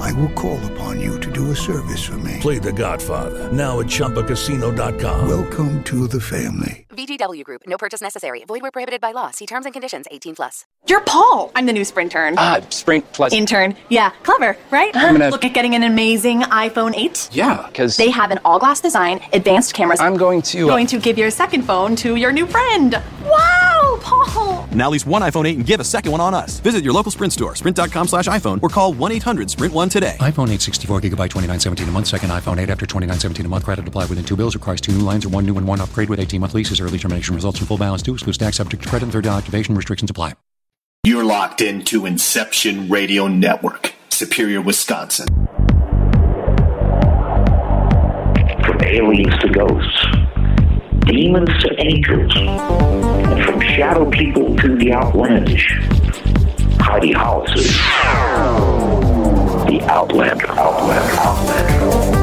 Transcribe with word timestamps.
I 0.00 0.12
will 0.12 0.28
call 0.30 0.58
upon 0.72 1.00
you 1.00 1.18
to 1.20 1.30
do 1.30 1.50
a 1.50 1.56
service 1.56 2.02
for 2.04 2.14
me. 2.18 2.38
Play 2.40 2.58
The 2.58 2.72
Godfather 2.72 3.50
now 3.52 3.80
at 3.80 3.86
ChumbaCasino.com. 3.86 5.28
Welcome 5.28 5.82
to 5.84 6.06
the 6.08 6.20
family. 6.20 6.86
VGW 6.90 7.42
Group. 7.44 7.62
No 7.66 7.76
purchase 7.78 8.00
necessary. 8.02 8.44
Void 8.46 8.60
where 8.62 8.70
prohibited 8.70 9.00
by 9.00 9.12
law. 9.12 9.30
See 9.30 9.46
terms 9.46 9.64
and 9.66 9.72
conditions. 9.72 10.06
18 10.10 10.34
plus. 10.36 10.66
You're 10.88 11.00
Paul. 11.02 11.50
I'm 11.54 11.66
the 11.66 11.72
new 11.72 11.82
Sprintern. 11.82 12.34
Ah, 12.36 12.60
Sprint 12.70 13.10
Plus. 13.12 13.32
Intern. 13.32 13.74
Yeah, 13.88 14.10
clever, 14.24 14.56
right? 14.70 14.94
I'm 14.96 15.14
gonna- 15.14 15.30
Look 15.30 15.44
at 15.44 15.54
getting 15.54 15.74
an 15.74 15.84
amazing 15.84 16.42
iPhone 16.42 16.94
8. 16.96 17.28
yeah, 17.32 17.66
because 17.68 17.96
They 17.96 18.10
have 18.10 18.30
an 18.30 18.40
all-glass 18.44 18.80
design, 18.80 19.20
advanced 19.32 19.72
cameras. 19.74 20.00
I'm 20.00 20.16
going 20.16 20.42
to. 20.42 20.64
uh, 20.66 20.72
going 20.72 20.86
to 20.88 20.98
give 20.98 21.16
your 21.18 21.30
second 21.30 21.62
phone 21.62 21.96
to 21.96 22.16
your 22.16 22.32
new 22.32 22.46
friend. 22.46 23.00
Wow, 23.24 23.81
Paul. 24.02 24.66
Now 24.72 24.90
lease 24.90 25.06
one 25.06 25.22
iPhone 25.22 25.48
8 25.48 25.56
and 25.56 25.66
give 25.66 25.80
a 25.80 25.84
second 25.84 26.12
one 26.12 26.20
on 26.20 26.34
us. 26.34 26.60
Visit 26.60 26.84
your 26.84 26.92
local 26.92 27.10
Sprint 27.10 27.32
store, 27.32 27.54
sprint.com 27.54 28.08
slash 28.08 28.26
iPhone, 28.28 28.62
or 28.62 28.68
call 28.68 28.92
1-800-SPRINT1 28.94 29.90
today. 29.90 30.16
iPhone 30.20 30.50
8 30.50 30.60
64 30.60 31.00
gigabyte 31.00 31.30
2917 31.30 31.88
a 31.88 31.92
month. 31.92 32.06
Second 32.08 32.30
iPhone 32.30 32.58
8 32.58 32.68
after 32.70 32.86
2917 32.86 33.46
a 33.46 33.48
month. 33.48 33.64
Credit 33.64 33.86
applied 33.88 34.08
within 34.08 34.24
two 34.24 34.36
bills. 34.36 34.54
Requires 34.54 34.80
two 34.80 34.92
new 34.92 35.04
lines 35.04 35.24
or 35.24 35.30
one 35.30 35.46
new 35.46 35.56
and 35.56 35.66
one 35.66 35.80
upgrade 35.80 36.10
with 36.10 36.20
18 36.20 36.40
month 36.40 36.54
leases. 36.54 36.80
Early 36.80 36.98
termination 36.98 37.34
results 37.34 37.60
in 37.60 37.66
full 37.66 37.78
balance 37.78 38.02
due. 38.02 38.14
Excludes 38.14 38.38
tax 38.38 38.58
subject 38.58 38.82
to 38.82 38.88
credit 38.88 39.04
and 39.04 39.12
third 39.12 39.24
down 39.24 39.38
activation 39.38 39.74
restrictions 39.74 40.10
apply. 40.10 40.34
You're 41.04 41.24
locked 41.24 41.60
into 41.60 42.06
Inception 42.06 42.88
Radio 42.88 43.26
Network, 43.26 43.92
Superior, 44.10 44.60
Wisconsin. 44.60 45.26
From 48.64 48.80
aliens 48.82 49.36
to 49.40 49.48
ghosts, 49.48 50.06
demons 51.04 51.50
to 51.62 51.74
angels, 51.80 52.32
and 52.36 53.44
from 53.44 53.60
shadow 53.60 54.08
people 54.10 54.56
to 54.56 54.76
the 54.76 54.92
outlandish. 54.92 55.80
Heidi 56.80 57.12
Hollis 57.12 57.52
is 57.54 57.76
the 59.66 59.80
Outlander, 59.88 60.50
Outlander, 60.52 61.14
Outlander. 61.20 62.21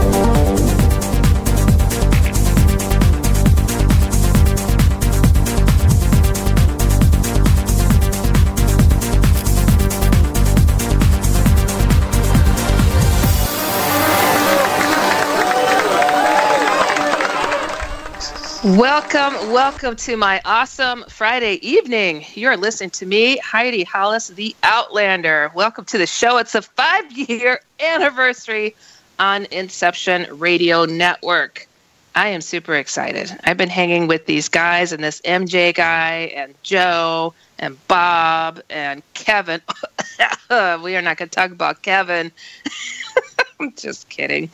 Welcome, 18.62 19.36
welcome 19.54 19.96
to 19.96 20.18
my 20.18 20.42
awesome 20.44 21.06
Friday 21.08 21.66
evening. 21.66 22.26
You're 22.34 22.58
listening 22.58 22.90
to 22.90 23.06
me, 23.06 23.38
Heidi 23.38 23.86
Hollis, 23.86 24.28
the 24.28 24.54
Outlander. 24.64 25.50
Welcome 25.56 25.86
to 25.86 25.98
the 25.98 26.06
show. 26.06 26.38
It's 26.40 26.54
a 26.56 26.62
five 26.62 27.10
year 27.10 27.62
anniversary 27.80 28.76
on 29.18 29.46
Inception 29.52 30.28
Radio 30.38 30.84
Network. 30.84 31.68
I 32.16 32.28
am 32.28 32.42
super 32.42 32.76
excited. 32.76 33.32
I've 33.46 33.56
been 33.56 33.70
hanging 33.70 34.08
with 34.08 34.26
these 34.26 34.50
guys 34.50 34.92
and 34.92 35.02
this 35.02 35.22
MJ 35.22 35.74
guy 35.74 36.30
and 36.36 36.54
Joe 36.62 37.34
and 37.60 37.78
Bob 37.88 38.60
and 38.70 39.02
Kevin. 39.14 39.62
we 40.84 40.98
are 40.98 41.02
not 41.02 41.16
going 41.16 41.30
to 41.30 41.36
talk 41.36 41.52
about 41.52 41.82
Kevin. 41.82 42.30
I'm 43.60 43.74
just 43.76 44.10
kidding. 44.10 44.50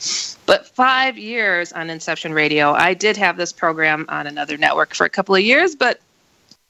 But 0.45 0.67
five 0.67 1.17
years 1.17 1.71
on 1.73 1.89
Inception 1.89 2.33
Radio. 2.33 2.73
I 2.73 2.93
did 2.93 3.17
have 3.17 3.37
this 3.37 3.51
program 3.51 4.05
on 4.09 4.27
another 4.27 4.57
network 4.57 4.93
for 4.93 5.05
a 5.05 5.09
couple 5.09 5.35
of 5.35 5.41
years, 5.41 5.75
but 5.75 5.99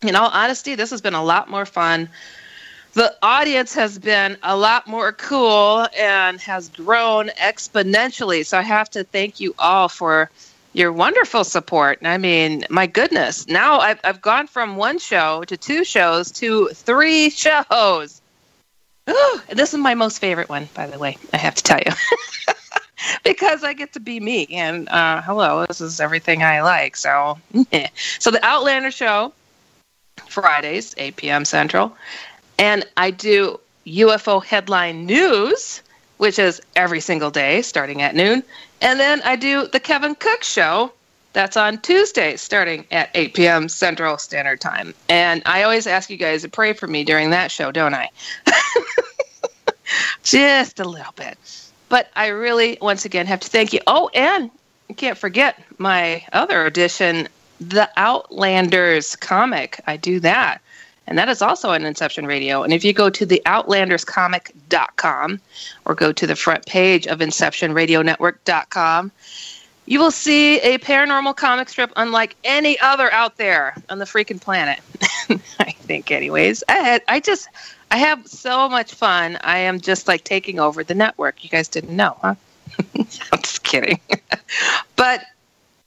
in 0.02 0.16
all 0.16 0.30
honesty, 0.30 0.76
this 0.76 0.90
has 0.92 1.02
been 1.02 1.14
a 1.14 1.24
lot 1.24 1.50
more 1.50 1.66
fun. 1.66 2.10
The 2.94 3.14
audience 3.22 3.74
has 3.74 4.00
been 4.00 4.38
a 4.42 4.56
lot 4.56 4.88
more 4.88 5.12
cool 5.12 5.86
and 5.98 6.40
has 6.40 6.70
grown 6.70 7.28
exponentially. 7.30 8.46
So 8.46 8.58
I 8.58 8.62
have 8.62 8.90
to 8.92 9.04
thank 9.04 9.40
you 9.40 9.54
all 9.60 9.90
for 9.90 10.30
your 10.72 10.92
wonderful 10.92 11.44
support. 11.44 12.00
I 12.04 12.18
mean, 12.18 12.66
my 12.70 12.88
goodness. 12.88 13.48
Now 13.48 13.80
I've, 13.80 14.00
I've 14.04 14.22
gone 14.22 14.48
from 14.48 14.76
one 14.76 15.00
show 15.00 15.44
to 15.46 15.58
two 15.58 15.84
shows 15.84 16.32
to 16.34 16.70
three 16.74 17.30
shows. 17.32 18.22
This 19.54 19.74
is 19.74 19.80
my 19.80 19.96
most 19.96 20.20
favorite 20.20 20.50
one, 20.50 20.70
by 20.74 20.88
the 20.88 21.00
way, 21.00 21.18
I 21.34 21.38
have 21.38 21.56
to 21.56 21.64
tell 21.64 21.80
you. 21.80 21.92
because 23.24 23.64
I 23.64 23.74
get 23.74 23.94
to 23.94 24.00
be 24.00 24.20
me. 24.20 24.48
And 24.52 24.88
uh, 24.90 25.22
hello, 25.22 25.66
this 25.66 25.82
is 25.82 26.00
everything 26.00 26.44
I 26.44 26.62
like. 26.62 26.96
So, 26.96 27.38
so 28.20 28.32
the 28.32 28.44
Outlander 28.44 28.92
show, 28.92 29.34
Fridays, 30.28 30.96
8 30.98 31.16
p.m. 31.16 31.46
Central. 31.46 31.96
And 32.58 32.86
I 32.98 33.12
do 33.12 33.60
UFO 33.86 34.44
headline 34.44 35.06
news, 35.06 35.82
which 36.18 36.40
is 36.40 36.62
every 36.76 37.00
single 37.00 37.32
day 37.32 37.62
starting 37.62 38.02
at 38.02 38.16
noon. 38.16 38.44
And 38.82 39.00
then 39.00 39.22
I 39.24 39.36
do 39.36 39.68
the 39.68 39.80
Kevin 39.80 40.16
Cook 40.16 40.44
show. 40.44 40.92
That's 41.34 41.58
on 41.58 41.80
Tuesdays 41.80 42.42
starting 42.42 42.86
at 42.92 43.10
8 43.14 43.34
p.m. 43.34 43.68
Central 43.68 44.18
Standard 44.18 44.62
Time. 44.62 44.94
And 45.10 45.42
I 45.46 45.64
always 45.64 45.86
ask 45.86 46.10
you 46.10 46.16
guys 46.16 46.44
to 46.44 46.50
pray 46.50 46.72
for 46.72 46.88
me 46.88 47.04
during 47.04 47.32
that 47.32 47.52
show, 47.52 47.74
don't 47.74 47.94
I? 47.94 48.10
Just 50.26 50.80
a 50.80 50.84
little 50.84 51.14
bit. 51.16 51.38
But 51.88 52.10
I 52.16 52.28
really, 52.28 52.78
once 52.82 53.06
again, 53.06 53.28
have 53.28 53.40
to 53.42 53.48
thank 53.48 53.72
you. 53.72 53.80
Oh, 53.88 54.10
and 54.14 54.50
I 54.90 54.94
can't 54.94 55.18
forget 55.18 55.64
my 55.78 56.26
other 56.34 56.66
edition, 56.66 57.28
The 57.62 57.90
Outlanders 57.96 59.16
comic. 59.16 59.80
I 59.88 59.98
do 59.98 60.20
that. 60.22 60.62
And 61.08 61.18
that 61.20 61.30
is 61.30 61.44
also 61.44 61.70
on 61.70 61.86
Inception 61.86 62.26
Radio. 62.26 62.64
And 62.64 62.74
if 62.74 62.84
you 62.84 62.92
go 62.92 63.12
to 63.12 63.26
the 63.26 63.42
outlanderscomic.com 63.46 65.40
or 65.86 65.96
go 65.96 66.12
to 66.12 66.28
the 66.28 66.36
front 66.36 66.66
page 66.66 67.06
of 67.06 67.20
inceptionradionetwork.com, 67.20 69.12
you 69.86 70.00
will 70.00 70.10
see 70.10 70.60
a 70.62 70.80
paranormal 70.80 71.36
comic 71.36 71.70
strip 71.70 71.92
unlike 71.96 72.36
any 72.44 72.80
other 72.80 73.12
out 73.14 73.38
there 73.38 73.76
on 73.90 74.00
the 74.00 74.06
freaking 74.06 74.42
planet. 74.42 74.80
I 75.60 75.72
think, 75.74 76.10
anyways. 76.10 76.64
I 76.68 76.74
had, 76.78 77.04
I 77.08 77.20
just, 77.20 77.48
I 77.92 77.98
have 77.98 78.28
so 78.28 78.68
much 78.68 78.94
fun. 78.94 79.38
I 79.42 79.60
am 79.60 79.80
just 79.80 80.08
like 80.08 80.24
taking 80.24 80.60
over 80.60 80.84
the 80.84 80.96
network. 80.96 81.44
You 81.44 81.50
guys 81.50 81.68
didn't 81.68 81.96
know, 81.96 82.18
huh? 82.22 82.36
I'm 82.98 83.42
just 83.42 83.64
kidding. 83.64 84.00
but 84.96 85.24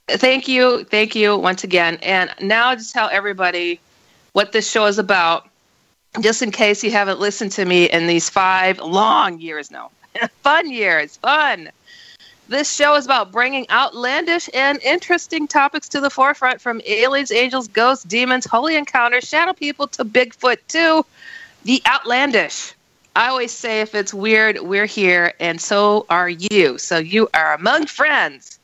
thank 0.07 0.47
you, 0.47 0.83
thank 0.85 1.15
you 1.15 1.37
once 1.37 1.63
again. 1.63 1.99
And 2.01 2.33
now 2.41 2.73
just 2.75 2.93
tell 2.93 3.09
everybody 3.11 3.79
what 4.33 4.51
this 4.51 4.69
show 4.69 4.85
is 4.85 4.97
about, 4.97 5.47
just 6.21 6.41
in 6.41 6.51
case 6.51 6.83
you 6.83 6.91
haven't 6.91 7.19
listened 7.19 7.51
to 7.53 7.65
me 7.65 7.85
in 7.89 8.07
these 8.07 8.29
five 8.29 8.79
long 8.79 9.39
years 9.39 9.69
now. 9.69 9.91
fun 10.41 10.71
years, 10.71 11.17
fun. 11.17 11.69
This 12.47 12.73
show 12.73 12.95
is 12.95 13.05
about 13.05 13.31
bringing 13.31 13.69
outlandish 13.69 14.49
and 14.55 14.81
interesting 14.81 15.47
topics 15.47 15.87
to 15.89 16.01
the 16.01 16.09
forefront 16.09 16.59
from 16.59 16.81
aliens, 16.87 17.31
angels, 17.31 17.67
ghosts, 17.67 18.03
demons, 18.03 18.45
holy 18.45 18.75
encounters, 18.75 19.27
shadow 19.27 19.53
people 19.53 19.87
to 19.89 20.03
Bigfoot 20.03 20.57
to 20.69 21.05
the 21.63 21.81
outlandish. 21.85 22.73
I 23.15 23.27
always 23.27 23.51
say 23.51 23.81
if 23.81 23.95
it's 23.95 24.13
weird, 24.13 24.59
we're 24.59 24.85
here, 24.85 25.33
and 25.39 25.59
so 25.59 26.05
are 26.09 26.29
you. 26.29 26.77
So 26.77 26.97
you 26.97 27.27
are 27.33 27.53
among 27.53 27.87
friends. 27.87 28.59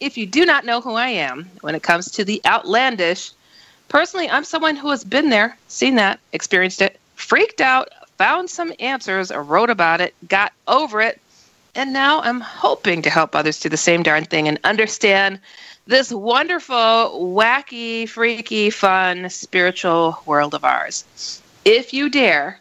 If 0.00 0.16
you 0.16 0.26
do 0.26 0.44
not 0.44 0.64
know 0.64 0.80
who 0.80 0.94
I 0.94 1.08
am 1.08 1.48
when 1.60 1.74
it 1.74 1.82
comes 1.82 2.10
to 2.12 2.24
the 2.24 2.40
outlandish, 2.46 3.32
personally, 3.88 4.28
I'm 4.28 4.44
someone 4.44 4.76
who 4.76 4.90
has 4.90 5.04
been 5.04 5.30
there, 5.30 5.56
seen 5.68 5.96
that, 5.96 6.18
experienced 6.32 6.80
it, 6.80 6.98
freaked 7.14 7.60
out, 7.60 7.90
found 8.16 8.50
some 8.50 8.72
answers, 8.80 9.30
wrote 9.30 9.70
about 9.70 10.00
it, 10.00 10.14
got 10.26 10.52
over 10.66 11.00
it, 11.00 11.20
and 11.74 11.92
now 11.92 12.20
I'm 12.22 12.40
hoping 12.40 13.02
to 13.02 13.10
help 13.10 13.36
others 13.36 13.60
do 13.60 13.68
the 13.68 13.76
same 13.76 14.02
darn 14.02 14.24
thing 14.24 14.48
and 14.48 14.58
understand 14.64 15.38
this 15.86 16.10
wonderful, 16.12 16.74
wacky, 16.74 18.08
freaky, 18.08 18.70
fun, 18.70 19.28
spiritual 19.30 20.20
world 20.26 20.54
of 20.54 20.64
ours. 20.64 21.04
If 21.72 21.94
you 21.94 22.10
dare, 22.10 22.58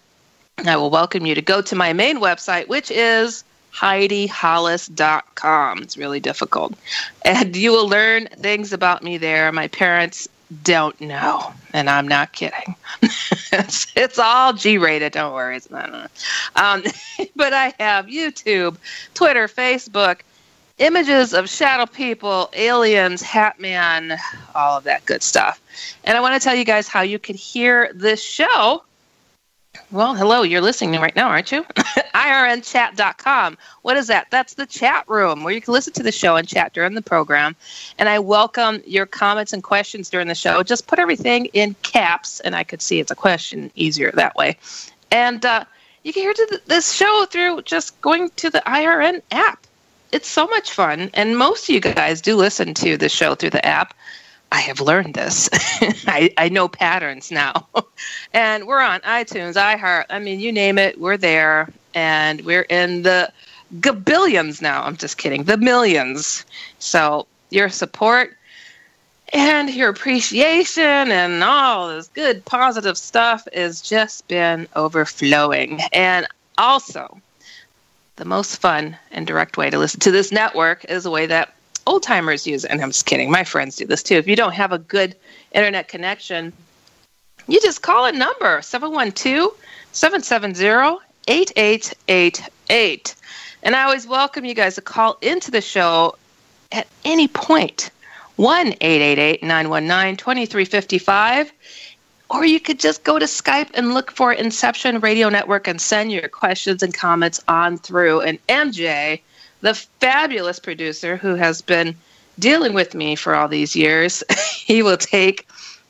I 0.67 0.75
will 0.75 0.91
welcome 0.91 1.25
you 1.25 1.33
to 1.33 1.41
go 1.41 1.63
to 1.63 1.75
my 1.75 1.94
main 1.94 2.19
website, 2.19 2.67
which 2.67 2.91
is 2.91 3.44
HeidiHollis.com. 3.73 5.81
It's 5.81 5.97
really 5.97 6.19
difficult. 6.19 6.75
And 7.25 7.56
you 7.56 7.71
will 7.71 7.89
learn 7.89 8.27
things 8.27 8.71
about 8.71 9.01
me 9.01 9.17
there. 9.17 9.51
My 9.51 9.67
parents 9.67 10.29
don't 10.61 11.01
know, 11.01 11.51
and 11.73 11.89
I'm 11.89 12.07
not 12.07 12.33
kidding. 12.33 12.75
it's, 13.01 13.91
it's 13.95 14.19
all 14.19 14.53
G-rated. 14.53 15.13
Don't 15.13 15.33
worry, 15.33 15.57
it's 15.57 15.71
not. 15.71 16.12
Um, 16.55 16.83
but 17.35 17.51
I 17.51 17.73
have 17.79 18.05
YouTube, 18.05 18.77
Twitter, 19.15 19.47
Facebook, 19.47 20.19
images 20.77 21.33
of 21.33 21.50
shadow 21.50 21.88
people, 21.88 22.51
aliens, 22.53 23.23
Hat 23.23 23.59
Man, 23.59 24.19
all 24.53 24.77
of 24.77 24.83
that 24.83 25.03
good 25.07 25.23
stuff. 25.23 25.59
And 26.03 26.15
I 26.15 26.21
want 26.21 26.39
to 26.39 26.41
tell 26.47 26.53
you 26.53 26.63
guys 26.63 26.88
how 26.88 27.01
you 27.01 27.17
can 27.17 27.33
hear 27.33 27.89
this 27.95 28.21
show. 28.21 28.83
Well, 29.92 30.16
hello, 30.16 30.42
you're 30.42 30.62
listening 30.62 31.00
right 31.00 31.16
now, 31.16 31.30
aren't 31.30 31.51
you? 31.51 31.63
IRNchat.com. 32.16 33.57
What 33.83 33.98
is 33.98 34.07
that? 34.07 34.27
That's 34.31 34.56
the 34.56 34.66
chat 34.66 35.07
room 35.07 35.44
where 35.44 35.54
you 35.54 35.62
can 35.62 35.74
listen 35.74 35.94
to 35.94 36.04
the 36.04 36.12
show 36.12 36.36
and 36.36 36.48
chat 36.48 36.74
during 36.74 36.95
the 36.95 37.01
program. 37.01 37.56
And 37.98 38.10
I 38.10 38.18
welcome 38.18 38.81
your 38.86 39.06
comments 39.06 39.54
and 39.54 39.63
questions 39.63 40.10
during 40.10 40.27
the 40.27 40.36
show. 40.36 40.63
Just 40.63 40.88
put 40.88 40.98
everything 40.98 41.45
in 41.54 41.75
caps, 41.83 42.39
and 42.39 42.56
I 42.56 42.63
could 42.63 42.81
see 42.81 43.00
it's 43.00 43.12
a 43.12 43.16
question 43.16 43.71
easier 43.75 44.12
that 44.13 44.36
way. 44.36 44.57
And 45.12 45.45
uh, 45.45 45.66
you 46.04 46.13
can 46.13 46.24
hear 46.24 46.33
this 46.65 46.92
show 46.92 47.25
through 47.30 47.62
just 47.62 48.00
going 48.01 48.30
to 48.38 48.50
the 48.50 48.63
IRN 48.65 49.22
app 49.31 49.65
it's 50.12 50.27
so 50.27 50.48
much 50.48 50.72
fun, 50.72 51.12
and 51.13 51.38
most 51.38 51.69
of 51.69 51.75
you 51.75 51.80
guys 51.80 52.22
do 52.22 52.36
listen 52.36 52.74
to 52.75 52.98
the 52.98 53.10
show 53.10 53.36
through 53.36 53.51
the 53.51 53.65
app. 53.65 53.94
I 54.51 54.62
have 54.62 54.81
learned 54.81 55.13
this. 55.13 55.50
I, 56.07 56.34
I 56.38 56.50
know 56.50 56.68
patterns 56.68 57.31
now. 57.31 57.68
and 58.34 58.66
we're 58.66 58.81
on 58.81 59.01
iTunes, 59.01 59.54
iHeart. 59.54 60.06
I 60.10 60.19
mean, 60.19 60.40
you 60.40 60.51
name 60.51 60.78
it, 60.78 61.00
we're 61.00 61.18
there. 61.18 61.69
And 61.94 62.42
we're 62.42 62.63
in 62.63 63.04
the 63.04 63.31
gabillions 63.80 64.62
now. 64.62 64.84
I'm 64.84 64.98
just 64.98 65.18
kidding. 65.18 65.44
The 65.44 65.57
millions. 65.57 66.46
So 66.80 67.28
your 67.50 67.69
support 67.69 68.36
and 69.34 69.69
your 69.69 69.90
appreciation 69.90 70.84
and 70.84 71.44
all 71.44 71.90
this 71.90 72.07
good 72.07 72.44
positive 72.46 72.98
stuff 72.98 73.48
has 73.54 73.81
just 73.81 74.28
been 74.28 74.68
overflowing. 74.75 75.81
And 75.94 76.28
also, 76.57 77.19
the 78.16 78.25
most 78.25 78.57
fun 78.57 78.98
and 79.12 79.28
direct 79.28 79.57
way 79.57 79.69
to 79.69 79.78
listen 79.78 80.00
to 80.01 80.12
this 80.12 80.31
network 80.31 80.86
is 80.86 81.04
the 81.04 81.12
way 81.12 81.25
that 81.28 81.54
old 81.89 82.03
timers 82.03 82.45
use. 82.45 82.65
And 82.65 82.81
I'm 82.81 82.91
just 82.91 83.06
kidding. 83.06 83.31
My 83.31 83.44
friends 83.44 83.75
do 83.75 83.86
this 83.86 84.03
too. 84.03 84.15
If 84.15 84.27
you 84.27 84.36
don't 84.36 84.53
have 84.53 84.71
a 84.71 84.77
good 84.77 85.15
internet 85.53 85.88
connection, 85.88 86.53
you 87.47 87.59
just 87.62 87.81
call 87.81 88.06
a 88.06 88.12
number 88.12 88.62
712 88.62 89.51
770 89.91 91.00
8888. 91.27 93.15
And 93.63 93.75
I 93.75 93.83
always 93.83 94.07
welcome 94.07 94.45
you 94.45 94.53
guys 94.53 94.75
to 94.75 94.81
call 94.81 95.18
into 95.21 95.51
the 95.51 95.62
show 95.62 96.15
at 96.71 96.88
any 97.03 97.27
point. 97.27 97.89
1 98.36 98.68
888 98.80 99.44
919 99.44 100.15
2355 100.15 101.51
or 102.30 102.45
you 102.45 102.59
could 102.59 102.80
just 102.80 103.03
go 103.03 103.18
to 103.18 103.25
Skype 103.25 103.71
and 103.74 103.94
look 103.94 104.12
for 104.12 104.31
Inception 104.31 105.00
Radio 105.00 105.30
Network 105.30 105.68
and 105.68 105.81
send 105.81 106.12
your 106.12 106.30
questions 106.30 106.83
and 106.83 106.94
comments 106.94 107.44
on 107.47 107.77
through. 107.77 108.21
And 108.21 108.45
MJ, 108.47 109.21
the 109.61 109.73
fabulous 109.73 110.59
producer 110.59 111.17
who 111.17 111.35
has 111.35 111.61
been 111.61 111.95
dealing 112.38 112.73
with 112.73 112.94
me 112.94 113.15
for 113.15 113.35
all 113.35 113.47
these 113.47 113.75
years, 113.75 114.23
he 114.56 114.81
will 114.81 114.97
take 114.97 115.47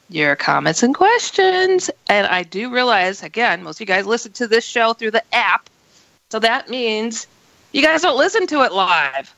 your 0.09 0.35
comments 0.35 0.83
and 0.83 0.95
questions. 0.95 1.89
And 2.07 2.25
I 2.27 2.43
do 2.43 2.71
realize, 2.71 3.21
again, 3.23 3.63
most 3.63 3.77
of 3.77 3.81
you 3.81 3.85
guys 3.85 4.05
listen 4.05 4.31
to 4.33 4.47
this 4.47 4.65
show 4.65 4.93
through 4.93 5.11
the 5.11 5.23
app. 5.33 5.69
So 6.31 6.39
that 6.39 6.69
means 6.69 7.27
you 7.71 7.81
guys 7.81 8.01
don't 8.01 8.17
listen 8.17 8.47
to 8.47 8.63
it 8.63 8.71
live. 8.71 9.33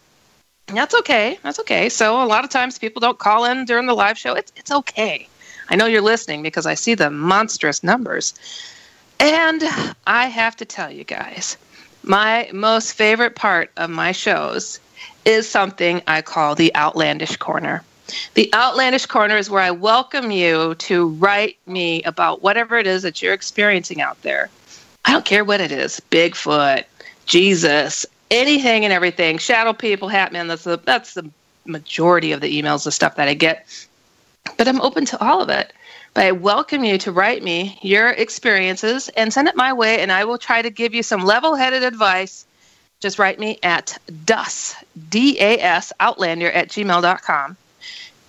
That's 0.67 0.95
okay. 0.95 1.37
That's 1.43 1.59
okay. 1.59 1.89
So 1.89 2.23
a 2.23 2.25
lot 2.25 2.45
of 2.45 2.49
times 2.49 2.79
people 2.79 3.01
don't 3.01 3.19
call 3.19 3.45
in 3.45 3.65
during 3.65 3.87
the 3.87 3.93
live 3.93 4.17
show. 4.17 4.33
It's 4.33 4.53
it's 4.55 4.71
okay. 4.71 5.27
I 5.69 5.75
know 5.75 5.85
you're 5.85 6.01
listening 6.01 6.43
because 6.43 6.65
I 6.65 6.75
see 6.75 6.95
the 6.95 7.09
monstrous 7.09 7.83
numbers. 7.83 8.33
And 9.19 9.63
I 10.07 10.27
have 10.27 10.55
to 10.57 10.65
tell 10.65 10.89
you 10.91 11.03
guys, 11.03 11.57
my 12.03 12.49
most 12.53 12.93
favorite 12.93 13.35
part 13.35 13.71
of 13.77 13.89
my 13.89 14.11
shows 14.11 14.79
is 15.25 15.47
something 15.47 16.01
I 16.07 16.21
call 16.21 16.55
the 16.55 16.75
Outlandish 16.75 17.37
Corner. 17.37 17.83
The 18.33 18.53
Outlandish 18.53 19.05
Corner 19.05 19.37
is 19.37 19.49
where 19.49 19.61
I 19.61 19.71
welcome 19.71 20.31
you 20.31 20.75
to 20.75 21.07
write 21.07 21.57
me 21.65 22.03
about 22.03 22.41
whatever 22.41 22.77
it 22.77 22.87
is 22.87 23.03
that 23.03 23.21
you're 23.21 23.33
experiencing 23.33 24.01
out 24.01 24.21
there. 24.21 24.49
I 25.05 25.11
don't 25.11 25.25
care 25.25 25.45
what 25.45 25.61
it 25.61 25.71
is 25.71 26.01
Bigfoot, 26.11 26.83
Jesus, 27.25 28.05
anything 28.29 28.83
and 28.83 28.93
everything, 28.93 29.37
shadow 29.37 29.73
people, 29.73 30.09
Hatman. 30.09 30.47
That's 30.47 30.63
the, 30.63 30.77
that's 30.77 31.13
the 31.13 31.29
majority 31.65 32.31
of 32.31 32.41
the 32.41 32.61
emails, 32.61 32.83
the 32.83 32.91
stuff 32.91 33.15
that 33.15 33.27
I 33.27 33.33
get 33.33 33.65
but 34.57 34.67
I'm 34.67 34.81
open 34.81 35.05
to 35.05 35.23
all 35.23 35.41
of 35.41 35.49
it. 35.49 35.73
But 36.13 36.25
I 36.25 36.31
welcome 36.33 36.83
you 36.83 36.97
to 36.99 37.11
write 37.11 37.41
me 37.41 37.79
your 37.81 38.09
experiences 38.09 39.09
and 39.09 39.31
send 39.31 39.47
it 39.47 39.55
my 39.55 39.71
way, 39.71 40.01
and 40.01 40.11
I 40.11 40.25
will 40.25 40.37
try 40.37 40.61
to 40.61 40.69
give 40.69 40.93
you 40.93 41.03
some 41.03 41.23
level 41.23 41.55
headed 41.55 41.83
advice. 41.83 42.45
Just 42.99 43.17
write 43.17 43.39
me 43.39 43.59
at 43.63 43.97
DAS, 44.25 44.75
D 45.09 45.37
A 45.39 45.57
S, 45.59 45.93
Outlander 45.99 46.51
at 46.51 46.67
gmail.com. 46.67 47.55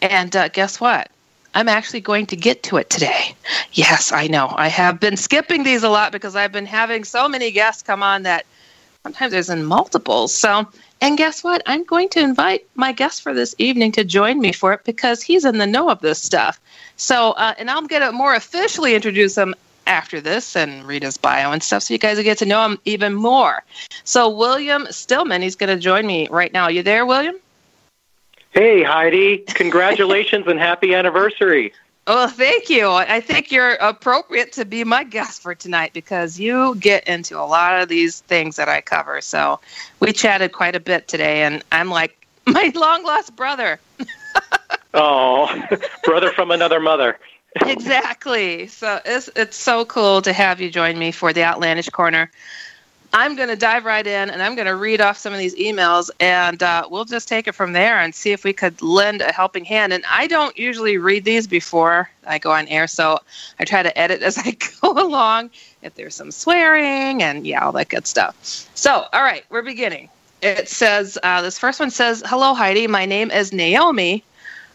And 0.00 0.36
uh, 0.36 0.48
guess 0.48 0.80
what? 0.80 1.10
I'm 1.54 1.68
actually 1.68 2.00
going 2.00 2.26
to 2.26 2.36
get 2.36 2.62
to 2.64 2.76
it 2.78 2.88
today. 2.88 3.34
Yes, 3.72 4.12
I 4.12 4.26
know. 4.26 4.52
I 4.56 4.68
have 4.68 5.00
been 5.00 5.16
skipping 5.16 5.64
these 5.64 5.82
a 5.82 5.88
lot 5.88 6.12
because 6.12 6.36
I've 6.36 6.52
been 6.52 6.66
having 6.66 7.04
so 7.04 7.28
many 7.28 7.50
guests 7.50 7.82
come 7.82 8.02
on 8.02 8.22
that 8.22 8.46
sometimes 9.02 9.32
there's 9.32 9.50
in 9.50 9.64
multiples. 9.64 10.34
So 10.34 10.66
and 11.02 11.18
guess 11.18 11.42
what? 11.42 11.62
I'm 11.66 11.82
going 11.82 12.08
to 12.10 12.20
invite 12.20 12.64
my 12.76 12.92
guest 12.92 13.22
for 13.22 13.34
this 13.34 13.56
evening 13.58 13.90
to 13.92 14.04
join 14.04 14.40
me 14.40 14.52
for 14.52 14.72
it 14.72 14.84
because 14.84 15.20
he's 15.20 15.44
in 15.44 15.58
the 15.58 15.66
know 15.66 15.90
of 15.90 16.00
this 16.00 16.22
stuff. 16.22 16.60
So, 16.94 17.32
uh, 17.32 17.54
and 17.58 17.68
I'm 17.68 17.88
going 17.88 18.02
to 18.02 18.12
more 18.12 18.36
officially 18.36 18.94
introduce 18.94 19.36
him 19.36 19.52
after 19.88 20.20
this 20.20 20.54
and 20.54 20.84
read 20.84 21.02
his 21.02 21.16
bio 21.16 21.50
and 21.50 21.60
stuff 21.60 21.82
so 21.82 21.92
you 21.92 21.98
guys 21.98 22.18
will 22.18 22.24
get 22.24 22.38
to 22.38 22.46
know 22.46 22.64
him 22.64 22.78
even 22.84 23.14
more. 23.14 23.64
So, 24.04 24.30
William 24.30 24.86
Stillman, 24.92 25.42
he's 25.42 25.56
going 25.56 25.76
to 25.76 25.82
join 25.82 26.06
me 26.06 26.28
right 26.30 26.52
now. 26.52 26.64
Are 26.64 26.70
you 26.70 26.84
there, 26.84 27.04
William? 27.04 27.34
Hey, 28.52 28.84
Heidi. 28.84 29.38
Congratulations 29.38 30.46
and 30.46 30.60
happy 30.60 30.94
anniversary. 30.94 31.72
Well, 32.06 32.26
thank 32.26 32.68
you. 32.68 32.90
I 32.90 33.20
think 33.20 33.52
you're 33.52 33.74
appropriate 33.74 34.52
to 34.54 34.64
be 34.64 34.82
my 34.82 35.04
guest 35.04 35.40
for 35.40 35.54
tonight 35.54 35.92
because 35.92 36.38
you 36.38 36.74
get 36.76 37.06
into 37.06 37.38
a 37.38 37.46
lot 37.46 37.80
of 37.80 37.88
these 37.88 38.20
things 38.22 38.56
that 38.56 38.68
I 38.68 38.80
cover. 38.80 39.20
So 39.20 39.60
we 40.00 40.12
chatted 40.12 40.50
quite 40.50 40.74
a 40.74 40.80
bit 40.80 41.06
today, 41.06 41.42
and 41.42 41.62
I'm 41.70 41.90
like 41.90 42.26
my 42.46 42.72
long 42.74 43.04
lost 43.04 43.36
brother. 43.36 43.78
oh, 44.94 45.62
brother 46.04 46.32
from 46.32 46.50
another 46.50 46.80
mother. 46.80 47.18
exactly. 47.60 48.66
So 48.66 49.00
it's 49.04 49.30
it's 49.36 49.56
so 49.56 49.84
cool 49.84 50.22
to 50.22 50.32
have 50.32 50.60
you 50.60 50.70
join 50.70 50.98
me 50.98 51.12
for 51.12 51.32
the 51.32 51.44
Outlandish 51.44 51.90
Corner. 51.90 52.32
I'm 53.14 53.36
going 53.36 53.50
to 53.50 53.56
dive 53.56 53.84
right 53.84 54.06
in 54.06 54.30
and 54.30 54.42
I'm 54.42 54.54
going 54.54 54.66
to 54.66 54.76
read 54.76 55.02
off 55.02 55.18
some 55.18 55.34
of 55.34 55.38
these 55.38 55.54
emails 55.56 56.10
and 56.18 56.62
uh, 56.62 56.88
we'll 56.90 57.04
just 57.04 57.28
take 57.28 57.46
it 57.46 57.52
from 57.52 57.74
there 57.74 58.00
and 58.00 58.14
see 58.14 58.32
if 58.32 58.42
we 58.42 58.54
could 58.54 58.80
lend 58.80 59.20
a 59.20 59.30
helping 59.30 59.66
hand. 59.66 59.92
And 59.92 60.02
I 60.08 60.26
don't 60.26 60.56
usually 60.56 60.96
read 60.96 61.24
these 61.24 61.46
before 61.46 62.08
I 62.26 62.38
go 62.38 62.52
on 62.52 62.66
air, 62.68 62.86
so 62.86 63.18
I 63.58 63.64
try 63.64 63.82
to 63.82 63.96
edit 63.98 64.22
as 64.22 64.38
I 64.44 64.56
go 64.80 64.92
along 64.92 65.50
if 65.82 65.94
there's 65.94 66.14
some 66.14 66.30
swearing 66.30 67.22
and 67.22 67.46
yeah, 67.46 67.64
all 67.64 67.72
that 67.72 67.90
good 67.90 68.06
stuff. 68.06 68.34
So, 68.74 69.06
all 69.12 69.22
right, 69.22 69.44
we're 69.50 69.62
beginning. 69.62 70.08
It 70.40 70.68
says, 70.68 71.18
uh, 71.22 71.42
this 71.42 71.58
first 71.58 71.80
one 71.80 71.90
says, 71.90 72.22
Hello, 72.26 72.54
Heidi. 72.54 72.86
My 72.86 73.04
name 73.04 73.30
is 73.30 73.52
Naomi. 73.52 74.24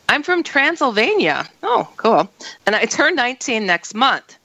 I'm 0.09 0.23
from 0.23 0.43
Transylvania. 0.43 1.49
Oh, 1.63 1.89
cool. 1.97 2.29
And 2.65 2.75
I 2.75 2.85
turn 2.85 3.15
19 3.15 3.65
next 3.65 3.93
month. 3.93 4.36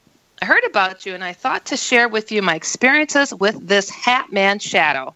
I 0.43 0.45
heard 0.45 0.65
about 0.65 1.07
you 1.07 1.15
and 1.15 1.23
I 1.23 1.35
thought 1.35 1.67
to 1.67 1.77
share 1.77 2.09
with 2.09 2.33
you 2.33 2.43
my 2.43 2.57
experiences 2.57 3.33
with 3.33 3.69
this 3.69 3.89
Hat 3.89 4.33
Man 4.33 4.59
shadow. 4.59 5.15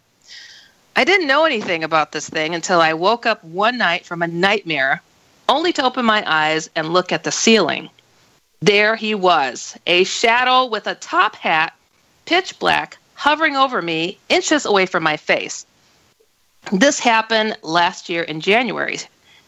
I 0.94 1.02
didn't 1.02 1.26
know 1.26 1.44
anything 1.44 1.82
about 1.82 2.12
this 2.12 2.28
thing 2.28 2.54
until 2.54 2.80
I 2.80 2.92
woke 2.92 3.26
up 3.26 3.42
one 3.42 3.76
night 3.76 4.06
from 4.06 4.22
a 4.22 4.28
nightmare, 4.28 5.02
only 5.48 5.72
to 5.72 5.84
open 5.84 6.04
my 6.04 6.22
eyes 6.32 6.70
and 6.76 6.92
look 6.92 7.10
at 7.10 7.24
the 7.24 7.32
ceiling. 7.32 7.90
There 8.62 8.94
he 8.94 9.16
was, 9.16 9.76
a 9.88 10.04
shadow 10.04 10.64
with 10.64 10.86
a 10.86 10.94
top 10.94 11.34
hat, 11.34 11.74
pitch 12.26 12.56
black, 12.60 12.96
hovering 13.14 13.56
over 13.56 13.82
me, 13.82 14.18
inches 14.28 14.64
away 14.64 14.86
from 14.86 15.02
my 15.02 15.16
face. 15.16 15.66
This 16.70 17.00
happened 17.00 17.58
last 17.62 18.08
year 18.08 18.22
in 18.22 18.40
January. 18.40 19.00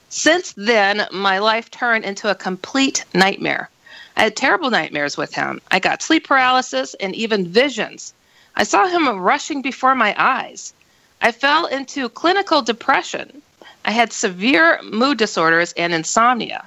Since 0.09 0.55
then, 0.57 1.07
my 1.13 1.39
life 1.39 1.71
turned 1.71 2.05
into 2.05 2.29
a 2.29 2.35
complete 2.35 3.05
nightmare. 3.15 3.71
I 4.19 4.23
had 4.25 4.35
terrible 4.35 4.69
nightmares 4.69 5.17
with 5.17 5.33
him. 5.33 5.61
I 5.71 5.79
got 5.79 6.03
sleep 6.03 6.27
paralysis 6.27 6.95
and 6.95 7.15
even 7.15 7.47
visions. 7.47 8.13
I 8.57 8.65
saw 8.65 8.89
him 8.89 9.09
rushing 9.21 9.63
before 9.63 9.95
my 9.95 10.13
eyes. 10.19 10.75
I 11.23 11.31
fell 11.31 11.67
into 11.67 12.09
clinical 12.09 12.61
depression. 12.61 13.43
I 13.85 13.93
had 13.93 14.13
severe 14.13 14.81
mood 14.83 15.19
disorders 15.19 15.73
and 15.75 15.95
insomnia. 15.95 16.65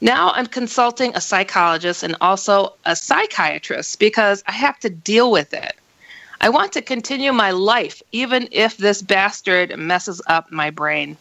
Now 0.00 0.30
I'm 0.30 0.46
consulting 0.46 1.14
a 1.14 1.20
psychologist 1.20 2.02
and 2.02 2.16
also 2.22 2.72
a 2.86 2.96
psychiatrist 2.96 3.98
because 3.98 4.42
I 4.46 4.52
have 4.52 4.80
to 4.80 4.88
deal 4.88 5.30
with 5.30 5.52
it. 5.52 5.76
I 6.40 6.48
want 6.48 6.72
to 6.72 6.80
continue 6.80 7.32
my 7.34 7.50
life 7.50 8.00
even 8.10 8.48
if 8.52 8.78
this 8.78 9.02
bastard 9.02 9.76
messes 9.76 10.22
up 10.28 10.50
my 10.50 10.70
brain. 10.70 11.18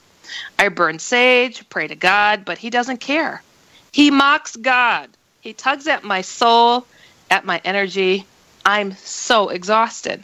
I 0.58 0.70
burn 0.70 1.00
sage, 1.00 1.68
pray 1.68 1.88
to 1.88 1.96
God, 1.96 2.46
but 2.46 2.58
he 2.58 2.70
doesn't 2.70 3.02
care. 3.02 3.44
He 3.92 4.10
mocks 4.10 4.56
God. 4.56 5.10
He 5.42 5.54
tugs 5.54 5.88
at 5.88 6.04
my 6.04 6.22
soul, 6.22 6.86
at 7.32 7.46
my 7.46 7.62
energy. 7.64 8.26
I'm 8.66 8.96
so 8.98 9.50
exhausted. 9.50 10.24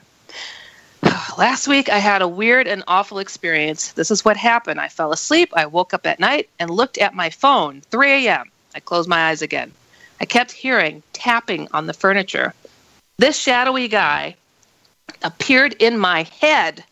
last 1.37 1.67
week 1.67 1.89
I 1.89 1.99
had 1.99 2.21
a 2.21 2.27
weird 2.27 2.67
and 2.67 2.83
awful 2.87 3.19
experience. 3.19 3.93
This 3.93 4.11
is 4.11 4.25
what 4.25 4.35
happened. 4.35 4.79
I 4.79 4.89
fell 4.89 5.13
asleep. 5.13 5.53
I 5.55 5.67
woke 5.67 5.93
up 5.93 6.05
at 6.05 6.19
night 6.19 6.49
and 6.59 6.69
looked 6.69 6.97
at 6.97 7.13
my 7.13 7.29
phone. 7.29 7.81
3 7.91 8.27
a.m. 8.27 8.51
I 8.73 8.81
closed 8.81 9.07
my 9.07 9.29
eyes 9.29 9.41
again. 9.41 9.71
I 10.19 10.25
kept 10.25 10.51
hearing 10.51 11.01
tapping 11.13 11.67
on 11.71 11.87
the 11.87 11.93
furniture. 11.93 12.53
This 13.17 13.37
shadowy 13.37 13.87
guy 13.87 14.35
appeared 15.23 15.73
in 15.79 15.97
my 15.97 16.23
head. 16.41 16.83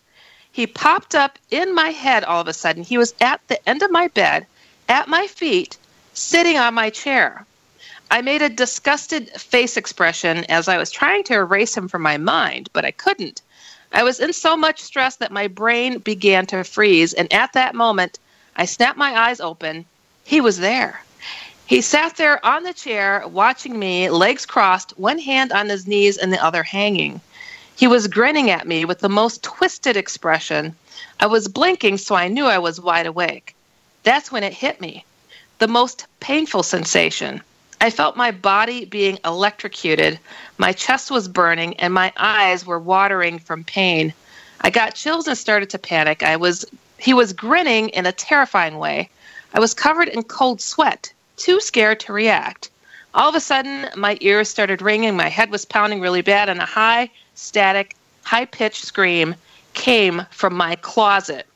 He 0.51 0.68
popped 0.68 1.15
up 1.15 1.39
in 1.51 1.75
my 1.75 1.89
head 1.89 2.24
all 2.24 2.39
of 2.39 2.48
a 2.48 2.53
sudden. 2.53 2.84
He 2.84 2.98
was 2.98 3.13
at 3.20 3.42
the 3.48 3.68
end 3.68 3.82
of 3.82 3.92
my 3.92 4.08
bed, 4.08 4.46
at 4.88 5.10
my 5.10 5.27
feet, 5.27 5.77
sitting 6.13 6.58
on 6.58 6.74
my 6.74 6.89
chair. 6.89 7.46
I 8.13 8.22
made 8.22 8.43
a 8.43 8.50
disgusted 8.50 9.32
face 9.32 9.75
expression 9.75 10.46
as 10.46 10.67
I 10.67 10.77
was 10.77 10.91
trying 10.91 11.24
to 11.24 11.34
erase 11.34 11.75
him 11.75 11.88
from 11.88 12.03
my 12.03 12.17
mind, 12.17 12.70
but 12.72 12.86
I 12.86 12.91
couldn't. 12.91 13.41
I 13.91 14.03
was 14.03 14.20
in 14.20 14.34
so 14.34 14.55
much 14.55 14.84
stress 14.84 15.15
that 15.15 15.32
my 15.32 15.48
brain 15.48 15.98
began 15.98 16.46
to 16.46 16.63
freeze, 16.63 17.13
and 17.13 17.34
at 17.34 17.53
that 17.53 17.74
moment, 17.74 18.20
I 18.55 18.65
snapped 18.65 19.00
my 19.00 19.17
eyes 19.17 19.39
open. 19.39 19.86
He 20.25 20.41
was 20.41 20.60
there. 20.60 21.01
He 21.65 21.82
sat 21.82 22.15
there 22.15 22.46
on 22.46 22.62
the 22.62 22.74
chair, 22.74 23.24
watching 23.27 23.79
me, 23.79 24.12
legs 24.12 24.46
crossed, 24.46 24.91
one 25.00 25.17
hand 25.17 25.51
on 25.51 25.67
his 25.67 25.88
knees 25.88 26.20
and 26.20 26.32
the 26.32 26.46
other 26.46 26.62
hanging. 26.62 27.20
He 27.75 27.88
was 27.88 28.08
grinning 28.08 28.51
at 28.51 28.67
me 28.67 28.86
with 28.86 29.00
the 29.00 29.10
most 29.10 29.41
twisted 29.41 29.98
expression. 29.98 30.75
I 31.20 31.25
was 31.25 31.48
blinking, 31.48 31.98
so 31.98 32.13
I 32.13 32.27
knew 32.27 32.46
I 32.46 32.60
was 32.60 32.79
wide 32.79 33.08
awake. 33.08 33.55
That's 34.03 34.32
when 34.32 34.43
it 34.43 34.53
hit 34.53 34.79
me 34.79 35.03
the 35.58 35.67
most 35.67 36.05
painful 36.20 36.62
sensation. 36.62 37.41
I 37.84 37.90
felt 37.90 38.16
my 38.16 38.32
body 38.32 38.86
being 38.86 39.20
electrocuted. 39.25 40.18
My 40.58 40.72
chest 40.72 41.12
was 41.12 41.28
burning 41.28 41.75
and 41.82 41.94
my 41.94 42.13
eyes 42.16 42.66
were 42.66 42.80
watering 42.80 43.40
from 43.40 43.66
pain. 43.66 44.13
I 44.62 44.70
got 44.70 44.96
chills 44.96 45.28
and 45.28 45.38
started 45.38 45.70
to 45.72 45.78
panic. 45.78 46.24
I 46.24 46.38
was 46.38 46.63
he 46.98 47.13
was 47.13 47.34
grinning 47.34 47.90
in 47.90 48.06
a 48.06 48.13
terrifying 48.13 48.78
way. 48.78 49.10
I 49.54 49.60
was 49.60 49.74
covered 49.74 50.08
in 50.08 50.24
cold 50.24 50.62
sweat, 50.62 51.12
too 51.36 51.60
scared 51.60 52.00
to 52.00 52.13
react. 52.13 52.70
All 53.16 53.28
of 53.28 53.36
a 53.36 53.42
sudden, 53.42 53.90
my 53.98 54.18
ears 54.22 54.48
started 54.48 54.82
ringing, 54.82 55.18
my 55.18 55.28
head 55.28 55.52
was 55.52 55.66
pounding 55.66 56.00
really 56.00 56.22
bad, 56.22 56.48
and 56.48 56.62
a 56.62 56.66
high, 56.66 57.10
static, 57.36 57.98
high 58.24 58.46
pitched 58.46 58.86
scream 58.86 59.36
came 59.74 60.25
from 60.32 60.56
my 60.56 60.78
closet. 60.78 61.48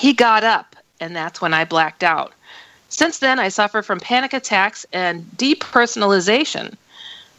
He 0.00 0.12
got 0.12 0.42
up, 0.42 0.74
and 0.98 1.14
that's 1.14 1.40
when 1.40 1.54
I 1.54 1.64
blacked 1.64 2.02
out. 2.02 2.32
Since 2.88 3.18
then, 3.18 3.38
I 3.38 3.48
suffer 3.48 3.82
from 3.82 4.00
panic 4.00 4.32
attacks 4.32 4.86
and 4.92 5.24
depersonalization. 5.36 6.76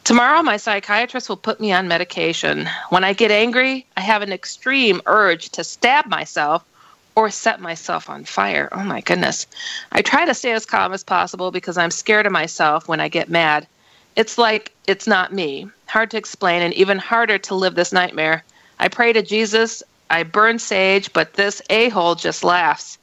Tomorrow, 0.04 0.42
my 0.42 0.56
psychiatrist 0.56 1.28
will 1.28 1.36
put 1.36 1.60
me 1.60 1.72
on 1.72 1.88
medication. 1.88 2.68
When 2.90 3.04
I 3.04 3.12
get 3.12 3.30
angry, 3.30 3.86
I 3.96 4.00
have 4.00 4.22
an 4.22 4.32
extreme 4.32 5.02
urge 5.06 5.50
to 5.50 5.64
stab 5.64 6.06
myself 6.06 6.64
or 7.14 7.30
set 7.30 7.60
myself 7.60 8.08
on 8.08 8.24
fire. 8.24 8.68
Oh 8.72 8.84
my 8.84 9.00
goodness. 9.00 9.46
I 9.92 10.02
try 10.02 10.24
to 10.24 10.34
stay 10.34 10.52
as 10.52 10.64
calm 10.64 10.92
as 10.92 11.02
possible 11.02 11.50
because 11.50 11.76
I'm 11.76 11.90
scared 11.90 12.26
of 12.26 12.32
myself 12.32 12.86
when 12.86 13.00
I 13.00 13.08
get 13.08 13.28
mad. 13.28 13.66
It's 14.16 14.38
like 14.38 14.72
it's 14.86 15.06
not 15.06 15.32
me. 15.32 15.68
Hard 15.86 16.10
to 16.12 16.16
explain 16.16 16.62
and 16.62 16.72
even 16.74 16.98
harder 16.98 17.38
to 17.38 17.54
live 17.54 17.74
this 17.74 17.92
nightmare. 17.92 18.44
I 18.78 18.88
pray 18.88 19.12
to 19.12 19.22
Jesus, 19.22 19.82
I 20.10 20.22
burn 20.22 20.58
sage, 20.58 21.12
but 21.12 21.34
this 21.34 21.60
a 21.70 21.88
hole 21.88 22.14
just 22.14 22.44
laughs. 22.44 22.98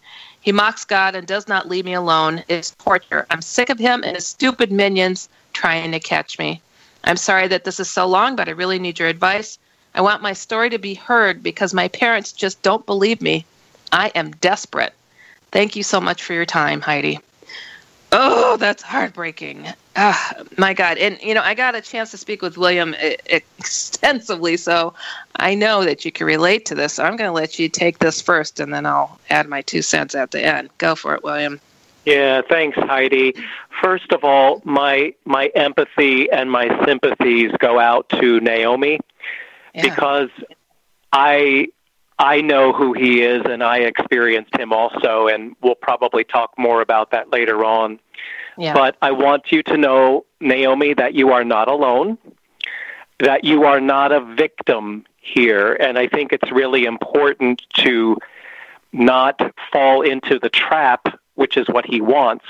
He 0.45 0.51
mocks 0.51 0.85
God 0.85 1.15
and 1.15 1.25
does 1.25 1.47
not 1.47 1.67
leave 1.67 1.85
me 1.85 1.95
alone. 1.95 2.43
It's 2.47 2.69
torture. 2.69 3.25
I'm 3.31 3.41
sick 3.41 3.71
of 3.71 3.79
him 3.79 4.03
and 4.03 4.15
his 4.15 4.27
stupid 4.27 4.71
minions 4.71 5.27
trying 5.53 5.91
to 5.91 5.99
catch 5.99 6.37
me. 6.37 6.61
I'm 7.03 7.17
sorry 7.17 7.47
that 7.47 7.63
this 7.63 7.79
is 7.79 7.89
so 7.89 8.05
long, 8.05 8.35
but 8.35 8.47
I 8.47 8.51
really 8.51 8.77
need 8.77 8.99
your 8.99 9.07
advice. 9.07 9.57
I 9.95 10.01
want 10.01 10.21
my 10.21 10.33
story 10.33 10.69
to 10.69 10.77
be 10.77 10.93
heard 10.93 11.41
because 11.41 11.73
my 11.73 11.87
parents 11.87 12.31
just 12.31 12.61
don't 12.61 12.85
believe 12.85 13.23
me. 13.23 13.43
I 13.91 14.09
am 14.13 14.33
desperate. 14.33 14.93
Thank 15.51 15.75
you 15.75 15.81
so 15.81 15.99
much 15.99 16.21
for 16.21 16.33
your 16.33 16.45
time, 16.45 16.79
Heidi. 16.79 17.19
Oh, 18.11 18.57
that's 18.57 18.83
heartbreaking. 18.83 19.65
Ah, 19.97 20.33
my 20.57 20.73
God. 20.73 20.97
And, 20.97 21.17
you 21.21 21.33
know, 21.33 21.41
I 21.41 21.53
got 21.53 21.73
a 21.73 21.81
chance 21.81 22.11
to 22.11 22.17
speak 22.17 22.41
with 22.41 22.57
William 22.57 22.95
extensively, 23.27 24.57
so 24.57 24.93
I 25.37 25.55
know 25.55 25.85
that 25.85 26.03
you 26.03 26.11
can 26.11 26.27
relate 26.27 26.65
to 26.65 26.75
this. 26.75 26.93
So 26.95 27.03
I'm 27.03 27.15
going 27.15 27.29
to 27.29 27.33
let 27.33 27.57
you 27.59 27.69
take 27.69 27.99
this 27.99 28.21
first, 28.21 28.59
and 28.59 28.73
then 28.73 28.85
I'll 28.85 29.19
add 29.29 29.47
my 29.47 29.61
two 29.61 29.81
cents 29.81 30.13
at 30.13 30.31
the 30.31 30.43
end. 30.43 30.69
Go 30.79 30.95
for 30.95 31.15
it, 31.15 31.23
William. 31.23 31.61
Yeah, 32.05 32.41
thanks, 32.47 32.77
Heidi. 32.77 33.35
First 33.81 34.11
of 34.11 34.23
all, 34.23 34.61
my 34.63 35.13
my 35.25 35.47
empathy 35.55 36.29
and 36.29 36.51
my 36.51 36.67
sympathies 36.85 37.51
go 37.59 37.79
out 37.79 38.07
to 38.09 38.39
Naomi 38.41 38.99
Yeah. 39.73 39.81
because 39.81 40.29
I 41.11 41.69
I 42.19 42.41
know 42.41 42.73
who 42.73 42.93
he 42.93 43.23
is 43.23 43.41
and 43.45 43.63
I 43.63 43.79
experienced 43.79 44.55
him 44.55 44.71
also 44.71 45.27
and 45.27 45.55
we'll 45.61 45.75
probably 45.75 46.23
talk 46.23 46.53
more 46.57 46.81
about 46.81 47.11
that 47.11 47.31
later 47.31 47.65
on. 47.65 47.99
But 48.73 48.97
I 49.01 49.11
want 49.11 49.51
you 49.51 49.63
to 49.63 49.77
know, 49.77 50.25
Naomi, 50.39 50.93
that 50.93 51.13
you 51.13 51.31
are 51.31 51.43
not 51.43 51.67
alone, 51.67 52.17
that 53.19 53.43
you 53.43 53.63
are 53.63 53.79
not 53.79 54.11
a 54.11 54.21
victim 54.35 55.05
here. 55.19 55.73
And 55.73 55.97
I 55.97 56.07
think 56.07 56.33
it's 56.33 56.51
really 56.51 56.85
important 56.85 57.61
to 57.75 58.17
not 58.91 59.39
fall 59.71 60.01
into 60.01 60.39
the 60.39 60.49
trap, 60.49 61.07
which 61.35 61.57
is 61.57 61.67
what 61.67 61.85
he 61.85 62.01
wants, 62.01 62.45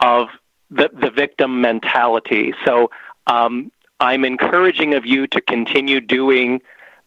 of 0.00 0.28
the, 0.70 0.90
the 0.92 1.10
victim 1.10 1.60
mentality. 1.60 2.52
So 2.64 2.90
um, 3.26 3.72
I'm 4.00 4.24
encouraging 4.24 4.94
of 4.94 5.06
you 5.06 5.26
to 5.28 5.40
continue 5.40 6.00
doing 6.00 6.60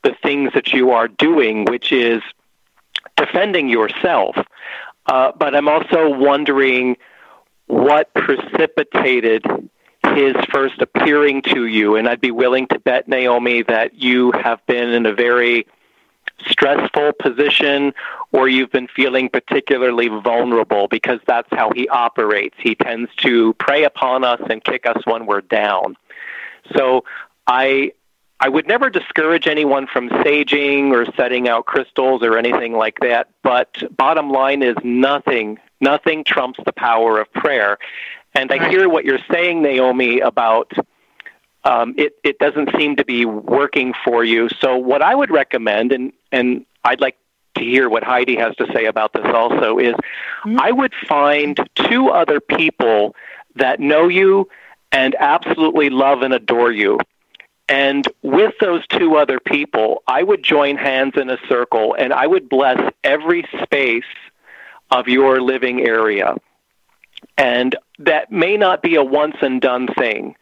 the 0.03 0.15
things 0.23 0.51
that 0.53 0.73
you 0.73 0.91
are 0.91 1.07
doing, 1.07 1.65
which 1.65 1.91
is 1.91 2.21
defending 3.17 3.69
yourself. 3.69 4.35
Uh, 5.05 5.31
but 5.37 5.55
I'm 5.55 5.67
also 5.67 6.09
wondering 6.09 6.97
what 7.71 8.13
precipitated 8.13 9.45
his 10.13 10.35
first 10.51 10.81
appearing 10.81 11.41
to 11.41 11.67
you. 11.67 11.95
And 11.95 12.07
I'd 12.09 12.19
be 12.19 12.31
willing 12.31 12.67
to 12.67 12.79
bet, 12.79 13.07
Naomi, 13.07 13.63
that 13.63 13.95
you 13.95 14.33
have 14.33 14.63
been 14.65 14.89
in 14.89 15.05
a 15.05 15.13
very 15.13 15.65
stressful 16.47 17.13
position 17.13 17.93
or 18.33 18.49
you've 18.49 18.71
been 18.71 18.89
feeling 18.93 19.29
particularly 19.29 20.09
vulnerable 20.09 20.89
because 20.89 21.19
that's 21.25 21.47
how 21.51 21.71
he 21.71 21.87
operates. 21.87 22.55
He 22.59 22.75
tends 22.75 23.09
to 23.17 23.53
prey 23.53 23.85
upon 23.85 24.25
us 24.25 24.41
and 24.49 24.61
kick 24.61 24.85
us 24.85 25.01
when 25.05 25.25
we're 25.25 25.41
down. 25.41 25.95
So 26.75 27.05
I 27.47 27.93
I 28.41 28.49
would 28.49 28.67
never 28.67 28.89
discourage 28.89 29.47
anyone 29.47 29.87
from 29.87 30.09
saging 30.09 30.91
or 30.91 31.05
setting 31.13 31.47
out 31.47 31.67
crystals 31.67 32.23
or 32.23 32.37
anything 32.37 32.73
like 32.73 32.99
that, 33.01 33.29
but 33.43 33.83
bottom 33.95 34.31
line 34.31 34.63
is 34.63 34.75
nothing 34.83 35.59
nothing 35.81 36.23
trumps 36.23 36.59
the 36.65 36.73
power 36.73 37.19
of 37.19 37.31
prayer. 37.33 37.77
And 38.33 38.51
I 38.51 38.69
hear 38.69 38.87
what 38.87 39.03
you're 39.03 39.19
saying, 39.29 39.61
Naomi, 39.61 40.19
about 40.19 40.71
um, 41.63 41.93
it, 41.97 42.15
it 42.23 42.39
doesn't 42.39 42.69
seem 42.77 42.95
to 42.95 43.05
be 43.05 43.25
working 43.25 43.93
for 44.05 44.23
you. 44.23 44.49
So, 44.61 44.77
what 44.77 45.01
I 45.01 45.13
would 45.13 45.29
recommend, 45.29 45.91
and, 45.91 46.13
and 46.31 46.65
I'd 46.83 47.01
like 47.01 47.17
to 47.55 47.61
hear 47.63 47.89
what 47.89 48.03
Heidi 48.03 48.35
has 48.37 48.55
to 48.55 48.67
say 48.73 48.85
about 48.85 49.13
this 49.13 49.25
also, 49.25 49.77
is 49.77 49.93
I 50.45 50.71
would 50.71 50.93
find 51.07 51.59
two 51.75 52.09
other 52.09 52.39
people 52.39 53.15
that 53.55 53.79
know 53.79 54.07
you 54.07 54.47
and 54.91 55.15
absolutely 55.19 55.89
love 55.89 56.21
and 56.21 56.33
adore 56.33 56.71
you. 56.71 56.99
And 57.69 58.07
with 58.21 58.53
those 58.59 58.85
two 58.87 59.15
other 59.15 59.39
people, 59.39 60.03
I 60.07 60.23
would 60.23 60.43
join 60.43 60.77
hands 60.77 61.13
in 61.15 61.29
a 61.29 61.37
circle 61.47 61.95
and 61.97 62.11
I 62.11 62.27
would 62.27 62.49
bless 62.49 62.91
every 63.03 63.45
space 63.63 64.03
of 64.91 65.07
your 65.07 65.41
living 65.41 65.81
area. 65.81 66.35
And 67.37 67.75
that 67.99 68.31
may 68.31 68.57
not 68.57 68.81
be 68.81 68.95
a 68.95 69.03
once 69.03 69.37
and 69.41 69.61
done 69.61 69.87
thing. 69.87 70.35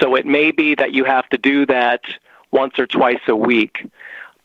So 0.00 0.14
it 0.14 0.26
may 0.26 0.50
be 0.52 0.74
that 0.74 0.92
you 0.92 1.04
have 1.04 1.28
to 1.30 1.38
do 1.38 1.66
that 1.66 2.02
once 2.50 2.78
or 2.78 2.86
twice 2.86 3.20
a 3.28 3.36
week. 3.36 3.90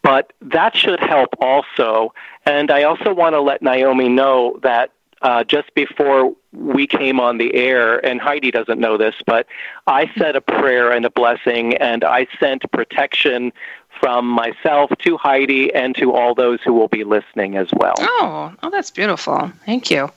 But 0.03 0.33
that 0.41 0.75
should 0.75 0.99
help 0.99 1.29
also. 1.39 2.13
And 2.45 2.71
I 2.71 2.83
also 2.83 3.13
want 3.13 3.33
to 3.33 3.41
let 3.41 3.61
Naomi 3.61 4.09
know 4.09 4.59
that 4.63 4.91
uh, 5.21 5.43
just 5.43 5.73
before 5.75 6.33
we 6.51 6.87
came 6.87 7.19
on 7.19 7.37
the 7.37 7.53
air, 7.53 8.03
and 8.03 8.19
Heidi 8.19 8.49
doesn't 8.49 8.79
know 8.79 8.97
this, 8.97 9.15
but 9.25 9.45
I 9.85 10.11
said 10.17 10.35
a 10.35 10.41
prayer 10.41 10.91
and 10.91 11.05
a 11.05 11.11
blessing, 11.11 11.75
and 11.75 12.03
I 12.03 12.27
sent 12.39 12.69
protection 12.71 13.53
from 14.01 14.25
myself 14.25 14.91
to 14.97 15.15
Heidi 15.15 15.71
and 15.75 15.95
to 15.95 16.11
all 16.11 16.33
those 16.33 16.59
who 16.61 16.73
will 16.73 16.87
be 16.87 17.03
listening 17.03 17.55
as 17.55 17.69
well. 17.71 17.93
Oh, 17.99 18.51
oh, 18.63 18.69
that's 18.71 18.89
beautiful. 18.89 19.51
Thank 19.67 19.91
you. 19.91 20.11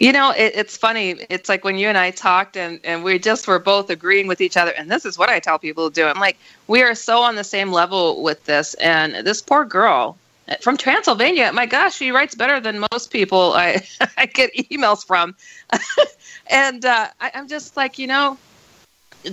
You 0.00 0.12
know, 0.12 0.30
it, 0.30 0.52
it's 0.54 0.78
funny. 0.78 1.10
It's 1.28 1.46
like 1.46 1.62
when 1.62 1.76
you 1.76 1.88
and 1.88 1.98
I 1.98 2.12
talked, 2.12 2.56
and, 2.56 2.80
and 2.82 3.04
we 3.04 3.18
just 3.18 3.46
were 3.46 3.58
both 3.58 3.90
agreeing 3.90 4.26
with 4.26 4.40
each 4.40 4.56
other. 4.56 4.70
And 4.70 4.90
this 4.90 5.04
is 5.04 5.18
what 5.18 5.28
I 5.28 5.38
tell 5.38 5.58
people 5.58 5.90
to 5.90 5.94
do. 5.94 6.06
I'm 6.06 6.18
like, 6.18 6.38
we 6.66 6.82
are 6.82 6.94
so 6.94 7.20
on 7.20 7.36
the 7.36 7.44
same 7.44 7.72
level 7.72 8.22
with 8.22 8.42
this. 8.46 8.72
And 8.74 9.14
this 9.26 9.42
poor 9.42 9.66
girl 9.66 10.16
from 10.62 10.78
Transylvania, 10.78 11.52
my 11.52 11.66
gosh, 11.66 11.96
she 11.96 12.12
writes 12.12 12.34
better 12.34 12.58
than 12.58 12.86
most 12.90 13.10
people 13.10 13.52
I, 13.52 13.86
I 14.16 14.24
get 14.24 14.54
emails 14.54 15.06
from. 15.06 15.36
and 16.50 16.86
uh, 16.86 17.08
I, 17.20 17.32
I'm 17.34 17.48
just 17.48 17.76
like, 17.76 17.98
you 17.98 18.06
know, 18.06 18.38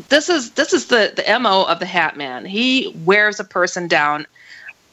this 0.09 0.29
is 0.29 0.51
this 0.51 0.73
is 0.73 0.87
the 0.87 1.13
the 1.15 1.39
mo 1.39 1.63
of 1.65 1.79
the 1.79 1.85
hat 1.85 2.17
man 2.17 2.45
he 2.45 2.93
wears 3.05 3.39
a 3.39 3.43
person 3.43 3.87
down 3.87 4.25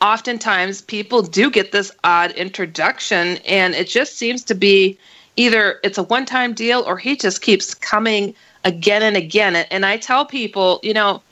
oftentimes 0.01 0.83
people 0.83 1.23
do 1.23 1.51
get 1.51 1.73
this 1.73 1.93
odd 2.05 2.33
introduction, 2.33 3.39
and 3.47 3.75
it 3.75 3.89
just 3.89 4.17
seems 4.17 4.43
to 4.45 4.55
be 4.55 4.99
either 5.37 5.81
it's 5.83 5.99
a 5.99 6.03
one 6.03 6.27
time 6.27 6.55
deal 6.55 6.83
or 6.87 6.97
he 6.97 7.17
just 7.17 7.43
keeps 7.43 7.75
coming 7.75 8.35
again 8.65 9.03
and 9.03 9.17
again. 9.17 9.57
And 9.57 9.87
I 9.87 9.97
tell 9.97 10.25
people, 10.25 10.81
you 10.83 10.95
know, 10.95 11.23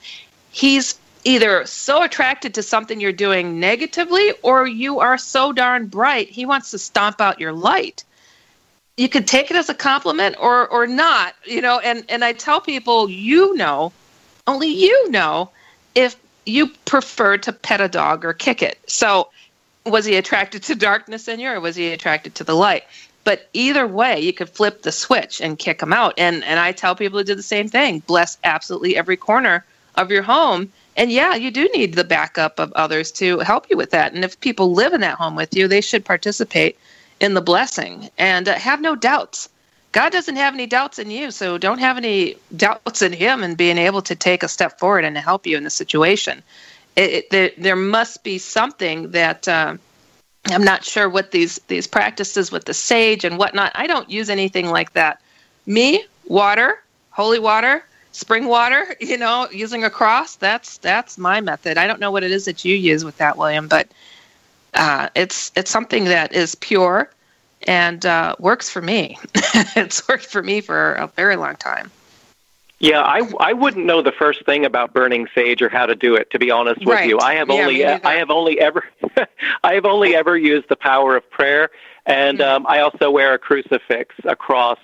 he's 0.50 0.98
either 1.24 1.66
so 1.66 2.02
attracted 2.02 2.54
to 2.54 2.62
something 2.62 3.00
you're 3.00 3.12
doing 3.12 3.58
negatively 3.60 4.32
or 4.42 4.66
you 4.66 5.00
are 5.00 5.18
so 5.18 5.52
darn 5.52 5.86
bright, 5.86 6.30
he 6.30 6.46
wants 6.46 6.70
to 6.70 6.78
stomp 6.78 7.20
out 7.20 7.40
your 7.40 7.52
light. 7.52 8.04
You 8.98 9.08
could 9.08 9.26
take 9.26 9.50
it 9.50 9.56
as 9.56 9.68
a 9.68 9.74
compliment 9.74 10.36
or 10.38 10.68
or 10.68 10.86
not, 10.86 11.34
you 11.46 11.62
know, 11.62 11.78
and 11.78 12.04
and 12.08 12.24
I 12.24 12.32
tell 12.32 12.60
people, 12.60 13.08
you 13.08 13.54
know, 13.54 13.92
only 14.46 14.68
you 14.68 15.10
know 15.10 15.50
if 15.94 16.16
you 16.44 16.68
prefer 16.84 17.38
to 17.38 17.52
pet 17.52 17.80
a 17.80 17.88
dog 17.88 18.24
or 18.24 18.32
kick 18.32 18.62
it. 18.62 18.78
So 18.86 19.30
was 19.86 20.04
he 20.04 20.16
attracted 20.16 20.64
to 20.64 20.74
darkness 20.74 21.28
in 21.28 21.38
you 21.38 21.50
or 21.50 21.60
was 21.60 21.76
he 21.76 21.92
attracted 21.92 22.34
to 22.36 22.44
the 22.44 22.56
light? 22.56 22.84
But 23.24 23.48
either 23.52 23.86
way, 23.86 24.20
you 24.20 24.32
could 24.32 24.50
flip 24.50 24.82
the 24.82 24.92
switch 24.92 25.40
and 25.40 25.58
kick 25.58 25.80
him 25.80 25.92
out. 25.92 26.14
And 26.18 26.42
and 26.42 26.58
I 26.58 26.72
tell 26.72 26.96
people 26.96 27.20
to 27.20 27.24
do 27.24 27.34
the 27.34 27.42
same 27.42 27.68
thing. 27.68 28.00
Bless 28.00 28.36
absolutely 28.42 28.96
every 28.96 29.16
corner 29.16 29.64
of 29.94 30.10
your 30.10 30.22
home. 30.22 30.72
And 30.96 31.12
yeah, 31.12 31.36
you 31.36 31.50
do 31.52 31.68
need 31.74 31.94
the 31.94 32.04
backup 32.04 32.58
of 32.58 32.72
others 32.72 33.12
to 33.12 33.38
help 33.40 33.70
you 33.70 33.76
with 33.76 33.90
that. 33.90 34.12
And 34.12 34.24
if 34.24 34.40
people 34.40 34.72
live 34.72 34.92
in 34.92 35.00
that 35.02 35.18
home 35.18 35.36
with 35.36 35.54
you, 35.54 35.68
they 35.68 35.80
should 35.80 36.04
participate 36.04 36.76
in 37.20 37.34
the 37.34 37.40
blessing 37.40 38.10
and 38.18 38.48
uh, 38.48 38.54
have 38.54 38.80
no 38.80 38.94
doubts. 38.94 39.48
God 39.92 40.12
doesn't 40.12 40.36
have 40.36 40.54
any 40.54 40.66
doubts 40.66 40.98
in 40.98 41.10
you, 41.10 41.30
so 41.30 41.58
don't 41.58 41.78
have 41.78 41.96
any 41.96 42.36
doubts 42.56 43.02
in 43.02 43.12
Him 43.12 43.42
and 43.42 43.56
being 43.56 43.78
able 43.78 44.02
to 44.02 44.14
take 44.14 44.42
a 44.42 44.48
step 44.48 44.78
forward 44.78 45.04
and 45.04 45.16
help 45.16 45.46
you 45.46 45.56
in 45.56 45.64
the 45.64 45.70
situation. 45.70 46.42
It, 46.96 47.10
it, 47.10 47.30
there, 47.30 47.50
there 47.56 47.76
must 47.76 48.22
be 48.22 48.38
something 48.38 49.10
that 49.12 49.48
uh, 49.48 49.76
I'm 50.46 50.64
not 50.64 50.84
sure 50.84 51.08
what 51.08 51.30
these 51.30 51.58
these 51.68 51.86
practices 51.86 52.50
with 52.50 52.64
the 52.64 52.74
sage 52.74 53.24
and 53.24 53.38
whatnot. 53.38 53.72
I 53.74 53.86
don't 53.86 54.08
use 54.10 54.30
anything 54.30 54.70
like 54.70 54.92
that. 54.92 55.20
Me, 55.66 56.04
water, 56.26 56.82
holy 57.10 57.38
water, 57.38 57.84
spring 58.12 58.46
water. 58.46 58.94
You 59.00 59.16
know, 59.16 59.48
using 59.50 59.84
a 59.84 59.90
cross. 59.90 60.36
That's 60.36 60.78
that's 60.78 61.18
my 61.18 61.40
method. 61.40 61.78
I 61.78 61.86
don't 61.86 62.00
know 62.00 62.10
what 62.10 62.24
it 62.24 62.30
is 62.30 62.44
that 62.44 62.64
you 62.64 62.76
use 62.76 63.04
with 63.04 63.16
that, 63.18 63.36
William, 63.36 63.68
but 63.68 63.88
uh, 64.74 65.08
it's 65.14 65.52
it's 65.56 65.70
something 65.70 66.04
that 66.04 66.32
is 66.32 66.54
pure 66.56 67.10
and 67.66 68.04
uh, 68.06 68.34
works 68.38 68.70
for 68.70 68.80
me. 68.82 69.18
it's 69.76 70.06
worked 70.08 70.26
for 70.26 70.42
me 70.42 70.60
for 70.60 70.94
a 70.94 71.06
very 71.08 71.36
long 71.36 71.56
time. 71.56 71.90
Yeah, 72.80 73.00
I 73.00 73.22
I 73.40 73.52
wouldn't 73.54 73.86
know 73.86 74.02
the 74.02 74.12
first 74.12 74.44
thing 74.46 74.64
about 74.64 74.94
burning 74.94 75.26
sage 75.34 75.62
or 75.62 75.68
how 75.68 75.86
to 75.86 75.96
do 75.96 76.14
it. 76.14 76.30
To 76.30 76.38
be 76.38 76.50
honest 76.50 76.86
with 76.86 76.88
Right. 76.96 77.08
you, 77.08 77.18
I 77.18 77.34
have 77.34 77.48
Yeah, 77.48 77.54
only. 77.54 77.84
I 77.84 78.14
have 78.14 78.30
only 78.30 78.60
ever 78.60 78.84
I 79.64 79.74
have 79.74 79.84
only 79.84 80.14
ever 80.14 80.36
used 80.36 80.68
the 80.68 80.76
power 80.76 81.16
of 81.16 81.28
prayer, 81.30 81.70
and 82.06 82.38
Mm-hmm. 82.38 82.48
um, 82.48 82.66
I 82.68 82.80
also 82.80 83.10
wear 83.10 83.34
a 83.34 83.38
crucifix, 83.38 84.14
a 84.24 84.36
cross, 84.36 84.78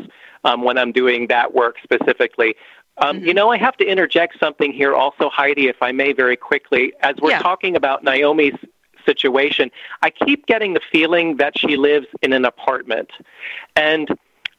um, 0.44 0.62
when 0.62 0.76
I'm 0.76 0.90
doing 0.92 1.28
that 1.28 1.54
work 1.54 1.76
specifically. 1.82 2.56
Um, 2.98 3.16
Mm-hmm. 3.16 3.26
You 3.26 3.34
know, 3.34 3.50
I 3.50 3.58
have 3.58 3.76
to 3.78 3.84
interject 3.84 4.38
something 4.38 4.72
here, 4.72 4.94
also, 4.94 5.28
Heidi, 5.28 5.66
if 5.66 5.82
I 5.82 5.90
may, 5.90 6.12
very 6.12 6.36
quickly. 6.36 6.92
As 7.00 7.16
we're 7.20 7.30
Yeah. 7.30 7.40
talking 7.42 7.74
about 7.74 8.04
Naomi's 8.04 8.54
situation, 9.04 9.70
I 10.02 10.11
keep 10.11 10.46
getting 10.46 10.75
the 10.75 10.80
feeling 10.92 11.37
that 11.37 11.58
she 11.58 11.76
lives 11.76 12.06
in 12.23 12.32
an 12.32 12.44
apartment, 12.44 13.11
and 13.76 14.08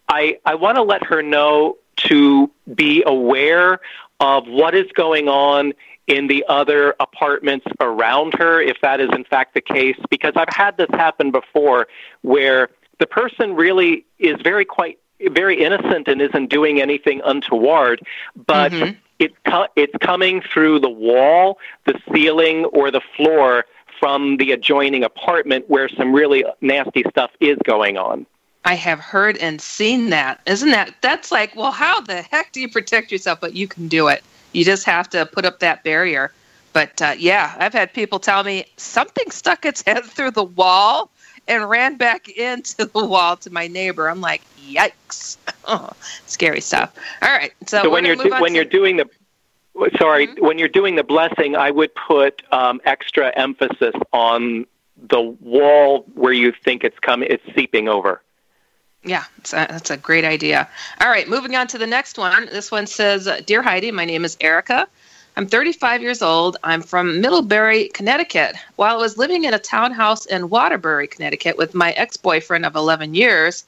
I 0.09 0.39
I 0.45 0.55
want 0.55 0.75
to 0.77 0.83
let 0.83 1.03
her 1.05 1.21
know 1.21 1.77
to 2.09 2.51
be 2.73 3.03
aware 3.05 3.79
of 4.19 4.47
what 4.47 4.75
is 4.75 4.91
going 4.93 5.27
on 5.27 5.73
in 6.07 6.27
the 6.27 6.45
other 6.47 6.93
apartments 6.99 7.65
around 7.79 8.33
her, 8.37 8.61
if 8.61 8.77
that 8.81 8.99
is 8.99 9.09
in 9.13 9.23
fact 9.23 9.53
the 9.53 9.61
case, 9.61 9.97
because 10.09 10.33
I've 10.35 10.53
had 10.53 10.77
this 10.77 10.89
happen 10.91 11.31
before 11.31 11.87
where 12.21 12.69
the 12.99 13.07
person 13.07 13.55
really 13.55 14.05
is 14.19 14.35
very 14.43 14.65
quite 14.65 14.99
very 15.31 15.63
innocent 15.63 16.07
and 16.07 16.21
isn't 16.21 16.49
doing 16.49 16.81
anything 16.81 17.21
untoward, 17.23 18.01
but 18.35 18.71
Mhm. 18.71 18.97
it 19.17 19.31
co- 19.45 19.67
it's 19.75 19.95
coming 20.01 20.41
through 20.41 20.79
the 20.79 20.89
wall, 20.89 21.57
the 21.85 21.99
ceiling, 22.13 22.65
or 22.65 22.91
the 22.91 23.01
floor 23.15 23.65
from 23.99 24.37
the 24.37 24.51
adjoining 24.51 25.03
apartment 25.03 25.69
where 25.69 25.89
some 25.89 26.13
really 26.13 26.43
nasty 26.61 27.03
stuff 27.09 27.31
is 27.39 27.57
going 27.63 27.97
on. 27.97 28.25
I 28.65 28.73
have 28.73 28.99
heard 28.99 29.37
and 29.37 29.61
seen 29.61 30.09
that. 30.09 30.41
Isn't 30.45 30.71
that 30.71 30.95
that's 31.01 31.31
like, 31.31 31.55
well, 31.55 31.71
how 31.71 32.01
the 32.01 32.21
heck 32.23 32.51
do 32.51 32.59
you 32.59 32.69
protect 32.69 33.11
yourself? 33.11 33.39
But 33.39 33.53
you 33.53 33.67
can 33.67 33.87
do 33.87 34.07
it. 34.07 34.23
You 34.53 34.65
just 34.65 34.85
have 34.85 35.09
to 35.11 35.25
put 35.25 35.45
up 35.45 35.59
that 35.59 35.83
barrier. 35.83 36.31
But 36.73 37.01
uh, 37.01 37.15
yeah, 37.17 37.55
I've 37.59 37.73
had 37.73 37.93
people 37.93 38.19
tell 38.19 38.43
me 38.43 38.65
something 38.77 39.29
stuck 39.29 39.65
its 39.65 39.83
head 39.85 40.03
through 40.03 40.31
the 40.31 40.43
wall 40.43 41.11
and 41.47 41.69
ran 41.69 41.95
back 41.95 42.27
into 42.27 42.85
the 42.85 43.05
wall 43.05 43.37
to 43.37 43.51
my 43.51 43.67
neighbor. 43.67 44.09
I'm 44.09 44.19
like, 44.19 44.41
yikes! 44.67 45.37
Oh, 45.65 45.91
scary 46.25 46.59
stuff. 46.59 46.93
All 47.21 47.29
right, 47.29 47.53
so, 47.67 47.83
so 47.83 47.89
when 47.89 48.03
you're 48.03 48.15
do- 48.15 48.31
when 48.31 48.49
to- 48.49 48.55
you're 48.55 48.65
doing 48.65 48.97
the 48.97 49.07
sorry 49.97 50.27
Mm-hmm. 50.27 50.45
when 50.45 50.57
you're 50.59 50.67
doing 50.67 50.95
the 50.95 51.03
blessing 51.03 51.55
i 51.55 51.69
would 51.71 51.91
put 51.95 52.41
um, 52.51 52.79
extra 52.85 53.31
emphasis 53.37 53.93
on 54.13 54.65
the 55.09 55.21
wall 55.21 56.05
where 56.13 56.33
you 56.33 56.51
think 56.63 56.83
it's 56.83 56.99
coming 56.99 57.27
it's 57.29 57.43
seeping 57.55 57.87
over 57.89 58.21
Yeah, 59.03 59.23
that's 59.37 59.53
a, 59.53 59.67
that's 59.69 59.91
a 59.91 59.97
great 59.97 60.25
idea. 60.25 60.67
All 61.01 61.09
right, 61.09 61.27
moving 61.29 61.55
on 61.55 61.67
to 61.67 61.77
the 61.77 61.85
next 61.85 62.17
one. 62.17 62.47
This 62.47 62.71
one 62.71 62.87
says, 62.87 63.29
"Dear 63.45 63.61
Heidi, 63.61 63.91
my 63.91 64.05
name 64.05 64.25
is 64.25 64.35
Erica. 64.41 64.87
I'm 65.37 65.45
35 65.47 66.01
years 66.01 66.21
old. 66.23 66.57
I'm 66.63 66.81
from 66.81 67.21
Middlebury, 67.21 67.89
Connecticut. 67.89 68.55
While 68.77 68.95
I 68.95 68.97
was 68.97 69.17
living 69.17 69.43
in 69.43 69.53
a 69.53 69.59
townhouse 69.59 70.25
in 70.25 70.49
Waterbury, 70.49 71.07
Connecticut, 71.07 71.55
with 71.57 71.75
my 71.75 71.91
ex-boyfriend 71.91 72.65
of 72.65 72.75
11 72.75 73.13
years, 73.13 73.65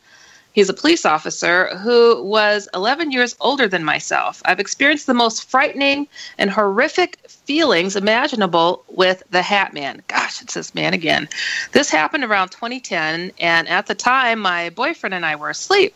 he's 0.57 0.69
a 0.69 0.73
police 0.73 1.05
officer 1.05 1.67
who 1.77 2.19
was 2.23 2.67
11 2.73 3.11
years 3.11 3.35
older 3.39 3.67
than 3.67 3.83
myself. 3.83 4.41
I've 4.43 4.59
experienced 4.59 5.05
the 5.05 5.13
most 5.13 5.47
frightening 5.47 6.07
and 6.39 6.49
horrific 6.49 7.19
feelings 7.29 7.95
imaginable 7.95 8.83
with 8.87 9.21
the 9.29 9.43
Hat 9.43 9.75
Man. 9.75 10.01
Gosh, 10.07 10.41
it's 10.41 10.55
this 10.55 10.73
man 10.73 10.95
again. 10.95 11.29
This 11.73 11.91
happened 11.91 12.23
around 12.23 12.49
2010, 12.49 13.33
and 13.39 13.67
at 13.67 13.85
the 13.85 13.93
time, 13.93 14.39
my 14.39 14.71
boyfriend 14.71 15.13
and 15.13 15.27
I 15.27 15.35
were 15.35 15.51
asleep. 15.51 15.93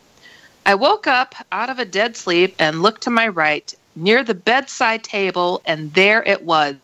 I 0.64 0.76
woke 0.76 1.08
up 1.08 1.34
out 1.52 1.72
of 1.72 1.80
a 1.80 1.86
dead 1.86 2.16
sleep 2.16 2.54
and 2.60 2.84
looked 2.84 3.02
to 3.02 3.10
my 3.10 3.30
right 3.30 3.74
near 3.96 4.24
the 4.24 4.36
bedside 4.36 5.04
table, 5.04 5.64
and 5.66 5.92
there 5.96 6.22
it 6.22 6.44
was. 6.44 6.76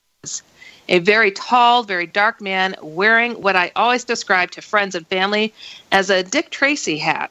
A 0.89 0.97
very 0.97 1.29
tall, 1.29 1.83
very 1.83 2.07
dark 2.07 2.41
man 2.41 2.73
wearing 2.81 3.39
what 3.39 3.55
I 3.55 3.71
always 3.75 4.03
describe 4.03 4.49
to 4.51 4.63
friends 4.63 4.95
and 4.95 5.05
family 5.05 5.53
as 5.91 6.09
a 6.09 6.23
Dick 6.23 6.49
Tracy 6.49 6.97
hat. 6.97 7.29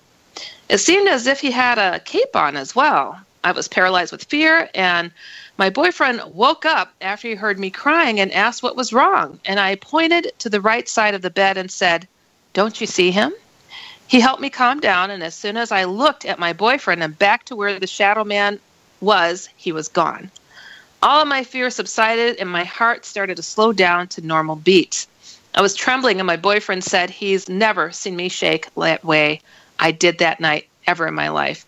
It 0.69 0.79
seemed 0.79 1.09
as 1.09 1.29
if 1.29 1.41
he 1.41 1.53
had 1.53 1.79
a 1.79 2.01
cape 2.01 2.35
on 2.35 2.57
as 2.57 2.75
well. 2.75 3.21
I 3.45 3.53
was 3.53 3.69
paralyzed 3.69 4.11
with 4.11 4.25
fear, 4.25 4.69
and 4.75 5.13
my 5.59 5.71
boyfriend 5.71 6.21
woke 6.35 6.67
up 6.67 6.93
after 7.01 7.29
he 7.29 7.37
heard 7.37 7.61
me 7.61 7.71
crying 7.71 8.19
and 8.19 8.33
asked 8.33 8.65
what 8.65 8.75
was 8.75 8.93
wrong. 8.93 9.39
And 9.45 9.61
I 9.61 9.77
pointed 9.77 10.33
to 10.41 10.51
the 10.51 10.61
right 10.61 10.89
side 10.89 11.15
of 11.15 11.23
the 11.23 11.31
bed 11.31 11.57
and 11.57 11.71
said, 11.71 12.09
Don't 12.53 12.81
you 12.81 12.87
see 12.89 13.13
him? 13.13 13.33
He 14.09 14.19
helped 14.19 14.43
me 14.43 14.51
calm 14.51 14.81
down, 14.81 15.13
and 15.13 15.23
as 15.23 15.37
soon 15.37 15.57
as 15.57 15.71
I 15.71 15.85
looked 15.85 16.25
at 16.25 16.41
my 16.41 16.53
boyfriend 16.53 17.01
and 17.01 17.17
back 17.17 17.45
to 17.45 17.57
where 17.57 17.79
the 17.79 17.87
shadow 17.87 18.25
man 18.25 18.59
was, 19.01 19.49
he 19.57 19.71
was 19.71 19.87
gone. 19.87 20.33
All 21.01 21.23
of 21.23 21.29
my 21.29 21.45
fear 21.45 21.71
subsided, 21.71 22.39
and 22.39 22.51
my 22.51 22.65
heart 22.65 23.05
started 23.05 23.37
to 23.37 23.43
slow 23.45 23.73
down 23.73 24.09
to 24.09 24.27
normal 24.27 24.57
beats. 24.57 25.07
I 25.55 25.61
was 25.61 25.75
trembling, 25.75 26.19
and 26.19 26.27
my 26.27 26.37
boyfriend 26.37 26.83
said 26.83 27.11
he's 27.11 27.49
never 27.49 27.93
seen 27.93 28.17
me 28.17 28.29
shake 28.29 28.69
that 28.75 29.05
way 29.05 29.41
I 29.79 29.91
did 29.93 30.19
that 30.19 30.41
night 30.41 30.69
ever 30.87 31.07
in 31.07 31.15
my 31.15 31.29
life. 31.29 31.67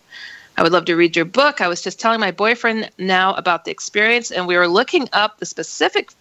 I 0.57 0.63
would 0.63 0.73
love 0.73 0.85
to 0.85 0.95
read 0.95 1.15
your 1.15 1.25
book. 1.25 1.61
I 1.61 1.67
was 1.67 1.81
just 1.81 1.99
telling 1.99 2.19
my 2.19 2.31
boyfriend 2.31 2.89
now 2.97 3.33
about 3.35 3.63
the 3.63 3.71
experience, 3.71 4.29
and 4.29 4.45
we 4.45 4.57
were 4.57 4.67
looking 4.67 5.07
up 5.13 5.39
the 5.39 5.45
specific 5.45 6.11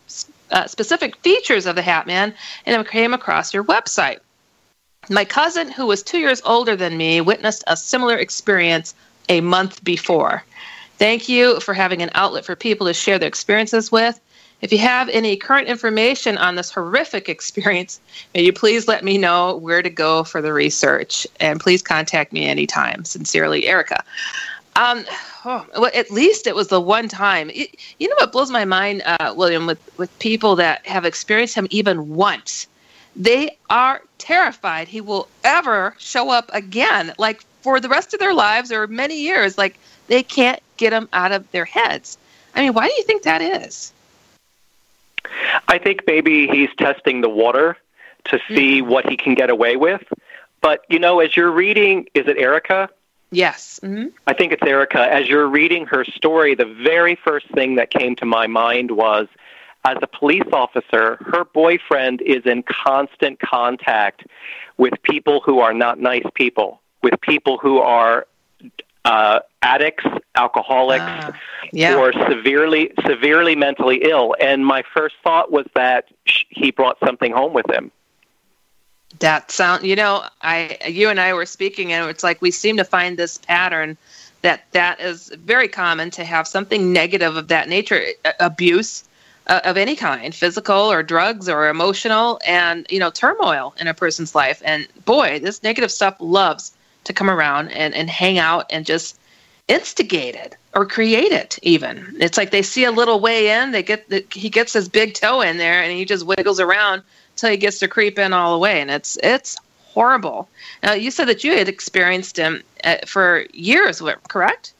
uh, 0.50 0.66
specific 0.66 1.16
features 1.16 1.66
of 1.66 1.74
the 1.74 1.82
Hat 1.82 2.06
Man, 2.06 2.32
and 2.64 2.76
I 2.76 2.84
came 2.84 3.12
across 3.12 3.52
your 3.52 3.64
website. 3.64 4.18
My 5.10 5.24
cousin, 5.24 5.70
who 5.70 5.86
was 5.86 6.02
two 6.02 6.18
years 6.18 6.40
older 6.44 6.76
than 6.76 6.96
me, 6.96 7.20
witnessed 7.20 7.64
a 7.66 7.76
similar 7.76 8.16
experience 8.16 8.94
a 9.28 9.40
month 9.40 9.82
before. 9.84 10.44
Thank 10.98 11.28
you 11.28 11.60
for 11.60 11.74
having 11.74 12.02
an 12.02 12.10
outlet 12.14 12.44
for 12.44 12.56
people 12.56 12.86
to 12.86 12.94
share 12.94 13.18
their 13.18 13.28
experiences 13.28 13.92
with. 13.92 14.20
If 14.60 14.72
you 14.72 14.78
have 14.78 15.08
any 15.10 15.36
current 15.36 15.68
information 15.68 16.36
on 16.36 16.56
this 16.56 16.70
horrific 16.70 17.28
experience, 17.28 18.00
may 18.34 18.42
you 18.42 18.52
please 18.52 18.88
let 18.88 19.04
me 19.04 19.16
know 19.16 19.56
where 19.56 19.82
to 19.82 19.90
go 19.90 20.24
for 20.24 20.42
the 20.42 20.52
research. 20.52 21.26
And 21.38 21.60
please 21.60 21.80
contact 21.80 22.32
me 22.32 22.46
anytime. 22.46 23.04
Sincerely, 23.04 23.68
Erica. 23.68 24.02
Um, 24.74 25.04
oh, 25.44 25.66
well, 25.76 25.90
at 25.94 26.10
least 26.10 26.46
it 26.46 26.56
was 26.56 26.68
the 26.68 26.80
one 26.80 27.08
time. 27.08 27.50
It, 27.50 27.76
you 27.98 28.08
know 28.08 28.16
what 28.18 28.32
blows 28.32 28.50
my 28.50 28.64
mind, 28.64 29.02
uh, 29.06 29.34
William, 29.36 29.66
with, 29.66 29.80
with 29.96 30.16
people 30.18 30.56
that 30.56 30.84
have 30.86 31.04
experienced 31.04 31.54
him 31.54 31.68
even 31.70 32.14
once? 32.14 32.66
They 33.14 33.56
are 33.70 34.02
terrified 34.18 34.88
he 34.88 35.00
will 35.00 35.28
ever 35.42 35.94
show 35.98 36.30
up 36.30 36.50
again, 36.52 37.12
like 37.18 37.42
for 37.62 37.80
the 37.80 37.88
rest 37.88 38.14
of 38.14 38.20
their 38.20 38.34
lives 38.34 38.70
or 38.70 38.86
many 38.86 39.20
years. 39.20 39.58
Like 39.58 39.78
they 40.06 40.22
can't 40.22 40.62
get 40.76 40.92
him 40.92 41.08
out 41.12 41.32
of 41.32 41.50
their 41.50 41.64
heads. 41.64 42.18
I 42.54 42.62
mean, 42.62 42.74
why 42.74 42.86
do 42.88 42.94
you 42.94 43.02
think 43.04 43.22
that 43.22 43.42
is? 43.42 43.92
I 45.68 45.78
think 45.78 46.02
maybe 46.06 46.46
he's 46.46 46.70
testing 46.78 47.20
the 47.20 47.28
water 47.28 47.76
to 48.24 48.38
see 48.48 48.80
Mm-hmm. 48.80 48.90
what 48.90 49.08
he 49.08 49.16
can 49.16 49.34
get 49.34 49.50
away 49.50 49.76
with. 49.76 50.02
But 50.60 50.84
you 50.88 50.98
know, 50.98 51.20
as 51.20 51.36
you're 51.36 51.50
reading, 51.52 52.06
is 52.14 52.26
it 52.26 52.36
Erica? 52.38 52.88
Yes. 53.30 53.78
hmm 53.82 54.06
I 54.26 54.32
think 54.34 54.52
it's 54.52 54.62
Erica. 54.62 55.00
As 55.00 55.28
you're 55.28 55.46
reading 55.48 55.86
her 55.86 56.04
story, 56.04 56.54
the 56.54 56.64
very 56.64 57.14
first 57.14 57.46
thing 57.52 57.76
that 57.76 57.90
came 57.90 58.16
to 58.16 58.24
my 58.24 58.46
mind 58.46 58.90
was 58.92 59.28
as 59.84 59.96
a 60.02 60.06
police 60.06 60.48
officer, 60.52 61.16
her 61.20 61.44
boyfriend 61.44 62.20
is 62.22 62.44
in 62.46 62.62
constant 62.64 63.38
contact 63.40 64.26
with 64.76 64.94
people 65.02 65.40
who 65.44 65.60
are 65.60 65.72
not 65.72 65.98
nice 66.00 66.26
people, 66.34 66.80
with 67.02 67.20
people 67.20 67.58
who 67.58 67.78
are 67.78 68.26
uh, 69.04 69.40
addicts, 69.62 70.04
alcoholics, 70.34 71.04
Ah, 71.06 71.32
yeah. 71.72 71.96
or 71.96 72.12
severely 72.12 72.92
severely 73.06 73.54
mentally 73.56 74.02
ill. 74.04 74.34
And 74.40 74.64
my 74.64 74.82
first 74.94 75.16
thought 75.22 75.50
was 75.50 75.66
that 75.74 76.06
sh- 76.26 76.44
he 76.50 76.70
brought 76.70 76.98
something 77.04 77.32
home 77.32 77.52
with 77.52 77.68
him. 77.70 77.90
That 79.20 79.50
sound, 79.50 79.84
you 79.84 79.96
know, 79.96 80.24
I, 80.42 80.76
you 80.86 81.08
and 81.08 81.18
I 81.18 81.32
were 81.32 81.46
speaking, 81.46 81.92
and 81.92 82.08
it's 82.10 82.22
like 82.22 82.42
we 82.42 82.50
seem 82.50 82.76
to 82.76 82.84
find 82.84 83.16
this 83.18 83.38
pattern 83.38 83.96
that 84.42 84.64
that 84.72 85.00
is 85.00 85.32
very 85.44 85.66
common 85.66 86.10
to 86.12 86.24
have 86.24 86.46
something 86.46 86.92
negative 86.92 87.36
of 87.36 87.48
that 87.48 87.68
nature, 87.68 88.04
abuse 88.38 89.04
uh, 89.48 89.60
of 89.64 89.76
any 89.76 89.96
kind, 89.96 90.34
physical 90.34 90.76
or 90.76 91.02
drugs 91.02 91.48
or 91.48 91.68
emotional, 91.68 92.38
and 92.46 92.86
you 92.90 92.98
know, 92.98 93.10
turmoil 93.10 93.74
in 93.80 93.88
a 93.88 93.94
person's 93.94 94.34
life. 94.34 94.62
And 94.64 94.86
boy, 95.06 95.40
this 95.40 95.62
negative 95.62 95.90
stuff 95.90 96.16
loves 96.20 96.72
to 97.08 97.12
come 97.12 97.28
around 97.28 97.70
and 97.72 97.94
and 97.94 98.08
hang 98.08 98.38
out 98.38 98.66
and 98.70 98.86
just 98.86 99.18
instigate 99.66 100.34
it 100.34 100.56
or 100.74 100.86
create 100.86 101.32
it. 101.32 101.58
Even 101.62 102.16
it's 102.20 102.38
like 102.38 102.50
they 102.50 102.62
see 102.62 102.84
a 102.84 102.92
little 102.92 103.20
way 103.20 103.50
in, 103.50 103.72
they 103.72 103.82
get 103.82 104.08
the, 104.08 104.24
he 104.32 104.48
gets 104.48 104.72
his 104.72 104.88
big 104.88 105.14
toe 105.14 105.40
in 105.40 105.58
there, 105.58 105.82
and 105.82 105.92
he 105.92 106.04
just 106.04 106.24
wiggles 106.24 106.60
around 106.60 107.02
till 107.36 107.50
he 107.50 107.56
gets 107.56 107.78
to 107.80 107.88
creep 107.88 108.18
in 108.18 108.32
all 108.32 108.52
the 108.52 108.58
way, 108.58 108.80
and 108.80 108.90
it's 108.90 109.18
it's 109.22 109.56
horrible. 109.98 110.48
Now, 110.82 110.92
you 110.92 111.10
said 111.10 111.26
that 111.26 111.42
you 111.42 111.56
had 111.56 111.68
experienced 111.68 112.36
him 112.36 112.62
uh, 112.84 112.98
for 113.06 113.46
years, 113.52 114.00
correct? 114.28 114.72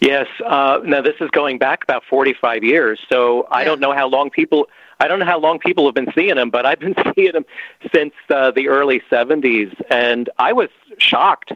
Yes. 0.00 0.26
Uh, 0.44 0.80
now 0.84 1.00
this 1.00 1.16
is 1.20 1.30
going 1.30 1.58
back 1.58 1.82
about 1.82 2.04
45 2.04 2.64
years, 2.64 2.98
so 3.10 3.46
I 3.50 3.64
don't 3.64 3.80
know 3.80 3.92
how 3.92 4.08
long 4.08 4.30
people. 4.30 4.68
I 5.02 5.08
don't 5.08 5.18
know 5.18 5.26
how 5.26 5.38
long 5.38 5.58
people 5.58 5.86
have 5.86 5.94
been 5.94 6.12
seeing 6.14 6.36
him, 6.36 6.50
but 6.50 6.66
I've 6.66 6.80
been 6.80 6.94
seeing 7.14 7.34
him 7.34 7.46
since 7.94 8.12
uh, 8.28 8.50
the 8.50 8.68
early 8.68 9.00
70s, 9.10 9.74
and 9.90 10.28
I 10.38 10.52
was 10.52 10.68
shocked 11.00 11.52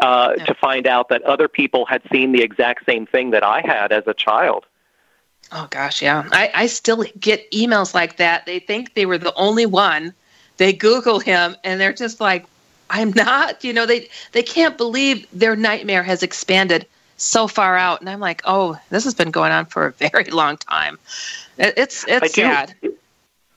uh, 0.00 0.34
to 0.34 0.54
find 0.54 0.86
out 0.86 1.08
that 1.08 1.22
other 1.22 1.48
people 1.48 1.86
had 1.86 2.02
seen 2.10 2.32
the 2.32 2.42
exact 2.42 2.84
same 2.86 3.06
thing 3.06 3.30
that 3.30 3.42
I 3.42 3.60
had 3.60 3.92
as 3.92 4.06
a 4.06 4.14
child. 4.14 4.64
Oh 5.50 5.66
gosh, 5.70 6.02
yeah. 6.02 6.28
I, 6.30 6.50
I 6.54 6.66
still 6.66 7.04
get 7.18 7.50
emails 7.52 7.94
like 7.94 8.16
that. 8.16 8.44
They 8.44 8.58
think 8.58 8.94
they 8.94 9.06
were 9.06 9.18
the 9.18 9.34
only 9.34 9.66
one. 9.66 10.12
They 10.58 10.72
Google 10.72 11.20
him 11.20 11.56
and 11.64 11.80
they're 11.80 11.92
just 11.92 12.20
like, 12.20 12.46
I'm 12.90 13.12
not. 13.12 13.64
You 13.64 13.72
know, 13.72 13.86
they 13.86 14.08
they 14.32 14.42
can't 14.42 14.76
believe 14.76 15.26
their 15.32 15.56
nightmare 15.56 16.02
has 16.02 16.22
expanded 16.22 16.86
so 17.16 17.46
far 17.46 17.76
out. 17.76 18.00
And 18.00 18.08
I'm 18.10 18.20
like, 18.20 18.42
oh, 18.44 18.78
this 18.90 19.04
has 19.04 19.14
been 19.14 19.30
going 19.30 19.52
on 19.52 19.66
for 19.66 19.86
a 19.86 19.92
very 19.92 20.24
long 20.30 20.56
time. 20.58 20.98
It, 21.56 21.74
it's 21.76 22.04
it's 22.06 22.24
I 22.24 22.26
do- 22.26 22.42
sad. 22.42 22.74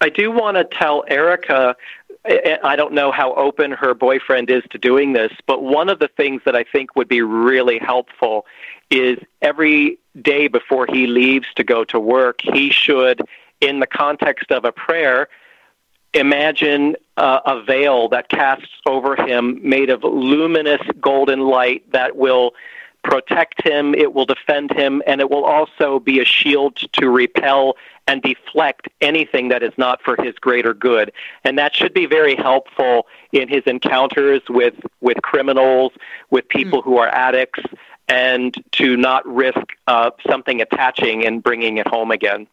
I 0.01 0.10
do 0.10 0.32
want 0.32 0.58
to 0.58 0.63
tell 0.63 1.04
Erica. 1.08 1.75
I 2.23 2.75
don't 2.75 2.93
know 2.93 3.12
how 3.12 3.34
open 3.34 3.71
her 3.71 3.93
boyfriend 3.93 4.51
is 4.51 4.63
to 4.69 4.77
doing 4.77 5.13
this, 5.13 5.31
but 5.47 5.63
one 5.63 5.89
of 5.89 5.99
the 5.99 6.07
things 6.07 6.41
that 6.45 6.55
I 6.55 6.63
think 6.63 6.95
would 6.95 7.07
be 7.07 7.21
really 7.21 7.79
helpful 7.79 8.45
is 8.91 9.17
every 9.41 9.97
day 10.21 10.47
before 10.47 10.86
he 10.86 11.07
leaves 11.07 11.47
to 11.55 11.63
go 11.63 11.84
to 11.86 11.99
work, 11.99 12.41
he 12.41 12.69
should, 12.69 13.21
in 13.60 13.79
the 13.79 13.88
context 13.88 14.51
of 14.51 14.65
a 14.65 14.71
prayer, 14.71 15.29
imagine 16.13 16.95
uh, 17.17 17.39
a 17.45 17.63
veil 17.63 18.10
that 18.10 18.29
casts 18.29 18.81
over 18.86 19.15
him 19.15 19.60
made 19.67 19.89
of 19.89 20.03
luminous 20.03 20.81
golden 20.99 21.39
light 21.39 21.89
that 21.91 22.17
will 22.17 22.53
protect 23.04 23.66
him, 23.66 23.94
it 23.94 24.14
will 24.14 24.26
defend 24.26 24.72
him, 24.72 25.02
and 25.08 25.22
it 25.22 25.30
will 25.30 25.46
also 25.46 26.00
be 26.00 26.20
a 26.20 26.26
shield 26.26 26.76
to 26.94 27.10
repel 27.10 27.76
and 28.08 28.22
deflect 28.22 28.88
anything 29.00 29.50
that 29.50 29.64
is 29.64 29.74
not 29.78 30.02
for 30.02 30.22
his 30.22 30.36
greater 30.36 30.74
good. 30.74 31.12
And 31.44 31.58
that 31.58 31.76
should 31.76 31.94
be 31.94 32.06
very 32.06 32.36
helpful 32.36 33.08
in 33.32 33.48
his 33.48 33.64
encounters 33.66 34.42
with, 34.50 34.76
with 35.02 35.22
criminals, 35.22 35.94
with 36.30 36.48
people 36.48 36.82
who 36.82 36.98
are 36.98 37.08
addicts, 37.08 37.64
and 38.08 38.54
to 38.74 38.98
not 38.98 39.26
risk 39.26 39.62
uh, 39.88 40.12
something 40.30 40.62
attaching 40.62 41.26
and 41.26 41.42
bringing 41.42 41.78
it 41.78 41.88
home 41.88 42.12
again. 42.12 42.48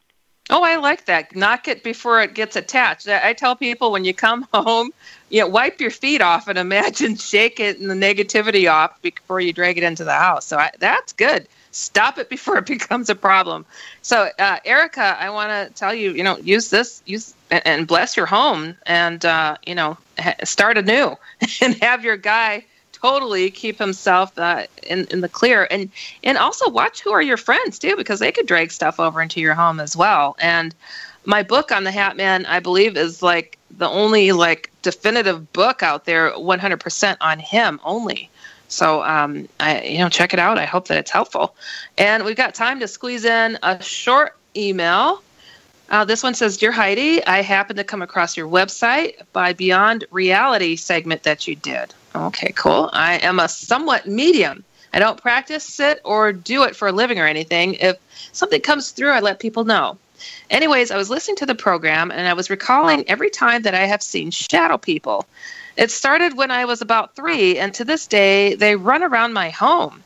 Oh, 0.51 0.63
I 0.63 0.77
like 0.77 1.05
that. 1.05 1.37
Knock 1.37 1.69
it 1.69 1.83
before 1.85 2.23
it 2.23 2.35
gets 2.35 2.57
attached. 2.57 3.07
I 3.07 3.35
tell 3.35 3.55
people 3.55 3.93
when 3.93 4.05
you 4.05 4.15
come 4.15 4.47
home, 4.55 4.93
you 5.29 5.41
know, 5.41 5.47
wipe 5.47 5.81
your 5.81 5.91
feet 5.91 6.23
off 6.23 6.49
and 6.49 6.59
imagine 6.59 7.17
shake 7.17 7.61
it 7.61 7.79
and 7.79 7.91
the 7.91 7.95
negativity 7.95 8.71
off 8.71 9.01
before 9.03 9.41
you 9.41 9.53
drag 9.53 9.77
it 9.77 9.85
into 9.85 10.05
the 10.05 10.15
house. 10.15 10.47
So 10.47 10.57
I, 10.57 10.71
that's 10.79 11.13
good. 11.13 11.47
Stop 11.71 12.17
it 12.19 12.31
before 12.31 12.57
it 12.57 12.67
becomes 12.67 13.11
a 13.11 13.15
problem. 13.15 13.67
So, 14.01 14.31
uh, 14.39 14.59
Erica, 14.65 15.17
I 15.21 15.29
want 15.31 15.51
to 15.51 15.75
tell 15.79 15.93
you, 15.93 16.13
you 16.13 16.23
know, 16.23 16.39
use 16.39 16.71
this, 16.71 17.03
use 17.05 17.35
and, 17.51 17.67
and 17.67 17.87
bless 17.87 18.17
your 18.17 18.27
home, 18.27 18.75
and 18.87 19.25
uh, 19.25 19.57
you 19.67 19.75
know, 19.75 19.99
start 20.45 20.79
anew, 20.79 21.17
and 21.61 21.75
have 21.83 22.05
your 22.05 22.17
guy 22.17 22.65
totally 23.01 23.51
keep 23.51 23.79
himself 23.79 24.37
uh, 24.39 24.67
in 24.87 25.07
in 25.07 25.21
the 25.21 25.29
clear, 25.29 25.67
and 25.71 25.91
and 26.25 26.39
also 26.39 26.69
watch 26.69 27.01
who 27.03 27.13
are 27.13 27.23
your 27.23 27.37
friends 27.37 27.79
too, 27.79 27.97
because 27.97 28.19
they 28.21 28.33
could 28.33 28.47
drag 28.47 28.71
stuff 28.71 29.01
over 29.01 29.21
into 29.21 29.41
your 29.41 29.55
home 29.55 29.81
as 29.81 29.97
well. 29.97 30.37
And 30.39 30.75
my 31.25 31.43
book 31.43 31.71
on 31.73 31.85
the 31.85 31.91
Hat 31.91 32.17
Man, 32.17 32.47
I 32.47 32.61
believe, 32.61 32.97
is 32.97 33.23
like 33.23 33.59
the 33.71 33.89
only 33.89 34.33
like 34.33 34.71
definitive 34.83 35.53
book 35.53 35.83
out 35.83 36.05
there, 36.05 36.33
100% 36.33 37.17
on 37.21 37.39
him 37.39 37.81
only. 37.85 38.31
So, 38.69 39.03
um, 39.03 39.49
I 39.61 39.83
you 39.83 39.99
know, 39.99 40.09
check 40.09 40.33
it 40.33 40.39
out. 40.39 40.59
I 40.59 40.67
hope 40.67 40.89
that 40.89 40.99
it's 40.99 41.11
helpful. 41.11 41.55
And 41.97 42.25
we've 42.25 42.37
got 42.37 42.55
time 42.55 42.81
to 42.81 42.89
squeeze 42.89 43.25
in 43.25 43.59
a 43.63 43.83
short 43.83 44.37
email. 44.57 45.23
Uh, 45.91 46.05
this 46.05 46.23
one 46.23 46.35
says, 46.35 46.57
"Dear 46.57 46.73
Heidi, 46.73 47.25
I 47.27 47.43
happened 47.43 47.79
to 47.79 47.85
come 47.85 48.03
across 48.03 48.37
your 48.37 48.49
website 48.49 49.15
by 49.33 49.53
Beyond 49.53 50.05
Reality 50.11 50.77
segment 50.77 51.23
that 51.23 51.49
you 51.49 51.57
did. 51.57 51.95
Okay, 52.15 52.53
cool. 52.55 52.91
I 52.93 53.15
am 53.17 53.39
a 53.39 53.49
somewhat 53.49 54.07
medium. 54.07 54.65
I 54.93 54.99
don't 54.99 55.21
practice 55.21 55.81
it 55.81 56.01
or 56.05 56.33
do 56.33 56.63
it 56.65 56.77
for 56.77 56.89
a 56.89 56.93
living 56.93 57.19
or 57.19 57.27
anything. 57.27 57.75
If 57.75 57.97
something 58.33 58.61
comes 58.61 58.91
through, 58.91 59.11
I 59.11 59.21
let 59.21 59.39
people 59.39 59.65
know. 59.65 59.99
Anyways, 60.51 60.91
I 60.91 60.97
was 60.97 61.11
listening 61.11 61.37
to 61.37 61.47
the 61.47 61.55
program 61.55 62.11
and 62.11 62.27
I 62.27 62.33
was 62.33 62.51
recalling 62.51 63.09
every 63.09 63.31
time 63.31 63.63
that 63.63 63.75
I 63.75 63.87
have 63.87 64.03
seen 64.03 64.31
shadow 64.31 64.79
people. 64.79 65.27
It 65.77 65.91
started 65.91 66.37
when 66.37 66.51
I 66.51 66.65
was 66.65 66.81
about 66.83 67.15
three, 67.15 67.57
and 67.59 67.73
to 67.75 67.85
this 67.85 68.09
day, 68.09 68.55
they 68.57 68.75
run 68.75 69.05
around 69.05 69.33
my 69.33 69.51
home. 69.51 70.03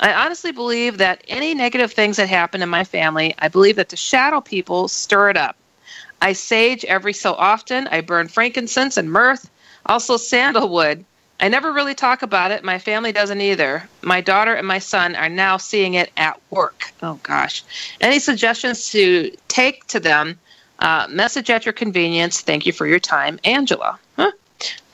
I 0.00 0.12
honestly 0.12 0.52
believe 0.52 0.98
that 0.98 1.22
any 1.26 1.54
negative 1.54 1.92
things 1.92 2.16
that 2.16 2.28
happen 2.28 2.62
in 2.62 2.68
my 2.68 2.84
family, 2.84 3.34
I 3.38 3.48
believe 3.48 3.76
that 3.76 3.88
the 3.88 3.96
shadow 3.96 4.40
people 4.40 4.88
stir 4.88 5.30
it 5.30 5.36
up. 5.36 5.56
I 6.22 6.32
sage 6.32 6.84
every 6.84 7.12
so 7.12 7.34
often. 7.34 7.88
I 7.88 8.00
burn 8.00 8.28
frankincense 8.28 8.96
and 8.96 9.10
myrrh, 9.10 9.36
also 9.86 10.16
sandalwood. 10.16 11.04
I 11.40 11.48
never 11.48 11.72
really 11.72 11.94
talk 11.94 12.22
about 12.22 12.50
it. 12.50 12.64
My 12.64 12.78
family 12.78 13.12
doesn't 13.12 13.40
either. 13.40 13.88
My 14.02 14.20
daughter 14.20 14.54
and 14.54 14.66
my 14.66 14.80
son 14.80 15.14
are 15.14 15.28
now 15.28 15.56
seeing 15.56 15.94
it 15.94 16.10
at 16.16 16.40
work. 16.50 16.92
Oh, 17.02 17.18
gosh. 17.22 17.62
Any 18.00 18.18
suggestions 18.18 18.90
to 18.90 19.30
take 19.46 19.86
to 19.88 20.00
them? 20.00 20.38
Uh, 20.80 21.06
message 21.08 21.50
at 21.50 21.64
your 21.64 21.72
convenience. 21.72 22.40
Thank 22.40 22.66
you 22.66 22.72
for 22.72 22.86
your 22.86 23.00
time, 23.00 23.38
Angela. 23.44 23.98
Huh? 24.16 24.32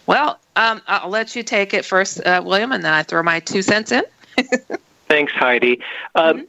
Well, 0.07 0.39
um, 0.57 0.83
I'll 0.87 1.09
let 1.09 1.35
you 1.35 1.43
take 1.43 1.73
it 1.73 1.85
first, 1.85 2.25
uh, 2.25 2.43
William, 2.45 2.73
and 2.73 2.85
then 2.85 2.93
I 2.93 3.03
throw 3.03 3.23
my 3.23 3.41
two 3.41 3.63
cents 3.63 3.93
in. 3.93 4.03
Thanks, 5.09 5.33
Heidi. 5.33 5.81
Um, 6.15 6.47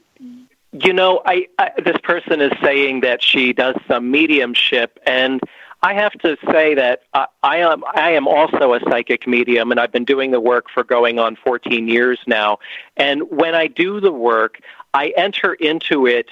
You 0.77 0.91
know, 0.91 1.21
I, 1.25 1.47
I 1.57 1.71
this 1.85 1.95
person 2.03 2.41
is 2.41 2.51
saying 2.61 2.99
that 3.01 3.23
she 3.23 3.53
does 3.53 3.75
some 3.87 4.11
mediumship, 4.11 4.99
and 5.07 5.39
I 5.81 5.93
have 5.93 6.11
to 6.13 6.35
say 6.51 6.73
that 6.75 7.03
I, 7.13 7.27
I 7.43 7.57
am 7.59 7.81
I 7.85 8.11
am 8.11 8.27
also 8.27 8.73
a 8.73 8.81
psychic 8.81 9.25
medium, 9.25 9.71
and 9.71 9.79
I've 9.79 9.93
been 9.93 10.03
doing 10.03 10.31
the 10.31 10.41
work 10.41 10.65
for 10.73 10.83
going 10.83 11.17
on 11.17 11.37
14 11.37 11.87
years 11.87 12.19
now. 12.27 12.59
And 12.97 13.23
when 13.29 13.55
I 13.55 13.67
do 13.67 14.01
the 14.01 14.11
work, 14.11 14.59
I 14.93 15.13
enter 15.15 15.53
into 15.53 16.07
it 16.07 16.27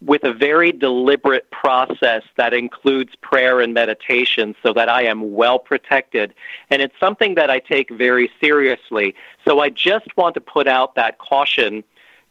with 0.00 0.22
a 0.24 0.32
very 0.32 0.70
deliberate 0.70 1.50
process 1.50 2.22
that 2.36 2.54
includes 2.54 3.14
prayer 3.16 3.60
and 3.60 3.74
meditation 3.74 4.54
so 4.62 4.72
that 4.72 4.88
I 4.88 5.02
am 5.04 5.34
well 5.34 5.58
protected. 5.58 6.34
And 6.70 6.80
it's 6.80 6.94
something 7.00 7.34
that 7.34 7.50
I 7.50 7.58
take 7.58 7.90
very 7.90 8.30
seriously. 8.40 9.14
So 9.44 9.60
I 9.60 9.70
just 9.70 10.16
want 10.16 10.34
to 10.34 10.40
put 10.40 10.68
out 10.68 10.94
that 10.94 11.18
caution 11.18 11.82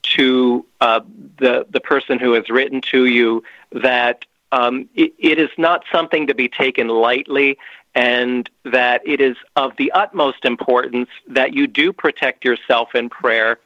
to 0.04 0.66
uh, 0.80 1.02
the, 1.40 1.66
the 1.70 1.82
person 1.82 2.20
who 2.20 2.34
has 2.34 2.50
written 2.50 2.80
to 2.82 3.06
you 3.06 3.44
that 3.74 4.24
um, 4.54 4.88
it, 4.96 5.14
it 5.20 5.38
is 5.38 5.50
not 5.58 5.84
something 5.92 6.28
to 6.28 6.36
be 6.36 6.48
taken 6.48 6.88
lightly 6.88 7.58
and 7.94 8.50
that 8.64 9.02
it 9.06 9.20
is 9.20 9.36
of 9.56 9.76
the 9.78 9.92
utmost 9.92 10.46
importance 10.46 11.10
that 11.28 11.54
you 11.54 11.68
do 11.68 11.92
protect 11.92 12.46
yourself 12.46 12.96
in 12.96 13.10
prayer 13.10 13.60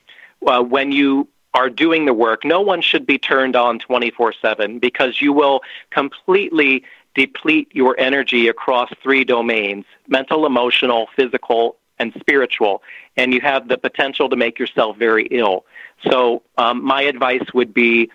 uh, 0.47 0.63
when 0.63 0.91
you 0.91 1.27
are 1.53 1.69
doing 1.69 2.05
the 2.05 2.13
work, 2.13 2.45
no 2.45 2.61
one 2.61 2.81
should 2.81 3.05
be 3.05 3.17
turned 3.17 3.55
on 3.55 3.79
24 3.79 4.33
7 4.41 4.79
because 4.79 5.21
you 5.21 5.33
will 5.33 5.61
completely 5.89 6.83
deplete 7.13 7.67
your 7.73 7.99
energy 7.99 8.47
across 8.47 8.89
three 9.03 9.23
domains 9.23 9.85
mental, 10.07 10.45
emotional, 10.45 11.07
physical, 11.15 11.75
and 11.99 12.13
spiritual. 12.19 12.81
And 13.17 13.33
you 13.33 13.41
have 13.41 13.67
the 13.67 13.77
potential 13.77 14.29
to 14.29 14.35
make 14.35 14.59
yourself 14.59 14.97
very 14.97 15.27
ill. 15.27 15.65
So, 16.09 16.41
um, 16.57 16.83
my 16.83 17.01
advice 17.03 17.53
would 17.53 17.73
be 17.73 18.09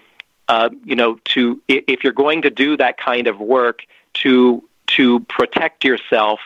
uh, 0.48 0.70
you 0.84 0.94
know, 0.94 1.18
to 1.24 1.60
if 1.68 2.04
you're 2.04 2.12
going 2.12 2.42
to 2.42 2.50
do 2.50 2.76
that 2.76 2.98
kind 2.98 3.26
of 3.26 3.40
work, 3.40 3.82
to 4.14 4.62
to 4.86 5.20
protect 5.20 5.84
yourself 5.84 6.40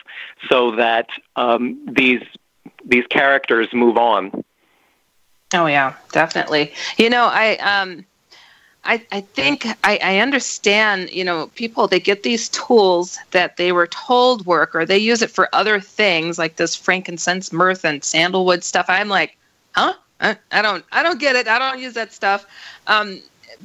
so 0.49 0.71
that 0.71 1.09
um, 1.35 1.79
these 1.85 2.23
these 2.83 3.05
characters 3.07 3.67
move 3.73 3.97
on. 3.97 4.43
Oh 5.53 5.65
yeah, 5.65 5.93
definitely. 6.11 6.73
You 6.97 7.09
know, 7.09 7.25
I 7.25 7.57
um, 7.57 8.05
I 8.85 9.05
I 9.11 9.21
think 9.21 9.65
I, 9.83 9.99
I 10.03 10.19
understand. 10.19 11.11
You 11.11 11.23
know, 11.25 11.47
people 11.55 11.87
they 11.87 11.99
get 11.99 12.23
these 12.23 12.49
tools 12.49 13.19
that 13.31 13.57
they 13.57 13.71
were 13.71 13.87
told 13.87 14.45
work, 14.45 14.75
or 14.75 14.85
they 14.85 14.97
use 14.97 15.21
it 15.21 15.31
for 15.31 15.49
other 15.53 15.79
things 15.79 16.37
like 16.39 16.55
this 16.57 16.75
frankincense, 16.75 17.51
myrrh, 17.51 17.75
and 17.83 18.03
sandalwood 18.03 18.63
stuff. 18.63 18.85
I'm 18.89 19.09
like, 19.09 19.37
huh? 19.75 19.93
I, 20.21 20.37
I 20.51 20.61
don't 20.61 20.85
I 20.91 21.03
don't 21.03 21.19
get 21.19 21.35
it. 21.35 21.47
I 21.47 21.59
don't 21.59 21.79
use 21.81 21.93
that 21.95 22.13
stuff. 22.13 22.45
Um, 22.87 23.19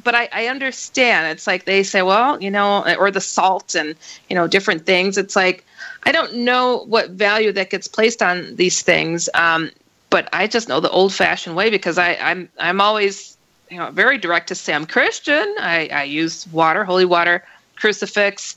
but 0.04 0.14
I, 0.14 0.28
I 0.32 0.46
understand. 0.48 1.28
It's 1.28 1.46
like 1.46 1.64
they 1.64 1.82
say, 1.82 2.02
well, 2.02 2.40
you 2.42 2.50
know, 2.50 2.84
or 2.98 3.10
the 3.10 3.20
salt 3.20 3.74
and 3.74 3.94
you 4.28 4.34
know 4.36 4.46
different 4.48 4.86
things. 4.86 5.16
It's 5.18 5.36
like 5.36 5.64
I 6.04 6.12
don't 6.12 6.34
know 6.34 6.84
what 6.88 7.10
value 7.10 7.52
that 7.52 7.70
gets 7.70 7.88
placed 7.88 8.22
on 8.22 8.56
these 8.56 8.82
things, 8.82 9.28
um, 9.34 9.70
but 10.16 10.30
I 10.32 10.46
just 10.46 10.66
know 10.66 10.80
the 10.80 10.88
old-fashioned 10.88 11.54
way 11.54 11.68
because 11.68 11.98
I, 11.98 12.14
I'm 12.14 12.48
I'm 12.58 12.80
always 12.80 13.36
you 13.70 13.76
know 13.76 13.90
very 13.90 14.16
direct 14.16 14.48
to 14.48 14.54
say 14.54 14.72
I'm 14.72 14.86
Christian. 14.86 15.54
I, 15.60 15.90
I 15.92 16.04
use 16.04 16.48
water, 16.52 16.84
holy 16.84 17.04
water, 17.04 17.44
crucifix, 17.74 18.56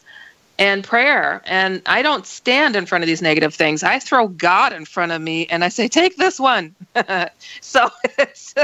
and 0.57 0.85
prayer. 0.85 1.41
And 1.43 1.81
I 1.85 2.01
don't 2.01 2.25
stand 2.25 2.77
in 2.77 2.85
front 2.85 3.03
of 3.03 3.09
these 3.09 3.21
negative 3.21 3.53
things. 3.53 3.83
I 3.83 3.99
throw 3.99 4.29
God 4.29 4.71
in 4.71 4.85
front 4.85 5.11
of 5.11 5.21
me 5.21 5.47
and 5.47 5.65
I 5.65 5.67
say, 5.67 5.89
"Take 5.89 6.15
this 6.15 6.39
one." 6.39 6.73
so 7.59 7.89
it's 8.17 8.55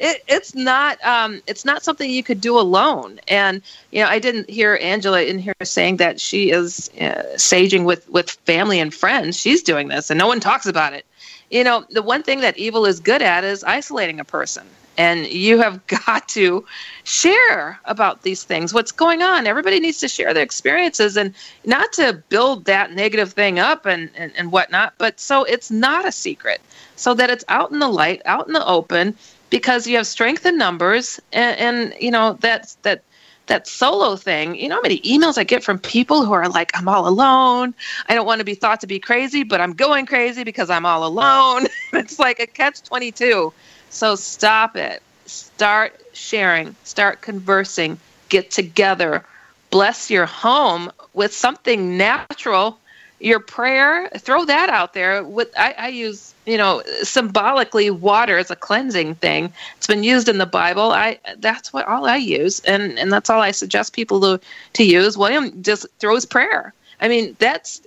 it, 0.00 0.24
it's 0.26 0.52
not 0.52 0.98
um, 1.04 1.40
it's 1.46 1.64
not 1.64 1.84
something 1.84 2.10
you 2.10 2.24
could 2.24 2.40
do 2.40 2.58
alone. 2.58 3.20
And 3.28 3.62
you 3.92 4.02
know, 4.02 4.08
I 4.08 4.18
didn't 4.18 4.50
hear 4.50 4.76
Angela 4.82 5.22
in 5.22 5.38
here 5.38 5.54
saying 5.62 5.98
that 5.98 6.20
she 6.20 6.50
is 6.50 6.90
uh, 7.00 7.22
saging 7.36 7.84
with 7.84 8.08
with 8.08 8.30
family 8.44 8.80
and 8.80 8.92
friends. 8.92 9.38
She's 9.38 9.62
doing 9.62 9.86
this, 9.86 10.10
and 10.10 10.18
no 10.18 10.26
one 10.26 10.40
talks 10.40 10.66
about 10.66 10.94
it. 10.94 11.06
You 11.50 11.64
know, 11.64 11.84
the 11.90 12.02
one 12.02 12.22
thing 12.22 12.40
that 12.40 12.56
evil 12.56 12.86
is 12.86 13.00
good 13.00 13.22
at 13.22 13.44
is 13.44 13.64
isolating 13.64 14.20
a 14.20 14.24
person. 14.24 14.66
And 14.96 15.26
you 15.26 15.58
have 15.58 15.84
got 16.06 16.28
to 16.30 16.64
share 17.04 17.80
about 17.84 18.22
these 18.22 18.44
things. 18.44 18.72
What's 18.72 18.92
going 18.92 19.22
on? 19.22 19.46
Everybody 19.46 19.80
needs 19.80 19.98
to 19.98 20.08
share 20.08 20.32
their 20.32 20.42
experiences 20.42 21.16
and 21.16 21.34
not 21.64 21.92
to 21.94 22.22
build 22.28 22.64
that 22.66 22.92
negative 22.92 23.32
thing 23.32 23.58
up 23.58 23.86
and, 23.86 24.10
and, 24.16 24.32
and 24.36 24.52
whatnot 24.52 24.94
but 24.98 25.18
so 25.18 25.44
it's 25.44 25.70
not 25.70 26.06
a 26.06 26.12
secret. 26.12 26.60
So 26.96 27.14
that 27.14 27.30
it's 27.30 27.44
out 27.48 27.72
in 27.72 27.78
the 27.78 27.88
light 27.88 28.22
out 28.26 28.46
in 28.46 28.52
the 28.52 28.66
open 28.66 29.16
because 29.48 29.86
you 29.86 29.96
have 29.96 30.06
strength 30.06 30.46
in 30.46 30.56
numbers 30.56 31.20
and, 31.32 31.58
and 31.58 31.94
you 32.00 32.10
know 32.10 32.36
that's 32.40 32.74
that 32.82 33.02
that 33.50 33.68
solo 33.68 34.16
thing, 34.16 34.54
you 34.54 34.68
know 34.68 34.76
how 34.76 34.80
many 34.80 35.00
emails 35.00 35.36
I 35.36 35.44
get 35.44 35.62
from 35.62 35.78
people 35.78 36.24
who 36.24 36.32
are 36.32 36.48
like, 36.48 36.70
I'm 36.74 36.88
all 36.88 37.06
alone. 37.06 37.74
I 38.08 38.14
don't 38.14 38.24
want 38.24 38.38
to 38.38 38.44
be 38.44 38.54
thought 38.54 38.80
to 38.80 38.86
be 38.86 38.98
crazy, 38.98 39.42
but 39.42 39.60
I'm 39.60 39.74
going 39.74 40.06
crazy 40.06 40.44
because 40.44 40.70
I'm 40.70 40.86
all 40.86 41.04
alone. 41.04 41.66
it's 41.92 42.18
like 42.18 42.40
a 42.40 42.46
catch 42.46 42.82
22. 42.84 43.52
So 43.90 44.14
stop 44.14 44.76
it. 44.76 45.02
Start 45.26 46.00
sharing, 46.12 46.74
start 46.84 47.20
conversing, 47.20 47.98
get 48.28 48.50
together, 48.50 49.24
bless 49.70 50.10
your 50.10 50.26
home 50.26 50.90
with 51.12 51.34
something 51.34 51.96
natural. 51.96 52.78
Your 53.20 53.40
prayer, 53.40 54.08
throw 54.18 54.44
that 54.46 54.70
out 54.70 54.94
there. 54.94 55.22
With 55.22 55.52
I, 55.58 55.74
I 55.78 55.88
use, 55.88 56.34
you 56.46 56.56
know, 56.56 56.82
symbolically 57.02 57.90
water 57.90 58.38
as 58.38 58.50
a 58.50 58.56
cleansing 58.56 59.16
thing. 59.16 59.52
It's 59.76 59.86
been 59.86 60.02
used 60.02 60.28
in 60.28 60.38
the 60.38 60.46
Bible. 60.46 60.90
I 60.90 61.18
that's 61.38 61.72
what 61.72 61.86
all 61.86 62.06
I 62.06 62.16
use, 62.16 62.60
and 62.60 62.98
and 62.98 63.12
that's 63.12 63.30
all 63.30 63.40
I 63.40 63.50
suggest 63.50 63.92
people 63.92 64.20
to 64.22 64.40
to 64.74 64.84
use. 64.84 65.18
William 65.18 65.62
just 65.62 65.86
throws 65.98 66.24
prayer. 66.24 66.72
I 67.00 67.08
mean, 67.08 67.36
that's 67.38 67.82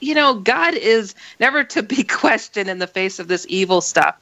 you 0.00 0.14
know, 0.14 0.34
God 0.34 0.74
is 0.74 1.14
never 1.38 1.64
to 1.64 1.82
be 1.82 2.02
questioned 2.20 2.68
in 2.68 2.78
the 2.78 2.86
face 2.86 3.18
of 3.18 3.28
this 3.28 3.46
evil 3.48 3.80
stuff 3.80 4.16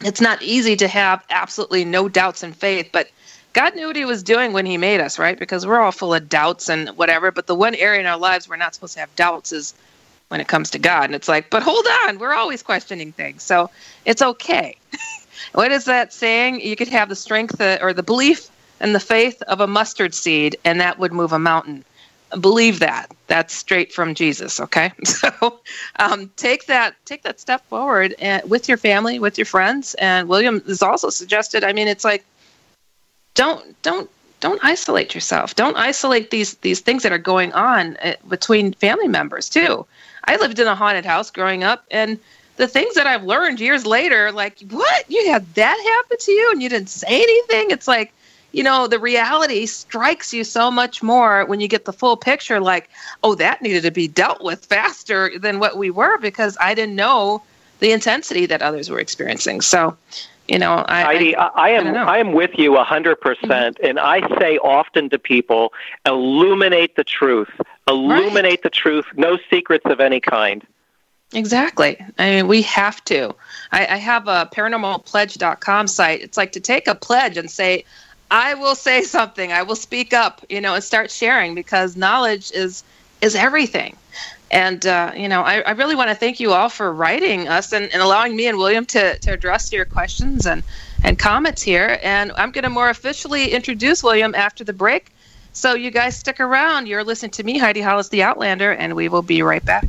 it's 0.00 0.20
not 0.20 0.42
easy 0.42 0.76
to 0.76 0.88
have 0.88 1.24
absolutely 1.30 1.84
no 1.84 2.08
doubts 2.08 2.42
in 2.42 2.52
faith, 2.52 2.90
but 2.92 3.08
God 3.54 3.74
knew 3.74 3.86
what 3.86 3.96
He 3.96 4.04
was 4.04 4.22
doing 4.22 4.52
when 4.52 4.66
He 4.66 4.76
made 4.76 5.00
us, 5.00 5.18
right? 5.18 5.38
Because 5.38 5.66
we're 5.66 5.80
all 5.80 5.92
full 5.92 6.12
of 6.12 6.28
doubts 6.28 6.68
and 6.68 6.90
whatever. 6.90 7.30
But 7.30 7.46
the 7.46 7.54
one 7.54 7.74
area 7.74 8.00
in 8.00 8.06
our 8.06 8.18
lives 8.18 8.48
we're 8.48 8.56
not 8.56 8.74
supposed 8.74 8.94
to 8.94 9.00
have 9.00 9.14
doubts 9.16 9.52
is 9.52 9.74
when 10.28 10.40
it 10.40 10.48
comes 10.48 10.70
to 10.70 10.78
God. 10.78 11.04
And 11.04 11.14
it's 11.14 11.28
like, 11.28 11.48
but 11.50 11.62
hold 11.62 11.86
on, 12.02 12.18
we're 12.18 12.34
always 12.34 12.62
questioning 12.62 13.12
things. 13.12 13.42
So 13.42 13.70
it's 14.04 14.20
okay. 14.20 14.76
what 15.52 15.72
is 15.72 15.84
that 15.86 16.12
saying? 16.12 16.60
You 16.60 16.76
could 16.76 16.88
have 16.88 17.08
the 17.08 17.16
strength 17.16 17.60
uh, 17.60 17.78
or 17.80 17.92
the 17.92 18.02
belief 18.02 18.50
and 18.80 18.94
the 18.94 19.00
faith 19.00 19.40
of 19.42 19.60
a 19.60 19.66
mustard 19.66 20.14
seed, 20.14 20.56
and 20.64 20.80
that 20.80 20.98
would 20.98 21.12
move 21.12 21.32
a 21.32 21.38
mountain 21.38 21.84
believe 22.40 22.80
that 22.80 23.10
that's 23.26 23.54
straight 23.54 23.92
from 23.92 24.14
jesus 24.14 24.60
okay 24.60 24.92
so 25.04 25.60
um, 26.00 26.30
take 26.36 26.66
that 26.66 26.94
take 27.04 27.22
that 27.22 27.38
step 27.40 27.64
forward 27.68 28.14
and, 28.18 28.48
with 28.48 28.68
your 28.68 28.78
family 28.78 29.18
with 29.18 29.38
your 29.38 29.44
friends 29.44 29.94
and 29.94 30.28
william 30.28 30.60
has 30.62 30.82
also 30.82 31.10
suggested 31.10 31.62
i 31.64 31.72
mean 31.72 31.86
it's 31.86 32.04
like 32.04 32.24
don't 33.34 33.80
don't 33.82 34.10
don't 34.40 34.64
isolate 34.64 35.14
yourself. 35.14 35.54
Don't 35.54 35.76
isolate 35.76 36.30
these 36.30 36.54
these 36.58 36.80
things 36.80 37.02
that 37.02 37.12
are 37.12 37.18
going 37.18 37.52
on 37.52 37.96
uh, 38.02 38.14
between 38.28 38.72
family 38.74 39.08
members 39.08 39.48
too. 39.48 39.86
I 40.24 40.36
lived 40.36 40.58
in 40.58 40.66
a 40.66 40.74
haunted 40.74 41.04
house 41.04 41.30
growing 41.30 41.64
up 41.64 41.84
and 41.90 42.18
the 42.56 42.68
things 42.68 42.94
that 42.94 43.06
i've 43.06 43.24
learned 43.24 43.58
years 43.58 43.84
later 43.84 44.30
like 44.30 44.58
what? 44.70 45.04
You 45.10 45.30
had 45.30 45.54
that 45.54 45.76
happen 45.76 46.18
to 46.18 46.32
you 46.32 46.50
and 46.52 46.62
you 46.62 46.68
didn't 46.68 46.88
say 46.88 47.22
anything? 47.22 47.70
It's 47.70 47.88
like 47.88 48.12
you 48.54 48.62
know, 48.62 48.86
the 48.86 49.00
reality 49.00 49.66
strikes 49.66 50.32
you 50.32 50.44
so 50.44 50.70
much 50.70 51.02
more 51.02 51.44
when 51.46 51.58
you 51.58 51.66
get 51.66 51.86
the 51.86 51.92
full 51.92 52.16
picture 52.16 52.60
like, 52.60 52.88
oh, 53.24 53.34
that 53.34 53.60
needed 53.60 53.82
to 53.82 53.90
be 53.90 54.06
dealt 54.06 54.44
with 54.44 54.64
faster 54.64 55.36
than 55.40 55.58
what 55.58 55.76
we 55.76 55.90
were 55.90 56.18
because 56.18 56.56
I 56.60 56.72
didn't 56.72 56.94
know 56.94 57.42
the 57.80 57.90
intensity 57.90 58.46
that 58.46 58.62
others 58.62 58.88
were 58.88 59.00
experiencing. 59.00 59.60
So, 59.60 59.96
you 60.48 60.58
know, 60.58 60.84
I, 60.88 61.02
Heidi, 61.02 61.36
I, 61.36 61.46
I 61.46 61.68
am 61.70 61.96
I, 61.96 62.14
I, 62.14 62.18
am 62.18 62.32
with 62.32 62.58
you 62.58 62.76
a 62.76 62.84
hundred 62.84 63.20
percent, 63.20 63.78
mm-hmm. 63.78 63.86
and 63.86 63.98
I 63.98 64.20
say 64.38 64.58
often 64.58 65.08
to 65.10 65.18
people, 65.18 65.72
illuminate 66.04 66.96
the 66.96 67.04
truth, 67.04 67.50
illuminate 67.88 68.44
right. 68.44 68.62
the 68.62 68.70
truth, 68.70 69.06
no 69.14 69.38
secrets 69.50 69.86
of 69.86 70.00
any 70.00 70.20
kind. 70.20 70.66
Exactly. 71.32 71.96
I 72.18 72.30
mean, 72.30 72.48
we 72.48 72.62
have 72.62 73.02
to. 73.06 73.34
I, 73.72 73.86
I 73.86 73.96
have 73.96 74.28
a 74.28 74.48
paranormalpledge.com 74.52 75.88
site. 75.88 76.22
It's 76.22 76.36
like 76.36 76.52
to 76.52 76.60
take 76.60 76.86
a 76.86 76.94
pledge 76.94 77.36
and 77.36 77.50
say, 77.50 77.84
I 78.30 78.54
will 78.54 78.74
say 78.74 79.02
something. 79.02 79.52
I 79.52 79.62
will 79.62 79.76
speak 79.76 80.12
up, 80.12 80.44
you 80.48 80.60
know, 80.60 80.74
and 80.74 80.84
start 80.84 81.10
sharing 81.10 81.54
because 81.54 81.96
knowledge 81.96 82.52
is 82.52 82.84
is 83.20 83.34
everything. 83.34 83.96
And 84.54 84.86
uh, 84.86 85.10
you 85.16 85.28
know, 85.28 85.42
I, 85.42 85.62
I 85.62 85.72
really 85.72 85.96
want 85.96 86.10
to 86.10 86.14
thank 86.14 86.38
you 86.38 86.52
all 86.52 86.68
for 86.68 86.92
writing 86.92 87.48
us 87.48 87.72
and, 87.72 87.92
and 87.92 88.00
allowing 88.00 88.36
me 88.36 88.46
and 88.46 88.56
William 88.56 88.86
to, 88.86 89.18
to 89.18 89.32
address 89.32 89.72
your 89.72 89.84
questions 89.84 90.46
and, 90.46 90.62
and 91.02 91.18
comments 91.18 91.60
here. 91.60 91.98
And 92.04 92.30
I'm 92.36 92.52
going 92.52 92.62
to 92.62 92.70
more 92.70 92.88
officially 92.88 93.50
introduce 93.50 94.04
William 94.04 94.32
after 94.36 94.62
the 94.62 94.72
break. 94.72 95.10
So 95.54 95.74
you 95.74 95.90
guys 95.90 96.16
stick 96.16 96.38
around. 96.38 96.86
You're 96.86 97.02
listening 97.02 97.32
to 97.32 97.42
me, 97.42 97.58
Heidi 97.58 97.80
Hollis, 97.80 98.10
the 98.10 98.22
Outlander, 98.22 98.70
and 98.70 98.94
we 98.94 99.08
will 99.08 99.22
be 99.22 99.42
right 99.42 99.64
back. 99.64 99.86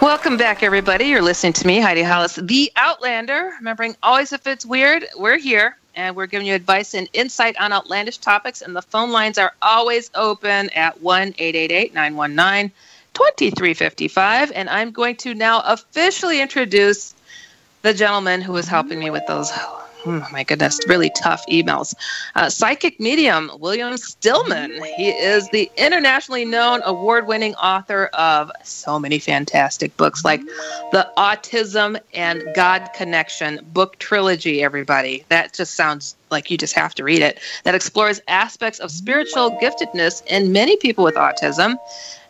Welcome 0.00 0.38
back, 0.38 0.62
everybody. 0.62 1.04
You're 1.04 1.20
listening 1.20 1.52
to 1.54 1.66
me, 1.66 1.80
Heidi 1.80 2.02
Hollis, 2.02 2.36
the 2.36 2.72
Outlander. 2.76 3.52
Remembering, 3.58 3.94
always 4.02 4.32
if 4.32 4.46
it's 4.46 4.64
weird, 4.64 5.04
we're 5.18 5.36
here 5.36 5.76
and 5.96 6.14
we're 6.14 6.26
giving 6.26 6.46
you 6.46 6.54
advice 6.54 6.94
and 6.94 7.08
insight 7.12 7.56
on 7.58 7.72
outlandish 7.72 8.18
topics. 8.18 8.62
And 8.62 8.76
the 8.76 8.82
phone 8.82 9.10
lines 9.10 9.38
are 9.38 9.52
always 9.62 10.10
open 10.14 10.70
at 10.70 11.02
1 11.02 11.34
888 11.38 11.94
919 11.94 12.70
2355. 13.14 14.52
And 14.52 14.68
I'm 14.68 14.90
going 14.92 15.16
to 15.16 15.34
now 15.34 15.62
officially 15.64 16.40
introduce 16.40 17.14
the 17.82 17.94
gentleman 17.94 18.42
who 18.42 18.56
is 18.56 18.68
helping 18.68 18.98
me 18.98 19.10
with 19.10 19.26
those 19.26 19.50
oh 20.06 20.26
my 20.32 20.44
goodness, 20.44 20.80
really 20.88 21.10
tough 21.10 21.44
emails. 21.46 21.94
Uh, 22.34 22.48
psychic 22.48 22.98
medium 23.00 23.50
William 23.58 23.96
Stillman. 23.96 24.72
He 24.96 25.08
is 25.08 25.48
the 25.50 25.70
internationally 25.76 26.44
known 26.44 26.80
award 26.84 27.26
winning 27.26 27.54
author 27.56 28.06
of 28.14 28.50
so 28.62 28.98
many 28.98 29.18
fantastic 29.18 29.96
books 29.96 30.24
like 30.24 30.40
the 30.92 31.10
Autism 31.16 31.98
and 32.14 32.42
God 32.54 32.88
Connection 32.94 33.60
book 33.72 33.98
trilogy, 33.98 34.62
everybody. 34.62 35.24
That 35.28 35.52
just 35.52 35.74
sounds 35.74 36.16
like 36.30 36.50
you 36.50 36.56
just 36.56 36.74
have 36.74 36.94
to 36.94 37.04
read 37.04 37.22
it. 37.22 37.38
That 37.64 37.74
explores 37.74 38.20
aspects 38.28 38.78
of 38.78 38.90
spiritual 38.90 39.52
giftedness 39.62 40.24
in 40.26 40.52
many 40.52 40.76
people 40.76 41.04
with 41.04 41.14
autism. 41.14 41.76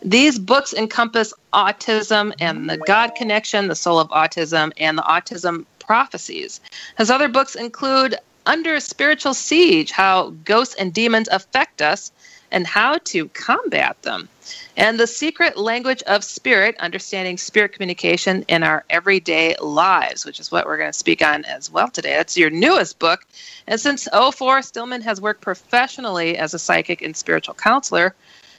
These 0.03 0.39
books 0.39 0.75
encompass 0.75 1.33
autism 1.53 2.33
and 2.39 2.69
the 2.69 2.77
God 2.79 3.15
connection, 3.15 3.69
the 3.69 3.75
soul 3.75 3.99
of 3.99 4.09
autism, 4.11 4.73
and 4.77 4.99
the 4.99 5.03
autism 5.03 5.65
Prophecies. 5.87 6.61
His 6.99 7.11
other 7.11 7.29
books 7.29 7.55
include 7.55 8.16
Under 8.44 8.75
a 8.75 8.81
Spiritual 8.81 9.35
Siege 9.35 9.90
How 9.90 10.35
Ghosts 10.44 10.75
and 10.75 10.92
Demons 10.92 11.29
Affect 11.31 11.81
Us 11.81 12.12
and 12.51 12.66
How 12.66 12.99
to 13.05 13.29
Combat 13.29 14.01
Them. 14.03 14.29
And 14.77 15.01
The 15.01 15.07
Secret 15.07 15.57
Language 15.57 16.03
of 16.03 16.22
Spirit 16.22 16.77
Understanding 16.79 17.37
Spirit 17.37 17.72
Communication 17.72 18.44
in 18.49 18.62
Our 18.62 18.85
Everyday 18.90 19.57
Lives, 19.61 20.25
which 20.25 20.38
is 20.38 20.53
what 20.53 20.66
we're 20.66 20.77
going 20.77 20.92
to 20.92 20.99
speak 20.99 21.22
on 21.22 21.44
as 21.44 21.70
well 21.70 21.88
today. 21.88 22.14
That's 22.16 22.37
your 22.37 22.51
newest 22.51 22.99
book. 22.99 23.27
And 23.66 23.81
since 23.81 24.09
04, 24.12 24.62
Stillman 24.62 25.03
has 25.03 25.20
worked 25.20 25.40
professionally 25.40 26.37
as 26.37 26.55
a 26.55 26.59
psychic 26.59 27.03
and 27.03 27.16
spiritual 27.16 27.55
counselor. 27.55 28.14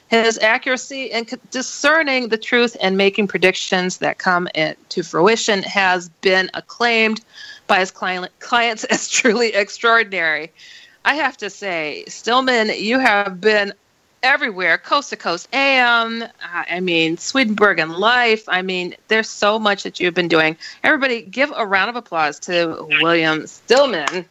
His 0.10 0.38
accuracy 0.40 1.06
in 1.06 1.28
discerning 1.52 2.30
the 2.30 2.38
truth 2.38 2.78
and 2.82 2.98
making 2.98 3.28
predictions 3.28 3.98
that 3.98 4.18
come 4.18 4.48
to 4.90 5.04
fruition 5.04 5.64
has 5.64 6.10
been 6.22 6.50
acclaimed 6.54 7.22
by 7.68 7.80
his 7.80 7.92
client, 7.92 8.32
clients 8.40 8.84
as 8.86 9.10
truly 9.10 9.54
extraordinary. 9.54 10.52
I 11.04 11.16
have 11.16 11.38
to 11.38 11.50
say, 11.50 12.04
Stillman, 12.08 12.70
you 12.78 13.00
have 13.00 13.40
been 13.40 13.74
everywhere, 14.24 14.78
coast 14.78 15.10
to 15.12 15.16
coast, 15.16 15.48
AM. 15.54 16.24
Uh, 16.24 16.28
I 16.70 16.80
mean, 16.80 17.18
Swedenborg 17.18 17.80
and 17.80 17.94
Life. 17.94 18.44
I 18.48 18.62
mean, 18.62 18.96
there's 19.08 19.30
so 19.30 19.60
much 19.60 19.84
that 19.84 20.00
you've 20.00 20.14
been 20.14 20.28
doing. 20.28 20.58
Everybody, 20.84 21.22
give 21.22 21.52
a 21.56 21.66
round 21.66 21.90
of 21.90 21.96
applause 21.96 22.40
to 22.42 22.88
William 23.02 23.46
Stillman. 23.48 24.26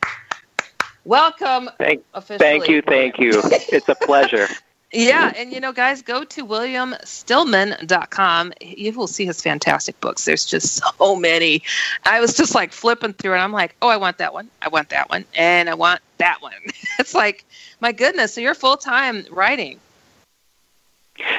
Welcome. 1.04 1.70
Thank, 1.78 2.04
thank 2.14 2.68
you, 2.68 2.82
thank 2.82 3.18
you. 3.18 3.40
It's 3.44 3.88
a 3.88 3.94
pleasure. 3.94 4.48
Yeah, 4.92 5.32
and 5.36 5.52
you 5.52 5.60
know, 5.60 5.72
guys, 5.72 6.00
go 6.00 6.24
to 6.24 6.46
williamstillman.com. 6.46 8.52
You 8.60 8.92
will 8.92 9.08
see 9.08 9.26
his 9.26 9.42
fantastic 9.42 10.00
books. 10.00 10.24
There's 10.24 10.44
just 10.44 10.80
so 10.98 11.16
many. 11.16 11.62
I 12.04 12.20
was 12.20 12.36
just 12.36 12.54
like 12.54 12.72
flipping 12.72 13.12
through 13.12 13.32
and 13.32 13.42
I'm 13.42 13.52
like, 13.52 13.74
oh, 13.82 13.88
I 13.88 13.96
want 13.96 14.18
that 14.18 14.32
one. 14.32 14.48
I 14.62 14.68
want 14.68 14.90
that 14.90 15.10
one. 15.10 15.24
And 15.34 15.68
I 15.68 15.74
want 15.74 16.00
that 16.18 16.40
one. 16.40 16.52
it's 16.98 17.14
like, 17.14 17.44
my 17.80 17.92
goodness. 17.92 18.34
So 18.34 18.40
you're 18.40 18.54
full 18.54 18.76
time 18.76 19.26
writing. 19.30 19.80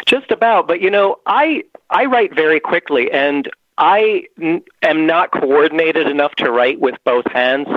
Just 0.06 0.32
about. 0.32 0.68
But 0.68 0.82
you 0.82 0.90
know, 0.90 1.20
I 1.26 1.64
I 1.90 2.06
write 2.06 2.36
very 2.36 2.60
quickly 2.60 3.12
and 3.12 3.50
I 3.78 4.24
n- 4.42 4.64
am 4.82 5.06
not 5.06 5.32
coordinated 5.32 6.08
enough 6.08 6.34
to 6.36 6.52
write 6.52 6.80
with 6.80 6.96
both 7.04 7.32
hands, 7.32 7.68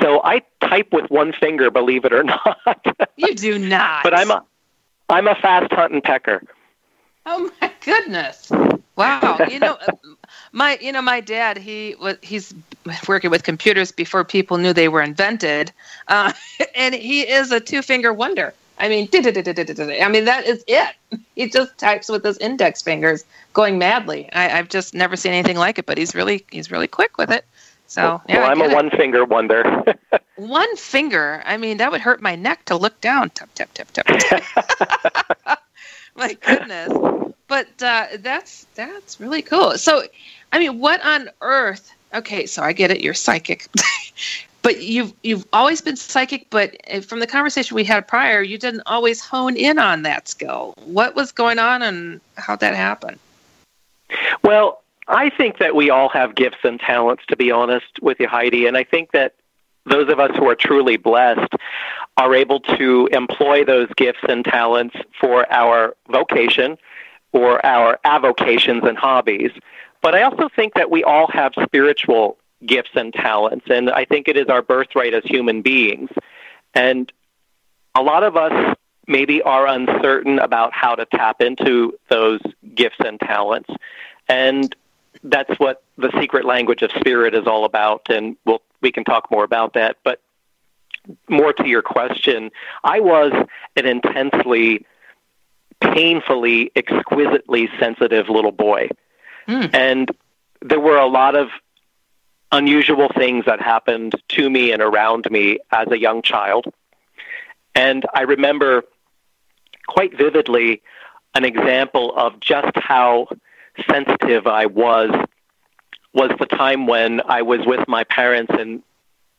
so 0.00 0.22
I 0.24 0.40
type 0.62 0.90
with 0.90 1.10
one 1.10 1.34
finger. 1.34 1.70
Believe 1.70 2.06
it 2.06 2.14
or 2.14 2.24
not. 2.64 2.86
you 3.16 3.34
do 3.34 3.58
not. 3.58 4.02
But 4.02 4.14
I'm 4.14 4.30
a 4.30 4.42
I'm 5.10 5.26
a 5.26 5.34
fast 5.34 5.72
hunting 5.72 6.00
pecker. 6.00 6.42
Oh 7.26 7.50
my 7.60 7.70
goodness! 7.84 8.50
Wow. 8.96 9.38
You 9.50 9.58
know, 9.58 9.76
my 10.52 10.78
you 10.80 10.92
know 10.92 11.02
my 11.02 11.20
dad 11.20 11.58
he 11.58 11.94
was 12.00 12.16
he's 12.22 12.54
working 13.08 13.30
with 13.30 13.42
computers 13.42 13.92
before 13.92 14.24
people 14.24 14.56
knew 14.58 14.72
they 14.72 14.88
were 14.88 15.02
invented, 15.02 15.72
uh, 16.08 16.32
and 16.74 16.94
he 16.94 17.22
is 17.22 17.50
a 17.52 17.60
two 17.60 17.82
finger 17.82 18.12
wonder. 18.12 18.54
I 18.78 18.88
mean, 18.88 19.08
I 19.12 20.08
mean 20.08 20.24
that 20.24 20.44
is 20.46 20.64
it. 20.66 20.94
He 21.34 21.48
just 21.48 21.76
types 21.78 22.08
with 22.08 22.22
his 22.22 22.36
index 22.38 22.82
fingers, 22.82 23.24
going 23.54 23.78
madly. 23.78 24.28
I, 24.32 24.48
have 24.48 24.68
just 24.68 24.94
never 24.94 25.16
seen 25.16 25.32
anything 25.32 25.56
like 25.56 25.78
it. 25.78 25.86
But 25.86 25.96
he's 25.96 26.14
really 26.14 26.44
he's 26.50 26.70
really 26.70 26.86
quick 26.86 27.16
with 27.16 27.30
it. 27.30 27.46
So 27.86 28.20
yeah, 28.28 28.40
well, 28.40 28.50
I'm 28.50 28.60
a 28.60 28.74
one 28.74 28.90
finger 28.90 29.24
wonder. 29.24 29.84
One 30.48 30.76
finger. 30.76 31.42
I 31.44 31.56
mean, 31.56 31.76
that 31.78 31.92
would 31.92 32.00
hurt 32.00 32.22
my 32.22 32.34
neck 32.36 32.64
to 32.66 32.76
look 32.76 33.00
down. 33.00 33.30
Tap 33.30 33.50
tap 33.54 33.70
tap 33.74 33.92
tap. 33.92 35.62
my 36.16 36.34
goodness. 36.34 36.92
But 37.48 37.82
uh, 37.82 38.06
that's 38.18 38.66
that's 38.74 39.20
really 39.20 39.42
cool. 39.42 39.76
So, 39.76 40.04
I 40.52 40.58
mean, 40.58 40.78
what 40.78 41.04
on 41.04 41.30
earth? 41.40 41.92
Okay, 42.14 42.46
so 42.46 42.62
I 42.62 42.72
get 42.72 42.90
it. 42.90 43.00
You're 43.00 43.14
psychic. 43.14 43.68
but 44.62 44.82
you've 44.82 45.12
you've 45.22 45.46
always 45.52 45.80
been 45.80 45.96
psychic 45.96 46.46
but 46.50 46.76
uh, 46.92 47.00
from 47.00 47.20
the 47.20 47.26
conversation 47.26 47.74
we 47.74 47.84
had 47.84 48.06
prior 48.06 48.42
you 48.42 48.58
didn't 48.58 48.82
always 48.86 49.20
hone 49.20 49.56
in 49.56 49.78
on 49.78 50.02
that 50.02 50.28
skill 50.28 50.74
what 50.84 51.14
was 51.14 51.32
going 51.32 51.58
on 51.58 51.82
and 51.82 52.20
how'd 52.36 52.60
that 52.60 52.74
happen? 52.74 53.18
well 54.42 54.82
i 55.08 55.30
think 55.30 55.58
that 55.58 55.74
we 55.74 55.88
all 55.88 56.08
have 56.08 56.34
gifts 56.34 56.58
and 56.62 56.78
talents 56.78 57.22
to 57.26 57.36
be 57.36 57.50
honest 57.50 58.00
with 58.02 58.20
you 58.20 58.28
heidi 58.28 58.66
and 58.66 58.76
i 58.76 58.84
think 58.84 59.12
that 59.12 59.34
those 59.86 60.10
of 60.10 60.20
us 60.20 60.30
who 60.36 60.48
are 60.48 60.54
truly 60.54 60.96
blessed 60.96 61.52
are 62.16 62.34
able 62.34 62.60
to 62.60 63.08
employ 63.12 63.64
those 63.64 63.88
gifts 63.96 64.20
and 64.28 64.44
talents 64.44 64.94
for 65.20 65.50
our 65.52 65.96
vocation 66.10 66.76
or 67.32 67.64
our 67.64 67.98
avocations 68.04 68.82
and 68.84 68.98
hobbies 68.98 69.52
but 70.02 70.14
i 70.14 70.22
also 70.22 70.48
think 70.54 70.74
that 70.74 70.90
we 70.90 71.04
all 71.04 71.28
have 71.28 71.52
spiritual 71.62 72.36
gifts 72.64 72.90
and 72.94 73.12
talents. 73.12 73.66
And 73.70 73.90
I 73.90 74.04
think 74.04 74.28
it 74.28 74.36
is 74.36 74.48
our 74.48 74.62
birthright 74.62 75.14
as 75.14 75.24
human 75.24 75.62
beings. 75.62 76.10
And 76.74 77.12
a 77.94 78.02
lot 78.02 78.22
of 78.22 78.36
us 78.36 78.76
maybe 79.06 79.42
are 79.42 79.66
uncertain 79.66 80.38
about 80.38 80.72
how 80.72 80.94
to 80.94 81.06
tap 81.06 81.40
into 81.40 81.98
those 82.08 82.40
gifts 82.74 82.98
and 83.04 83.18
talents. 83.18 83.70
And 84.28 84.74
that's 85.24 85.58
what 85.58 85.82
the 85.96 86.12
secret 86.20 86.44
language 86.44 86.82
of 86.82 86.90
spirit 86.92 87.34
is 87.34 87.46
all 87.46 87.64
about. 87.64 88.06
And 88.08 88.36
we'll, 88.44 88.62
we 88.80 88.92
can 88.92 89.04
talk 89.04 89.30
more 89.30 89.44
about 89.44 89.74
that. 89.74 89.96
But 90.04 90.20
more 91.28 91.52
to 91.52 91.66
your 91.66 91.82
question, 91.82 92.50
I 92.84 93.00
was 93.00 93.32
an 93.76 93.86
intensely, 93.86 94.86
painfully, 95.80 96.72
exquisitely 96.76 97.68
sensitive 97.78 98.28
little 98.28 98.52
boy. 98.52 98.88
Mm. 99.48 99.74
And 99.74 100.10
there 100.62 100.80
were 100.80 100.98
a 100.98 101.06
lot 101.06 101.36
of 101.36 101.48
unusual 102.52 103.08
things 103.16 103.44
that 103.46 103.60
happened 103.60 104.14
to 104.28 104.50
me 104.50 104.72
and 104.72 104.82
around 104.82 105.30
me 105.30 105.58
as 105.70 105.88
a 105.90 105.98
young 105.98 106.22
child. 106.22 106.66
And 107.74 108.04
I 108.12 108.22
remember 108.22 108.82
quite 109.86 110.16
vividly 110.16 110.82
an 111.34 111.44
example 111.44 112.12
of 112.16 112.40
just 112.40 112.72
how 112.74 113.28
sensitive 113.88 114.46
I 114.46 114.66
was 114.66 115.10
was 116.12 116.30
the 116.38 116.46
time 116.46 116.86
when 116.86 117.20
I 117.20 117.42
was 117.42 117.60
with 117.64 117.86
my 117.88 118.04
parents 118.04 118.52
and 118.58 118.82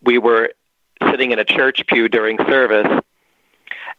we 0.02 0.18
were 0.18 0.52
sitting 1.10 1.32
in 1.32 1.40
a 1.40 1.46
church 1.46 1.82
pew 1.88 2.08
during 2.08 2.38
service 2.48 2.88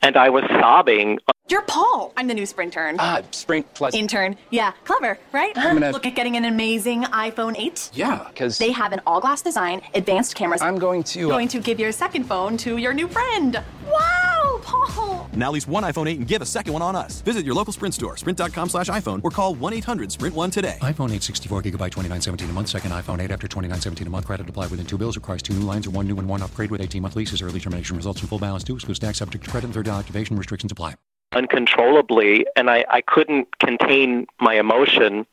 and 0.01 0.17
I 0.17 0.31
was 0.31 0.45
sobbing 0.49 1.19
you're 1.49 1.63
Paul. 1.63 2.15
I'm 2.17 2.29
the 2.29 2.35
new 2.35 2.47
Sprint 2.47 2.77
intern. 2.77 2.97
Ah, 2.99 3.19
uh, 3.19 3.23
Sprint 3.33 3.67
plus 3.75 3.95
intern. 3.95 4.37
Yeah, 4.51 4.73
clever, 4.85 5.19
right? 5.33 5.53
I'm 5.57 5.75
gonna 5.75 5.91
look 5.91 6.07
at 6.07 6.15
getting 6.15 6.37
an 6.37 6.45
amazing 6.45 7.03
iPhone 7.03 7.59
8. 7.59 7.91
Yeah, 7.93 8.27
because 8.29 8.59
they 8.59 8.71
have 8.71 8.93
an 8.93 9.03
all-glass 9.07 9.43
design, 9.43 9.83
advanced 9.95 10.35
cameras. 10.35 10.63
I'm 10.63 10.79
going 10.79 11.03
to 11.03 11.27
uh... 11.27 11.29
going 11.29 11.49
to 11.49 11.61
give 11.61 11.79
your 11.79 11.93
second 11.93 12.25
phone 12.25 12.57
to 12.59 12.79
your 12.79 12.95
new 12.95 13.09
friend. 13.09 13.63
Wow, 13.87 14.61
Paul! 14.63 15.22
Now 15.35 15.53
lease 15.53 15.69
one 15.69 15.83
iPhone 15.83 16.11
8 16.11 16.19
and 16.19 16.27
give 16.27 16.43
a 16.43 16.47
second 16.47 16.73
one 16.73 16.83
on 16.83 16.97
us. 16.97 17.21
Visit 17.21 17.45
your 17.45 17.55
local 17.55 17.73
Sprint 17.73 17.95
store, 17.95 18.17
sprint.com 18.17 18.69
slash 18.71 18.89
iPhone, 18.89 19.21
or 19.23 19.31
call 19.31 19.55
1-800-SPRINT1 19.57 20.53
today. 20.53 20.79
iPhone 20.81 21.13
8, 21.13 21.23
64 21.23 21.63
gigabyte, 21.63 21.91
2917 21.93 22.51
a 22.51 22.53
month. 22.53 22.69
Second 22.69 22.91
iPhone 22.93 23.21
8 23.21 23.31
after 23.31 23.47
2917 23.47 24.07
a 24.07 24.11
month. 24.11 24.27
Credit 24.27 24.49
applied 24.49 24.71
within 24.71 24.87
two 24.87 24.99
bills. 24.99 25.17
Requires 25.17 25.43
two 25.43 25.55
new 25.55 25.67
lines 25.67 25.87
or 25.87 25.91
one 25.91 26.07
new 26.07 26.19
and 26.19 26.29
one 26.29 26.43
upgrade 26.43 26.71
with 26.71 26.81
18 26.81 27.03
month 27.03 27.17
leases. 27.17 27.43
Early 27.43 27.61
termination 27.61 27.97
results 27.97 28.23
in 28.23 28.29
full 28.29 28.39
balance 28.39 28.65
due. 28.65 28.75
Excludes 28.75 28.97
stack 28.99 29.15
subject 29.15 29.45
to 29.45 29.51
credit 29.51 29.67
and 29.67 29.75
third 29.75 29.89
activation 29.89 30.37
restrictions 30.37 30.73
apply 30.73 30.95
uncontrollably, 31.35 32.47
and 32.57 32.71
I, 32.71 32.85
I 32.89 33.01
couldn't 33.01 33.59
contain 33.59 34.27
my 34.41 34.55
emotion. 34.55 35.27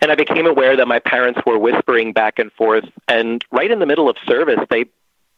And 0.00 0.12
I 0.12 0.14
became 0.14 0.46
aware 0.46 0.76
that 0.76 0.86
my 0.86 0.98
parents 0.98 1.40
were 1.46 1.58
whispering 1.58 2.12
back 2.12 2.38
and 2.38 2.52
forth. 2.52 2.84
And 3.08 3.44
right 3.50 3.70
in 3.70 3.78
the 3.78 3.86
middle 3.86 4.08
of 4.08 4.16
service, 4.26 4.60
they 4.68 4.86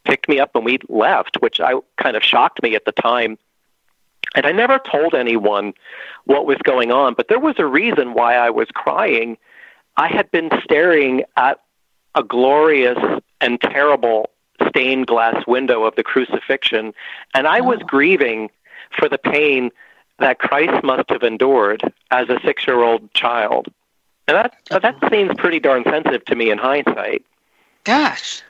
picked 0.05 0.29
me 0.29 0.39
up 0.39 0.55
and 0.55 0.65
we 0.65 0.79
left, 0.87 1.37
which 1.41 1.59
I 1.59 1.73
kind 1.97 2.15
of 2.15 2.23
shocked 2.23 2.61
me 2.63 2.75
at 2.75 2.85
the 2.85 2.91
time. 2.91 3.37
And 4.35 4.45
I 4.45 4.51
never 4.51 4.79
told 4.79 5.15
anyone 5.15 5.73
what 6.25 6.45
was 6.45 6.57
going 6.63 6.91
on, 6.91 7.13
but 7.15 7.27
there 7.29 7.39
was 7.39 7.55
a 7.57 7.65
reason 7.65 8.13
why 8.13 8.35
I 8.35 8.49
was 8.49 8.67
crying. 8.73 9.37
I 9.97 10.07
had 10.07 10.29
been 10.31 10.49
staring 10.63 11.23
at 11.35 11.59
a 12.15 12.23
glorious 12.23 12.99
and 13.41 13.59
terrible 13.59 14.29
stained 14.67 15.07
glass 15.07 15.45
window 15.47 15.83
of 15.83 15.95
the 15.95 16.03
crucifixion, 16.03 16.93
and 17.33 17.47
I 17.47 17.61
was 17.61 17.79
oh. 17.81 17.85
grieving 17.85 18.49
for 18.97 19.09
the 19.09 19.17
pain 19.17 19.71
that 20.19 20.39
Christ 20.39 20.83
must 20.83 21.09
have 21.09 21.23
endured 21.23 21.81
as 22.11 22.29
a 22.29 22.39
six 22.43 22.67
year 22.67 22.83
old 22.83 23.11
child. 23.13 23.67
And 24.27 24.37
that 24.37 24.53
that 24.69 24.95
seems 25.11 25.33
pretty 25.37 25.59
darn 25.59 25.83
sensitive 25.85 26.23
to 26.25 26.35
me 26.35 26.51
in 26.51 26.57
hindsight. 26.57 27.25
Gosh. 27.83 28.43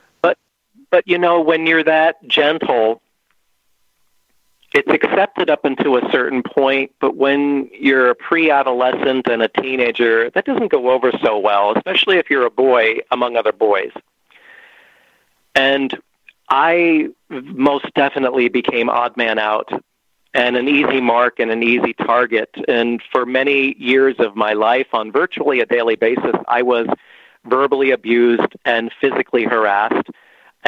But 0.91 1.07
you 1.07 1.17
know, 1.17 1.41
when 1.41 1.67
you're 1.67 1.83
that 1.83 2.15
gentle, 2.27 3.01
it's 4.73 4.91
accepted 4.91 5.49
up 5.49 5.65
until 5.65 5.97
a 5.97 6.11
certain 6.11 6.43
point, 6.43 6.91
but 6.99 7.15
when 7.15 7.69
you're 7.73 8.09
a 8.11 8.15
pre 8.15 8.51
adolescent 8.51 9.27
and 9.27 9.41
a 9.41 9.47
teenager, 9.47 10.29
that 10.31 10.45
doesn't 10.45 10.71
go 10.71 10.91
over 10.91 11.11
so 11.23 11.39
well, 11.39 11.73
especially 11.75 12.17
if 12.17 12.29
you're 12.29 12.45
a 12.45 12.51
boy 12.51 12.97
among 13.11 13.35
other 13.35 13.51
boys. 13.51 13.91
And 15.55 15.97
I 16.49 17.09
most 17.29 17.93
definitely 17.95 18.49
became 18.49 18.89
odd 18.89 19.17
man 19.17 19.39
out 19.39 19.69
and 20.33 20.55
an 20.55 20.67
easy 20.67 21.01
mark 21.01 21.39
and 21.39 21.51
an 21.51 21.63
easy 21.63 21.93
target. 21.93 22.49
And 22.67 23.01
for 23.11 23.25
many 23.25 23.75
years 23.79 24.15
of 24.19 24.35
my 24.35 24.53
life, 24.53 24.87
on 24.93 25.11
virtually 25.11 25.59
a 25.59 25.65
daily 25.65 25.95
basis, 25.95 26.35
I 26.47 26.61
was 26.61 26.87
verbally 27.45 27.91
abused 27.91 28.53
and 28.65 28.91
physically 29.01 29.43
harassed. 29.43 30.09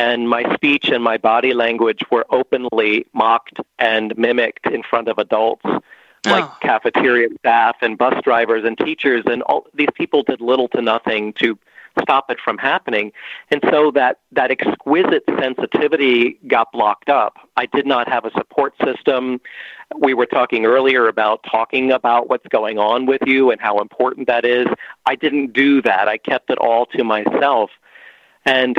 And 0.01 0.27
my 0.27 0.43
speech 0.55 0.89
and 0.89 1.03
my 1.03 1.17
body 1.17 1.53
language 1.53 2.01
were 2.09 2.25
openly 2.31 3.05
mocked 3.13 3.57
and 3.77 4.17
mimicked 4.17 4.65
in 4.65 4.81
front 4.81 5.07
of 5.07 5.19
adults 5.19 5.65
like 6.25 6.43
Oh. 6.43 6.57
cafeteria 6.61 7.29
staff 7.39 7.75
and 7.81 7.97
bus 7.97 8.17
drivers 8.23 8.63
and 8.63 8.75
teachers 8.77 9.23
and 9.25 9.43
all 9.43 9.65
these 9.75 9.93
people 9.95 10.23
did 10.23 10.39
little 10.41 10.67
to 10.69 10.81
nothing 10.81 11.33
to 11.33 11.57
stop 12.01 12.31
it 12.31 12.39
from 12.39 12.57
happening. 12.57 13.11
And 13.51 13.61
so 13.69 13.91
that 13.91 14.19
that 14.31 14.49
exquisite 14.49 15.23
sensitivity 15.39 16.39
got 16.47 16.71
blocked 16.71 17.09
up. 17.09 17.33
I 17.57 17.65
did 17.67 17.85
not 17.85 18.07
have 18.07 18.23
a 18.25 18.31
support 18.31 18.73
system. 18.83 19.39
We 19.97 20.13
were 20.13 20.25
talking 20.25 20.65
earlier 20.65 21.07
about 21.07 21.43
talking 21.51 21.91
about 21.91 22.29
what's 22.29 22.47
going 22.47 22.77
on 22.79 23.05
with 23.05 23.21
you 23.27 23.51
and 23.51 23.59
how 23.61 23.79
important 23.79 24.27
that 24.27 24.45
is. 24.45 24.67
I 25.05 25.15
didn't 25.15 25.53
do 25.53 25.81
that. 25.83 26.07
I 26.07 26.17
kept 26.17 26.49
it 26.49 26.57
all 26.57 26.85
to 26.97 27.03
myself. 27.03 27.69
And 28.45 28.77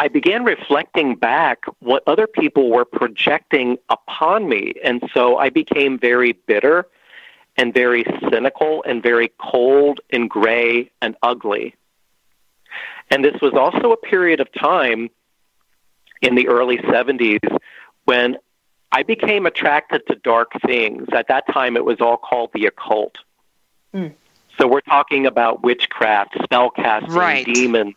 I 0.00 0.08
began 0.08 0.44
reflecting 0.44 1.14
back 1.14 1.64
what 1.80 2.02
other 2.06 2.26
people 2.26 2.70
were 2.70 2.86
projecting 2.86 3.76
upon 3.90 4.48
me. 4.48 4.72
And 4.82 5.02
so 5.12 5.36
I 5.36 5.50
became 5.50 5.98
very 5.98 6.32
bitter 6.32 6.86
and 7.58 7.74
very 7.74 8.06
cynical 8.30 8.82
and 8.88 9.02
very 9.02 9.30
cold 9.38 10.00
and 10.08 10.30
gray 10.30 10.90
and 11.02 11.16
ugly. 11.22 11.74
And 13.10 13.22
this 13.22 13.38
was 13.42 13.52
also 13.52 13.92
a 13.92 13.96
period 13.98 14.40
of 14.40 14.50
time 14.54 15.10
in 16.22 16.34
the 16.34 16.48
early 16.48 16.78
70s 16.78 17.46
when 18.06 18.38
I 18.92 19.02
became 19.02 19.44
attracted 19.44 20.06
to 20.06 20.14
dark 20.14 20.52
things. 20.64 21.08
At 21.12 21.28
that 21.28 21.44
time, 21.52 21.76
it 21.76 21.84
was 21.84 22.00
all 22.00 22.16
called 22.16 22.52
the 22.54 22.64
occult. 22.64 23.16
Mm. 23.92 24.14
So 24.58 24.66
we're 24.66 24.80
talking 24.80 25.26
about 25.26 25.62
witchcraft, 25.62 26.36
spellcasting, 26.38 27.14
Right. 27.14 27.44
demons, 27.44 27.96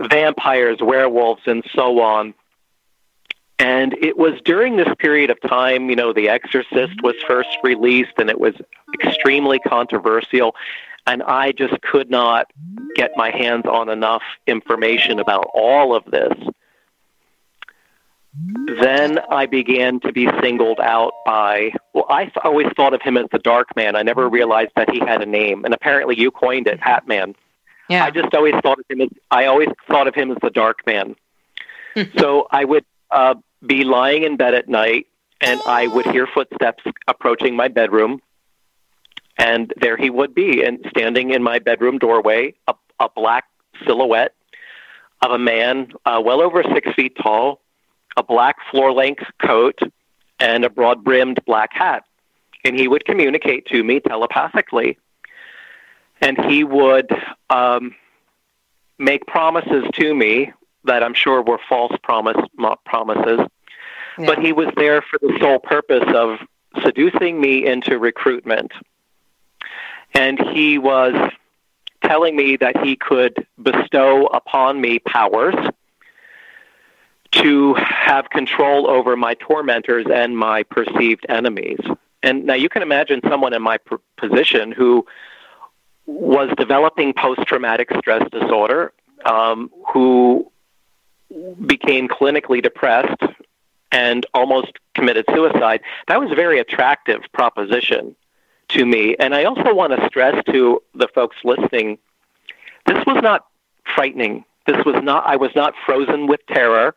vampires, 0.00 0.78
werewolves, 0.80 1.42
and 1.46 1.64
so 1.74 2.00
on. 2.00 2.34
And 3.58 3.94
it 3.94 4.16
was 4.16 4.40
during 4.44 4.76
this 4.76 4.88
period 4.98 5.30
of 5.30 5.40
time, 5.40 5.90
you 5.90 5.96
know, 5.96 6.12
The 6.12 6.28
Exorcist 6.28 7.02
was 7.02 7.14
first 7.26 7.58
released 7.64 8.12
and 8.18 8.30
it 8.30 8.38
was 8.38 8.54
extremely 9.02 9.58
controversial. 9.58 10.54
And 11.06 11.22
I 11.22 11.52
just 11.52 11.80
could 11.80 12.10
not 12.10 12.52
get 12.94 13.12
my 13.16 13.30
hands 13.30 13.64
on 13.66 13.88
enough 13.88 14.22
information 14.46 15.18
about 15.18 15.46
all 15.54 15.96
of 15.96 16.04
this. 16.04 16.34
Then 18.80 19.18
I 19.30 19.46
began 19.46 19.98
to 20.00 20.12
be 20.12 20.28
singled 20.40 20.78
out 20.78 21.12
by, 21.26 21.72
well, 21.92 22.06
I 22.08 22.30
always 22.44 22.68
thought 22.76 22.94
of 22.94 23.02
him 23.02 23.16
as 23.16 23.26
the 23.32 23.38
Dark 23.38 23.74
Man. 23.74 23.96
I 23.96 24.02
never 24.02 24.28
realized 24.28 24.72
that 24.76 24.90
he 24.90 25.00
had 25.00 25.22
a 25.22 25.26
name. 25.26 25.64
And 25.64 25.74
apparently 25.74 26.16
you 26.16 26.30
coined 26.30 26.68
it, 26.68 26.78
Hat 26.80 27.08
Man. 27.08 27.34
Yeah. 27.88 28.04
I 28.04 28.10
just 28.10 28.34
always 28.34 28.54
thought 28.62 28.78
of 28.78 28.84
him 28.88 29.00
as 29.00 29.08
I 29.30 29.46
always 29.46 29.68
thought 29.88 30.08
of 30.08 30.14
him 30.14 30.30
as 30.30 30.38
the 30.42 30.50
dark 30.50 30.86
man. 30.86 31.16
so 32.18 32.46
I 32.50 32.64
would 32.64 32.84
uh, 33.10 33.34
be 33.64 33.84
lying 33.84 34.24
in 34.24 34.36
bed 34.36 34.54
at 34.54 34.68
night, 34.68 35.06
and 35.40 35.60
I 35.66 35.86
would 35.86 36.06
hear 36.06 36.26
footsteps 36.26 36.84
approaching 37.06 37.56
my 37.56 37.68
bedroom, 37.68 38.20
and 39.38 39.72
there 39.80 39.96
he 39.96 40.10
would 40.10 40.34
be, 40.34 40.62
and 40.62 40.84
standing 40.90 41.30
in 41.30 41.42
my 41.42 41.58
bedroom 41.58 41.98
doorway, 41.98 42.54
a, 42.66 42.74
a 43.00 43.08
black 43.08 43.44
silhouette 43.86 44.34
of 45.22 45.30
a 45.32 45.38
man, 45.38 45.92
uh, 46.04 46.20
well 46.24 46.40
over 46.40 46.62
six 46.62 46.92
feet 46.94 47.16
tall, 47.20 47.60
a 48.16 48.22
black 48.22 48.56
floor-length 48.70 49.24
coat, 49.44 49.78
and 50.38 50.64
a 50.64 50.70
broad-brimmed 50.70 51.44
black 51.46 51.72
hat, 51.72 52.04
and 52.64 52.78
he 52.78 52.86
would 52.86 53.04
communicate 53.04 53.66
to 53.66 53.82
me 53.82 54.00
telepathically 54.00 54.98
and 56.20 56.38
he 56.46 56.64
would 56.64 57.10
um, 57.50 57.94
make 58.98 59.26
promises 59.26 59.84
to 59.94 60.14
me 60.14 60.52
that 60.84 61.02
I'm 61.02 61.14
sure 61.14 61.42
were 61.42 61.60
false 61.68 61.92
promise 62.02 62.36
promises. 62.84 63.40
But 64.16 64.40
he 64.40 64.52
was 64.52 64.68
there 64.76 65.00
for 65.00 65.18
the 65.20 65.36
sole 65.40 65.60
purpose 65.60 66.04
of 66.08 66.38
seducing 66.82 67.40
me 67.40 67.64
into 67.64 67.98
recruitment. 67.98 68.72
And 70.12 70.40
he 70.48 70.78
was 70.78 71.14
telling 72.02 72.34
me 72.34 72.56
that 72.56 72.84
he 72.84 72.96
could 72.96 73.46
bestow 73.62 74.26
upon 74.26 74.80
me 74.80 74.98
powers 74.98 75.54
to 77.30 77.74
have 77.74 78.30
control 78.30 78.88
over 78.88 79.16
my 79.16 79.34
tormentors 79.34 80.06
and 80.12 80.36
my 80.36 80.62
perceived 80.64 81.26
enemies. 81.28 81.78
And 82.22 82.46
now 82.46 82.54
you 82.54 82.68
can 82.68 82.82
imagine 82.82 83.20
someone 83.28 83.52
in 83.52 83.62
my 83.62 83.78
position 84.16 84.72
who 84.72 85.06
was 86.08 86.50
developing 86.56 87.12
post 87.12 87.42
traumatic 87.46 87.90
stress 87.98 88.26
disorder, 88.32 88.92
um, 89.26 89.70
who 89.92 90.50
became 91.66 92.08
clinically 92.08 92.62
depressed 92.62 93.22
and 93.92 94.24
almost 94.32 94.72
committed 94.94 95.26
suicide. 95.34 95.82
That 96.08 96.18
was 96.18 96.32
a 96.32 96.34
very 96.34 96.58
attractive 96.58 97.20
proposition 97.32 98.16
to 98.68 98.86
me. 98.86 99.16
And 99.18 99.34
I 99.34 99.44
also 99.44 99.74
want 99.74 99.98
to 99.98 100.06
stress 100.06 100.42
to 100.46 100.82
the 100.94 101.08
folks 101.14 101.36
listening 101.44 101.98
this 102.86 103.04
was 103.06 103.22
not 103.22 103.46
frightening. 103.94 104.44
This 104.66 104.82
was 104.86 105.02
not, 105.02 105.26
I 105.26 105.36
was 105.36 105.50
not 105.54 105.74
frozen 105.84 106.26
with 106.26 106.40
terror. 106.46 106.94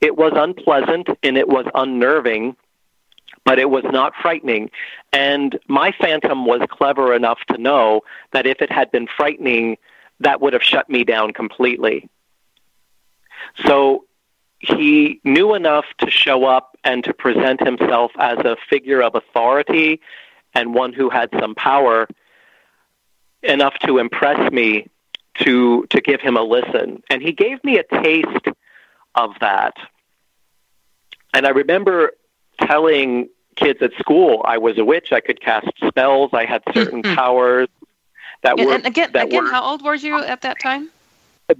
It 0.00 0.16
was 0.16 0.32
unpleasant 0.34 1.08
and 1.22 1.36
it 1.36 1.48
was 1.48 1.66
unnerving 1.74 2.56
but 3.48 3.58
it 3.58 3.70
was 3.70 3.84
not 3.84 4.12
frightening. 4.20 4.70
And 5.10 5.58
my 5.68 5.90
phantom 5.98 6.44
was 6.44 6.60
clever 6.68 7.14
enough 7.14 7.38
to 7.50 7.56
know 7.56 8.02
that 8.32 8.46
if 8.46 8.60
it 8.60 8.70
had 8.70 8.90
been 8.90 9.08
frightening, 9.16 9.78
that 10.20 10.42
would 10.42 10.52
have 10.52 10.62
shut 10.62 10.90
me 10.90 11.02
down 11.02 11.32
completely. 11.32 12.10
So 13.64 14.04
he 14.58 15.22
knew 15.24 15.54
enough 15.54 15.86
to 16.00 16.10
show 16.10 16.44
up 16.44 16.76
and 16.84 17.02
to 17.04 17.14
present 17.14 17.60
himself 17.64 18.12
as 18.18 18.36
a 18.40 18.58
figure 18.68 19.00
of 19.02 19.14
authority 19.14 20.02
and 20.54 20.74
one 20.74 20.92
who 20.92 21.08
had 21.08 21.30
some 21.40 21.54
power 21.54 22.06
enough 23.42 23.78
to 23.86 23.96
impress 23.96 24.52
me 24.52 24.88
to 25.36 25.86
to 25.88 26.02
give 26.02 26.20
him 26.20 26.36
a 26.36 26.42
listen 26.42 27.00
and 27.08 27.22
he 27.22 27.30
gave 27.30 27.62
me 27.62 27.78
a 27.78 28.02
taste 28.02 28.48
of 29.14 29.30
that 29.40 29.74
and 31.32 31.46
i 31.46 31.50
remember 31.50 32.10
telling 32.60 33.28
kids 33.58 33.80
at 33.82 33.92
school 33.98 34.42
I 34.44 34.58
was 34.58 34.78
a 34.78 34.84
witch. 34.84 35.12
I 35.12 35.20
could 35.20 35.40
cast 35.40 35.68
spells. 35.86 36.30
I 36.32 36.44
had 36.44 36.62
certain 36.74 37.02
powers 37.02 37.68
that 38.42 38.58
And, 38.58 38.66
were 38.68 38.74
and 38.74 38.86
again, 38.86 39.10
that 39.12 39.26
again, 39.26 39.44
were 39.44 39.50
how 39.50 39.62
old 39.62 39.82
were 39.82 39.94
you 39.94 40.16
at 40.22 40.40
that 40.42 40.56
time? 40.62 40.90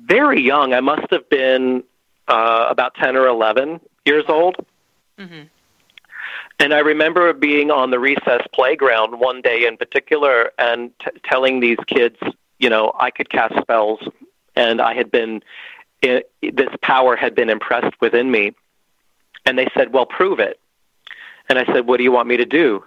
very 0.06 0.40
young. 0.40 0.74
I 0.74 0.80
must 0.80 1.10
have 1.10 1.28
been 1.30 1.82
uh, 2.28 2.66
about 2.68 2.94
ten 2.94 3.16
or 3.16 3.26
eleven 3.26 3.80
years 4.04 4.24
old. 4.28 4.56
Mm-hmm. 5.18 5.44
And 6.60 6.74
I 6.74 6.80
remember 6.80 7.32
being 7.32 7.70
on 7.70 7.90
the 7.90 7.98
recess 7.98 8.42
playground 8.52 9.18
one 9.20 9.40
day 9.42 9.66
in 9.66 9.76
particular 9.76 10.50
and 10.58 10.90
t- 10.98 11.10
telling 11.24 11.60
these 11.60 11.78
kids, 11.86 12.16
you 12.58 12.68
know, 12.68 12.92
I 12.98 13.10
could 13.10 13.30
cast 13.30 13.54
spells, 13.60 14.00
and 14.56 14.80
I 14.80 14.94
had 14.94 15.10
been 15.10 15.42
i 16.04 16.22
this 16.42 16.68
power 16.82 17.16
had 17.16 17.34
been 17.34 17.50
impressed 17.50 17.94
within 18.00 18.30
me. 18.30 18.54
And 19.46 19.58
they 19.58 19.68
said, 19.74 19.92
"Well, 19.92 20.06
prove 20.06 20.38
it." 20.40 20.60
And 21.48 21.58
I 21.58 21.64
said, 21.66 21.86
"What 21.86 21.98
do 21.98 22.04
you 22.04 22.12
want 22.12 22.28
me 22.28 22.36
to 22.36 22.44
do?" 22.44 22.84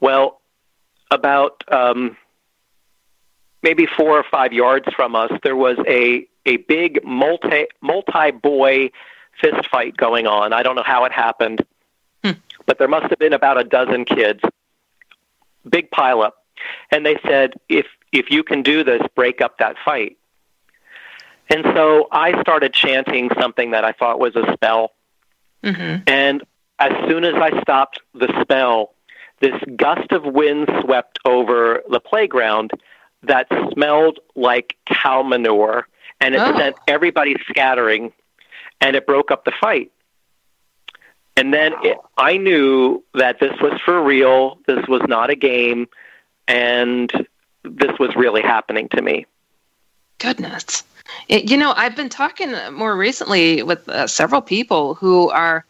Well, 0.00 0.40
about 1.10 1.64
um, 1.68 2.16
maybe 3.62 3.86
four 3.86 4.18
or 4.18 4.24
five 4.30 4.52
yards 4.52 4.86
from 4.94 5.16
us, 5.16 5.32
there 5.42 5.56
was 5.56 5.76
a 5.86 6.26
a 6.46 6.58
big 6.58 7.04
multi 7.04 7.66
multi 7.80 8.30
boy 8.30 8.90
fist 9.40 9.68
fight 9.68 9.96
going 9.96 10.26
on. 10.26 10.52
I 10.52 10.62
don't 10.62 10.76
know 10.76 10.82
how 10.84 11.04
it 11.04 11.12
happened, 11.12 11.64
but 12.66 12.78
there 12.78 12.88
must 12.88 13.06
have 13.10 13.18
been 13.18 13.32
about 13.32 13.60
a 13.60 13.64
dozen 13.64 14.04
kids. 14.04 14.40
Big 15.68 15.90
pile 15.90 16.22
up, 16.22 16.44
and 16.90 17.04
they 17.04 17.18
said, 17.26 17.54
"If 17.68 17.86
if 18.12 18.30
you 18.30 18.42
can 18.42 18.62
do 18.62 18.84
this, 18.84 19.02
break 19.14 19.40
up 19.40 19.58
that 19.58 19.76
fight." 19.84 20.16
And 21.50 21.64
so 21.74 22.08
I 22.12 22.40
started 22.42 22.72
chanting 22.74 23.30
something 23.40 23.70
that 23.70 23.84
I 23.84 23.92
thought 23.92 24.18
was 24.18 24.36
a 24.36 24.52
spell. 24.52 24.92
Mm-hmm. 25.64 26.02
And 26.06 26.42
as 26.78 26.92
soon 27.08 27.24
as 27.24 27.34
I 27.34 27.60
stopped 27.60 28.00
the 28.14 28.28
spell, 28.42 28.94
this 29.40 29.54
gust 29.76 30.12
of 30.12 30.24
wind 30.24 30.68
swept 30.82 31.18
over 31.24 31.82
the 31.90 32.00
playground 32.00 32.72
that 33.22 33.46
smelled 33.72 34.18
like 34.36 34.76
cow 34.86 35.22
manure, 35.22 35.86
and 36.20 36.34
it 36.34 36.40
Oh. 36.40 36.56
sent 36.56 36.76
everybody 36.86 37.36
scattering, 37.48 38.12
and 38.80 38.96
it 38.96 39.06
broke 39.06 39.30
up 39.30 39.44
the 39.44 39.52
fight. 39.60 39.90
And 41.36 41.54
then 41.54 41.72
it, 41.84 41.98
I 42.16 42.36
knew 42.36 43.04
that 43.14 43.38
this 43.38 43.52
was 43.60 43.80
for 43.84 44.02
real, 44.02 44.58
this 44.66 44.86
was 44.88 45.02
not 45.06 45.30
a 45.30 45.36
game, 45.36 45.88
and 46.48 47.10
this 47.62 47.96
was 47.98 48.14
really 48.16 48.42
happening 48.42 48.88
to 48.90 49.02
me. 49.02 49.26
Goodness. 50.18 50.82
You 51.28 51.56
know, 51.56 51.72
I've 51.76 51.94
been 51.94 52.08
talking 52.08 52.54
more 52.72 52.96
recently 52.96 53.62
with 53.62 53.88
uh, 53.88 54.06
several 54.06 54.42
people 54.42 54.94
who 54.94 55.30
are 55.30 55.64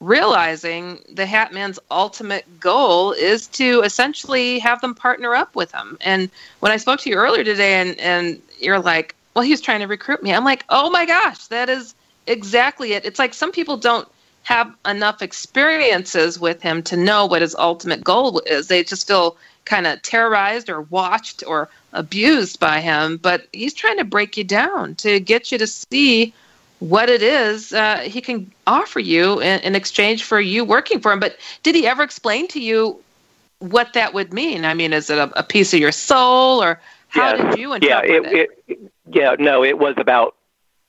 realizing 0.00 0.98
the 1.12 1.26
Hat 1.26 1.52
Man's 1.52 1.78
ultimate 1.90 2.44
goal 2.58 3.12
is 3.12 3.46
to 3.48 3.82
essentially 3.82 4.58
have 4.58 4.80
them 4.80 4.94
partner 4.94 5.34
up 5.34 5.54
with 5.54 5.72
him. 5.72 5.98
And 6.00 6.30
when 6.60 6.72
I 6.72 6.78
spoke 6.78 7.00
to 7.00 7.10
you 7.10 7.16
earlier 7.16 7.44
today, 7.44 7.74
and 7.74 7.98
and 8.00 8.42
you're 8.58 8.80
like, 8.80 9.14
well, 9.34 9.44
he 9.44 9.50
was 9.50 9.60
trying 9.60 9.80
to 9.80 9.86
recruit 9.86 10.22
me. 10.22 10.32
I'm 10.32 10.44
like, 10.44 10.64
oh 10.70 10.90
my 10.90 11.06
gosh, 11.06 11.46
that 11.48 11.68
is 11.68 11.94
exactly 12.26 12.94
it. 12.94 13.04
It's 13.04 13.18
like 13.18 13.34
some 13.34 13.52
people 13.52 13.76
don't 13.76 14.08
have 14.42 14.74
enough 14.86 15.22
experiences 15.22 16.40
with 16.40 16.62
him 16.62 16.82
to 16.84 16.96
know 16.96 17.26
what 17.26 17.42
his 17.42 17.54
ultimate 17.54 18.02
goal 18.02 18.40
is. 18.46 18.68
They 18.68 18.82
just 18.82 19.06
feel 19.06 19.36
kind 19.66 19.86
of 19.86 20.00
terrorized 20.02 20.70
or 20.70 20.82
watched 20.82 21.44
or 21.46 21.68
abused 21.92 22.58
by 22.58 22.80
him. 22.80 23.18
But 23.18 23.46
he's 23.52 23.74
trying 23.74 23.98
to 23.98 24.04
break 24.04 24.36
you 24.36 24.44
down 24.44 24.94
to 24.96 25.20
get 25.20 25.52
you 25.52 25.58
to 25.58 25.66
see 25.66 26.32
what 26.80 27.08
it 27.08 27.22
is 27.22 27.72
uh, 27.72 27.98
he 27.98 28.20
can 28.20 28.50
offer 28.66 29.00
you 29.00 29.40
in, 29.40 29.60
in, 29.60 29.74
exchange 29.74 30.24
for 30.24 30.40
you 30.40 30.64
working 30.64 30.98
for 30.98 31.12
him. 31.12 31.20
But 31.20 31.36
did 31.62 31.74
he 31.74 31.86
ever 31.86 32.02
explain 32.02 32.48
to 32.48 32.60
you 32.60 33.00
what 33.58 33.92
that 33.92 34.14
would 34.14 34.32
mean? 34.32 34.64
I 34.64 34.74
mean, 34.74 34.92
is 34.92 35.10
it 35.10 35.18
a, 35.18 35.38
a 35.38 35.42
piece 35.42 35.72
of 35.74 35.80
your 35.80 35.92
soul, 35.92 36.62
or 36.62 36.80
how 37.08 37.34
yeah. 37.34 37.50
did 37.50 37.58
you 37.58 37.74
interpret 37.74 38.24
yeah, 38.24 38.30
it, 38.30 38.32
it? 38.32 38.50
it? 38.66 38.92
Yeah, 39.12 39.36
no, 39.38 39.62
it 39.62 39.78
was 39.78 39.94
about 39.98 40.34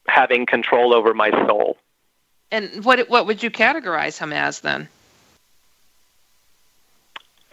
having 0.07 0.45
control 0.45 0.93
over 0.93 1.13
my 1.13 1.29
soul. 1.45 1.77
And 2.51 2.83
what 2.83 3.09
what 3.09 3.27
would 3.27 3.43
you 3.43 3.51
categorize 3.51 4.17
him 4.17 4.33
as 4.33 4.61
then? 4.61 4.87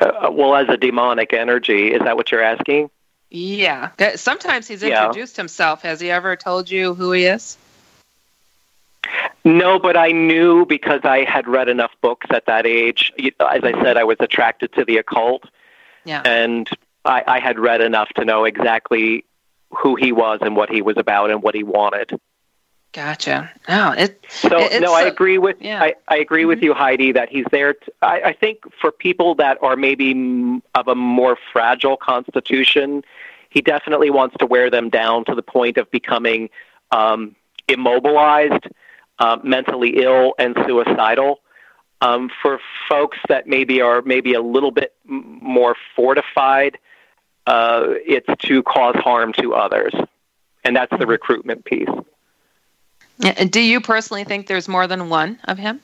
Uh, 0.00 0.30
well, 0.30 0.54
as 0.54 0.68
a 0.68 0.76
demonic 0.76 1.32
energy, 1.32 1.92
is 1.92 2.00
that 2.02 2.16
what 2.16 2.30
you're 2.30 2.42
asking? 2.42 2.88
Yeah. 3.30 3.90
Sometimes 4.14 4.68
he's 4.68 4.82
introduced 4.82 5.36
yeah. 5.36 5.42
himself. 5.42 5.82
Has 5.82 6.00
he 6.00 6.10
ever 6.10 6.36
told 6.36 6.70
you 6.70 6.94
who 6.94 7.12
he 7.12 7.24
is? 7.24 7.58
No, 9.44 9.78
but 9.78 9.96
I 9.96 10.12
knew 10.12 10.66
because 10.66 11.00
I 11.04 11.24
had 11.24 11.48
read 11.48 11.68
enough 11.68 11.92
books 12.00 12.26
at 12.30 12.46
that 12.46 12.66
age. 12.66 13.12
As 13.40 13.64
I 13.64 13.72
said, 13.82 13.96
I 13.96 14.04
was 14.04 14.16
attracted 14.20 14.72
to 14.74 14.84
the 14.84 14.98
occult. 14.98 15.44
Yeah. 16.04 16.22
And 16.24 16.68
I, 17.04 17.22
I 17.26 17.38
had 17.40 17.58
read 17.58 17.80
enough 17.80 18.08
to 18.16 18.24
know 18.24 18.44
exactly 18.44 19.24
who 19.70 19.96
he 19.96 20.12
was 20.12 20.40
and 20.42 20.56
what 20.56 20.70
he 20.70 20.82
was 20.82 20.96
about 20.96 21.30
and 21.30 21.42
what 21.42 21.54
he 21.54 21.62
wanted. 21.62 22.18
Gotcha. 22.92 23.50
No, 23.68 23.92
it. 23.92 24.24
So 24.28 24.58
it, 24.58 24.80
no, 24.80 24.94
I 24.94 25.02
agree 25.02 25.36
with 25.36 25.56
yeah. 25.60 25.82
I, 25.82 25.94
I 26.08 26.16
agree 26.16 26.42
mm-hmm. 26.42 26.48
with 26.48 26.62
you, 26.62 26.72
Heidi, 26.72 27.12
that 27.12 27.28
he's 27.28 27.44
there. 27.50 27.74
I 28.00 28.32
think 28.32 28.60
for 28.80 28.90
people 28.90 29.34
that 29.36 29.58
are 29.62 29.76
maybe 29.76 30.62
of 30.74 30.88
a 30.88 30.94
more 30.94 31.36
fragile 31.52 31.98
constitution, 31.98 33.04
he 33.50 33.60
definitely 33.60 34.10
wants 34.10 34.36
to 34.38 34.46
wear 34.46 34.70
them 34.70 34.88
down 34.88 35.26
to 35.26 35.34
the 35.34 35.42
point 35.42 35.76
of 35.76 35.90
becoming 35.90 36.48
um, 36.90 37.36
immobilized 37.68 38.68
uh, 39.18 39.38
mentally 39.42 40.02
ill 40.02 40.34
and 40.38 40.56
suicidal. 40.66 41.40
Um, 42.00 42.30
for 42.42 42.60
folks 42.88 43.18
that 43.28 43.48
maybe 43.48 43.80
are 43.80 44.02
maybe 44.02 44.34
a 44.34 44.40
little 44.40 44.70
bit 44.70 44.94
more 45.04 45.74
fortified, 45.96 46.78
uh, 47.46 47.86
it's 48.06 48.28
to 48.44 48.62
cause 48.62 48.94
harm 48.96 49.32
to 49.32 49.54
others, 49.54 49.92
and 50.62 50.76
that's 50.76 50.96
the 50.96 51.08
recruitment 51.08 51.64
piece. 51.64 51.88
Do 53.50 53.60
you 53.60 53.80
personally 53.80 54.22
think 54.22 54.46
there's 54.46 54.68
more 54.68 54.86
than 54.86 55.08
one 55.08 55.40
of 55.44 55.58
him? 55.58 55.80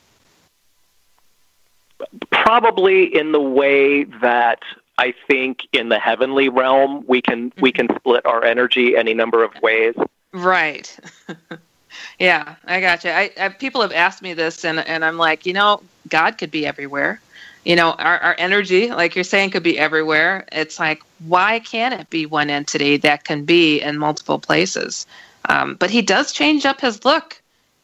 Probably 2.30 3.04
in 3.04 3.32
the 3.32 3.40
way 3.40 4.04
that 4.04 4.60
I 4.98 5.14
think 5.26 5.60
in 5.72 5.88
the 5.88 5.98
heavenly 5.98 6.48
realm 6.48 7.04
we 7.08 7.22
can 7.22 7.50
mm-hmm. 7.50 7.60
we 7.60 7.72
can 7.72 7.88
split 7.96 8.24
our 8.24 8.44
energy 8.44 8.96
any 8.96 9.14
number 9.14 9.42
of 9.42 9.52
ways. 9.62 9.94
Right. 10.32 10.96
Yeah, 12.18 12.54
I 12.64 12.80
got 12.80 13.04
you. 13.04 13.10
I, 13.10 13.30
I, 13.38 13.48
people 13.48 13.82
have 13.82 13.92
asked 13.92 14.22
me 14.22 14.34
this, 14.34 14.64
and 14.64 14.78
and 14.80 15.04
I'm 15.04 15.18
like, 15.18 15.46
you 15.46 15.52
know, 15.52 15.82
God 16.08 16.38
could 16.38 16.50
be 16.50 16.66
everywhere. 16.66 17.20
You 17.64 17.76
know, 17.76 17.92
our 17.92 18.18
our 18.18 18.36
energy, 18.38 18.90
like 18.90 19.14
you're 19.14 19.24
saying, 19.24 19.50
could 19.50 19.62
be 19.62 19.78
everywhere. 19.78 20.46
It's 20.52 20.78
like, 20.78 21.02
why 21.26 21.60
can't 21.60 21.94
it 21.94 22.10
be 22.10 22.26
one 22.26 22.50
entity 22.50 22.96
that 22.98 23.24
can 23.24 23.44
be 23.44 23.80
in 23.80 23.98
multiple 23.98 24.38
places? 24.38 25.06
Um, 25.48 25.74
but 25.74 25.90
he 25.90 26.02
does 26.02 26.32
change 26.32 26.64
up 26.64 26.80
his 26.80 27.04
look 27.04 27.40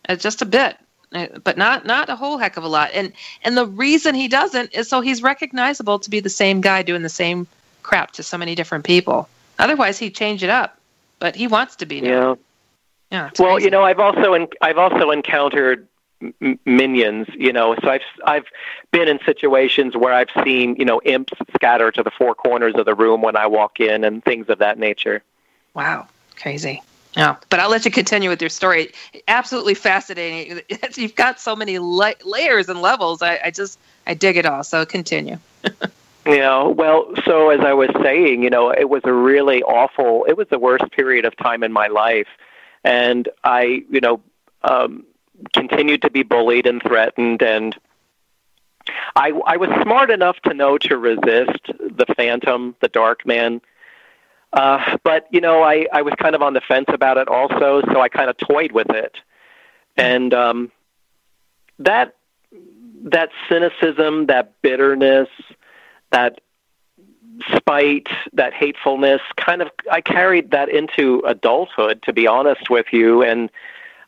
uh, 0.08 0.16
just 0.16 0.42
a 0.42 0.46
bit, 0.46 0.76
uh, 1.14 1.26
but 1.44 1.56
not 1.58 1.86
not 1.86 2.08
a 2.08 2.16
whole 2.16 2.38
heck 2.38 2.56
of 2.56 2.64
a 2.64 2.68
lot. 2.68 2.90
And 2.94 3.12
and 3.42 3.56
the 3.56 3.66
reason 3.66 4.14
he 4.14 4.28
doesn't 4.28 4.74
is 4.74 4.88
so 4.88 5.00
he's 5.00 5.22
recognizable 5.22 5.98
to 5.98 6.10
be 6.10 6.20
the 6.20 6.30
same 6.30 6.60
guy 6.60 6.82
doing 6.82 7.02
the 7.02 7.08
same 7.08 7.46
crap 7.82 8.12
to 8.12 8.22
so 8.22 8.38
many 8.38 8.54
different 8.54 8.84
people. 8.84 9.28
Otherwise, 9.58 9.98
he'd 9.98 10.14
change 10.14 10.42
it 10.42 10.50
up. 10.50 10.76
But 11.20 11.36
he 11.36 11.46
wants 11.46 11.76
to 11.76 11.86
be. 11.86 12.00
Now. 12.00 12.08
Yeah. 12.08 12.34
Yeah. 13.10 13.30
Well, 13.38 13.54
crazy. 13.54 13.64
you 13.64 13.70
know, 13.70 13.82
I've 13.82 13.98
also 13.98 14.34
in, 14.34 14.48
I've 14.60 14.78
also 14.78 15.10
encountered 15.10 15.86
m- 16.22 16.58
minions. 16.64 17.28
You 17.36 17.52
know, 17.52 17.74
so 17.82 17.88
I've 17.88 18.02
I've 18.24 18.46
been 18.92 19.08
in 19.08 19.18
situations 19.24 19.96
where 19.96 20.12
I've 20.12 20.30
seen 20.44 20.76
you 20.76 20.84
know 20.84 21.00
imps 21.04 21.32
scatter 21.54 21.90
to 21.90 22.02
the 22.02 22.10
four 22.10 22.34
corners 22.34 22.74
of 22.76 22.86
the 22.86 22.94
room 22.94 23.22
when 23.22 23.36
I 23.36 23.46
walk 23.46 23.80
in 23.80 24.04
and 24.04 24.24
things 24.24 24.48
of 24.48 24.58
that 24.58 24.78
nature. 24.78 25.22
Wow, 25.74 26.08
crazy. 26.36 26.82
Yeah, 27.16 27.36
but 27.48 27.58
I'll 27.58 27.70
let 27.70 27.84
you 27.84 27.90
continue 27.90 28.28
with 28.28 28.40
your 28.40 28.50
story. 28.50 28.92
Absolutely 29.26 29.74
fascinating. 29.74 30.60
You've 30.94 31.16
got 31.16 31.40
so 31.40 31.56
many 31.56 31.78
la- 31.80 32.12
layers 32.24 32.68
and 32.68 32.80
levels. 32.80 33.20
I, 33.20 33.40
I 33.46 33.50
just 33.50 33.80
I 34.06 34.14
dig 34.14 34.36
it 34.36 34.46
all. 34.46 34.62
So 34.62 34.86
continue. 34.86 35.38
Yeah, 36.26 36.64
well, 36.64 37.10
so 37.24 37.48
as 37.48 37.60
I 37.60 37.72
was 37.72 37.88
saying, 38.02 38.42
you 38.42 38.50
know, 38.50 38.70
it 38.70 38.90
was 38.90 39.00
a 39.04 39.12
really 39.12 39.62
awful, 39.62 40.26
it 40.28 40.36
was 40.36 40.48
the 40.48 40.58
worst 40.58 40.84
period 40.92 41.24
of 41.24 41.34
time 41.36 41.62
in 41.62 41.72
my 41.72 41.86
life 41.86 42.28
and 42.84 43.28
I, 43.44 43.84
you 43.90 44.00
know, 44.00 44.20
um, 44.62 45.04
continued 45.52 46.02
to 46.02 46.10
be 46.10 46.22
bullied 46.22 46.66
and 46.66 46.82
threatened, 46.82 47.42
and 47.42 47.76
I, 49.16 49.32
I 49.46 49.56
was 49.56 49.70
smart 49.82 50.10
enough 50.10 50.40
to 50.42 50.54
know 50.54 50.78
to 50.78 50.96
resist 50.96 51.66
the 51.78 52.06
phantom, 52.16 52.74
the 52.80 52.88
dark 52.88 53.26
man. 53.26 53.60
Uh, 54.52 54.96
but 55.04 55.26
you 55.30 55.40
know, 55.40 55.62
I, 55.62 55.86
I 55.92 56.02
was 56.02 56.14
kind 56.18 56.34
of 56.34 56.42
on 56.42 56.54
the 56.54 56.60
fence 56.60 56.86
about 56.88 57.18
it 57.18 57.28
also, 57.28 57.82
so 57.92 58.00
I 58.00 58.08
kind 58.08 58.28
of 58.28 58.36
toyed 58.36 58.72
with 58.72 58.90
it, 58.90 59.16
and 59.96 60.34
um, 60.34 60.72
that 61.78 62.16
that 63.04 63.30
cynicism, 63.48 64.26
that 64.26 64.60
bitterness, 64.62 65.28
that 66.10 66.40
spite, 67.56 68.08
that 68.32 68.52
hatefulness, 68.52 69.20
kind 69.36 69.62
of 69.62 69.70
I 69.90 70.00
carried 70.00 70.50
that 70.50 70.68
into 70.68 71.22
adulthood 71.26 72.02
to 72.04 72.12
be 72.12 72.26
honest 72.26 72.70
with 72.70 72.86
you 72.92 73.22
and 73.22 73.50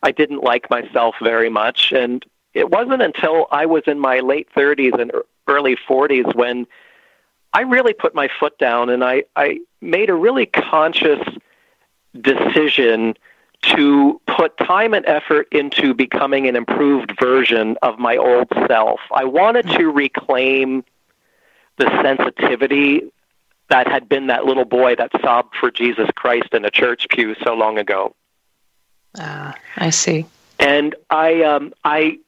I 0.03 0.11
didn't 0.11 0.43
like 0.43 0.69
myself 0.71 1.15
very 1.23 1.49
much 1.49 1.93
and 1.93 2.25
it 2.55 2.71
wasn't 2.71 3.03
until 3.03 3.47
I 3.51 3.67
was 3.67 3.85
in 3.87 3.99
my 3.99 4.21
late 4.21 4.49
30s 4.55 4.99
and 5.01 5.13
early 5.49 5.77
40s 5.77 6.35
when 6.35 6.67
I 7.53 7.63
really 7.63 7.93
put 7.93 8.15
my 8.15 8.29
foot 8.41 8.59
down 8.59 8.91
and 8.91 9.05
I 9.05 9.25
I 9.37 9.61
made 9.81 10.11
a 10.11 10.15
really 10.15 10.47
conscious 10.47 11.21
decision 12.21 13.15
to 13.63 14.21
put 14.27 14.57
time 14.59 14.93
and 14.93 15.07
effort 15.07 15.47
into 15.53 15.95
becoming 15.95 16.49
an 16.49 16.57
improved 16.57 17.13
version 17.21 17.77
of 17.83 17.99
my 17.99 18.17
old 18.17 18.49
self. 18.67 19.01
I 19.15 19.25
wanted 19.25 19.69
to 19.71 19.89
reclaim 19.91 20.85
the 21.77 21.87
sensitivity 22.03 23.13
that 23.73 23.89
had 23.89 24.07
been 24.07 24.27
that 24.27 24.45
little 24.45 24.67
boy 24.67 24.95
that 24.97 25.11
sobbed 25.23 25.55
for 25.59 25.71
Jesus 25.71 26.07
Christ 26.15 26.49
in 26.53 26.63
a 26.67 26.71
church 26.71 27.07
pew 27.09 27.35
so 27.43 27.55
long 27.55 27.79
ago. 27.79 28.15
Ah, 29.19 29.57
I 29.79 29.89
see. 29.89 30.27
And 30.59 30.95
I, 31.09 31.43
um, 31.43 31.73
I, 31.83 32.19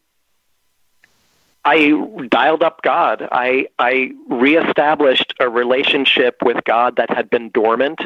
I 1.62 2.03
dialed 2.30 2.62
up 2.62 2.80
God. 2.80 3.28
I, 3.30 3.66
I 3.78 4.12
reestablished 4.26 5.34
a 5.38 5.51
relationship 5.51 6.36
with 6.42 6.64
God 6.64 6.97
that 6.97 7.11
had 7.11 7.28
been 7.28 7.51
dormant 7.51 8.01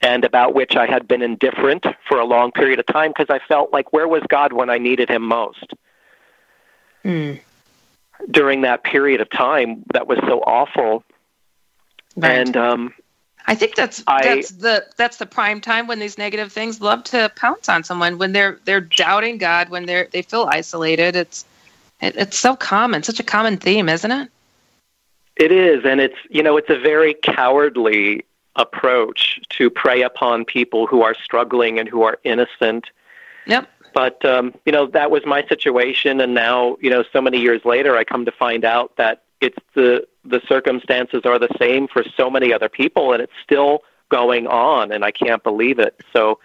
and 0.00 0.24
about 0.24 0.54
which 0.54 0.76
I 0.76 0.86
had 0.86 1.08
been 1.08 1.20
indifferent 1.20 1.84
for 2.06 2.20
a 2.20 2.24
long 2.24 2.52
period 2.52 2.78
of 2.78 2.86
time 2.86 3.10
because 3.10 3.26
I 3.28 3.40
felt 3.48 3.72
like 3.72 3.92
where 3.92 4.06
was 4.06 4.22
God 4.28 4.52
when 4.52 4.70
I 4.70 4.78
needed 4.78 5.08
him 5.08 5.22
most? 5.22 5.74
Mm. 7.04 7.40
During 8.30 8.60
that 8.60 8.84
period 8.84 9.20
of 9.20 9.28
time 9.30 9.82
that 9.92 10.06
was 10.06 10.18
so 10.20 10.38
awful, 10.42 11.02
Right. 12.18 12.38
And 12.38 12.56
um, 12.56 12.94
I 13.46 13.54
think 13.54 13.76
that's 13.76 14.02
I, 14.06 14.22
that's 14.22 14.50
the 14.50 14.86
that's 14.96 15.16
the 15.16 15.26
prime 15.26 15.60
time 15.60 15.86
when 15.86 15.98
these 16.00 16.18
negative 16.18 16.52
things 16.52 16.80
love 16.80 17.04
to 17.04 17.30
pounce 17.36 17.68
on 17.68 17.84
someone 17.84 18.18
when 18.18 18.32
they're 18.32 18.58
they're 18.64 18.80
doubting 18.80 19.38
God 19.38 19.70
when 19.70 19.86
they're 19.86 20.08
they 20.10 20.22
feel 20.22 20.48
isolated. 20.50 21.16
It's 21.16 21.44
it, 22.00 22.16
it's 22.16 22.38
so 22.38 22.56
common, 22.56 23.02
such 23.02 23.20
a 23.20 23.22
common 23.22 23.56
theme, 23.56 23.88
isn't 23.88 24.10
it? 24.10 24.30
It 25.36 25.52
is, 25.52 25.84
and 25.84 26.00
it's 26.00 26.16
you 26.28 26.42
know 26.42 26.56
it's 26.56 26.68
a 26.68 26.78
very 26.78 27.14
cowardly 27.14 28.24
approach 28.56 29.40
to 29.50 29.70
prey 29.70 30.02
upon 30.02 30.44
people 30.44 30.86
who 30.86 31.02
are 31.02 31.14
struggling 31.14 31.78
and 31.78 31.88
who 31.88 32.02
are 32.02 32.18
innocent. 32.24 32.90
Yep. 33.46 33.68
But 33.94 34.24
um, 34.24 34.52
you 34.66 34.72
know 34.72 34.86
that 34.88 35.10
was 35.10 35.24
my 35.24 35.46
situation, 35.46 36.20
and 36.20 36.34
now 36.34 36.76
you 36.80 36.90
know 36.90 37.04
so 37.12 37.20
many 37.20 37.38
years 37.38 37.64
later, 37.64 37.96
I 37.96 38.04
come 38.04 38.24
to 38.24 38.32
find 38.32 38.64
out 38.64 38.96
that 38.96 39.22
it's 39.40 39.58
the 39.74 40.06
the 40.24 40.40
circumstances 40.46 41.22
are 41.24 41.38
the 41.38 41.48
same 41.58 41.88
for 41.88 42.04
so 42.16 42.28
many 42.30 42.52
other 42.52 42.68
people, 42.68 43.12
and 43.12 43.22
it's 43.22 43.32
still 43.42 43.82
going 44.10 44.46
on, 44.46 44.92
and 44.92 45.04
I 45.04 45.10
can't 45.10 45.42
believe 45.42 45.78
it. 45.78 45.94
So 46.12 46.38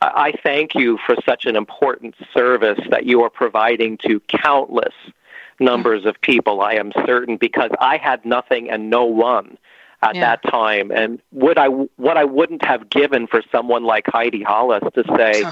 I 0.00 0.32
thank 0.42 0.74
you 0.74 0.98
for 1.04 1.14
such 1.26 1.44
an 1.44 1.56
important 1.56 2.14
service 2.32 2.80
that 2.90 3.04
you 3.04 3.22
are 3.22 3.30
providing 3.30 3.98
to 4.06 4.20
countless 4.28 4.94
numbers 5.58 6.06
of 6.06 6.18
people, 6.22 6.62
I 6.62 6.72
am 6.74 6.90
certain, 7.04 7.36
because 7.36 7.70
I 7.80 7.98
had 7.98 8.24
nothing 8.24 8.70
and 8.70 8.88
no 8.88 9.04
one 9.04 9.58
at 10.02 10.14
Yeah. 10.14 10.20
that 10.22 10.42
time. 10.50 10.90
And 10.90 11.20
would 11.32 11.58
I 11.58 11.66
what 11.66 12.16
I 12.16 12.24
wouldn't 12.24 12.64
have 12.64 12.88
given 12.88 13.26
for 13.26 13.42
someone 13.52 13.84
like 13.84 14.06
Heidi 14.06 14.42
Hollis 14.42 14.82
to 14.94 15.04
say, 15.16 15.44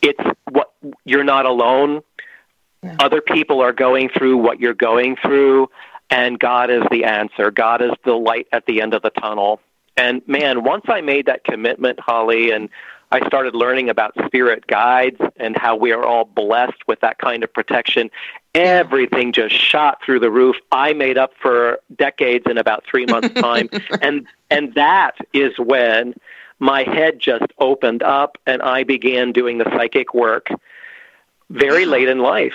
it's 0.00 0.22
what 0.50 0.72
you're 1.04 1.24
not 1.24 1.44
alone. 1.44 2.02
Other 2.98 3.20
people 3.20 3.60
are 3.60 3.72
going 3.72 4.08
through 4.08 4.36
what 4.36 4.60
you're 4.60 4.74
going 4.74 5.16
through, 5.16 5.68
and 6.10 6.38
God 6.38 6.70
is 6.70 6.82
the 6.90 7.04
answer. 7.04 7.50
God 7.50 7.82
is 7.82 7.90
the 8.04 8.14
light 8.14 8.46
at 8.52 8.66
the 8.66 8.80
end 8.80 8.94
of 8.94 9.02
the 9.02 9.10
tunnel. 9.10 9.60
And 9.96 10.26
man, 10.28 10.62
once 10.62 10.84
I 10.88 11.00
made 11.00 11.26
that 11.26 11.44
commitment, 11.44 11.98
Holly, 11.98 12.52
and 12.52 12.68
I 13.10 13.26
started 13.26 13.54
learning 13.54 13.88
about 13.88 14.12
spirit 14.26 14.66
guides 14.66 15.20
and 15.38 15.56
how 15.56 15.76
we 15.76 15.92
are 15.92 16.04
all 16.04 16.24
blessed 16.24 16.86
with 16.86 17.00
that 17.00 17.18
kind 17.18 17.42
of 17.42 17.52
protection. 17.52 18.10
Everything 18.54 19.32
just 19.32 19.54
shot 19.54 19.98
through 20.04 20.20
the 20.20 20.30
roof. 20.30 20.56
I 20.70 20.92
made 20.92 21.16
up 21.16 21.32
for 21.40 21.78
decades 21.96 22.44
in 22.48 22.58
about 22.58 22.84
three 22.88 23.06
months' 23.10 23.40
time, 23.40 23.68
and 24.02 24.26
and 24.50 24.74
that 24.74 25.16
is 25.32 25.58
when 25.58 26.14
my 26.58 26.82
head 26.82 27.18
just 27.18 27.46
opened 27.58 28.02
up, 28.02 28.36
and 28.46 28.60
I 28.62 28.84
began 28.84 29.32
doing 29.32 29.58
the 29.58 29.70
psychic 29.76 30.12
work 30.12 30.48
very 31.50 31.84
late 31.84 32.08
in 32.08 32.18
life. 32.18 32.54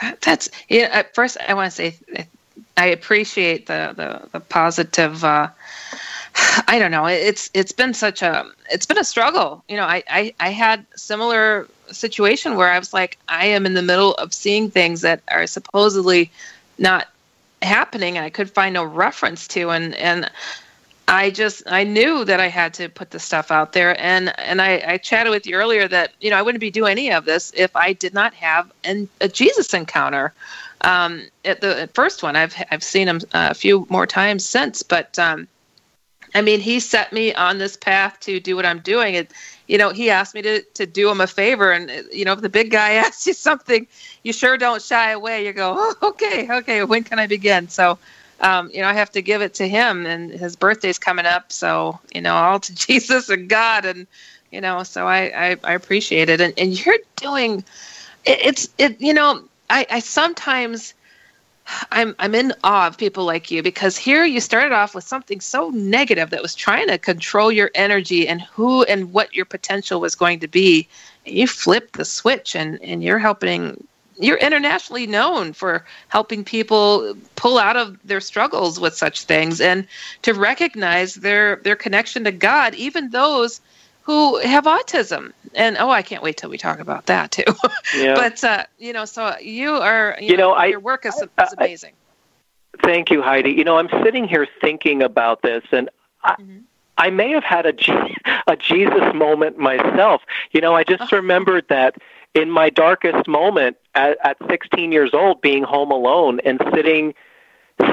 That, 0.00 0.20
that's 0.20 0.48
yeah. 0.68 0.88
At 0.92 1.14
first, 1.14 1.36
I 1.46 1.54
want 1.54 1.72
to 1.72 1.76
say 1.76 2.26
I 2.76 2.86
appreciate 2.86 3.66
the 3.66 3.92
the, 3.96 4.28
the 4.32 4.40
positive. 4.40 5.24
Uh, 5.24 5.48
I 6.68 6.78
don't 6.78 6.90
know. 6.90 7.06
It's 7.06 7.50
it's 7.54 7.72
been 7.72 7.94
such 7.94 8.22
a 8.22 8.46
it's 8.70 8.86
been 8.86 8.98
a 8.98 9.04
struggle. 9.04 9.64
You 9.68 9.76
know, 9.76 9.84
I, 9.84 10.02
I 10.08 10.34
I 10.40 10.50
had 10.50 10.84
similar 10.96 11.66
situation 11.90 12.56
where 12.56 12.70
I 12.70 12.78
was 12.78 12.92
like, 12.92 13.18
I 13.28 13.46
am 13.46 13.66
in 13.66 13.74
the 13.74 13.82
middle 13.82 14.14
of 14.14 14.34
seeing 14.34 14.70
things 14.70 15.00
that 15.02 15.22
are 15.28 15.46
supposedly 15.46 16.30
not 16.78 17.08
happening, 17.62 18.16
and 18.16 18.24
I 18.24 18.30
could 18.30 18.50
find 18.50 18.74
no 18.74 18.84
reference 18.84 19.48
to, 19.48 19.70
and 19.70 19.94
and 19.94 20.30
I 21.08 21.30
just 21.30 21.62
I 21.66 21.84
knew 21.84 22.24
that 22.24 22.40
I 22.40 22.48
had 22.48 22.74
to 22.74 22.88
put 22.88 23.10
the 23.10 23.20
stuff 23.20 23.50
out 23.50 23.72
there, 23.72 23.98
and 24.00 24.36
and 24.40 24.60
I, 24.60 24.82
I 24.86 24.98
chatted 24.98 25.30
with 25.30 25.46
you 25.46 25.54
earlier 25.54 25.86
that 25.88 26.12
you 26.20 26.30
know 26.30 26.36
I 26.36 26.42
wouldn't 26.42 26.60
be 26.60 26.70
doing 26.70 26.92
any 26.92 27.12
of 27.12 27.24
this 27.24 27.52
if 27.56 27.74
I 27.76 27.92
did 27.92 28.12
not 28.12 28.34
have 28.34 28.70
an, 28.84 29.08
a 29.20 29.28
Jesus 29.28 29.72
encounter. 29.72 30.32
Um, 30.82 31.22
at 31.44 31.60
the 31.60 31.88
first 31.94 32.22
one, 32.22 32.34
I've 32.34 32.54
I've 32.70 32.82
seen 32.82 33.06
him 33.08 33.20
a 33.32 33.54
few 33.54 33.86
more 33.88 34.06
times 34.06 34.44
since, 34.44 34.82
but 34.82 35.16
um, 35.18 35.46
I 36.34 36.42
mean, 36.42 36.60
he 36.60 36.80
set 36.80 37.12
me 37.14 37.32
on 37.34 37.58
this 37.58 37.76
path 37.76 38.20
to 38.20 38.40
do 38.40 38.56
what 38.56 38.66
I'm 38.66 38.80
doing. 38.80 39.16
And, 39.16 39.26
you 39.68 39.78
know, 39.78 39.90
he 39.90 40.10
asked 40.10 40.34
me 40.34 40.42
to, 40.42 40.60
to 40.74 40.86
do 40.86 41.10
him 41.10 41.22
a 41.22 41.26
favor. 41.26 41.72
And, 41.72 41.90
you 42.12 42.26
know, 42.26 42.32
if 42.32 42.42
the 42.42 42.50
big 42.50 42.70
guy 42.70 42.92
asks 43.04 43.26
you 43.26 43.32
something, 43.32 43.86
you 44.22 44.34
sure 44.34 44.58
don't 44.58 44.82
shy 44.82 45.12
away. 45.12 45.46
You 45.46 45.52
go, 45.54 45.74
oh, 45.78 46.08
okay, 46.08 46.46
okay, 46.58 46.84
when 46.84 47.04
can 47.04 47.18
I 47.18 47.26
begin? 47.26 47.68
So, 47.68 47.98
um, 48.40 48.70
you 48.72 48.80
know, 48.80 48.88
I 48.88 48.92
have 48.92 49.10
to 49.12 49.22
give 49.22 49.42
it 49.42 49.54
to 49.54 49.68
him. 49.68 50.06
And 50.06 50.30
his 50.30 50.56
birthday's 50.56 50.98
coming 50.98 51.26
up. 51.26 51.52
So, 51.52 51.98
you 52.14 52.20
know, 52.20 52.34
all 52.34 52.60
to 52.60 52.74
Jesus 52.86 53.28
and 53.28 53.48
God. 53.48 53.84
And, 53.84 54.06
you 54.50 54.60
know, 54.60 54.82
so 54.82 55.06
I, 55.06 55.50
I, 55.50 55.56
I 55.64 55.72
appreciate 55.74 56.28
it. 56.28 56.40
And, 56.40 56.54
and 56.58 56.84
you're 56.84 56.98
doing, 57.16 57.64
it, 58.24 58.38
it's, 58.44 58.68
it, 58.78 59.00
you 59.00 59.14
know, 59.14 59.42
I, 59.70 59.86
I 59.90 59.98
sometimes, 60.00 60.94
I'm 61.90 62.14
I'm 62.20 62.34
in 62.36 62.52
awe 62.62 62.86
of 62.86 62.96
people 62.96 63.24
like 63.24 63.50
you 63.50 63.60
because 63.60 63.96
here 63.96 64.24
you 64.24 64.40
started 64.40 64.72
off 64.72 64.94
with 64.94 65.02
something 65.02 65.40
so 65.40 65.70
negative 65.70 66.30
that 66.30 66.40
was 66.40 66.54
trying 66.54 66.86
to 66.86 66.96
control 66.96 67.50
your 67.50 67.72
energy 67.74 68.28
and 68.28 68.40
who 68.40 68.84
and 68.84 69.12
what 69.12 69.34
your 69.34 69.46
potential 69.46 70.00
was 70.00 70.14
going 70.14 70.38
to 70.40 70.48
be. 70.48 70.86
And 71.24 71.34
you 71.34 71.48
flipped 71.48 71.94
the 71.94 72.04
switch 72.04 72.54
and, 72.54 72.80
and 72.82 73.02
you're 73.02 73.18
helping 73.18 73.84
you're 74.18 74.38
internationally 74.38 75.06
known 75.06 75.52
for 75.52 75.84
helping 76.08 76.44
people 76.44 77.14
pull 77.36 77.58
out 77.58 77.76
of 77.76 77.98
their 78.04 78.20
struggles 78.20 78.80
with 78.80 78.94
such 78.94 79.24
things 79.24 79.60
and 79.60 79.86
to 80.22 80.32
recognize 80.34 81.14
their 81.14 81.56
their 81.56 81.76
connection 81.76 82.24
to 82.24 82.32
God, 82.32 82.74
even 82.74 83.10
those 83.10 83.60
who 84.02 84.38
have 84.38 84.64
autism. 84.64 85.32
And 85.54 85.76
oh, 85.78 85.90
I 85.90 86.02
can't 86.02 86.22
wait 86.22 86.36
till 86.36 86.48
we 86.50 86.58
talk 86.58 86.78
about 86.78 87.06
that 87.06 87.30
too. 87.32 87.44
Yeah. 87.96 88.14
but 88.14 88.42
uh, 88.44 88.64
you 88.78 88.92
know, 88.92 89.04
so 89.04 89.36
you 89.40 89.70
are 89.70 90.16
you, 90.20 90.30
You 90.32 90.36
know, 90.36 90.52
I- 90.52 90.66
your 90.66 90.80
work 90.80 91.06
is, 91.06 91.14
is 91.16 91.52
amazing. 91.56 91.94
Thank 92.82 93.10
you, 93.10 93.22
Heidi. 93.22 93.52
You 93.52 93.64
know, 93.64 93.78
I'm 93.78 93.88
sitting 94.04 94.28
here 94.28 94.46
thinking 94.60 95.02
about 95.02 95.40
this, 95.42 95.64
and 95.72 95.88
I, 96.24 96.36
I 96.98 97.10
may 97.10 97.30
have 97.30 97.44
had 97.44 97.64
a, 97.66 97.72
a 98.46 98.56
Jesus 98.56 99.14
moment 99.14 99.58
myself. 99.58 100.22
You 100.52 100.60
know, 100.60 100.74
I 100.74 100.84
just 100.84 101.10
remembered 101.12 101.66
that 101.68 101.96
in 102.36 102.50
my 102.50 102.68
darkest 102.68 103.26
moment 103.26 103.78
at, 103.94 104.18
at 104.22 104.36
16 104.48 104.92
years 104.92 105.10
old, 105.14 105.40
being 105.40 105.62
home 105.64 105.90
alone 105.90 106.38
and 106.44 106.60
sitting 106.74 107.14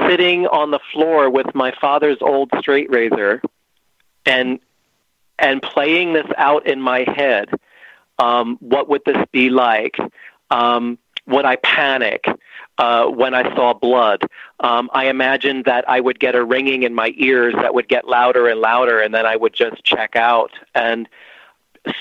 sitting 0.08 0.48
on 0.48 0.72
the 0.72 0.80
floor 0.94 1.30
with 1.30 1.54
my 1.54 1.74
father's 1.82 2.18
old 2.22 2.50
straight 2.60 2.90
razor, 2.90 3.42
and 4.26 4.60
and 5.40 5.62
playing 5.62 6.14
this 6.14 6.28
out 6.38 6.68
in 6.68 6.80
my 6.80 7.06
head. 7.16 7.50
Um, 8.20 8.58
what 8.60 8.88
would 8.90 9.02
this 9.06 9.18
be 9.32 9.50
like? 9.50 9.98
Um, 10.52 11.00
would 11.26 11.46
I 11.46 11.56
panic 11.56 12.26
uh, 12.78 13.06
when 13.08 13.34
I 13.34 13.44
saw 13.56 13.74
blood? 13.74 14.24
Um, 14.60 14.90
I 14.94 15.08
imagined 15.08 15.66
that 15.66 15.90
I 15.90 16.00
would 16.00 16.20
get 16.20 16.36
a 16.36 16.44
ringing 16.44 16.84
in 16.84 16.94
my 16.94 17.14
ears 17.18 17.56
that 17.56 17.74
would 17.74 17.88
get 17.88 18.08
louder 18.08 18.48
and 18.48 18.60
louder, 18.60 19.00
and 19.00 19.14
then 19.14 19.26
I 19.26 19.36
would 19.36 19.54
just 19.54 19.84
check 19.84 20.16
out. 20.16 20.52
And 20.76 21.10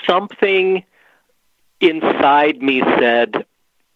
something 0.07 0.83
inside 1.83 2.61
me 2.61 2.81
said, 2.99 3.45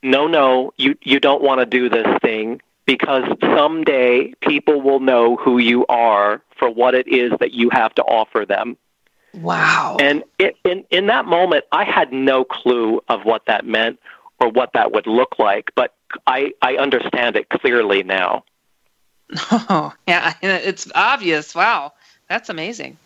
"No, 0.03 0.27
no, 0.27 0.73
you 0.77 0.95
you 1.01 1.19
don't 1.19 1.41
want 1.41 1.59
to 1.59 1.65
do 1.65 1.89
this 1.89 2.07
thing." 2.21 2.61
Because 2.85 3.25
someday 3.41 4.33
people 4.39 4.81
will 4.81 5.01
know 5.01 5.35
who 5.35 5.57
you 5.57 5.85
are 5.87 6.41
for 6.57 6.69
what 6.69 6.95
it 6.95 7.05
is 7.09 7.33
that 7.41 7.51
you 7.51 7.69
have 7.69 7.93
to 7.95 8.01
offer 8.03 8.45
them. 8.45 8.77
Wow. 9.33 9.97
And 9.99 10.23
it, 10.39 10.55
in 10.63 10.85
in 10.89 11.07
that 11.07 11.25
moment, 11.25 11.65
I 11.71 11.83
had 11.83 12.13
no 12.13 12.45
clue 12.45 13.01
of 13.09 13.25
what 13.25 13.45
that 13.47 13.65
meant 13.65 13.99
or 14.39 14.49
what 14.49 14.71
that 14.73 14.91
would 14.91 15.07
look 15.07 15.37
like, 15.37 15.71
but 15.75 15.95
I 16.25 16.53
I 16.61 16.77
understand 16.77 17.35
it 17.35 17.49
clearly 17.49 18.03
now. 18.03 18.43
Oh, 19.51 19.93
yeah, 20.07 20.33
it's 20.41 20.89
obvious. 20.95 21.53
Wow, 21.53 21.91
that's 22.29 22.47
amazing. 22.49 22.97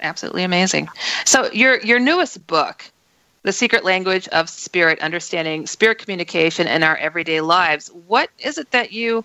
Absolutely 0.00 0.44
amazing. 0.44 0.88
So 1.24 1.50
your 1.52 1.80
your 1.80 1.98
newest 1.98 2.46
book, 2.46 2.84
The 3.42 3.52
Secret 3.52 3.84
Language 3.84 4.28
of 4.28 4.48
Spirit: 4.48 4.98
Understanding 5.00 5.66
Spirit 5.66 5.98
Communication 5.98 6.66
in 6.66 6.82
Our 6.82 6.96
Everyday 6.96 7.40
Lives. 7.40 7.88
What 8.06 8.30
is 8.38 8.58
it 8.58 8.70
that 8.72 8.92
you 8.92 9.24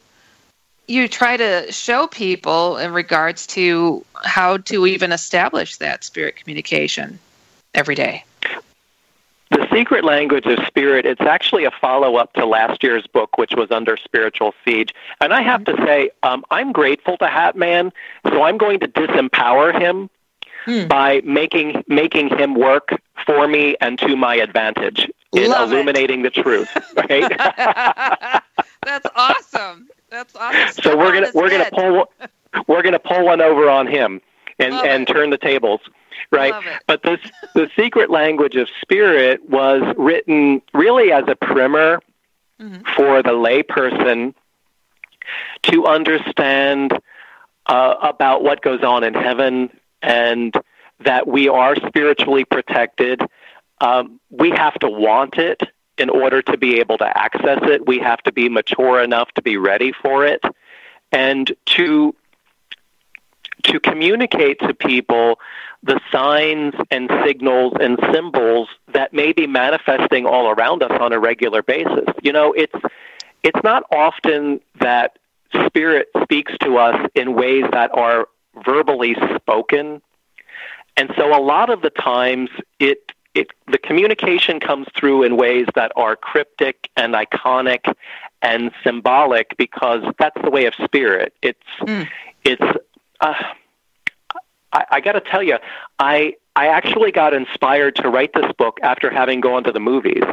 you 0.87 1.07
try 1.07 1.37
to 1.37 1.71
show 1.71 2.07
people 2.07 2.77
in 2.77 2.93
regards 2.93 3.45
to 3.47 4.03
how 4.23 4.57
to 4.57 4.87
even 4.87 5.11
establish 5.11 5.77
that 5.77 6.03
spirit 6.03 6.35
communication 6.35 7.19
every 7.75 7.95
day? 7.95 8.23
The 9.51 9.67
Secret 9.71 10.03
Language 10.03 10.45
of 10.45 10.63
Spirit, 10.67 11.07
it's 11.07 11.21
actually 11.21 11.65
a 11.65 11.71
follow 11.71 12.17
up 12.17 12.33
to 12.33 12.45
last 12.45 12.83
year's 12.83 13.07
book, 13.07 13.37
which 13.39 13.55
was 13.55 13.71
Under 13.71 13.97
Spiritual 13.97 14.53
Siege. 14.63 14.93
And 15.21 15.33
I 15.33 15.41
have 15.41 15.63
to 15.65 15.75
say, 15.77 16.11
um, 16.21 16.45
I'm 16.51 16.71
grateful 16.71 17.17
to 17.17 17.25
Hatman, 17.25 17.91
so 18.27 18.43
I'm 18.43 18.59
going 18.59 18.79
to 18.81 18.87
disempower 18.87 19.79
him 19.79 20.09
by 20.87 21.21
making, 21.25 21.83
making 21.87 22.29
him 22.29 22.53
work 22.55 22.89
for 23.25 23.47
me 23.47 23.75
and 23.81 23.97
to 23.99 24.15
my 24.15 24.35
advantage 24.35 25.09
in 25.33 25.49
Love 25.51 25.71
it. 25.71 25.75
illuminating 25.75 26.21
the 26.23 26.29
truth. 26.29 26.69
Right? 26.95 27.29
That's 28.85 29.07
awesome. 29.15 29.87
That's 30.09 30.35
awesome. 30.35 30.73
so 30.73 30.81
Step 30.81 30.97
we're 30.97 31.13
gonna 31.13 31.31
we're 31.35 31.49
gonna 31.49 31.69
pull 31.71 32.09
we're 32.67 32.81
gonna 32.81 32.97
pull 32.99 33.25
one 33.25 33.41
over 33.41 33.69
on 33.69 33.85
him 33.87 34.21
and 34.57 34.73
Love 34.73 34.85
and 34.85 35.03
it. 35.09 35.13
turn 35.13 35.29
the 35.29 35.37
tables 35.37 35.81
right 36.31 36.51
Love 36.51 36.65
it. 36.65 36.81
but 36.87 37.03
this 37.03 37.19
the 37.53 37.69
secret 37.77 38.09
language 38.09 38.55
of 38.55 38.67
spirit 38.81 39.47
was 39.49 39.83
written 39.97 40.61
really 40.73 41.11
as 41.11 41.25
a 41.27 41.35
primer 41.35 41.99
Mm-hmm. 42.61 42.81
for 42.97 43.23
the 43.23 43.29
layperson 43.29 44.33
to 45.63 45.85
understand 45.85 46.91
uh, 47.67 47.95
about 48.01 48.43
what 48.43 48.61
goes 48.61 48.83
on 48.83 49.05
in 49.05 49.13
heaven 49.13 49.69
and 50.01 50.53
that 51.01 51.27
we 51.27 51.47
are 51.47 51.75
spiritually 51.75 52.45
protected 52.45 53.21
um, 53.81 54.19
we 54.29 54.49
have 54.51 54.73
to 54.75 54.89
want 54.89 55.37
it 55.37 55.61
in 55.97 56.09
order 56.09 56.41
to 56.41 56.57
be 56.57 56.79
able 56.79 56.97
to 56.97 57.17
access 57.17 57.59
it. 57.63 57.85
We 57.85 57.99
have 57.99 58.21
to 58.23 58.31
be 58.31 58.49
mature 58.49 59.01
enough 59.01 59.31
to 59.33 59.41
be 59.41 59.57
ready 59.57 59.91
for 59.91 60.25
it, 60.25 60.43
and 61.11 61.51
to 61.65 62.15
to 63.63 63.79
communicate 63.79 64.59
to 64.59 64.73
people 64.73 65.39
the 65.83 65.99
signs 66.11 66.73
and 66.91 67.09
signals 67.25 67.73
and 67.79 67.99
symbols 68.13 68.69
that 68.93 69.13
may 69.13 69.33
be 69.33 69.47
manifesting 69.47 70.25
all 70.25 70.49
around 70.49 70.81
us 70.81 70.91
on 70.99 71.11
a 71.11 71.19
regular 71.19 71.61
basis. 71.61 72.07
You 72.21 72.33
know, 72.33 72.53
it's 72.53 72.75
it's 73.43 73.59
not 73.63 73.83
often 73.91 74.61
that 74.79 75.19
spirit 75.65 76.09
speaks 76.21 76.53
to 76.61 76.77
us 76.77 77.09
in 77.15 77.33
ways 77.33 77.65
that 77.71 77.91
are 77.93 78.27
verbally 78.63 79.15
spoken. 79.35 80.01
And 80.97 81.11
so 81.15 81.37
a 81.37 81.41
lot 81.41 81.69
of 81.69 81.81
the 81.81 81.89
times 81.89 82.49
it 82.79 83.11
it, 83.35 83.51
the 83.67 83.77
communication 83.77 84.59
comes 84.59 84.87
through 84.97 85.23
in 85.23 85.37
ways 85.37 85.67
that 85.75 85.91
are 85.95 86.15
cryptic 86.15 86.89
and 86.97 87.13
iconic 87.13 87.93
and 88.41 88.71
symbolic 88.83 89.55
because 89.57 90.03
that's 90.17 90.41
the 90.41 90.49
way 90.49 90.65
of 90.65 90.73
spirit. 90.83 91.33
It's 91.41 91.59
mm. 91.81 92.07
it's. 92.43 92.79
Uh, 93.21 93.33
I, 94.71 94.85
I 94.91 95.01
got 95.01 95.13
to 95.13 95.21
tell 95.21 95.43
you, 95.43 95.57
I 95.99 96.35
I 96.55 96.67
actually 96.67 97.11
got 97.11 97.33
inspired 97.33 97.95
to 97.97 98.09
write 98.09 98.33
this 98.33 98.51
book 98.57 98.79
after 98.81 99.09
having 99.09 99.41
gone 99.41 99.63
to 99.65 99.71
the 99.71 99.79
movies. 99.79 100.23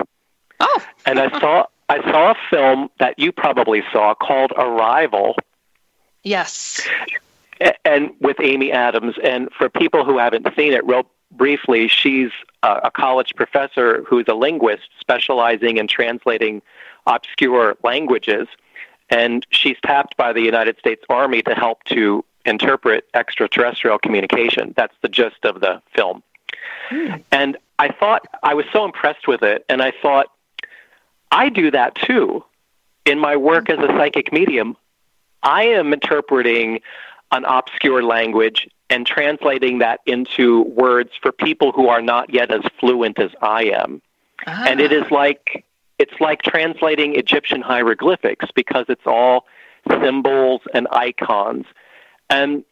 Oh, 0.60 0.84
and 1.04 1.18
I 1.18 1.38
saw 1.38 1.66
I 1.88 2.02
saw 2.10 2.32
a 2.32 2.36
film 2.50 2.88
that 2.98 3.18
you 3.18 3.32
probably 3.32 3.82
saw 3.92 4.14
called 4.14 4.52
Arrival. 4.56 5.36
Yes. 6.22 6.86
And 7.84 8.10
with 8.20 8.36
Amy 8.40 8.72
Adams, 8.72 9.16
and 9.22 9.50
for 9.52 9.68
people 9.68 10.04
who 10.04 10.18
haven't 10.18 10.46
seen 10.56 10.72
it, 10.72 10.84
real 10.84 11.06
briefly, 11.30 11.88
she's 11.88 12.30
a, 12.62 12.80
a 12.84 12.90
college 12.90 13.34
professor 13.34 14.04
who's 14.04 14.26
a 14.28 14.34
linguist 14.34 14.88
specializing 15.00 15.78
in 15.78 15.88
translating 15.88 16.62
obscure 17.06 17.76
languages, 17.82 18.48
and 19.08 19.46
she's 19.50 19.76
tapped 19.84 20.16
by 20.16 20.32
the 20.32 20.42
United 20.42 20.78
States 20.78 21.02
Army 21.08 21.42
to 21.42 21.54
help 21.54 21.84
to 21.84 22.24
interpret 22.44 23.06
extraterrestrial 23.14 23.98
communication. 23.98 24.74
That's 24.76 24.94
the 25.02 25.08
gist 25.08 25.44
of 25.44 25.60
the 25.60 25.80
film. 25.94 26.22
Mm. 26.90 27.22
And 27.32 27.56
I 27.78 27.88
thought 27.88 28.26
I 28.42 28.54
was 28.54 28.66
so 28.72 28.84
impressed 28.84 29.28
with 29.28 29.42
it, 29.42 29.64
and 29.68 29.82
I 29.82 29.92
thought 30.02 30.26
I 31.30 31.48
do 31.48 31.70
that 31.70 31.94
too 31.94 32.44
in 33.04 33.18
my 33.18 33.36
work 33.36 33.70
as 33.70 33.78
a 33.78 33.88
psychic 33.88 34.32
medium. 34.32 34.76
I 35.42 35.64
am 35.64 35.92
interpreting 35.92 36.80
an 37.32 37.44
obscure 37.44 38.02
language 38.02 38.68
and 38.88 39.06
translating 39.06 39.78
that 39.78 40.00
into 40.06 40.62
words 40.62 41.10
for 41.20 41.32
people 41.32 41.72
who 41.72 41.88
are 41.88 42.02
not 42.02 42.32
yet 42.32 42.52
as 42.52 42.62
fluent 42.78 43.18
as 43.18 43.30
I 43.42 43.64
am. 43.64 44.00
Ah. 44.46 44.64
And 44.66 44.80
it 44.80 44.92
is 44.92 45.10
like 45.10 45.64
it's 45.98 46.20
like 46.20 46.42
translating 46.42 47.16
Egyptian 47.16 47.62
hieroglyphics 47.62 48.46
because 48.54 48.84
it's 48.88 49.06
all 49.06 49.46
symbols 49.88 50.60
and 50.74 50.86
icons. 50.90 51.64
And 52.28 52.64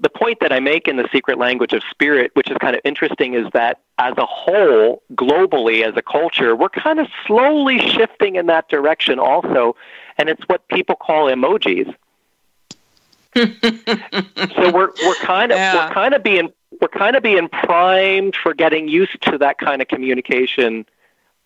the 0.00 0.10
point 0.10 0.40
that 0.40 0.52
I 0.52 0.60
make 0.60 0.88
in 0.88 0.96
the 0.96 1.08
secret 1.12 1.38
language 1.38 1.72
of 1.72 1.82
spirit, 1.90 2.30
which 2.34 2.50
is 2.50 2.56
kind 2.58 2.74
of 2.74 2.82
interesting, 2.84 3.34
is 3.34 3.46
that 3.54 3.80
as 3.98 4.14
a 4.18 4.26
whole, 4.26 5.02
globally 5.14 5.86
as 5.86 5.94
a 5.96 6.02
culture, 6.02 6.54
we're 6.54 6.68
kind 6.68 6.98
of 6.98 7.06
slowly 7.26 7.78
shifting 7.78 8.36
in 8.36 8.46
that 8.46 8.68
direction 8.68 9.18
also. 9.18 9.76
And 10.18 10.28
it's 10.28 10.42
what 10.48 10.66
people 10.68 10.96
call 10.96 11.30
emojis. 11.30 11.94
So 13.36 14.72
we're 14.72 14.90
we're 15.04 15.14
kind 15.16 15.52
of 15.52 15.58
yeah. 15.58 15.86
we're 15.86 15.94
kind 15.94 16.14
of 16.14 16.22
being 16.22 16.52
we're 16.80 16.88
kind 16.88 17.16
of 17.16 17.22
being 17.22 17.48
primed 17.48 18.34
for 18.36 18.54
getting 18.54 18.88
used 18.88 19.20
to 19.22 19.38
that 19.38 19.58
kind 19.58 19.82
of 19.82 19.88
communication 19.88 20.86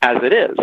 as 0.02 0.22
it 0.22 0.32
is. 0.32 0.56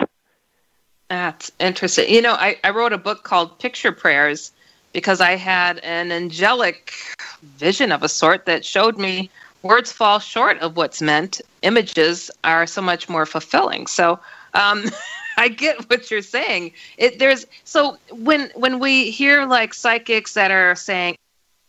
That's 1.09 1.51
interesting. 1.59 2.13
You 2.13 2.21
know, 2.21 2.33
I, 2.33 2.57
I 2.63 2.71
wrote 2.71 2.91
a 2.91 2.97
book 2.97 3.23
called 3.23 3.59
Picture 3.59 3.91
Prayers 3.91 4.51
because 4.93 5.21
I 5.21 5.35
had 5.35 5.79
an 5.79 6.11
angelic 6.11 6.93
vision 7.41 7.91
of 7.91 8.03
a 8.03 8.09
sort 8.09 8.45
that 8.45 8.65
showed 8.65 8.97
me 8.97 9.29
words 9.63 9.91
fall 9.91 10.19
short 10.19 10.59
of 10.59 10.75
what's 10.75 11.01
meant. 11.01 11.41
Images 11.61 12.31
are 12.43 12.67
so 12.67 12.81
much 12.81 13.07
more 13.07 13.25
fulfilling. 13.25 13.87
So 13.87 14.19
um, 14.53 14.85
I 15.43 15.49
get 15.49 15.89
what 15.89 16.09
you're 16.09 16.21
saying. 16.21 16.73
It, 16.97 17.19
there's 17.19 17.45
so 17.63 17.97
when 18.11 18.51
when 18.55 18.79
we 18.79 19.11
hear 19.11 19.45
like 19.45 19.73
psychics 19.73 20.33
that 20.33 20.51
are 20.51 20.75
saying, 20.75 21.17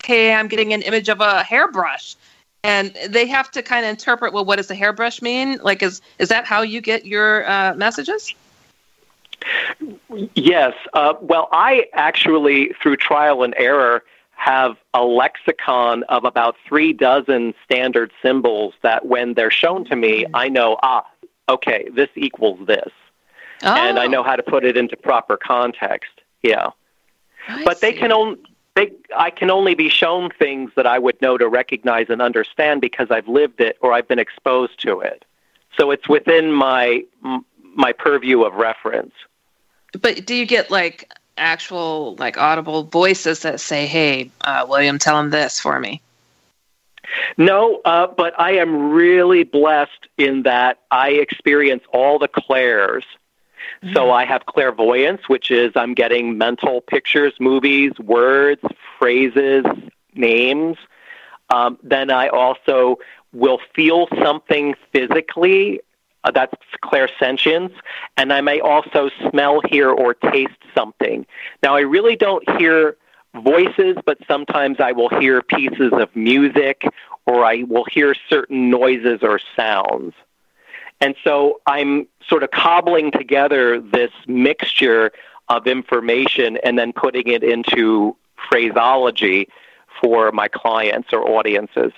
"Okay, 0.03 0.33
I'm 0.33 0.49
getting 0.49 0.73
an 0.73 0.83
image 0.83 1.09
of 1.09 1.21
a 1.21 1.43
hairbrush," 1.43 2.17
and 2.65 2.97
they 3.09 3.27
have 3.27 3.51
to 3.53 3.63
kind 3.63 3.85
of 3.85 3.91
interpret, 3.91 4.33
well, 4.33 4.45
what 4.45 4.57
does 4.57 4.71
a 4.71 4.75
hairbrush 4.75 5.23
mean? 5.23 5.59
Like, 5.63 5.83
is 5.83 6.01
is 6.19 6.29
that 6.29 6.45
how 6.47 6.63
you 6.63 6.81
get 6.81 7.07
your 7.07 7.49
uh, 7.49 7.75
messages? 7.75 8.35
Yes. 10.35 10.75
Uh, 10.95 11.15
well, 11.21 11.49
I 11.53 11.87
actually, 11.93 12.75
through 12.83 12.97
trial 12.97 13.45
and 13.45 13.55
error, 13.57 14.03
have 14.33 14.77
a 14.95 15.05
lexicon 15.05 16.05
of 16.05 16.25
about 16.25 16.57
three 16.67 16.93
dozen 16.93 17.55
standard 17.65 18.13
symbols 18.23 18.75
that 18.83 19.07
when 19.07 19.35
they're 19.35 19.51
shown 19.51 19.85
to 19.85 19.97
me, 19.97 20.25
mm. 20.25 20.31
I 20.33 20.49
know, 20.49 20.79
ah, 20.83 21.05
okay, 21.49 21.89
this 21.93 22.09
equals 22.17 22.67
this. 22.67 22.91
Oh. 23.63 23.75
And 23.75 23.99
I 23.99 24.07
know 24.07 24.23
how 24.23 24.37
to 24.37 24.43
put 24.43 24.65
it 24.65 24.77
into 24.77 24.97
proper 24.97 25.37
context. 25.37 26.21
Yeah. 26.43 26.71
I 27.49 27.65
but 27.65 27.79
see. 27.79 27.91
they 27.91 27.93
can 27.93 28.13
only. 28.13 28.39
They, 28.75 28.93
I 29.17 29.31
can 29.31 29.51
only 29.51 29.75
be 29.75 29.89
shown 29.89 30.31
things 30.31 30.71
that 30.77 30.87
I 30.87 31.01
would 31.01 31.21
know 31.21 31.37
to 31.37 31.49
recognize 31.49 32.07
and 32.11 32.23
understand 32.23 32.81
because 32.81 33.11
I've 33.11 33.27
lived 33.27 33.61
it 33.61 33.77
or 33.81 33.93
I've 33.93 34.07
been 34.07 34.21
exposed 34.21 34.81
to 34.83 35.01
it. 35.01 35.25
So 35.77 35.91
it's 35.91 36.09
within 36.09 36.53
my 36.53 37.03
my 37.75 37.93
purview 37.93 38.43
of 38.43 38.55
reference. 38.55 39.15
But 40.01 40.27
do 40.27 40.35
you 40.35 40.47
get 40.47 40.71
like 40.71 41.13
actual 41.37 42.15
like 42.17 42.37
audible 42.37 42.85
voices 42.85 43.41
that 43.41 43.61
say, 43.61 43.87
"Hey, 43.87 44.31
uh, 44.43 44.67
William, 44.69 44.99
tell 44.99 45.19
him 45.19 45.31
this 45.31 45.61
for 45.61 45.81
me"? 45.81 46.01
No, 47.37 47.81
uh, 47.85 48.07
but 48.07 48.39
I 48.39 48.53
am 48.53 48.91
really 48.91 49.45
blessed 49.45 50.09
in 50.19 50.43
that 50.43 50.81
I 50.91 51.11
experience 51.11 51.83
all 51.93 52.19
the 52.19 52.29
clairs. 52.29 53.05
So 53.95 54.11
I 54.11 54.25
have 54.25 54.47
clairvoyance, 54.47 55.29
which 55.29 55.51
is 55.51 55.73
I'm 55.77 55.95
getting 55.95 56.37
mental 56.37 56.81
pictures, 56.81 57.35
movies, 57.39 57.93
words, 57.99 58.63
phrases, 58.99 59.65
names. 60.15 60.77
Um, 61.51 61.79
then 61.83 62.11
I 62.11 62.29
also 62.29 62.99
will 63.33 63.61
feel 63.75 64.09
something 64.23 64.75
physically 64.93 65.81
uh, 66.25 66.31
that's 66.31 66.55
clairsentience. 66.85 67.73
And 68.17 68.33
I 68.33 68.41
may 68.41 68.61
also 68.61 69.11
smell, 69.31 69.61
hear, 69.71 69.91
or 69.91 70.15
taste 70.15 70.59
something. 70.75 71.27
Now, 71.63 71.77
I 71.77 71.81
really 71.81 72.17
don't 72.17 72.49
hear 72.59 72.97
voices, 73.35 73.97
but 74.05 74.19
sometimes 74.27 74.79
I 74.81 74.93
will 74.93 75.09
hear 75.21 75.43
pieces 75.43 75.93
of 75.93 76.15
music 76.17 76.83
or 77.27 77.45
I 77.45 77.65
will 77.69 77.85
hear 77.91 78.15
certain 78.29 78.71
noises 78.71 79.21
or 79.23 79.39
sounds. 79.55 80.15
And 81.01 81.15
so 81.23 81.61
I'm 81.67 82.07
sort 82.27 82.43
of 82.43 82.51
cobbling 82.51 83.11
together 83.11 83.81
this 83.81 84.11
mixture 84.27 85.13
of 85.49 85.67
information 85.67 86.59
and 86.59 86.79
then 86.79 86.93
putting 86.93 87.29
it 87.29 87.43
into 87.43 88.17
phraseology 88.49 89.49
for 90.01 90.31
my 90.33 90.49
clients 90.49 91.13
or 91.13 91.27
audiences. 91.29 91.93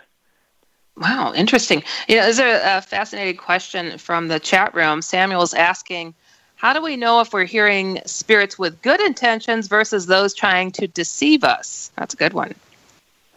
Wow, 0.96 1.32
interesting. 1.34 1.82
You 2.08 2.16
know, 2.16 2.22
there's 2.24 2.38
a, 2.40 2.78
a 2.78 2.82
fascinating 2.82 3.36
question 3.36 3.96
from 3.98 4.28
the 4.28 4.38
chat 4.38 4.74
room. 4.74 5.00
Samuel's 5.02 5.54
asking, 5.54 6.14
how 6.56 6.74
do 6.74 6.82
we 6.82 6.96
know 6.96 7.20
if 7.20 7.32
we're 7.32 7.44
hearing 7.44 8.00
spirits 8.04 8.58
with 8.58 8.82
good 8.82 9.00
intentions 9.00 9.66
versus 9.66 10.06
those 10.06 10.34
trying 10.34 10.70
to 10.72 10.86
deceive 10.86 11.42
us? 11.42 11.90
That's 11.96 12.12
a 12.12 12.18
good 12.18 12.34
one. 12.34 12.54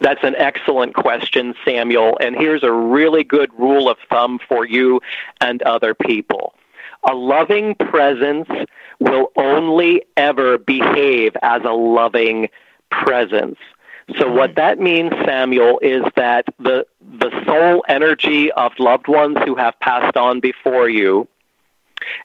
That's 0.00 0.22
an 0.22 0.34
excellent 0.36 0.94
question, 0.94 1.54
Samuel. 1.64 2.18
And 2.20 2.36
here's 2.36 2.62
a 2.62 2.72
really 2.72 3.24
good 3.24 3.50
rule 3.58 3.88
of 3.88 3.96
thumb 4.10 4.38
for 4.48 4.66
you 4.66 5.00
and 5.40 5.62
other 5.62 5.94
people. 5.94 6.54
A 7.08 7.14
loving 7.14 7.74
presence 7.74 8.48
will 8.98 9.30
only 9.36 10.02
ever 10.16 10.58
behave 10.58 11.36
as 11.42 11.62
a 11.64 11.72
loving 11.72 12.48
presence. 12.90 13.58
So 14.18 14.30
what 14.30 14.50
mm-hmm. 14.50 14.56
that 14.56 14.78
means, 14.78 15.12
Samuel, 15.24 15.78
is 15.80 16.02
that 16.16 16.46
the 16.58 16.86
the 17.00 17.30
soul 17.46 17.84
energy 17.88 18.50
of 18.52 18.72
loved 18.78 19.08
ones 19.08 19.38
who 19.44 19.54
have 19.54 19.78
passed 19.80 20.16
on 20.16 20.40
before 20.40 20.88
you 20.88 21.28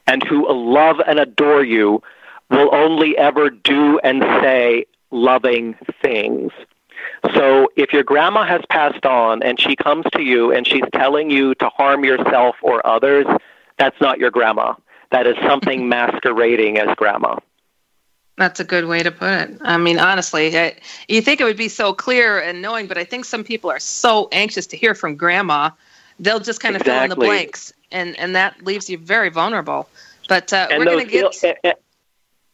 and 0.06 0.22
who 0.22 0.50
love 0.52 0.96
and 1.06 1.18
adore 1.18 1.64
you 1.64 2.02
will 2.50 2.74
only 2.74 3.16
ever 3.16 3.50
do 3.50 3.98
and 4.00 4.22
say 4.42 4.86
loving 5.10 5.76
things. 6.02 6.52
So 7.34 7.70
if 7.76 7.92
your 7.92 8.02
grandma 8.02 8.44
has 8.46 8.62
passed 8.70 9.04
on 9.04 9.42
and 9.42 9.60
she 9.60 9.76
comes 9.76 10.06
to 10.14 10.22
you 10.22 10.52
and 10.52 10.66
she's 10.66 10.84
telling 10.94 11.30
you 11.30 11.54
to 11.56 11.68
harm 11.68 12.04
yourself 12.04 12.56
or 12.62 12.86
others, 12.86 13.26
that's 13.78 14.00
not 14.00 14.18
your 14.18 14.30
grandma. 14.30 14.74
That 15.10 15.26
is 15.26 15.36
something 15.46 15.88
masquerading 15.90 16.78
as 16.78 16.94
grandma. 16.96 17.36
That's 18.36 18.58
a 18.58 18.64
good 18.64 18.86
way 18.86 19.02
to 19.02 19.10
put 19.10 19.28
it. 19.28 19.58
I 19.60 19.76
mean, 19.76 19.98
honestly, 19.98 20.56
I, 20.58 20.76
you 21.08 21.20
think 21.20 21.42
it 21.42 21.44
would 21.44 21.58
be 21.58 21.68
so 21.68 21.92
clear 21.92 22.40
and 22.40 22.62
knowing, 22.62 22.86
but 22.86 22.96
I 22.96 23.04
think 23.04 23.26
some 23.26 23.44
people 23.44 23.70
are 23.70 23.78
so 23.78 24.30
anxious 24.32 24.66
to 24.68 24.78
hear 24.78 24.94
from 24.94 25.16
grandma, 25.16 25.70
they'll 26.18 26.40
just 26.40 26.60
kind 26.60 26.74
of 26.74 26.80
exactly. 26.80 26.96
fill 26.96 27.04
in 27.04 27.10
the 27.10 27.16
blanks, 27.16 27.72
and 27.92 28.18
and 28.18 28.34
that 28.36 28.62
leaves 28.64 28.88
you 28.88 28.96
very 28.96 29.28
vulnerable. 29.28 29.90
But 30.26 30.54
uh, 30.54 30.68
we're 30.70 30.86
going 30.86 31.06
to 31.06 31.12
get. 31.12 31.44
Ill, 31.64 31.72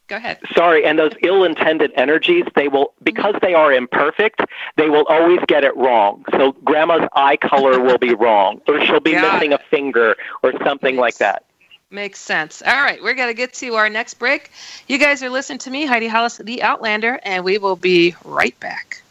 Go 0.08 0.16
ahead. 0.16 0.38
Sorry, 0.54 0.84
and 0.84 0.98
those 0.98 1.12
ill-intended 1.22 1.92
energies, 1.96 2.44
they 2.54 2.68
will 2.68 2.94
because 3.02 3.34
they 3.42 3.54
are 3.54 3.72
imperfect, 3.72 4.40
they 4.76 4.88
will 4.88 5.04
always 5.06 5.40
get 5.48 5.64
it 5.64 5.76
wrong. 5.76 6.24
So 6.32 6.52
grandma's 6.52 7.08
eye 7.14 7.36
color 7.36 7.80
will 7.80 7.98
be 7.98 8.14
wrong, 8.14 8.60
or 8.68 8.80
she'll 8.84 9.00
be 9.00 9.10
yeah. 9.12 9.32
missing 9.32 9.52
a 9.52 9.58
finger, 9.70 10.16
or 10.42 10.52
something 10.64 10.96
like 10.96 11.18
that. 11.18 11.44
Makes 11.90 12.20
sense. 12.20 12.62
All 12.66 12.82
right, 12.82 13.02
we're 13.02 13.14
going 13.14 13.28
to 13.28 13.34
get 13.34 13.54
to 13.54 13.74
our 13.74 13.88
next 13.88 14.14
break. 14.14 14.50
You 14.88 14.98
guys 14.98 15.22
are 15.22 15.30
listening 15.30 15.58
to 15.60 15.70
me, 15.70 15.86
Heidi 15.86 16.08
Hollis, 16.08 16.38
the 16.38 16.62
Outlander, 16.62 17.20
and 17.22 17.44
we 17.44 17.58
will 17.58 17.76
be 17.76 18.14
right 18.24 18.58
back. 18.58 19.02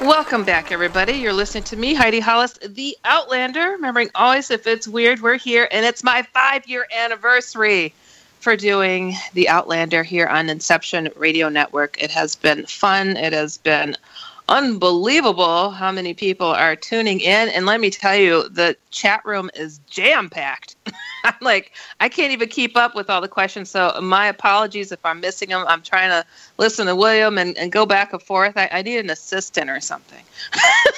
Welcome 0.00 0.44
back, 0.44 0.72
everybody. 0.72 1.12
You're 1.12 1.34
listening 1.34 1.64
to 1.64 1.76
me, 1.76 1.92
Heidi 1.92 2.20
Hollis, 2.20 2.54
the 2.66 2.96
Outlander. 3.04 3.72
Remembering 3.72 4.08
always, 4.14 4.50
if 4.50 4.66
it's 4.66 4.88
weird, 4.88 5.20
we're 5.20 5.36
here, 5.36 5.68
and 5.70 5.84
it's 5.84 6.02
my 6.02 6.22
five 6.32 6.66
year 6.66 6.86
anniversary 6.96 7.92
for 8.38 8.56
doing 8.56 9.14
the 9.34 9.50
Outlander 9.50 10.02
here 10.02 10.26
on 10.26 10.48
Inception 10.48 11.10
Radio 11.16 11.50
Network. 11.50 12.02
It 12.02 12.10
has 12.12 12.34
been 12.34 12.64
fun. 12.64 13.18
It 13.18 13.34
has 13.34 13.58
been 13.58 13.94
unbelievable 14.48 15.70
how 15.70 15.92
many 15.92 16.14
people 16.14 16.46
are 16.46 16.76
tuning 16.76 17.20
in. 17.20 17.50
And 17.50 17.66
let 17.66 17.78
me 17.78 17.90
tell 17.90 18.16
you, 18.16 18.48
the 18.48 18.78
chat 18.90 19.20
room 19.26 19.50
is 19.54 19.80
jam 19.90 20.30
packed. 20.30 20.76
I'm 21.24 21.34
like, 21.40 21.72
I 22.00 22.08
can't 22.08 22.32
even 22.32 22.48
keep 22.48 22.76
up 22.76 22.94
with 22.94 23.10
all 23.10 23.20
the 23.20 23.28
questions. 23.28 23.70
So 23.70 23.98
my 24.02 24.26
apologies 24.26 24.92
if 24.92 25.04
I'm 25.04 25.20
missing 25.20 25.50
them. 25.50 25.64
I'm 25.68 25.82
trying 25.82 26.10
to 26.10 26.24
listen 26.58 26.86
to 26.86 26.96
William 26.96 27.38
and, 27.38 27.56
and 27.58 27.70
go 27.72 27.86
back 27.86 28.12
and 28.12 28.22
forth. 28.22 28.56
I, 28.56 28.68
I 28.72 28.82
need 28.82 28.98
an 28.98 29.10
assistant 29.10 29.70
or 29.70 29.80
something. 29.80 30.24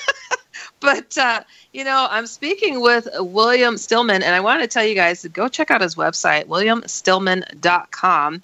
but 0.81 1.16
uh, 1.18 1.43
you 1.73 1.85
know, 1.85 2.07
I'm 2.11 2.27
speaking 2.27 2.81
with 2.81 3.09
William 3.18 3.77
Stillman, 3.77 4.23
and 4.23 4.35
I 4.35 4.41
want 4.41 4.62
to 4.62 4.68
tell 4.68 4.85
you 4.85 4.95
guys 4.95 5.23
to 5.23 5.29
go 5.29 5.49
check 5.49 5.70
out 5.70 5.81
his 5.81 5.95
website, 5.95 6.47
williamstillman.com 6.47 8.43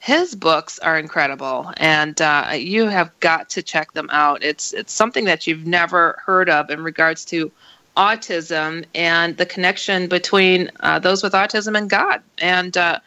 his 0.00 0.34
books 0.34 0.78
are 0.78 0.98
incredible, 0.98 1.72
and 1.76 2.20
uh, 2.22 2.52
you 2.54 2.86
have 2.86 3.12
got 3.20 3.50
to 3.50 3.62
check 3.62 3.92
them 3.92 4.08
out. 4.10 4.42
It's 4.42 4.72
it's 4.72 4.94
something 4.94 5.26
that 5.26 5.46
you've 5.46 5.66
never 5.66 6.18
heard 6.24 6.48
of 6.48 6.70
in 6.70 6.82
regards 6.82 7.24
to 7.26 7.52
autism 8.00 8.86
and 8.94 9.36
the 9.36 9.44
connection 9.44 10.08
between 10.08 10.70
uh, 10.80 10.98
those 10.98 11.22
with 11.22 11.34
autism 11.34 11.76
and 11.76 11.90
God. 11.90 12.22
And 12.38 12.74
uh, 12.74 13.00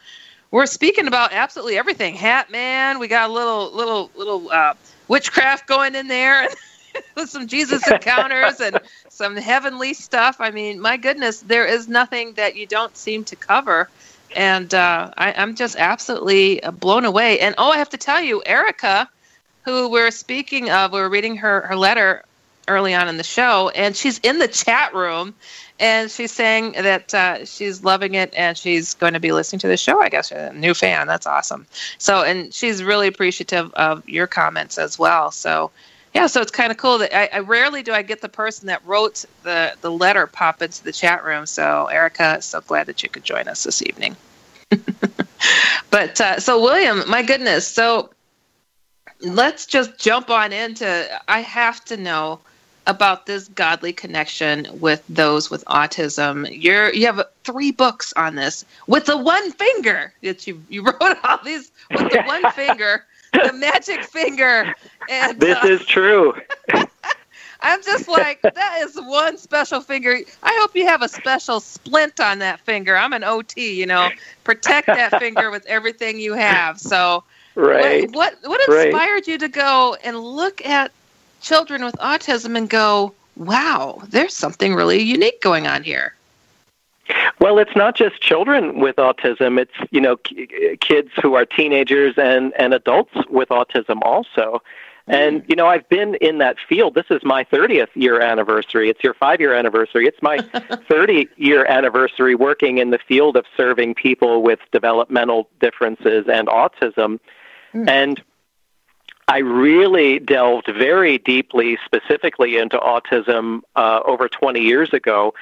we're 0.52 0.66
speaking 0.66 1.08
about 1.08 1.32
absolutely 1.32 1.76
everything. 1.76 2.14
Hat 2.14 2.48
Man, 2.50 3.00
we 3.00 3.08
got 3.08 3.28
a 3.28 3.32
little 3.32 3.72
little 3.72 4.10
little 4.14 4.50
uh, 4.50 4.74
witchcraft 5.08 5.66
going 5.66 5.96
in 5.96 6.06
there. 6.06 6.48
with 7.16 7.28
some 7.28 7.48
Jesus 7.48 7.84
encounters 7.90 8.60
and 8.60 8.78
some 9.08 9.34
heavenly 9.34 9.94
stuff. 9.94 10.36
I 10.38 10.52
mean, 10.52 10.78
my 10.78 10.96
goodness, 10.96 11.40
there 11.40 11.66
is 11.66 11.88
nothing 11.88 12.34
that 12.34 12.54
you 12.54 12.68
don't 12.68 12.96
seem 12.96 13.24
to 13.24 13.34
cover 13.34 13.90
and 14.36 14.72
uh, 14.72 15.10
I, 15.16 15.30
am 15.32 15.56
just 15.56 15.76
absolutely 15.76 16.60
blown 16.80 17.04
away. 17.04 17.40
And 17.40 17.54
oh, 17.58 17.70
I 17.70 17.78
have 17.78 17.90
to 17.90 17.96
tell 17.96 18.20
you, 18.20 18.42
Erica, 18.44 19.08
who 19.64 19.90
we're 19.90 20.10
speaking 20.10 20.70
of, 20.70 20.92
we 20.92 21.00
are 21.00 21.08
reading 21.08 21.36
her 21.36 21.62
her 21.62 21.76
letter 21.76 22.24
early 22.68 22.94
on 22.94 23.08
in 23.08 23.16
the 23.16 23.24
show, 23.24 23.70
and 23.70 23.96
she's 23.96 24.18
in 24.20 24.38
the 24.38 24.48
chat 24.48 24.94
room, 24.94 25.34
and 25.80 26.10
she's 26.10 26.32
saying 26.32 26.72
that 26.72 27.12
uh, 27.12 27.44
she's 27.44 27.82
loving 27.82 28.14
it 28.14 28.32
and 28.36 28.56
she's 28.56 28.94
going 28.94 29.14
to 29.14 29.20
be 29.20 29.32
listening 29.32 29.60
to 29.60 29.68
the 29.68 29.76
show. 29.76 30.00
I 30.00 30.08
guess 30.08 30.30
a 30.30 30.52
new 30.52 30.74
fan. 30.74 31.06
That's 31.06 31.26
awesome. 31.26 31.66
So, 31.98 32.22
and 32.22 32.54
she's 32.54 32.82
really 32.82 33.08
appreciative 33.08 33.72
of 33.74 34.08
your 34.08 34.26
comments 34.26 34.78
as 34.78 34.98
well. 34.98 35.30
So. 35.30 35.70
Yeah, 36.14 36.28
so 36.28 36.40
it's 36.40 36.52
kind 36.52 36.70
of 36.70 36.76
cool 36.76 36.98
that 36.98 37.12
I, 37.12 37.38
I 37.38 37.40
rarely 37.40 37.82
do 37.82 37.92
I 37.92 38.02
get 38.02 38.20
the 38.20 38.28
person 38.28 38.68
that 38.68 38.86
wrote 38.86 39.24
the, 39.42 39.74
the 39.80 39.90
letter 39.90 40.28
pop 40.28 40.62
into 40.62 40.84
the 40.84 40.92
chat 40.92 41.24
room. 41.24 41.44
So, 41.44 41.86
Erica, 41.86 42.40
so 42.40 42.60
glad 42.60 42.86
that 42.86 43.02
you 43.02 43.08
could 43.08 43.24
join 43.24 43.48
us 43.48 43.64
this 43.64 43.82
evening. 43.82 44.14
but 45.90 46.20
uh, 46.20 46.38
so, 46.38 46.62
William, 46.62 47.02
my 47.10 47.24
goodness. 47.24 47.66
So, 47.66 48.10
let's 49.22 49.66
just 49.66 49.98
jump 49.98 50.30
on 50.30 50.52
into. 50.52 51.20
I 51.26 51.40
have 51.40 51.84
to 51.86 51.96
know 51.96 52.38
about 52.86 53.26
this 53.26 53.48
godly 53.48 53.92
connection 53.92 54.66
with 54.80 55.02
those 55.08 55.50
with 55.50 55.64
autism. 55.66 56.46
You're 56.50 56.92
you 56.92 57.06
have 57.06 57.22
three 57.44 57.70
books 57.70 58.12
on 58.16 58.34
this 58.34 58.64
with 58.86 59.06
the 59.06 59.16
one 59.16 59.50
finger 59.52 60.12
that 60.22 60.46
you 60.46 60.62
you 60.68 60.84
wrote 60.84 61.16
all 61.24 61.38
these 61.44 61.72
with 61.90 62.12
the 62.12 62.22
one 62.22 62.50
finger, 62.52 63.04
the 63.32 63.52
magic 63.52 64.04
finger. 64.04 64.74
And 65.08 65.40
this 65.40 65.58
uh, 65.62 65.66
is 65.66 65.84
true. 65.86 66.34
I'm 67.64 67.82
just 67.82 68.08
like, 68.08 68.42
that 68.42 68.82
is 68.82 68.94
one 68.94 69.38
special 69.38 69.80
finger. 69.80 70.18
I 70.42 70.56
hope 70.60 70.76
you 70.76 70.86
have 70.86 71.00
a 71.00 71.08
special 71.08 71.60
splint 71.60 72.20
on 72.20 72.38
that 72.40 72.60
finger. 72.60 72.94
I'm 72.94 73.14
an 73.14 73.24
OT, 73.24 73.72
you 73.72 73.86
know, 73.86 74.10
protect 74.44 74.86
that 74.86 75.18
finger 75.18 75.50
with 75.50 75.64
everything 75.64 76.20
you 76.20 76.34
have. 76.34 76.78
So, 76.78 77.24
right. 77.54 78.02
What 78.12 78.36
what, 78.42 78.50
what 78.50 78.84
inspired 78.84 79.14
right. 79.14 79.26
you 79.26 79.38
to 79.38 79.48
go 79.48 79.96
and 80.04 80.20
look 80.20 80.64
at 80.66 80.92
children 81.44 81.84
with 81.84 81.94
autism 81.96 82.56
and 82.56 82.68
go, 82.68 83.14
wow, 83.36 84.02
there's 84.08 84.34
something 84.34 84.74
really 84.74 85.02
unique 85.02 85.40
going 85.40 85.66
on 85.66 85.82
here? 85.82 86.14
Well, 87.38 87.58
it's 87.58 87.76
not 87.76 87.94
just 87.94 88.20
children 88.20 88.80
with 88.80 88.96
autism. 88.96 89.60
It's 89.60 89.74
you 89.90 90.00
know 90.00 90.16
kids 90.16 91.10
who 91.20 91.34
are 91.34 91.44
teenagers 91.44 92.14
and 92.16 92.54
and 92.54 92.72
adults 92.72 93.14
with 93.28 93.50
autism 93.50 94.00
also. 94.02 94.62
And 95.06 95.44
you 95.46 95.54
know, 95.54 95.66
I've 95.66 95.86
been 95.90 96.14
in 96.16 96.38
that 96.38 96.56
field. 96.66 96.94
This 96.94 97.04
is 97.10 97.22
my 97.22 97.44
30th 97.44 97.88
year 97.94 98.22
anniversary. 98.22 98.88
It's 98.88 99.04
your 99.04 99.12
5-year 99.12 99.52
anniversary. 99.52 100.06
It's 100.06 100.22
my 100.22 100.38
30 100.88 101.28
year 101.36 101.66
anniversary 101.66 102.34
working 102.34 102.78
in 102.78 102.90
the 102.90 102.98
field 102.98 103.36
of 103.36 103.44
serving 103.54 103.96
people 103.96 104.42
with 104.42 104.60
developmental 104.72 105.50
differences 105.60 106.24
and 106.26 106.48
autism. 106.48 107.20
Mm. 107.74 107.88
And 107.88 108.22
I 109.26 109.38
really 109.38 110.18
delved 110.18 110.66
very 110.66 111.18
deeply, 111.18 111.78
specifically 111.84 112.56
into 112.58 112.78
autism 112.78 113.62
uh, 113.74 114.00
over 114.04 114.28
20 114.28 114.60
years 114.60 114.92
ago. 114.92 115.34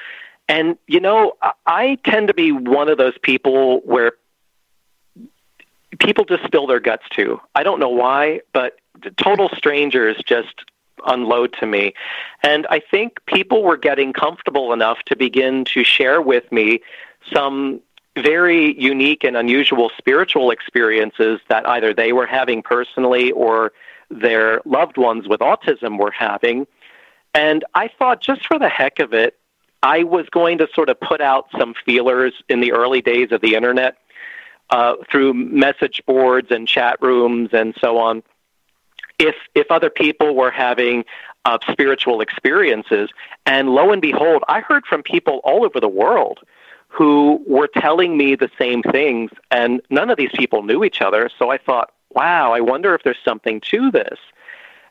And, 0.47 0.77
you 0.87 0.99
know, 0.99 1.33
I 1.65 1.97
tend 2.05 2.27
to 2.27 2.33
be 2.33 2.51
one 2.51 2.89
of 2.89 2.97
those 2.97 3.17
people 3.21 3.79
where 3.81 4.13
people 5.99 6.25
just 6.25 6.43
spill 6.43 6.67
their 6.67 6.79
guts 6.79 7.03
to. 7.11 7.39
I 7.55 7.63
don't 7.63 7.79
know 7.79 7.89
why, 7.89 8.41
but 8.53 8.79
total 9.17 9.49
strangers 9.55 10.17
just 10.25 10.53
unload 11.05 11.53
to 11.59 11.65
me. 11.65 11.93
And 12.41 12.65
I 12.69 12.79
think 12.79 13.19
people 13.25 13.63
were 13.63 13.77
getting 13.77 14.13
comfortable 14.13 14.73
enough 14.73 14.99
to 15.07 15.15
begin 15.15 15.65
to 15.65 15.83
share 15.83 16.21
with 16.21 16.49
me 16.51 16.81
some 17.33 17.81
very 18.15 18.79
unique 18.79 19.23
and 19.23 19.35
unusual 19.35 19.91
spiritual 19.97 20.51
experiences 20.51 21.39
that 21.49 21.67
either 21.67 21.93
they 21.93 22.13
were 22.13 22.27
having 22.27 22.61
personally 22.61 23.31
or 23.31 23.73
their 24.09 24.61
loved 24.65 24.97
ones 24.97 25.27
with 25.27 25.39
autism 25.39 25.97
were 25.97 26.11
having. 26.11 26.67
And 27.33 27.65
I 27.73 27.87
thought, 27.87 28.21
just 28.21 28.45
for 28.45 28.59
the 28.59 28.69
heck 28.69 28.99
of 28.99 29.13
it, 29.13 29.37
I 29.81 30.03
was 30.03 30.29
going 30.29 30.59
to 30.59 30.67
sort 30.73 30.89
of 30.89 30.99
put 30.99 31.19
out 31.19 31.47
some 31.57 31.73
feelers 31.85 32.33
in 32.47 32.61
the 32.61 32.71
early 32.71 33.01
days 33.01 33.31
of 33.31 33.41
the 33.41 33.55
internet 33.55 33.97
uh, 34.69 34.95
through 35.11 35.33
message 35.33 36.01
boards 36.05 36.51
and 36.51 36.67
chat 36.67 37.01
rooms 37.01 37.49
and 37.51 37.75
so 37.81 37.97
on. 37.97 38.23
If 39.19 39.35
if 39.55 39.69
other 39.71 39.89
people 39.89 40.35
were 40.35 40.51
having 40.51 41.05
uh, 41.45 41.57
spiritual 41.69 42.21
experiences, 42.21 43.09
and 43.45 43.69
lo 43.69 43.91
and 43.91 44.01
behold, 44.01 44.43
I 44.47 44.61
heard 44.61 44.85
from 44.85 45.03
people 45.03 45.41
all 45.43 45.65
over 45.65 45.79
the 45.79 45.89
world 45.89 46.39
who 46.93 47.43
were 47.47 47.67
telling 47.67 48.15
me 48.17 48.35
the 48.35 48.51
same 48.59 48.83
things, 48.83 49.31
and 49.49 49.81
none 49.89 50.11
of 50.11 50.17
these 50.17 50.29
people 50.35 50.61
knew 50.61 50.83
each 50.83 51.01
other. 51.01 51.27
So 51.39 51.49
I 51.49 51.57
thought, 51.57 51.91
wow, 52.11 52.53
I 52.53 52.61
wonder 52.61 52.93
if 52.93 53.01
there's 53.03 53.17
something 53.25 53.61
to 53.71 53.89
this. 53.89 54.19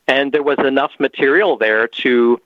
And 0.08 0.32
there 0.32 0.42
was 0.42 0.58
enough 0.58 0.90
material 0.98 1.56
there 1.56 1.86
to 1.86 2.40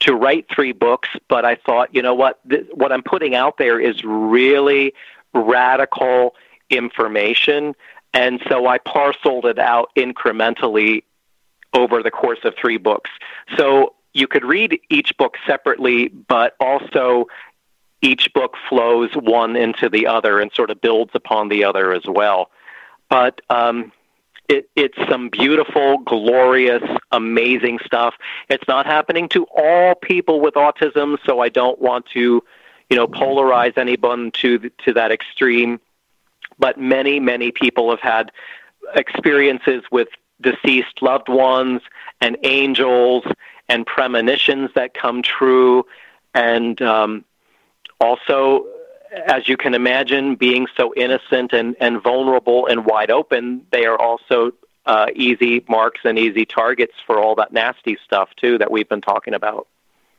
to 0.00 0.14
write 0.14 0.46
three 0.48 0.72
books, 0.72 1.10
but 1.28 1.44
I 1.44 1.56
thought, 1.56 1.94
you 1.94 2.00
know 2.00 2.14
what, 2.14 2.38
th- 2.48 2.68
what 2.72 2.90
I'm 2.90 3.02
putting 3.02 3.34
out 3.34 3.58
there 3.58 3.78
is 3.78 4.02
really 4.02 4.94
radical 5.34 6.34
information. 6.70 7.74
And 8.14 8.40
so 8.48 8.66
I 8.66 8.78
parceled 8.78 9.44
it 9.44 9.58
out 9.58 9.90
incrementally 9.96 11.02
over 11.74 12.02
the 12.02 12.10
course 12.10 12.38
of 12.44 12.54
three 12.58 12.78
books. 12.78 13.10
So 13.58 13.94
you 14.14 14.26
could 14.26 14.44
read 14.44 14.80
each 14.88 15.14
book 15.18 15.36
separately, 15.46 16.08
but 16.08 16.56
also 16.60 17.26
each 18.02 18.32
book 18.32 18.54
flows 18.68 19.10
one 19.14 19.56
into 19.56 19.88
the 19.88 20.06
other 20.06 20.40
and 20.40 20.50
sort 20.52 20.70
of 20.70 20.80
builds 20.80 21.12
upon 21.14 21.48
the 21.48 21.64
other 21.64 21.92
as 21.92 22.04
well. 22.06 22.50
But 23.08 23.40
um, 23.50 23.92
it, 24.48 24.70
it's 24.76 24.98
some 25.08 25.28
beautiful, 25.28 25.98
glorious, 25.98 26.82
amazing 27.12 27.78
stuff. 27.84 28.14
It's 28.48 28.66
not 28.66 28.86
happening 28.86 29.28
to 29.30 29.46
all 29.54 29.94
people 29.94 30.40
with 30.40 30.54
autism, 30.54 31.18
so 31.26 31.40
I 31.40 31.48
don't 31.48 31.80
want 31.80 32.06
to, 32.14 32.42
you 32.88 32.96
know, 32.96 33.06
polarize 33.06 33.76
anyone 33.76 34.30
to 34.42 34.70
to 34.84 34.92
that 34.94 35.12
extreme 35.12 35.80
but 36.60 36.78
many, 36.78 37.18
many 37.18 37.50
people 37.50 37.90
have 37.90 38.00
had 38.00 38.30
experiences 38.94 39.82
with 39.90 40.08
deceased 40.40 41.02
loved 41.02 41.28
ones 41.28 41.80
and 42.20 42.36
angels 42.44 43.24
and 43.68 43.86
premonitions 43.86 44.70
that 44.74 44.94
come 44.94 45.22
true. 45.22 45.84
And 46.34 46.80
um, 46.82 47.24
also, 48.00 48.66
as 49.12 49.48
you 49.48 49.56
can 49.56 49.74
imagine, 49.74 50.34
being 50.36 50.66
so 50.76 50.94
innocent 50.94 51.52
and, 51.52 51.76
and 51.80 52.02
vulnerable 52.02 52.66
and 52.66 52.84
wide 52.84 53.10
open, 53.10 53.66
they 53.70 53.84
are 53.86 54.00
also 54.00 54.52
uh, 54.86 55.06
easy 55.14 55.64
marks 55.68 56.00
and 56.04 56.18
easy 56.18 56.44
targets 56.44 56.94
for 57.06 57.18
all 57.18 57.34
that 57.36 57.52
nasty 57.52 57.96
stuff, 58.04 58.30
too, 58.36 58.58
that 58.58 58.70
we've 58.70 58.88
been 58.88 59.00
talking 59.00 59.34
about. 59.34 59.66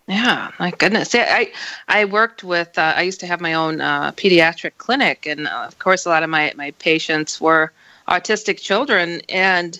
Yeah, 0.08 0.52
my 0.60 0.72
goodness. 0.72 1.16
I 1.16 1.52
I 1.88 2.06
worked 2.06 2.44
with. 2.44 2.78
Uh, 2.78 2.94
I 2.98 3.04
used 3.04 3.20
to 3.22 3.28
have 3.28 3.40
my 3.40 3.54
own 3.54 3.80
uh, 3.80 4.12
pediatric 4.12 4.74
clinic, 4.78 5.26
and 5.26 5.48
uh, 5.48 5.66
of 5.68 5.80
course, 5.80 6.06
a 6.06 6.10
lot 6.10 6.24
of 6.24 6.30
my 6.30 6.52
my 6.58 6.72
patients 6.72 7.40
were 7.40 7.72
autistic 8.08 8.60
children. 8.60 9.22
And 9.30 9.80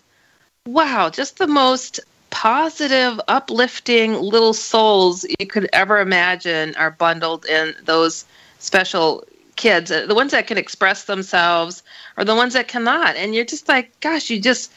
wow, 0.66 1.10
just 1.10 1.38
the 1.38 1.48
most 1.48 2.00
positive, 2.32 3.22
uplifting 3.28 4.14
little 4.14 4.54
souls 4.54 5.26
you 5.40 5.46
could 5.46 5.70
ever 5.74 6.00
imagine 6.00 6.76
are 6.76 6.92
bundled 6.92 7.46
in 7.46 7.76
those 7.86 8.26
special 8.60 9.24
kids. 9.56 9.92
Uh, 9.92 10.08
the 10.08 10.16
ones 10.16 10.32
that 10.32 10.48
can 10.48 10.58
express 10.58 11.04
themselves 11.04 11.84
are 12.18 12.26
the 12.26 12.36
ones 12.36 12.54
that 12.54 12.68
cannot. 12.68 13.16
And 13.16 13.36
you're 13.36 13.46
just 13.46 13.68
like, 13.68 13.98
gosh, 14.00 14.30
you 14.30 14.42
just 14.42 14.72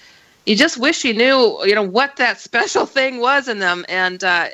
you 0.45 0.55
just 0.57 0.77
wish 0.77 1.05
you 1.05 1.15
knew, 1.15 1.59
you 1.65 1.75
know, 1.75 1.83
what 1.83 2.17
that 2.17 2.39
special 2.49 2.85
thing 2.85 3.19
was 3.19 3.49
in 3.49 3.59
them. 3.61 3.85
And 3.89 4.23
uh, 4.23 4.49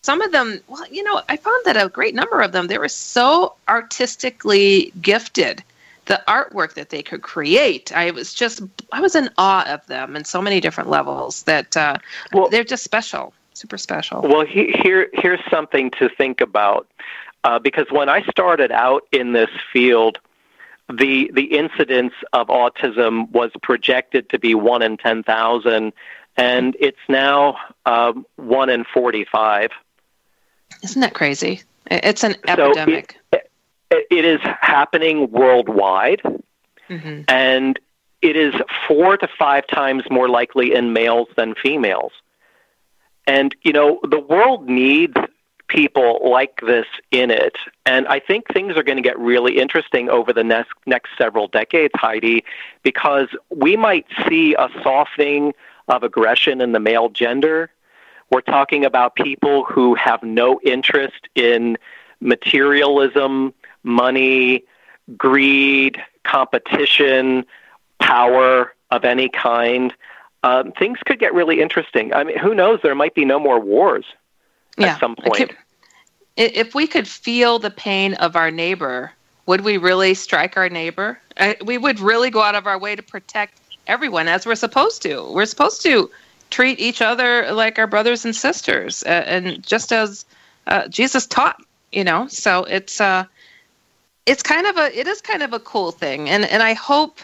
some 0.00 0.20
of 0.20 0.32
them, 0.32 0.60
well, 0.66 0.84
you 0.90 1.04
know, 1.04 1.22
I 1.28 1.36
found 1.36 1.64
that 1.64 1.76
a 1.76 1.88
great 1.88 2.14
number 2.14 2.40
of 2.40 2.52
them, 2.52 2.66
they 2.66 2.78
were 2.78 2.88
so 2.88 3.54
artistically 3.68 4.92
gifted. 5.00 5.62
The 6.06 6.20
artwork 6.26 6.74
that 6.74 6.90
they 6.90 7.02
could 7.02 7.22
create, 7.22 7.92
I 7.94 8.10
was 8.10 8.34
just, 8.34 8.60
I 8.90 9.00
was 9.00 9.14
in 9.14 9.30
awe 9.38 9.64
of 9.72 9.86
them 9.86 10.16
in 10.16 10.24
so 10.24 10.42
many 10.42 10.60
different 10.60 10.90
levels 10.90 11.44
that 11.44 11.76
uh, 11.76 11.96
well, 12.32 12.48
they're 12.48 12.64
just 12.64 12.82
special, 12.82 13.32
super 13.54 13.78
special. 13.78 14.22
Well, 14.22 14.44
he, 14.44 14.74
here, 14.82 15.08
here's 15.12 15.40
something 15.48 15.90
to 15.92 16.08
think 16.08 16.40
about. 16.40 16.88
Uh, 17.44 17.58
because 17.58 17.86
when 17.90 18.08
I 18.08 18.22
started 18.22 18.70
out 18.70 19.02
in 19.10 19.32
this 19.32 19.50
field, 19.72 20.18
the 20.88 21.30
the 21.32 21.44
incidence 21.56 22.12
of 22.32 22.48
autism 22.48 23.30
was 23.30 23.50
projected 23.62 24.28
to 24.28 24.38
be 24.38 24.54
one 24.54 24.82
in 24.82 24.96
ten 24.96 25.22
thousand, 25.22 25.92
and 26.36 26.76
it's 26.78 26.98
now 27.08 27.56
um, 27.86 28.26
one 28.36 28.68
in 28.68 28.84
forty 28.84 29.24
five. 29.24 29.70
Isn't 30.82 31.00
that 31.00 31.14
crazy? 31.14 31.62
It's 31.90 32.22
an 32.24 32.36
epidemic. 32.46 33.16
So 33.32 33.38
it, 33.38 33.41
it 34.10 34.24
is 34.24 34.40
happening 34.60 35.30
worldwide, 35.30 36.22
mm-hmm. 36.88 37.22
and 37.28 37.78
it 38.20 38.36
is 38.36 38.54
four 38.86 39.16
to 39.16 39.28
five 39.38 39.66
times 39.66 40.04
more 40.10 40.28
likely 40.28 40.74
in 40.74 40.92
males 40.92 41.28
than 41.36 41.54
females. 41.54 42.12
And 43.26 43.54
you 43.62 43.72
know, 43.72 44.00
the 44.08 44.20
world 44.20 44.68
needs 44.68 45.14
people 45.72 46.20
like 46.30 46.60
this 46.60 46.86
in 47.10 47.30
it. 47.30 47.56
And 47.86 48.06
I 48.06 48.20
think 48.20 48.46
things 48.52 48.76
are 48.76 48.82
going 48.82 48.96
to 48.96 49.02
get 49.02 49.18
really 49.18 49.58
interesting 49.58 50.10
over 50.10 50.32
the 50.32 50.44
next 50.44 50.72
next 50.86 51.10
several 51.16 51.48
decades, 51.48 51.94
Heidi, 51.96 52.44
because 52.82 53.28
we 53.50 53.76
might 53.76 54.06
see 54.28 54.54
a 54.54 54.68
softening 54.82 55.54
of 55.88 56.02
aggression 56.02 56.60
in 56.60 56.72
the 56.72 56.80
male 56.80 57.08
gender. 57.08 57.70
We're 58.30 58.42
talking 58.42 58.84
about 58.84 59.14
people 59.14 59.64
who 59.64 59.94
have 59.94 60.22
no 60.22 60.60
interest 60.62 61.28
in 61.34 61.76
materialism, 62.20 63.52
money, 63.82 64.64
greed, 65.16 66.02
competition, 66.24 67.44
power 67.98 68.74
of 68.90 69.04
any 69.04 69.28
kind. 69.28 69.94
Um, 70.42 70.72
things 70.72 70.98
could 71.04 71.18
get 71.18 71.34
really 71.34 71.60
interesting. 71.60 72.12
I 72.12 72.24
mean, 72.24 72.38
who 72.38 72.54
knows? 72.54 72.80
There 72.82 72.94
might 72.94 73.14
be 73.14 73.24
no 73.24 73.38
more 73.38 73.60
wars 73.60 74.04
yeah. 74.76 74.88
at 74.88 75.00
some 75.00 75.16
point. 75.16 75.52
If 76.36 76.74
we 76.74 76.86
could 76.86 77.06
feel 77.06 77.58
the 77.58 77.70
pain 77.70 78.14
of 78.14 78.36
our 78.36 78.50
neighbor, 78.50 79.12
would 79.46 79.60
we 79.60 79.76
really 79.76 80.14
strike 80.14 80.56
our 80.56 80.68
neighbor? 80.68 81.18
We 81.64 81.78
would 81.78 82.00
really 82.00 82.30
go 82.30 82.40
out 82.40 82.54
of 82.54 82.66
our 82.66 82.78
way 82.78 82.96
to 82.96 83.02
protect 83.02 83.60
everyone 83.86 84.28
as 84.28 84.46
we're 84.46 84.54
supposed 84.54 85.02
to. 85.02 85.30
We're 85.32 85.46
supposed 85.46 85.82
to 85.82 86.10
treat 86.50 86.78
each 86.78 87.02
other 87.02 87.52
like 87.52 87.78
our 87.78 87.86
brothers 87.86 88.24
and 88.24 88.34
sisters, 88.34 89.02
and 89.02 89.62
just 89.66 89.92
as 89.92 90.24
uh, 90.66 90.88
Jesus 90.88 91.26
taught, 91.26 91.62
you 91.92 92.04
know. 92.04 92.26
So 92.28 92.64
it's 92.64 93.00
uh, 93.00 93.24
it's 94.26 94.42
kind 94.42 94.66
of 94.66 94.76
a 94.76 94.98
it 94.98 95.06
is 95.06 95.20
kind 95.20 95.42
of 95.42 95.52
a 95.52 95.60
cool 95.60 95.92
thing, 95.92 96.28
and 96.28 96.44
and 96.44 96.62
I 96.62 96.74
hope 96.74 97.20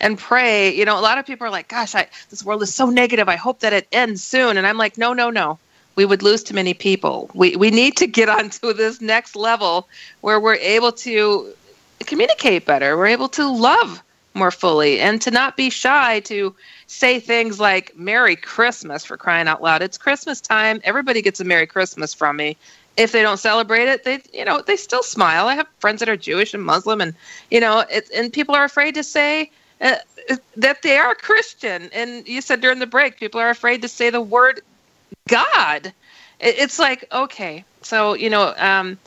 and 0.00 0.18
pray. 0.18 0.74
You 0.74 0.84
know, 0.84 0.98
a 0.98 1.02
lot 1.02 1.18
of 1.18 1.26
people 1.26 1.46
are 1.46 1.50
like, 1.50 1.68
"Gosh, 1.68 1.94
I, 1.94 2.08
this 2.30 2.44
world 2.44 2.62
is 2.62 2.74
so 2.74 2.86
negative. 2.86 3.28
I 3.28 3.36
hope 3.36 3.60
that 3.60 3.72
it 3.72 3.86
ends 3.92 4.22
soon." 4.22 4.56
And 4.56 4.66
I'm 4.66 4.78
like, 4.78 4.98
"No, 4.98 5.12
no, 5.12 5.30
no 5.30 5.58
we 5.96 6.06
would 6.06 6.22
lose 6.22 6.42
too 6.42 6.54
many 6.54 6.74
people. 6.74 7.30
We 7.34 7.56
we 7.56 7.70
need 7.70 7.96
to 7.98 8.06
get 8.06 8.28
onto 8.38 8.72
this 8.72 9.00
next 9.00 9.36
level 9.36 9.88
where 10.22 10.40
we're 10.40 10.54
able 10.54 10.92
to 10.92 11.52
communicate 12.06 12.64
better. 12.64 12.96
We're 12.96 13.08
able 13.18 13.28
to 13.30 13.46
love 13.48 14.02
more 14.32 14.50
fully 14.50 15.00
and 15.00 15.20
to 15.22 15.30
not 15.30 15.56
be 15.56 15.68
shy 15.70 16.20
to 16.20 16.54
say 16.86 17.18
things 17.20 17.58
like 17.58 17.96
Merry 17.96 18.36
Christmas 18.36 19.04
for 19.04 19.16
crying 19.16 19.48
out 19.48 19.60
loud. 19.60 19.82
It's 19.82 19.98
Christmas 19.98 20.40
time. 20.40 20.80
Everybody 20.84 21.20
gets 21.20 21.40
a 21.40 21.44
Merry 21.44 21.66
Christmas 21.66 22.14
from 22.14 22.36
me. 22.36 22.56
If 23.00 23.12
they 23.12 23.22
don't 23.22 23.38
celebrate 23.38 23.88
it, 23.88 24.04
they 24.04 24.20
you 24.32 24.44
know, 24.44 24.60
they 24.60 24.76
still 24.76 25.02
smile. 25.02 25.46
I 25.46 25.54
have 25.54 25.66
friends 25.78 26.00
that 26.00 26.08
are 26.08 26.16
Jewish 26.16 26.54
and 26.54 26.62
Muslim 26.62 27.00
and 27.00 27.14
you 27.50 27.60
know, 27.60 27.84
it, 27.90 28.10
and 28.14 28.32
people 28.32 28.54
are 28.54 28.64
afraid 28.64 28.94
to 28.94 29.02
say 29.02 29.50
uh, 29.80 29.96
that 30.56 30.82
they 30.82 30.98
are 30.98 31.14
Christian. 31.14 31.88
And 31.92 32.28
you 32.28 32.40
said 32.40 32.60
during 32.60 32.78
the 32.78 32.86
break, 32.86 33.18
people 33.18 33.40
are 33.40 33.50
afraid 33.50 33.82
to 33.82 33.88
say 33.88 34.10
the 34.10 34.20
word 34.20 34.60
God. 35.28 35.92
It's 36.40 36.78
like, 36.78 37.06
okay, 37.12 37.64
so, 37.82 38.14
you 38.14 38.30
know, 38.30 38.54
um, 38.56 38.98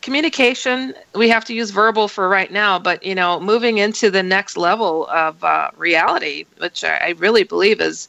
communication, 0.00 0.94
we 1.14 1.28
have 1.28 1.44
to 1.46 1.54
use 1.54 1.70
verbal 1.70 2.08
for 2.08 2.28
right 2.28 2.50
now, 2.50 2.78
but, 2.78 3.04
you 3.04 3.14
know, 3.14 3.38
moving 3.40 3.78
into 3.78 4.10
the 4.10 4.22
next 4.22 4.56
level 4.56 5.06
of 5.08 5.42
uh, 5.44 5.70
reality, 5.76 6.44
which 6.58 6.82
I, 6.84 6.96
I, 6.96 7.08
really 7.18 7.44
believe 7.44 7.80
is 7.80 8.08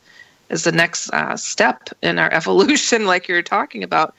is 0.50 0.64
the 0.64 0.72
next 0.72 1.10
uh, 1.12 1.38
step 1.38 1.90
in 2.02 2.20
our 2.20 2.32
evolution, 2.40 3.06
like 3.06 3.28
you're 3.28 3.42
talking 3.42 3.84
about. 3.84 4.14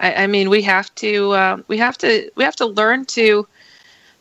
I, 0.00 0.24
I 0.24 0.26
mean, 0.26 0.50
we 0.50 0.62
have 0.62 0.94
to 0.96 1.32
uh, 1.32 1.62
we 1.68 1.78
have 1.78 1.96
to 1.98 2.30
we 2.34 2.44
have 2.44 2.56
to 2.56 2.66
learn 2.66 3.04
to 3.06 3.46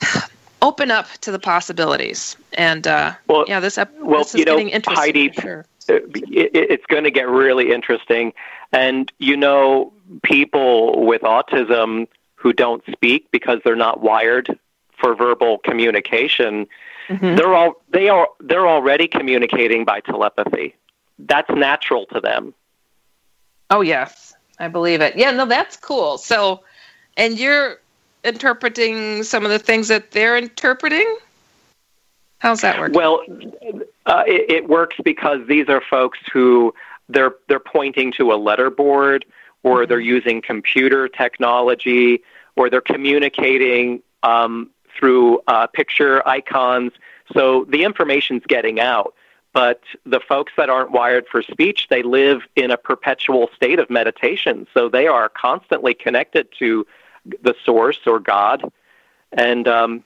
open 0.62 0.92
up 0.92 1.08
to 1.22 1.32
the 1.32 1.40
possibilities. 1.40 2.36
And 2.54 2.86
uh, 2.86 3.14
well, 3.28 3.46
yeah, 3.48 3.60
this, 3.60 3.78
ep- 3.78 3.98
well, 4.00 4.20
this 4.20 4.36
is 4.36 4.40
you 4.40 4.46
know, 4.46 4.58
getting 4.58 4.70
interesting. 4.70 5.04
Heidi, 5.04 5.32
sure 5.32 5.66
it, 5.90 6.52
it's 6.54 6.86
going 6.86 7.04
to 7.04 7.12
get 7.12 7.28
really 7.28 7.72
interesting. 7.72 8.34
And 8.72 9.12
you 9.18 9.36
know, 9.36 9.94
people 10.24 11.06
with 11.06 11.22
autism 11.22 12.08
who 12.36 12.54
don't 12.54 12.84
speak 12.92 13.30
because 13.32 13.60
they're 13.64 13.76
not 13.76 14.02
wired 14.02 14.58
for 14.98 15.16
verbal 15.16 15.58
communication, 15.60 16.68
mm-hmm. 17.08 17.36
they're 17.36 17.54
all 17.54 17.82
they 17.90 18.10
are 18.10 18.28
they're 18.40 18.68
already 18.68 19.08
communicating 19.08 19.86
by 19.86 20.00
telepathy. 20.02 20.76
That's 21.18 21.50
natural 21.50 22.06
to 22.08 22.22
them. 22.22 22.54
Oh 23.70 23.82
yes, 23.82 24.34
I 24.60 24.68
believe 24.68 25.02
it. 25.02 25.16
Yeah, 25.16 25.32
no, 25.32 25.46
that's 25.46 25.78
cool. 25.78 26.18
So, 26.18 26.62
and 27.18 27.40
you're 27.40 27.80
interpreting 28.24 29.24
some 29.24 29.46
of 29.46 29.52
the 29.52 29.60
things 29.60 29.88
that 29.88 30.12
they're 30.12 30.38
interpreting. 30.38 31.18
How's 32.40 32.62
that 32.62 32.80
work? 32.80 32.94
Well, 32.94 33.22
uh, 34.06 34.24
it, 34.28 34.50
it 34.50 34.70
works 34.70 34.98
because 35.04 35.46
these 35.48 35.68
are 35.70 35.82
folks 35.82 36.20
who 36.32 36.74
they're 37.10 37.36
they're 37.48 37.60
pointing 37.60 38.12
to 38.14 38.32
a 38.32 38.38
letterboard, 38.38 39.24
or 39.64 39.80
mm-hmm. 39.80 39.90
they're 39.90 40.00
using 40.00 40.42
computer 40.42 41.08
technology, 41.08 42.24
or 42.56 42.70
they're 42.70 42.82
communicating 42.82 44.02
um, 44.24 44.70
through 44.98 45.42
uh, 45.48 45.68
picture 45.68 46.28
icons. 46.28 46.92
So 47.34 47.66
the 47.66 47.84
information's 47.84 48.44
getting 48.48 48.80
out. 48.80 49.14
But 49.60 49.82
the 50.06 50.22
folks 50.22 50.54
that 50.56 50.70
aren't 50.70 50.92
wired 50.92 51.28
for 51.28 51.42
speech, 51.44 51.88
they 51.90 52.02
live 52.02 52.44
in 52.56 52.72
a 52.72 52.78
perpetual 52.78 53.50
state 53.54 53.78
of 53.78 53.90
meditation. 53.90 54.66
So 54.74 54.88
they 54.88 55.06
are 55.06 55.28
constantly 55.28 55.94
connected 55.94 56.48
to 56.60 56.88
the 57.26 57.54
source 57.66 58.00
or 58.08 58.22
God. 58.22 58.72
And 59.34 59.68
um, 59.68 60.06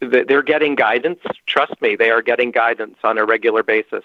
they're 0.00 0.40
getting 0.40 0.76
guidance. 0.76 1.20
Trust 1.44 1.74
me, 1.82 1.94
they 1.94 2.10
are 2.10 2.22
getting 2.22 2.52
guidance 2.52 2.96
on 3.04 3.18
a 3.18 3.26
regular 3.26 3.62
basis. 3.62 4.02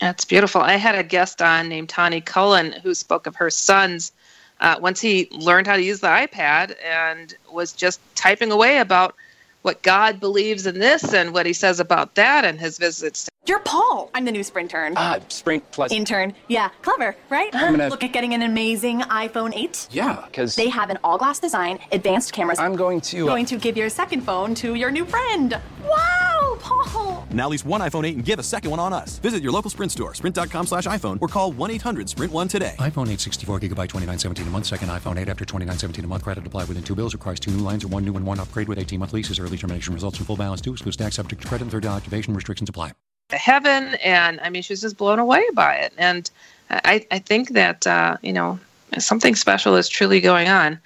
That's 0.00 0.24
beautiful. 0.24 0.62
I 0.62 0.74
had 0.74 0.96
a 0.96 1.04
guest 1.04 1.40
on 1.40 1.68
named 1.68 1.88
Tani 1.88 2.20
Cullen 2.20 2.72
who 2.82 2.92
spoke 2.92 3.28
of 3.28 3.36
her 3.36 3.50
son's 3.50 4.10
uh, 4.58 4.80
once 4.80 5.00
he 5.00 5.28
learned 5.30 5.68
how 5.68 5.76
to 5.76 5.82
use 5.82 6.00
the 6.00 6.08
iPad 6.08 6.74
and 6.84 7.36
was 7.52 7.72
just 7.72 8.00
typing 8.16 8.50
away 8.50 8.78
about 8.78 9.14
what 9.62 9.80
God 9.82 10.18
believes 10.18 10.66
in 10.66 10.80
this 10.80 11.14
and 11.14 11.32
what 11.32 11.46
he 11.46 11.52
says 11.52 11.78
about 11.78 12.16
that 12.16 12.44
and 12.44 12.58
his 12.58 12.78
visits. 12.78 13.28
You're 13.48 13.60
Paul. 13.60 14.10
I'm 14.12 14.24
the 14.24 14.32
new 14.32 14.42
Sprint 14.42 14.66
intern. 14.66 14.94
Ah, 14.96 15.20
Sprint 15.28 15.70
plus. 15.70 15.92
Intern. 15.92 16.34
Yeah, 16.48 16.70
clever, 16.82 17.14
right? 17.30 17.54
I'm 17.54 17.72
gonna... 17.76 17.88
Look 17.88 18.02
at 18.02 18.12
getting 18.12 18.34
an 18.34 18.42
amazing 18.42 19.02
iPhone 19.02 19.52
8. 19.54 19.88
Yeah, 19.92 20.24
because... 20.26 20.56
They 20.56 20.68
have 20.68 20.90
an 20.90 20.98
all-glass 21.04 21.38
design, 21.38 21.78
advanced 21.92 22.32
cameras. 22.32 22.58
I'm 22.58 22.74
going 22.74 23.00
to... 23.02 23.22
Uh... 23.22 23.26
Going 23.26 23.46
to 23.46 23.56
give 23.56 23.76
your 23.76 23.88
second 23.88 24.22
phone 24.22 24.54
to 24.56 24.74
your 24.74 24.90
new 24.90 25.04
friend. 25.04 25.56
Wow, 25.84 26.58
Paul! 26.60 27.26
Now 27.30 27.48
lease 27.48 27.64
one 27.64 27.80
iPhone 27.80 28.04
8 28.04 28.16
and 28.16 28.24
give 28.24 28.40
a 28.40 28.42
second 28.42 28.70
one 28.72 28.80
on 28.80 28.92
us. 28.92 29.18
Visit 29.20 29.42
your 29.44 29.52
local 29.52 29.70
Sprint 29.70 29.92
store, 29.92 30.14
sprint.com 30.14 30.66
slash 30.66 30.86
iPhone, 30.86 31.18
or 31.20 31.28
call 31.28 31.52
1-800-SPRINT1 31.52 32.50
today. 32.50 32.74
iPhone 32.78 33.08
8 33.08 33.20
64 33.20 33.60
gigabyte 33.60 33.88
2917 33.88 34.48
a 34.48 34.50
month. 34.50 34.66
Second 34.66 34.88
iPhone 34.88 35.16
8 35.18 35.28
after 35.28 35.44
2917 35.44 36.04
a 36.04 36.08
month. 36.08 36.24
Credit 36.24 36.44
applied 36.44 36.66
within 36.66 36.82
two 36.82 36.96
bills. 36.96 37.14
Requires 37.14 37.38
two 37.38 37.52
new 37.52 37.62
lines 37.62 37.84
or 37.84 37.88
one 37.88 38.04
new 38.04 38.16
and 38.16 38.26
one 38.26 38.40
upgrade 38.40 38.66
with 38.66 38.78
18-month 38.78 39.12
leases. 39.12 39.38
Early 39.38 39.56
termination 39.56 39.94
results 39.94 40.18
in 40.18 40.24
full 40.24 40.36
balance 40.36 40.60
due. 40.60 40.72
Excludes 40.72 40.96
tax 40.96 41.14
subject 41.14 41.42
to 41.42 41.48
credit 41.48 41.62
and 41.62 41.70
third 41.70 41.86
activation 41.86 42.34
restrictions 42.34 42.68
apply. 42.68 42.92
Heaven, 43.30 43.94
and 44.04 44.40
I 44.40 44.50
mean, 44.50 44.62
she's 44.62 44.80
just 44.80 44.96
blown 44.96 45.18
away 45.18 45.44
by 45.54 45.74
it. 45.76 45.92
And 45.98 46.30
I, 46.70 47.04
I 47.10 47.18
think 47.18 47.50
that, 47.50 47.86
uh, 47.86 48.16
you 48.22 48.32
know, 48.32 48.58
something 48.98 49.34
special 49.34 49.74
is 49.74 49.88
truly 49.88 50.20
going 50.20 50.48
on. 50.48 50.78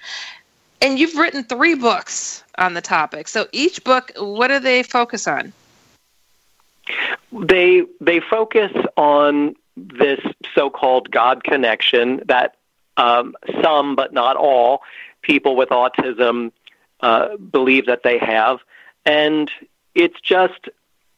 And 0.81 0.97
you've 0.97 1.15
written 1.15 1.43
three 1.43 1.75
books 1.75 2.43
on 2.57 2.73
the 2.73 2.81
topic. 2.81 3.27
So 3.27 3.47
each 3.51 3.83
book, 3.83 4.11
what 4.17 4.47
do 4.47 4.59
they 4.59 4.81
focus 4.81 5.27
on? 5.27 5.53
They 7.31 7.83
they 8.01 8.19
focus 8.19 8.71
on 8.97 9.55
this 9.77 10.19
so-called 10.55 11.11
God 11.11 11.43
connection 11.43 12.23
that 12.25 12.55
um, 12.97 13.35
some, 13.61 13.95
but 13.95 14.13
not 14.13 14.35
all, 14.35 14.81
people 15.21 15.55
with 15.55 15.69
autism 15.69 16.51
uh, 17.01 17.37
believe 17.37 17.85
that 17.85 18.03
they 18.03 18.17
have, 18.17 18.59
and 19.05 19.49
it's 19.95 20.19
just 20.19 20.69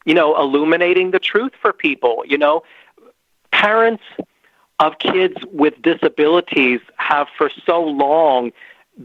you 0.06 0.14
know 0.14 0.36
illuminating 0.40 1.12
the 1.12 1.20
truth 1.20 1.54
for 1.62 1.74
people. 1.74 2.24
You 2.28 2.38
know, 2.38 2.64
parents 3.52 4.04
of 4.80 5.00
kids 5.00 5.36
with 5.52 5.82
disabilities 5.82 6.82
have 6.98 7.28
for 7.38 7.50
so 7.66 7.82
long 7.84 8.52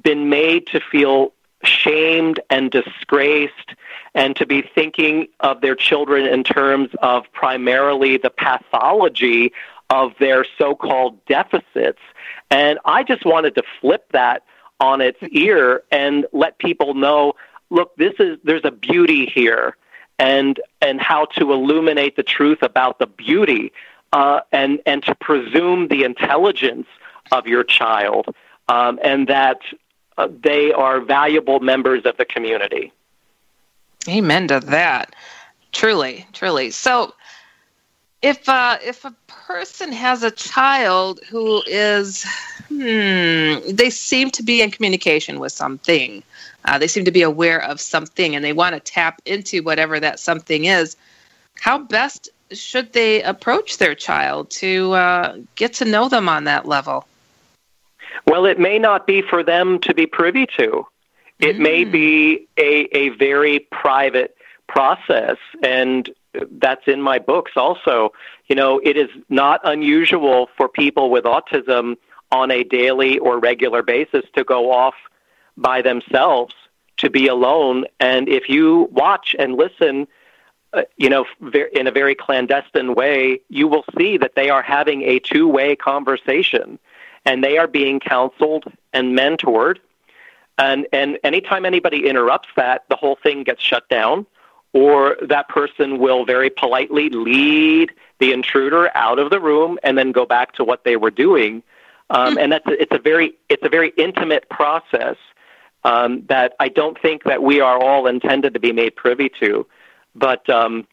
been 0.03 0.28
made 0.28 0.66
to 0.68 0.80
feel 0.80 1.32
shamed 1.62 2.40
and 2.51 2.70
disgraced 2.70 3.74
and 4.14 4.36
to 4.36 4.46
be 4.46 4.62
thinking 4.62 5.26
of 5.40 5.61
their 5.61 5.74
children 5.74 6.26
in 6.26 6.44
terms 6.44 6.90
of 7.03 7.24
primarily 7.32 8.16
the 8.16 8.30
pathology 8.30 9.53
of 9.90 10.12
their 10.20 10.44
so-called 10.57 11.24
deficits 11.26 12.01
and 12.51 12.78
i 12.84 13.03
just 13.03 13.24
wanted 13.24 13.55
to 13.55 13.62
flip 13.80 14.05
that 14.12 14.44
on 14.80 15.01
its 15.01 15.18
ear 15.32 15.82
and 15.90 16.26
let 16.32 16.59
people 16.59 16.94
know 16.94 17.32
look 17.70 17.96
this 17.96 18.14
is 18.20 18.38
there's 18.44 18.64
a 18.64 18.70
beauty 18.70 19.26
here 19.26 19.76
and 20.19 20.61
and 20.81 21.01
how 21.01 21.27
to 21.27 21.53
illuminate 21.53 22.16
the 22.16 22.23
truth 22.23 22.62
about 22.62 22.99
the 22.99 23.07
beauty 23.07 23.73
uh, 24.12 24.41
and 24.53 24.81
and 24.87 25.03
to 25.05 25.14
presume 25.14 25.89
the 25.89 26.05
intelligence 26.05 26.87
of 27.33 27.47
your 27.47 27.64
child 27.64 28.35
um, 28.69 28.99
and 29.03 29.29
that 29.29 29.61
uh, 30.16 30.29
they 30.43 30.73
are 30.73 31.01
valuable 31.01 31.61
members 31.61 32.05
of 32.05 32.16
the 32.16 32.25
community. 32.25 32.93
Amen 34.09 34.49
to 34.49 34.61
that. 34.61 35.14
Truly, 35.73 36.27
truly. 36.33 36.71
So, 36.71 37.12
if 38.23 38.49
uh, 38.49 38.79
if 38.85 39.05
a 39.05 39.14
person 39.27 39.93
has 39.93 40.23
a 40.23 40.31
child 40.31 41.21
who 41.29 41.62
is, 41.66 42.25
hmm, 42.69 43.59
they 43.69 43.91
seem 43.91 44.31
to 44.33 44.43
be 44.43 44.61
in 44.61 44.71
communication 44.71 45.39
with 45.39 45.53
something, 45.53 46.23
uh, 46.64 46.79
they 46.79 46.89
seem 46.89 47.05
to 47.05 47.12
be 47.12 47.23
aware 47.23 47.62
of 47.62 47.81
something, 47.81 48.35
and 48.35 48.45
they 48.45 48.53
want 48.53 48.75
to 48.75 48.81
tap 48.81 49.23
into 49.25 49.62
whatever 49.62 50.01
that 50.01 50.19
something 50.19 50.64
is. 50.64 50.97
How 51.61 51.79
best 51.79 52.29
should 52.53 52.93
they 52.93 53.23
approach 53.23 53.79
their 53.79 53.95
child 53.95 54.51
to 54.51 54.93
uh, 54.93 55.37
get 55.55 55.75
to 55.75 55.85
know 55.85 56.09
them 56.09 56.29
on 56.29 56.45
that 56.45 56.66
level? 56.66 57.07
Well, 58.27 58.47
it 58.47 58.59
may 58.59 58.79
not 58.79 59.07
be 59.07 59.23
for 59.23 59.43
them 59.43 59.79
to 59.81 59.95
be 59.95 60.07
privy 60.07 60.47
to. 60.59 60.87
It 61.39 61.57
mm. 61.57 61.61
may 61.61 61.85
be 61.85 62.49
a, 62.57 62.89
a 62.97 63.11
very 63.11 63.61
private 63.71 64.37
process, 64.66 65.37
and 65.62 66.11
that's 66.53 66.87
in 66.87 67.03
my 67.03 67.18
books 67.18 67.53
also. 67.57 68.12
You 68.47 68.57
know, 68.57 68.81
it 68.83 68.97
is 68.97 69.09
not 69.29 69.61
unusual 69.64 70.49
for 70.57 70.68
people 70.68 71.11
with 71.11 71.24
autism 71.24 71.97
on 72.31 72.51
a 72.51 72.64
daily 72.64 73.18
or 73.18 73.39
regular 73.39 73.83
basis 73.83 74.24
to 74.35 74.45
go 74.45 74.70
off 74.70 74.95
by 75.57 75.83
themselves, 75.83 76.55
to 76.99 77.11
be 77.11 77.26
alone. 77.26 77.85
And 78.01 78.29
if 78.29 78.49
you 78.49 78.89
watch 78.93 79.35
and 79.39 79.55
listen, 79.55 80.07
uh, 80.72 80.83
you 80.97 81.09
know, 81.09 81.24
in 81.72 81.87
a 81.87 81.91
very 81.91 82.14
clandestine 82.14 82.95
way, 82.95 83.41
you 83.49 83.66
will 83.66 83.85
see 83.99 84.18
that 84.18 84.35
they 84.37 84.51
are 84.51 84.62
having 84.62 85.03
a 85.03 85.18
two 85.18 85.49
way 85.49 85.74
conversation 85.74 86.79
and 87.24 87.43
they 87.43 87.59
are 87.59 87.66
being 87.66 88.01
counseled 88.01 88.64
and 88.93 89.18
mentored. 89.18 89.79
And, 90.59 90.87
and 90.93 91.18
anytime 91.24 91.64
anybody 91.64 92.09
interrupts 92.09 92.49
that, 92.57 92.85
the 92.89 92.97
whole 92.97 93.16
thing 93.22 93.45
gets 93.45 93.62
shut 93.62 93.89
down, 93.89 94.26
or 94.79 95.16
that 95.26 95.49
person 95.49 95.99
will 95.99 96.24
very 96.24 96.51
politely 96.51 97.09
lead 97.11 97.91
the 98.20 98.33
intruder 98.33 98.97
out 98.97 99.18
of 99.18 99.29
the 99.31 99.41
room 99.41 99.76
and 99.83 99.99
then 99.99 100.12
go 100.12 100.24
back 100.24 100.53
to 100.53 100.62
what 100.62 100.85
they 100.85 100.97
were 100.97 101.11
doing. 101.11 101.64
Um, 102.11 102.39
and 102.39 102.53
that's 102.53 102.66
a, 102.68 102.81
it's 102.81 102.95
a 102.95 103.01
very 103.01 103.33
it's 103.49 103.64
a 103.64 103.68
very 103.68 103.93
intimate 103.97 104.49
process 104.49 105.16
um, 105.83 106.24
that 106.29 106.55
I 106.61 106.68
don't 106.68 106.97
think 107.01 107.24
that 107.24 107.43
we 107.43 107.61
are 107.61 107.76
all 107.83 108.07
intended 108.07 108.55
to 108.55 108.61
be 108.61 108.72
made 108.72 108.95
privy 108.95 109.31
to. 109.41 109.66
But 110.14 110.49
um, 110.49 110.87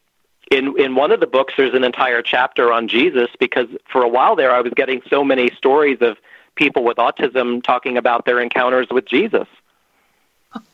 in 0.49 0.79
in 0.79 0.95
one 0.95 1.11
of 1.11 1.19
the 1.19 1.27
books, 1.27 1.53
there's 1.55 1.75
an 1.75 1.83
entire 1.83 2.23
chapter 2.23 2.73
on 2.73 2.87
Jesus 2.87 3.29
because 3.39 3.67
for 3.91 4.01
a 4.01 4.09
while 4.09 4.35
there, 4.35 4.51
I 4.51 4.61
was 4.61 4.73
getting 4.75 5.01
so 5.09 5.23
many 5.23 5.51
stories 5.55 5.99
of 6.01 6.17
people 6.55 6.83
with 6.83 6.97
autism 6.97 7.61
talking 7.61 7.97
about 7.97 8.25
their 8.25 8.39
encounters 8.41 8.87
with 8.89 9.05
Jesus. 9.05 9.47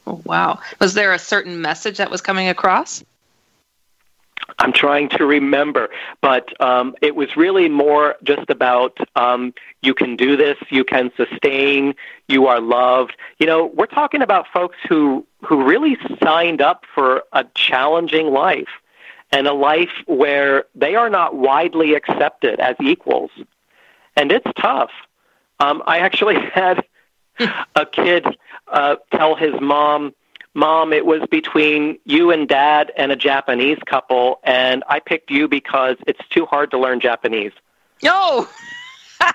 Oh, 0.08 0.22
wow! 0.26 0.60
Was 0.80 0.94
there 0.94 1.14
a 1.14 1.20
certain 1.20 1.62
message 1.62 1.98
that 1.98 2.12
was 2.12 2.22
coming 2.22 2.48
across? 2.48 3.04
I'm 4.60 4.74
trying 4.74 5.10
to 5.10 5.26
remember, 5.26 5.90
but 6.22 6.50
um, 6.62 6.96
it 7.02 7.16
was 7.16 7.36
really 7.36 7.70
more 7.70 8.16
just 8.24 8.50
about 8.50 8.98
um, 9.16 9.54
you 9.82 9.94
can 9.94 10.16
do 10.16 10.36
this, 10.36 10.58
you 10.70 10.84
can 10.84 11.12
sustain, 11.16 11.96
you 12.28 12.48
are 12.48 12.60
loved. 12.60 13.16
You 13.40 13.48
know, 13.48 13.66
we're 13.66 13.86
talking 13.86 14.22
about 14.22 14.48
folks 14.54 14.78
who 14.88 15.26
who 15.44 15.64
really 15.64 15.98
signed 16.24 16.62
up 16.62 16.86
for 16.94 17.24
a 17.34 17.44
challenging 17.56 18.28
life 18.28 18.70
and 19.32 19.48
a 19.48 19.54
life 19.54 19.92
where 20.06 20.66
they 20.76 20.96
are 20.96 21.10
not 21.10 21.36
widely 21.36 21.96
accepted 21.96 22.60
as 22.60 22.76
equals, 22.82 23.32
and 24.16 24.32
it's 24.32 24.52
tough. 24.60 24.92
Um, 25.60 25.82
I 25.86 26.00
actually 26.00 26.38
had 26.54 26.84
a 27.76 27.86
kid 27.86 28.26
uh, 28.68 28.96
tell 29.12 29.36
his 29.36 29.54
mom 29.60 30.14
Mom, 30.54 30.92
it 30.92 31.06
was 31.06 31.22
between 31.32 31.98
you 32.04 32.32
and 32.32 32.48
Dad 32.48 32.92
and 32.98 33.12
a 33.12 33.16
Japanese 33.16 33.78
couple, 33.86 34.40
and 34.44 34.84
I 34.90 35.00
picked 35.00 35.32
you 35.32 35.48
because 35.48 35.96
it's 36.08 36.28
too 36.30 36.46
hard 36.46 36.72
to 36.72 36.78
learn 36.78 37.00
Japanese. 37.00 37.54
No. 38.04 38.50
oh, 39.22 39.30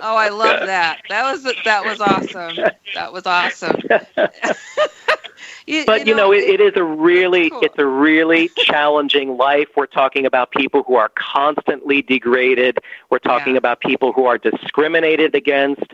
I 0.00 0.28
love 0.30 0.66
that. 0.66 1.02
That 1.08 1.30
was 1.30 1.42
that 1.42 1.84
was 1.84 2.00
awesome. 2.00 2.56
That 2.94 3.12
was 3.12 3.26
awesome. 3.26 3.82
you, 5.66 5.84
but 5.84 6.06
you 6.06 6.14
know, 6.14 6.28
know 6.28 6.32
it, 6.32 6.44
it 6.44 6.60
is 6.60 6.72
a 6.76 6.84
really 6.84 7.50
cool. 7.50 7.60
it's 7.62 7.78
a 7.78 7.86
really 7.86 8.48
challenging 8.56 9.36
life. 9.36 9.68
We're 9.76 9.86
talking 9.86 10.26
about 10.26 10.50
people 10.50 10.82
who 10.82 10.96
are 10.96 11.10
constantly 11.14 12.02
degraded. 12.02 12.78
We're 13.10 13.18
talking 13.18 13.54
yeah. 13.54 13.58
about 13.58 13.80
people 13.80 14.12
who 14.12 14.26
are 14.26 14.38
discriminated 14.38 15.34
against 15.34 15.84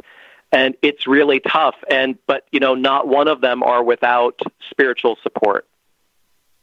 and 0.52 0.74
it's 0.82 1.06
really 1.06 1.40
tough 1.40 1.74
and 1.90 2.18
but 2.26 2.46
you 2.52 2.60
know 2.60 2.74
not 2.74 3.08
one 3.08 3.28
of 3.28 3.40
them 3.40 3.62
are 3.62 3.82
without 3.82 4.40
spiritual 4.70 5.16
support 5.22 5.66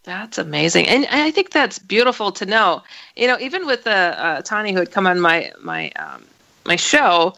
that's 0.03 0.38
amazing 0.38 0.88
and 0.88 1.06
i 1.12 1.32
think 1.32 1.51
that's 1.51 1.80
beautiful 1.80 2.32
to 2.32 2.45
know 2.45 2.82
you 3.16 3.28
know 3.28 3.38
even 3.39 3.66
with 3.66 3.84
the 3.84 3.91
uh, 3.91 4.41
tani 4.41 4.72
who 4.72 4.80
had 4.80 4.91
come 4.91 5.08
on 5.08 5.20
my 5.20 5.51
my 5.62 5.91
um, 5.91 6.26
my 6.66 6.76
show 6.76 7.34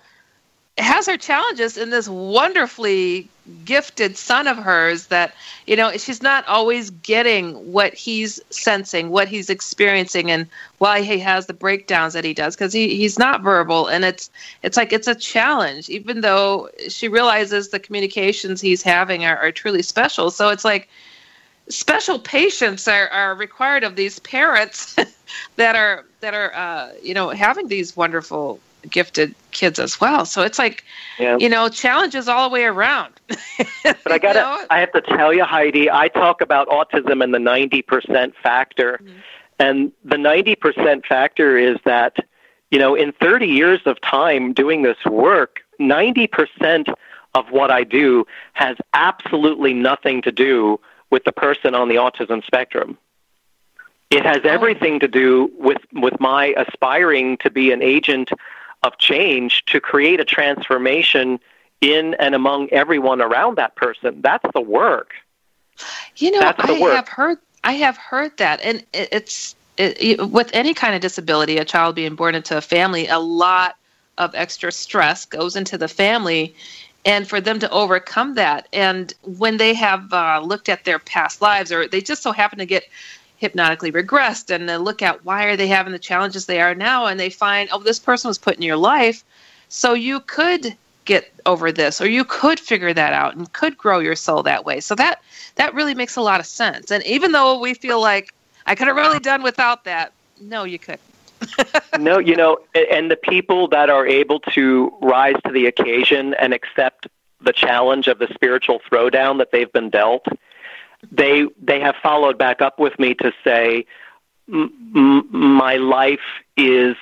has 0.77 1.07
her 1.07 1.17
challenges 1.17 1.77
in 1.77 1.89
this 1.89 2.07
wonderfully 2.07 3.27
gifted 3.63 4.17
son 4.17 4.45
of 4.45 4.57
hers 4.57 5.07
that 5.07 5.33
you 5.65 5.75
know 5.75 5.91
she's 5.93 6.21
not 6.21 6.45
always 6.47 6.89
getting 6.89 7.53
what 7.71 7.93
he's 7.93 8.41
sensing 8.49 9.09
what 9.09 9.29
he's 9.29 9.49
experiencing 9.49 10.29
and 10.29 10.47
why 10.79 11.01
he 11.01 11.17
has 11.17 11.45
the 11.45 11.53
breakdowns 11.53 12.13
that 12.13 12.25
he 12.25 12.33
does 12.33 12.55
because 12.55 12.73
he, 12.73 12.97
he's 12.97 13.17
not 13.17 13.41
verbal 13.41 13.87
and 13.87 14.03
it's 14.03 14.29
it's 14.63 14.75
like 14.75 14.91
it's 14.91 15.07
a 15.07 15.15
challenge 15.15 15.89
even 15.89 16.19
though 16.19 16.69
she 16.89 17.07
realizes 17.07 17.69
the 17.69 17.79
communications 17.79 18.61
he's 18.61 18.81
having 18.81 19.25
are, 19.25 19.37
are 19.37 19.51
truly 19.51 19.81
special. 19.81 20.31
So 20.31 20.49
it's 20.49 20.65
like 20.65 20.89
special 21.69 22.19
patience 22.19 22.87
are, 22.87 23.09
are 23.09 23.35
required 23.35 23.83
of 23.83 23.95
these 23.95 24.19
parents 24.19 24.95
that 25.55 25.75
are 25.75 26.05
that 26.21 26.33
are 26.33 26.53
uh, 26.53 26.93
you 27.01 27.13
know 27.13 27.29
having 27.29 27.67
these 27.67 27.95
wonderful 27.95 28.59
gifted 28.89 29.35
kids 29.51 29.79
as 29.79 29.99
well. 29.99 30.25
So 30.25 30.41
it's 30.41 30.59
like, 30.59 30.83
yeah. 31.19 31.37
you 31.37 31.49
know, 31.49 31.69
challenges 31.69 32.27
all 32.27 32.49
the 32.49 32.53
way 32.53 32.63
around. 32.63 33.13
but 33.83 34.11
I 34.11 34.17
got 34.17 34.33
to, 34.33 34.67
I 34.69 34.79
have 34.79 34.91
to 34.93 35.01
tell 35.01 35.33
you, 35.33 35.43
Heidi, 35.43 35.89
I 35.89 36.07
talk 36.07 36.41
about 36.41 36.67
autism 36.69 37.23
and 37.23 37.33
the 37.33 37.39
90% 37.39 38.33
factor. 38.35 38.99
Mm-hmm. 39.01 39.17
And 39.59 39.91
the 40.03 40.17
90% 40.17 41.05
factor 41.05 41.57
is 41.57 41.77
that, 41.85 42.17
you 42.69 42.79
know, 42.79 42.95
in 42.95 43.11
30 43.13 43.47
years 43.47 43.81
of 43.85 43.99
time 44.01 44.53
doing 44.53 44.83
this 44.83 45.03
work, 45.05 45.61
90% 45.79 46.93
of 47.33 47.51
what 47.51 47.71
I 47.71 47.83
do 47.83 48.25
has 48.53 48.77
absolutely 48.93 49.73
nothing 49.73 50.21
to 50.23 50.31
do 50.31 50.79
with 51.09 51.23
the 51.23 51.31
person 51.31 51.75
on 51.75 51.89
the 51.89 51.95
autism 51.95 52.45
spectrum. 52.45 52.97
It 54.09 54.25
has 54.25 54.41
oh. 54.43 54.49
everything 54.49 54.99
to 54.99 55.07
do 55.07 55.51
with, 55.57 55.81
with 55.93 56.19
my 56.19 56.53
aspiring 56.57 57.37
to 57.37 57.49
be 57.49 57.71
an 57.71 57.81
agent 57.81 58.31
of 58.83 58.97
change 58.97 59.65
to 59.65 59.79
create 59.79 60.19
a 60.19 60.25
transformation 60.25 61.39
in 61.81 62.15
and 62.15 62.35
among 62.35 62.69
everyone 62.71 63.21
around 63.21 63.57
that 63.57 63.75
person. 63.75 64.21
That's 64.21 64.45
the 64.53 64.61
work. 64.61 65.11
You 66.17 66.31
know, 66.31 66.39
I 66.57 66.79
work. 66.79 66.95
have 66.95 67.07
heard 67.07 67.37
I 67.63 67.73
have 67.73 67.97
heard 67.97 68.35
that, 68.37 68.61
and 68.63 68.83
it's 68.93 69.55
it, 69.77 70.29
with 70.29 70.49
any 70.53 70.73
kind 70.73 70.95
of 70.95 71.01
disability, 71.01 71.57
a 71.57 71.65
child 71.65 71.95
being 71.95 72.15
born 72.15 72.33
into 72.33 72.57
a 72.57 72.61
family, 72.61 73.07
a 73.07 73.19
lot 73.19 73.75
of 74.17 74.33
extra 74.33 74.71
stress 74.71 75.25
goes 75.25 75.55
into 75.55 75.77
the 75.77 75.87
family, 75.87 76.55
and 77.05 77.27
for 77.27 77.39
them 77.39 77.59
to 77.59 77.69
overcome 77.69 78.33
that, 78.35 78.67
and 78.73 79.13
when 79.23 79.57
they 79.57 79.73
have 79.75 80.11
uh, 80.11 80.41
looked 80.43 80.69
at 80.69 80.85
their 80.85 80.97
past 80.97 81.41
lives, 81.41 81.71
or 81.71 81.87
they 81.87 82.01
just 82.01 82.23
so 82.23 82.31
happen 82.31 82.57
to 82.57 82.65
get 82.65 82.83
hypnotically 83.37 83.91
regressed 83.91 84.53
and 84.53 84.67
then 84.67 84.81
look 84.81 85.01
at 85.01 85.23
why 85.23 85.45
are 85.45 85.55
they 85.55 85.67
having 85.67 85.93
the 85.93 85.99
challenges 85.99 86.45
they 86.45 86.59
are 86.59 86.75
now 86.75 87.05
and 87.05 87.19
they 87.19 87.29
find 87.29 87.69
oh 87.71 87.79
this 87.79 87.99
person 87.99 88.27
was 88.27 88.37
put 88.37 88.55
in 88.55 88.61
your 88.61 88.77
life. 88.77 89.23
So 89.69 89.93
you 89.93 90.19
could 90.21 90.75
get 91.05 91.31
over 91.45 91.71
this 91.71 92.01
or 92.01 92.09
you 92.09 92.25
could 92.25 92.59
figure 92.59 92.93
that 92.93 93.13
out 93.13 93.35
and 93.35 93.51
could 93.53 93.77
grow 93.77 93.99
your 93.99 94.15
soul 94.15 94.43
that 94.43 94.65
way. 94.65 94.79
So 94.79 94.95
that 94.95 95.21
that 95.55 95.73
really 95.73 95.93
makes 95.93 96.15
a 96.15 96.21
lot 96.21 96.39
of 96.39 96.45
sense. 96.45 96.91
And 96.91 97.05
even 97.05 97.31
though 97.31 97.59
we 97.59 97.73
feel 97.73 98.01
like 98.01 98.33
i 98.65 98.75
could 98.75 98.87
have 98.87 98.97
really 98.97 99.19
done 99.19 99.43
without 99.43 99.85
that 99.85 100.11
no 100.41 100.63
you 100.63 100.79
couldn't. 100.79 101.01
No 101.99 102.17
you 102.17 102.35
know 102.35 102.57
and 102.73 103.09
the 103.11 103.15
people 103.15 103.67
that 103.69 103.89
are 103.89 104.05
able 104.05 104.39
to 104.39 104.93
rise 105.01 105.35
to 105.45 105.51
the 105.51 105.67
occasion 105.67 106.33
and 106.35 106.53
accept 106.53 107.07
the 107.41 107.53
challenge 107.53 108.07
of 108.07 108.17
the 108.19 108.27
spiritual 108.33 108.81
throwdown 108.91 109.37
that 109.37 109.51
they've 109.51 109.71
been 109.71 109.89
dealt 109.89 110.25
they 111.11 111.45
they 111.61 111.79
have 111.79 111.95
followed 112.01 112.37
back 112.37 112.61
up 112.61 112.79
with 112.79 112.97
me 112.99 113.13
to 113.15 113.31
say 113.43 113.85
my 114.47 115.75
life 115.75 116.19
is 116.55 116.95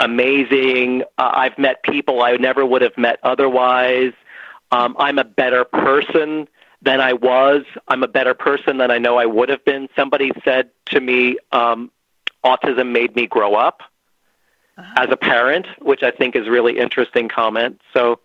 amazing. 0.00 1.02
Uh, 1.16 1.30
I've 1.34 1.58
met 1.58 1.82
people 1.82 2.22
I 2.22 2.36
never 2.36 2.64
would 2.64 2.82
have 2.82 2.96
met 2.96 3.18
otherwise. 3.22 4.12
Um, 4.70 4.96
I'm 4.98 5.18
a 5.18 5.24
better 5.24 5.64
person 5.64 6.48
than 6.82 7.00
I 7.00 7.12
was. 7.12 7.64
I'm 7.88 8.02
a 8.02 8.08
better 8.08 8.34
person 8.34 8.78
than 8.78 8.90
I 8.90 8.98
know 8.98 9.16
I 9.16 9.26
would 9.26 9.48
have 9.48 9.64
been. 9.64 9.88
Somebody 9.96 10.30
said 10.44 10.70
to 10.86 11.00
me, 11.00 11.38
um, 11.52 11.90
autism 12.44 12.92
made 12.92 13.16
me 13.16 13.26
grow 13.26 13.54
up 13.54 13.82
uh-huh. 14.76 15.04
as 15.04 15.08
a 15.10 15.16
parent, 15.16 15.66
which 15.80 16.02
I 16.02 16.10
think 16.10 16.36
is 16.36 16.48
really 16.48 16.78
interesting 16.78 17.28
comment. 17.28 17.80
So 17.92 18.20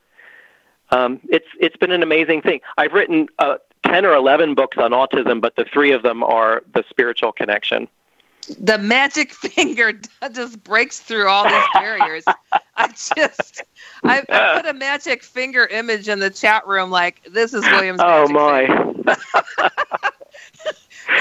um, 0.92 1.20
it's 1.30 1.48
it's 1.60 1.78
been 1.78 1.92
an 1.92 2.04
amazing 2.04 2.42
thing. 2.42 2.60
I've 2.78 2.94
written 2.94 3.28
uh, 3.40 3.56
10 3.94 4.08
or 4.08 4.14
11 4.14 4.56
books 4.56 4.76
on 4.80 4.90
autism, 4.90 5.40
but 5.40 5.56
the 5.56 5.66
three 5.72 5.92
of 5.92 6.02
them 6.02 6.24
are 6.24 6.64
the 6.74 6.84
spiritual 6.90 7.32
connection. 7.32 7.88
The 8.60 8.80
magic 8.80 9.32
finger 9.34 9.94
just 10.32 10.64
breaks 10.64 11.00
through 11.00 11.28
all 11.28 11.44
these 11.44 11.64
barriers. 11.76 12.24
I 12.76 12.88
just, 12.88 13.62
I, 14.04 14.24
I, 14.30 14.56
put 14.62 14.66
a 14.66 14.74
magic 14.74 15.22
finger 15.22 15.68
image 15.68 16.10
in 16.10 16.18
the 16.18 16.32
chat 16.32 16.66
room 16.66 16.90
like, 16.90 17.22
this 17.30 17.54
is 17.54 17.64
William's 17.66 18.02
Oh, 18.04 18.28
my. 18.30 18.66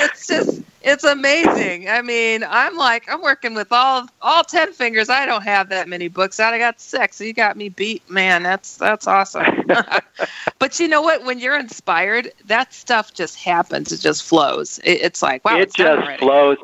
it's 0.00 0.26
just, 0.26 0.62
it's 0.84 1.04
amazing. 1.04 1.88
I 1.88 2.02
mean, 2.02 2.44
I'm 2.48 2.76
like, 2.76 3.10
I'm 3.10 3.22
working 3.22 3.54
with 3.54 3.72
all 3.72 4.06
all 4.20 4.44
ten 4.44 4.72
fingers. 4.72 5.08
I 5.08 5.26
don't 5.26 5.42
have 5.42 5.68
that 5.68 5.88
many 5.88 6.08
books 6.08 6.40
out. 6.40 6.54
I 6.54 6.58
got 6.58 6.80
six. 6.80 7.16
So 7.16 7.24
you 7.24 7.32
got 7.32 7.56
me 7.56 7.68
beat, 7.68 8.08
man. 8.10 8.42
That's 8.42 8.76
that's 8.76 9.06
awesome. 9.06 9.64
but 10.58 10.80
you 10.80 10.88
know 10.88 11.02
what? 11.02 11.24
When 11.24 11.38
you're 11.38 11.58
inspired, 11.58 12.32
that 12.46 12.72
stuff 12.72 13.14
just 13.14 13.36
happens. 13.36 13.92
It 13.92 14.00
just 14.00 14.22
flows. 14.22 14.78
It, 14.84 15.00
it's 15.02 15.22
like 15.22 15.44
wow, 15.44 15.58
it 15.58 15.72
just 15.72 16.18
flows. 16.18 16.58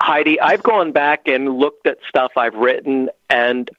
Heidi, 0.00 0.40
I've 0.40 0.62
gone 0.62 0.92
back 0.92 1.28
and 1.28 1.58
looked 1.58 1.86
at 1.86 1.98
stuff 2.08 2.32
I've 2.36 2.54
written, 2.54 3.10
and 3.28 3.70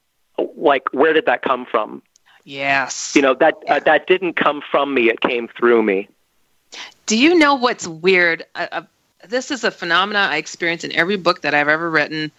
like, 0.56 0.84
where 0.94 1.14
did 1.14 1.26
that 1.26 1.42
come 1.42 1.66
from? 1.66 2.02
Yes. 2.44 3.14
You 3.16 3.22
know 3.22 3.34
that 3.36 3.56
uh, 3.68 3.80
that 3.80 4.08
didn't 4.08 4.34
come 4.34 4.62
from 4.72 4.94
me. 4.94 5.10
It 5.10 5.22
came 5.22 5.48
through 5.48 5.84
me. 5.84 6.08
Do 7.06 7.18
you 7.18 7.36
know 7.36 7.56
what's 7.56 7.88
weird? 7.88 8.46
Uh, 8.56 8.84
this 9.28 9.52
is 9.52 9.64
a 9.64 9.72
phenomena 9.72 10.20
I 10.20 10.38
experience 10.38 10.84
in 10.84 10.92
every 10.94 11.18
book 11.18 11.42
that 11.42 11.54
I've 11.54 11.68
ever 11.68 11.90
written. 11.90 12.32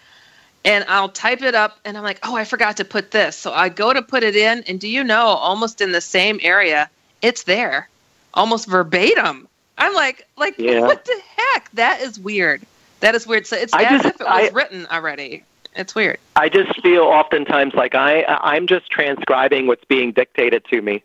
And 0.65 0.85
I'll 0.89 1.09
type 1.09 1.43
it 1.43 1.55
up 1.55 1.81
and 1.85 1.97
I'm 1.97 2.05
like, 2.05 2.21
oh, 2.23 2.37
I 2.37 2.45
forgot 2.45 2.77
to 2.77 2.85
put 2.85 3.11
this. 3.11 3.37
So 3.37 3.53
I 3.53 3.69
go 3.69 3.93
to 3.93 4.01
put 4.01 4.23
it 4.23 4.37
in, 4.37 4.63
and 4.69 4.79
do 4.79 4.89
you 4.89 5.03
know, 5.03 5.27
almost 5.27 5.81
in 5.81 5.91
the 5.91 6.01
same 6.01 6.39
area, 6.43 6.89
it's 7.21 7.43
there, 7.45 7.89
almost 8.35 8.69
verbatim. 8.69 9.49
I'm 9.79 9.95
like, 9.95 10.27
like, 10.37 10.57
yeah. 10.59 10.81
what 10.81 11.05
the 11.05 11.21
heck? 11.37 11.71
That 11.73 12.01
is 12.01 12.21
weird. 12.21 12.63
That 13.01 13.17
is 13.17 13.27
weird. 13.27 13.47
So 13.47 13.57
it's 13.57 13.73
I 13.73 13.83
as 13.83 14.03
just, 14.03 14.15
if 14.15 14.21
it 14.21 14.25
was 14.25 14.51
I, 14.51 14.55
written 14.55 14.87
already. 14.87 15.43
It's 15.75 15.95
weird. 15.95 16.19
I 16.37 16.49
just 16.49 16.81
feel 16.83 17.03
oftentimes 17.03 17.75
like 17.75 17.95
I 17.95 18.25
I'm 18.25 18.67
just 18.67 18.91
transcribing 18.91 19.67
what's 19.67 19.85
being 19.85 20.13
dictated 20.13 20.65
to 20.67 20.83
me. 20.83 21.03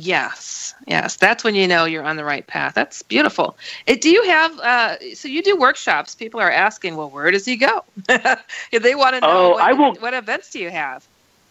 Yes, 0.00 0.74
yes, 0.86 1.16
that's 1.16 1.42
when 1.42 1.56
you 1.56 1.66
know 1.66 1.84
you're 1.84 2.04
on 2.04 2.16
the 2.16 2.24
right 2.24 2.46
path. 2.46 2.74
That's 2.74 3.02
beautiful. 3.02 3.56
It, 3.86 3.98
uh, 3.98 4.00
do 4.00 4.10
you 4.10 4.22
have? 4.24 4.58
Uh, 4.60 4.96
so 5.14 5.26
you 5.26 5.42
do 5.42 5.56
workshops? 5.56 6.14
People 6.14 6.38
are 6.38 6.50
asking, 6.50 6.96
well, 6.96 7.10
where 7.10 7.32
does 7.32 7.44
he 7.44 7.56
go? 7.56 7.82
they 8.06 8.94
want 8.94 9.16
to 9.16 9.20
know, 9.20 9.28
oh, 9.28 9.50
what, 9.50 9.62
I 9.62 9.72
will, 9.72 9.94
what 9.96 10.14
events 10.14 10.50
do 10.50 10.60
you 10.60 10.70
have? 10.70 11.06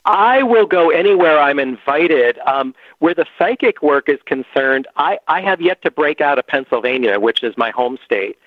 I 0.05 0.43
will 0.43 0.65
go 0.65 0.89
anywhere 0.91 1.37
I'm 1.37 1.59
invited. 1.59 2.39
Um, 2.45 2.73
where 2.99 3.13
the 3.13 3.25
psychic 3.37 3.81
work 3.81 4.07
is 4.07 4.19
concerned, 4.25 4.87
I, 4.95 5.19
I 5.27 5.41
have 5.41 5.59
yet 5.59 5.81
to 5.81 5.91
break 5.91 6.21
out 6.21 6.39
of 6.39 6.47
Pennsylvania, 6.47 7.19
which 7.19 7.43
is 7.43 7.57
my 7.57 7.71
home 7.71 7.99
state. 8.05 8.37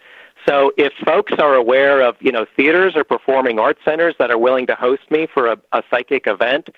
So 0.49 0.73
if 0.79 0.95
folks 1.05 1.35
are 1.35 1.55
aware 1.55 2.01
of, 2.01 2.17
you 2.21 2.33
know, 2.33 2.47
theaters 2.57 2.97
or 2.97 3.05
performing 3.05 3.59
arts 3.59 3.81
centers 3.85 4.15
that 4.19 4.31
are 4.31 4.39
willing 4.39 4.67
to 4.69 4.75
host 4.75 5.11
me 5.11 5.27
for 5.27 5.47
a, 5.47 5.59
a 5.73 5.83
psychic 5.91 6.27
event, 6.27 6.71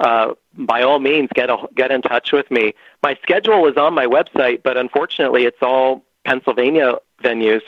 uh, 0.00 0.34
by 0.56 0.82
all 0.82 0.98
means, 0.98 1.28
get 1.34 1.50
a, 1.50 1.56
get 1.74 1.90
in 1.90 2.02
touch 2.02 2.32
with 2.32 2.50
me. 2.50 2.74
My 3.02 3.16
schedule 3.22 3.66
is 3.66 3.76
on 3.76 3.94
my 3.94 4.06
website, 4.06 4.62
but 4.62 4.76
unfortunately, 4.76 5.44
it's 5.44 5.62
all 5.62 6.04
Pennsylvania 6.24 6.96
venues. 7.22 7.62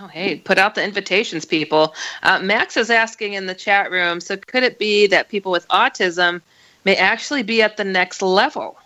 Oh, 0.00 0.08
hey, 0.08 0.36
put 0.36 0.58
out 0.58 0.74
the 0.74 0.82
invitations, 0.82 1.44
people. 1.44 1.94
Uh, 2.22 2.40
Max 2.40 2.76
is 2.76 2.90
asking 2.90 3.34
in 3.34 3.46
the 3.46 3.54
chat 3.54 3.90
room 3.90 4.20
so, 4.20 4.36
could 4.36 4.62
it 4.62 4.78
be 4.78 5.06
that 5.06 5.28
people 5.28 5.52
with 5.52 5.66
autism 5.68 6.42
may 6.84 6.96
actually 6.96 7.42
be 7.42 7.62
at 7.62 7.76
the 7.76 7.84
next 7.84 8.20
level? 8.20 8.78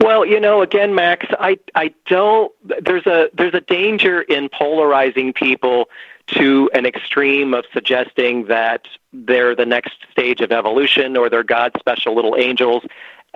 Well, 0.00 0.24
you 0.24 0.40
know, 0.40 0.62
again, 0.62 0.94
Max, 0.94 1.26
I 1.38 1.58
I 1.74 1.94
don't. 2.06 2.52
There's 2.64 3.06
a 3.06 3.30
there's 3.32 3.54
a 3.54 3.60
danger 3.60 4.22
in 4.22 4.48
polarizing 4.48 5.32
people 5.32 5.88
to 6.32 6.70
an 6.74 6.86
extreme 6.86 7.54
of 7.54 7.64
suggesting 7.72 8.46
that 8.46 8.86
they're 9.12 9.54
the 9.54 9.66
next 9.66 9.94
stage 10.10 10.40
of 10.40 10.52
evolution 10.52 11.16
or 11.16 11.28
they're 11.28 11.44
God's 11.44 11.78
special 11.78 12.14
little 12.14 12.36
angels, 12.36 12.84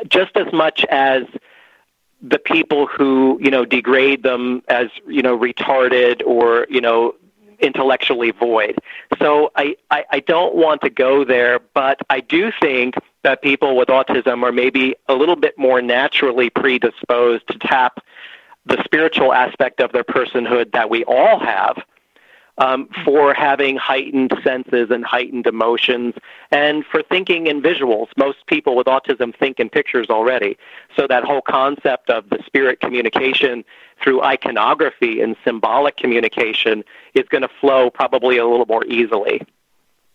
just 0.09 0.37
as 0.37 0.53
much 0.53 0.85
as 0.91 1.23
the 2.23 2.39
people 2.39 2.87
who 2.87 3.39
you 3.41 3.51
know 3.51 3.65
degrade 3.65 4.23
them 4.23 4.63
as 4.69 4.89
you 5.07 5.23
know 5.23 5.39
retarded 5.39 6.23
or 6.27 6.67
you 6.71 6.81
know 6.81 7.15
intellectually 7.59 8.33
void. 8.33 8.79
So 9.19 9.51
I, 9.57 9.77
I, 9.91 10.05
I 10.11 10.21
don't 10.21 10.55
want 10.55 10.83
to 10.83 10.91
go 10.91 11.25
there, 11.25 11.59
but 11.75 11.99
I 12.11 12.21
do 12.21 12.53
think 12.61 12.97
that 13.23 13.43
people 13.43 13.77
with 13.77 13.89
autism 13.89 14.43
are 14.43 14.53
maybe 14.53 14.95
a 15.09 15.15
little 15.15 15.37
bit 15.37 15.57
more 15.57 15.81
naturally 15.81 16.51
predisposed 16.51 17.47
to 17.49 17.59
tap 17.59 18.05
the 18.67 18.83
spiritual 18.85 19.33
aspect 19.33 19.81
of 19.81 19.93
their 19.93 20.05
personhood 20.05 20.73
that 20.73 20.91
we 20.91 21.05
all 21.05 21.39
have 21.39 21.83
um, 22.59 22.89
for 23.05 23.35
having 23.35 23.77
heightened 23.77 24.33
senses 24.43 24.91
and 24.91 25.05
heightened 25.05 25.47
emotions 25.47 26.15
and 26.51 26.85
for 26.85 27.03
thinking 27.03 27.47
in 27.47 27.63
visuals. 27.63 28.09
Most 28.17 28.47
people 28.47 28.77
with 28.77 28.87
autism 28.87 29.35
think 29.37 29.61
in 29.61 29.69
pictures 29.69 30.07
already. 30.09 30.57
So 30.97 31.07
that 31.07 31.25
whole 31.25 31.43
concept 31.43 32.11
of 32.11 32.31
the 32.31 32.43
spirit 32.47 32.81
communication 32.81 33.65
through 34.03 34.23
iconography 34.23 35.21
and 35.21 35.37
symbolic 35.45 35.97
communication 35.97 36.85
is 37.15 37.25
going 37.29 37.43
to 37.43 37.51
flow 37.61 37.91
probably 37.91 38.39
a 38.39 38.47
little 38.47 38.67
more 38.67 38.85
easily. 38.87 39.43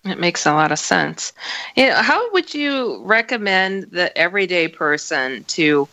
It 0.03 0.19
makes 0.19 0.47
a 0.47 0.53
lot 0.53 0.71
of 0.71 0.79
sense. 0.79 1.31
You 1.75 1.87
know, 1.87 1.95
how 1.95 2.31
would 2.31 2.55
you 2.55 3.01
recommend 3.03 3.91
the 3.91 4.15
everyday 4.17 4.67
person 4.67 5.43
to 5.45 5.87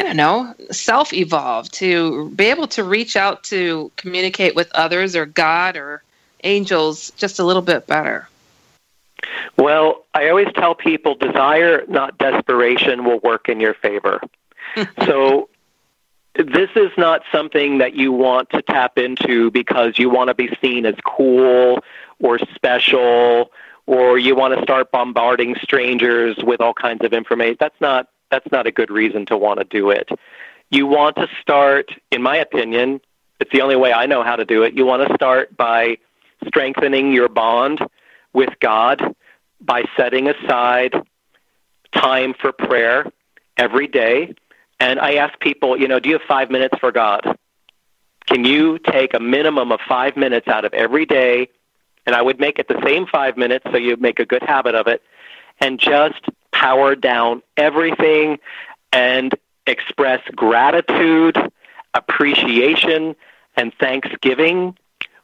I 0.00 0.02
don't 0.02 0.16
know, 0.16 0.54
self 0.70 1.12
evolve, 1.12 1.70
to 1.72 2.30
be 2.30 2.46
able 2.46 2.68
to 2.68 2.82
reach 2.82 3.16
out 3.16 3.44
to 3.44 3.92
communicate 3.96 4.54
with 4.54 4.72
others 4.72 5.14
or 5.14 5.26
God 5.26 5.76
or 5.76 6.02
angels 6.42 7.10
just 7.18 7.38
a 7.38 7.44
little 7.44 7.60
bit 7.60 7.86
better? 7.86 8.26
Well, 9.58 10.06
I 10.14 10.30
always 10.30 10.48
tell 10.54 10.74
people 10.74 11.16
desire, 11.16 11.84
not 11.86 12.16
desperation, 12.16 13.04
will 13.04 13.18
work 13.18 13.50
in 13.50 13.60
your 13.60 13.74
favor. 13.74 14.22
so, 15.04 15.50
this 16.34 16.70
is 16.76 16.92
not 16.96 17.20
something 17.30 17.76
that 17.76 17.92
you 17.92 18.10
want 18.10 18.48
to 18.50 18.62
tap 18.62 18.96
into 18.96 19.50
because 19.50 19.98
you 19.98 20.08
want 20.08 20.28
to 20.28 20.34
be 20.34 20.48
seen 20.62 20.86
as 20.86 20.94
cool 21.04 21.84
or 22.20 22.38
special 22.54 23.52
or 23.84 24.16
you 24.16 24.34
want 24.34 24.56
to 24.56 24.62
start 24.62 24.90
bombarding 24.92 25.56
strangers 25.56 26.38
with 26.42 26.62
all 26.62 26.72
kinds 26.72 27.04
of 27.04 27.12
information. 27.12 27.58
That's 27.60 27.80
not 27.82 28.08
that's 28.30 28.50
not 28.52 28.66
a 28.66 28.72
good 28.72 28.90
reason 28.90 29.26
to 29.26 29.36
want 29.36 29.58
to 29.58 29.64
do 29.64 29.90
it. 29.90 30.08
You 30.70 30.86
want 30.86 31.16
to 31.16 31.26
start, 31.40 31.90
in 32.10 32.22
my 32.22 32.36
opinion, 32.36 33.00
it's 33.40 33.50
the 33.52 33.62
only 33.62 33.76
way 33.76 33.92
I 33.92 34.06
know 34.06 34.22
how 34.22 34.36
to 34.36 34.44
do 34.44 34.62
it. 34.62 34.74
You 34.74 34.86
want 34.86 35.06
to 35.08 35.14
start 35.14 35.56
by 35.56 35.98
strengthening 36.46 37.12
your 37.12 37.28
bond 37.28 37.80
with 38.32 38.50
God 38.60 39.14
by 39.60 39.84
setting 39.96 40.28
aside 40.28 40.94
time 41.92 42.34
for 42.40 42.52
prayer 42.52 43.06
every 43.56 43.86
day. 43.86 44.34
And 44.78 44.98
I 44.98 45.14
ask 45.14 45.38
people, 45.40 45.78
you 45.78 45.88
know, 45.88 46.00
do 46.00 46.08
you 46.08 46.18
have 46.18 46.26
five 46.26 46.50
minutes 46.50 46.78
for 46.78 46.92
God? 46.92 47.36
Can 48.26 48.44
you 48.44 48.78
take 48.78 49.12
a 49.12 49.20
minimum 49.20 49.72
of 49.72 49.80
five 49.88 50.16
minutes 50.16 50.48
out 50.48 50.64
of 50.64 50.72
every 50.72 51.04
day? 51.04 51.48
And 52.06 52.14
I 52.14 52.22
would 52.22 52.40
make 52.40 52.58
it 52.58 52.68
the 52.68 52.80
same 52.84 53.06
five 53.06 53.36
minutes 53.36 53.66
so 53.70 53.76
you 53.76 53.96
make 53.96 54.18
a 54.20 54.24
good 54.24 54.42
habit 54.42 54.74
of 54.74 54.86
it 54.86 55.02
and 55.60 55.78
just 55.78 56.24
power 56.60 56.94
down 56.94 57.42
everything 57.56 58.38
and 58.92 59.34
express 59.66 60.20
gratitude, 60.34 61.36
appreciation, 61.94 63.16
and 63.56 63.72
thanksgiving 63.80 64.76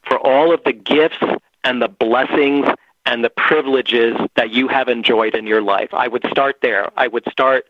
for 0.02 0.18
all 0.18 0.54
of 0.54 0.62
the 0.64 0.72
gifts 0.72 1.22
and 1.62 1.82
the 1.82 1.88
blessings 1.88 2.66
and 3.04 3.22
the 3.22 3.30
privileges 3.30 4.16
that 4.36 4.50
you 4.50 4.68
have 4.68 4.88
enjoyed 4.88 5.34
in 5.34 5.46
your 5.46 5.62
life. 5.62 5.92
I 5.92 6.08
would 6.08 6.24
start 6.30 6.56
there. 6.62 6.90
I 6.96 7.06
would 7.06 7.24
start 7.30 7.66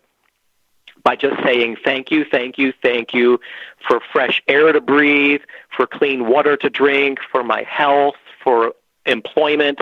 by 1.02 1.16
just 1.16 1.42
saying 1.42 1.76
thank 1.84 2.10
you, 2.10 2.24
thank 2.24 2.58
you, 2.58 2.72
thank 2.82 3.14
you 3.14 3.40
for 3.86 4.00
fresh 4.12 4.42
air 4.48 4.72
to 4.72 4.80
breathe, 4.80 5.40
for 5.76 5.86
clean 5.86 6.28
water 6.28 6.56
to 6.56 6.70
drink, 6.70 7.18
for 7.30 7.42
my 7.42 7.62
health, 7.62 8.16
for 8.42 8.74
employment, 9.04 9.78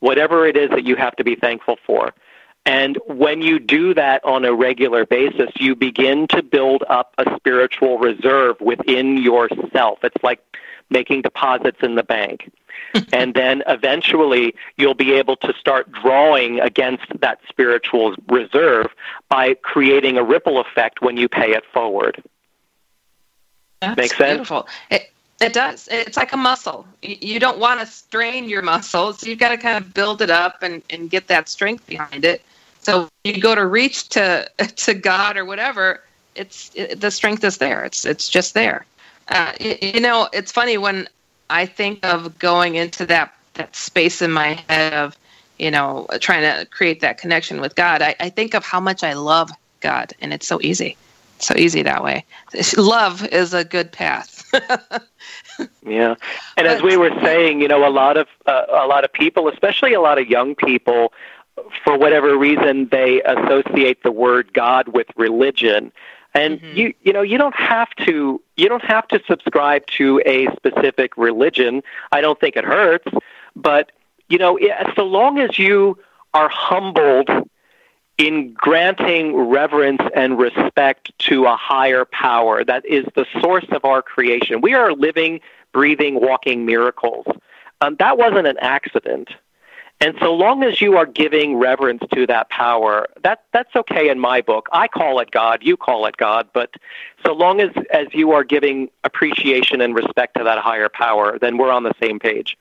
whatever 0.00 0.46
it 0.46 0.56
is 0.56 0.70
that 0.70 0.84
you 0.84 0.96
have 0.96 1.16
to 1.16 1.24
be 1.24 1.34
thankful 1.34 1.76
for. 1.86 2.14
And 2.66 2.98
when 3.06 3.42
you 3.42 3.58
do 3.58 3.92
that 3.94 4.24
on 4.24 4.44
a 4.44 4.54
regular 4.54 5.04
basis, 5.04 5.50
you 5.56 5.76
begin 5.76 6.26
to 6.28 6.42
build 6.42 6.82
up 6.88 7.14
a 7.18 7.36
spiritual 7.36 7.98
reserve 7.98 8.58
within 8.60 9.18
yourself. 9.18 9.98
It's 10.02 10.22
like 10.22 10.40
making 10.88 11.22
deposits 11.22 11.78
in 11.82 11.94
the 11.94 12.02
bank. 12.02 12.50
and 13.12 13.34
then 13.34 13.62
eventually 13.66 14.54
you'll 14.76 14.94
be 14.94 15.12
able 15.12 15.36
to 15.36 15.52
start 15.58 15.90
drawing 15.92 16.60
against 16.60 17.06
that 17.20 17.40
spiritual 17.48 18.14
reserve 18.28 18.86
by 19.28 19.54
creating 19.54 20.16
a 20.16 20.22
ripple 20.22 20.60
effect 20.60 21.02
when 21.02 21.16
you 21.16 21.28
pay 21.28 21.52
it 21.52 21.64
forward. 21.72 22.22
That's 23.80 23.96
Make 23.96 24.14
sense? 24.14 24.30
beautiful. 24.30 24.68
It, 24.90 25.10
it 25.40 25.52
does. 25.52 25.88
It's 25.90 26.16
like 26.16 26.32
a 26.32 26.36
muscle. 26.36 26.86
You 27.02 27.38
don't 27.40 27.58
want 27.58 27.80
to 27.80 27.86
strain 27.86 28.48
your 28.48 28.62
muscles. 28.62 29.24
You've 29.24 29.38
got 29.38 29.50
to 29.50 29.58
kind 29.58 29.76
of 29.76 29.92
build 29.92 30.22
it 30.22 30.30
up 30.30 30.62
and, 30.62 30.82
and 30.88 31.10
get 31.10 31.26
that 31.28 31.48
strength 31.48 31.86
behind 31.86 32.24
it. 32.24 32.42
So 32.84 33.08
you 33.24 33.40
go 33.40 33.54
to 33.54 33.66
reach 33.66 34.08
to 34.10 34.50
to 34.76 34.94
God 34.94 35.36
or 35.36 35.44
whatever. 35.44 36.02
It's 36.34 36.70
it, 36.74 37.00
the 37.00 37.10
strength 37.10 37.44
is 37.44 37.58
there. 37.58 37.84
It's 37.84 38.04
it's 38.04 38.28
just 38.28 38.54
there. 38.54 38.86
Uh, 39.28 39.52
you, 39.58 39.76
you 39.80 40.00
know, 40.00 40.28
it's 40.32 40.52
funny 40.52 40.76
when 40.76 41.08
I 41.50 41.66
think 41.66 42.04
of 42.04 42.38
going 42.38 42.74
into 42.76 43.06
that 43.06 43.34
that 43.54 43.74
space 43.74 44.20
in 44.20 44.30
my 44.30 44.62
head 44.68 44.92
of 44.92 45.16
you 45.58 45.70
know 45.70 46.06
trying 46.20 46.42
to 46.42 46.66
create 46.66 47.00
that 47.00 47.18
connection 47.18 47.60
with 47.60 47.74
God. 47.74 48.02
I, 48.02 48.14
I 48.20 48.28
think 48.28 48.54
of 48.54 48.64
how 48.64 48.80
much 48.80 49.02
I 49.02 49.14
love 49.14 49.50
God, 49.80 50.12
and 50.20 50.32
it's 50.32 50.46
so 50.46 50.60
easy, 50.62 50.96
so 51.38 51.54
easy 51.56 51.82
that 51.82 52.02
way. 52.04 52.24
Love 52.76 53.26
is 53.28 53.54
a 53.54 53.64
good 53.64 53.92
path. 53.92 54.50
Yeah, 55.86 56.16
and 56.56 56.66
as 56.66 56.82
we 56.82 56.96
were 56.96 57.12
saying, 57.22 57.60
you 57.60 57.68
know, 57.68 57.86
a 57.86 57.90
lot 57.90 58.16
of 58.16 58.26
uh, 58.46 58.64
a 58.70 58.86
lot 58.86 59.04
of 59.04 59.12
people, 59.12 59.48
especially 59.48 59.92
a 59.92 60.00
lot 60.00 60.18
of 60.18 60.28
young 60.28 60.54
people, 60.54 61.12
for 61.84 61.98
whatever 61.98 62.36
reason, 62.36 62.88
they 62.90 63.22
associate 63.22 64.02
the 64.02 64.12
word 64.12 64.52
God 64.52 64.88
with 64.88 65.06
religion. 65.16 65.92
And 66.34 66.60
you 66.74 66.94
you 67.02 67.12
know 67.12 67.22
you 67.22 67.38
don't 67.38 67.54
have 67.54 67.90
to 68.06 68.42
you 68.56 68.68
don't 68.68 68.84
have 68.84 69.06
to 69.08 69.22
subscribe 69.28 69.86
to 69.98 70.20
a 70.26 70.48
specific 70.56 71.16
religion. 71.16 71.82
I 72.10 72.20
don't 72.20 72.40
think 72.40 72.56
it 72.56 72.64
hurts, 72.64 73.06
but 73.54 73.92
you 74.28 74.38
know 74.38 74.58
so 74.96 75.04
long 75.04 75.38
as 75.38 75.58
you 75.60 75.96
are 76.32 76.48
humbled 76.48 77.30
in 78.18 78.52
granting 78.54 79.36
reverence 79.36 80.02
and 80.14 80.38
respect 80.38 81.16
to 81.18 81.46
a 81.46 81.56
higher 81.56 82.04
power 82.04 82.64
that 82.64 82.84
is 82.86 83.04
the 83.14 83.26
source 83.40 83.66
of 83.70 83.84
our 83.84 84.02
creation. 84.02 84.60
We 84.60 84.74
are 84.74 84.92
living, 84.92 85.40
breathing, 85.72 86.20
walking 86.20 86.64
miracles. 86.64 87.26
Um, 87.80 87.96
that 87.98 88.16
wasn't 88.18 88.46
an 88.46 88.56
accident. 88.60 89.30
And 90.04 90.18
so 90.20 90.34
long 90.34 90.62
as 90.62 90.82
you 90.82 90.98
are 90.98 91.06
giving 91.06 91.56
reverence 91.56 92.02
to 92.12 92.26
that 92.26 92.50
power, 92.50 93.06
that 93.22 93.44
that's 93.54 93.74
okay 93.74 94.10
in 94.10 94.18
my 94.18 94.42
book. 94.42 94.68
I 94.70 94.86
call 94.86 95.18
it 95.20 95.30
God, 95.30 95.62
you 95.62 95.78
call 95.78 96.04
it 96.04 96.18
God, 96.18 96.46
but 96.52 96.74
so 97.24 97.32
long 97.32 97.58
as 97.62 97.70
as 97.90 98.08
you 98.12 98.32
are 98.32 98.44
giving 98.44 98.90
appreciation 99.04 99.80
and 99.80 99.94
respect 99.94 100.36
to 100.36 100.44
that 100.44 100.58
higher 100.58 100.90
power, 100.90 101.38
then 101.38 101.56
we're 101.56 101.70
on 101.70 101.84
the 101.84 101.94
same 102.02 102.18
page. 102.18 102.58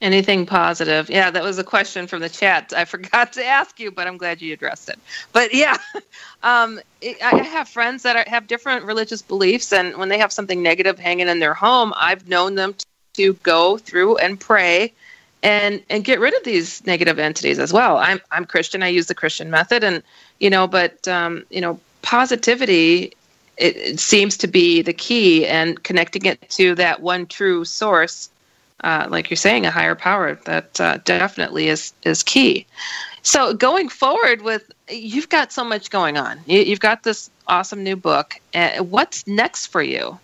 Anything 0.00 0.46
positive? 0.46 1.10
Yeah, 1.10 1.30
that 1.30 1.42
was 1.42 1.58
a 1.58 1.64
question 1.64 2.06
from 2.06 2.22
the 2.22 2.28
chat. 2.30 2.72
I 2.74 2.86
forgot 2.86 3.34
to 3.34 3.44
ask 3.44 3.78
you, 3.78 3.90
but 3.90 4.06
I'm 4.06 4.16
glad 4.16 4.40
you 4.40 4.54
addressed 4.54 4.88
it. 4.88 4.98
But 5.34 5.52
yeah, 5.52 5.76
um, 6.42 6.80
I 7.02 7.36
have 7.44 7.68
friends 7.68 8.02
that 8.04 8.16
are, 8.16 8.24
have 8.30 8.46
different 8.46 8.86
religious 8.86 9.20
beliefs, 9.20 9.74
and 9.74 9.94
when 9.98 10.08
they 10.08 10.18
have 10.18 10.32
something 10.32 10.62
negative 10.62 10.98
hanging 10.98 11.28
in 11.28 11.38
their 11.38 11.52
home, 11.52 11.92
I've 11.96 12.28
known 12.28 12.54
them 12.54 12.74
to 13.14 13.34
go 13.42 13.76
through 13.76 14.16
and 14.16 14.40
pray 14.40 14.94
and 15.42 15.82
and 15.88 16.04
get 16.04 16.20
rid 16.20 16.34
of 16.36 16.44
these 16.44 16.84
negative 16.86 17.18
entities 17.18 17.58
as 17.58 17.72
well. 17.72 17.98
I'm 17.98 18.20
I'm 18.30 18.44
Christian. 18.44 18.82
I 18.82 18.88
use 18.88 19.06
the 19.06 19.14
Christian 19.14 19.50
method, 19.50 19.84
and 19.84 20.02
you 20.40 20.50
know, 20.50 20.66
but 20.66 21.06
um, 21.08 21.44
you 21.50 21.60
know, 21.60 21.80
positivity 22.02 23.12
it, 23.56 23.76
it 23.76 24.00
seems 24.00 24.36
to 24.38 24.46
be 24.46 24.82
the 24.82 24.92
key, 24.92 25.46
and 25.46 25.82
connecting 25.82 26.24
it 26.24 26.40
to 26.50 26.74
that 26.76 27.00
one 27.02 27.26
true 27.26 27.64
source 27.64 28.30
uh, 28.84 29.06
like 29.10 29.28
you're 29.28 29.36
saying, 29.36 29.66
a 29.66 29.70
higher 29.70 29.94
power 29.94 30.36
that 30.44 30.80
uh, 30.80 30.98
definitely 31.04 31.68
is 31.68 31.92
is 32.04 32.22
key. 32.22 32.66
So 33.22 33.52
going 33.52 33.88
forward 33.88 34.42
with, 34.42 34.70
you've 34.88 35.28
got 35.28 35.52
so 35.52 35.64
much 35.64 35.90
going 35.90 36.16
on. 36.16 36.38
You, 36.46 36.60
you've 36.60 36.80
got 36.80 37.02
this 37.02 37.28
awesome 37.48 37.82
new 37.82 37.96
book. 37.96 38.34
Uh, 38.54 38.84
what's 38.84 39.26
next 39.26 39.66
for 39.66 39.82
you? 39.82 40.18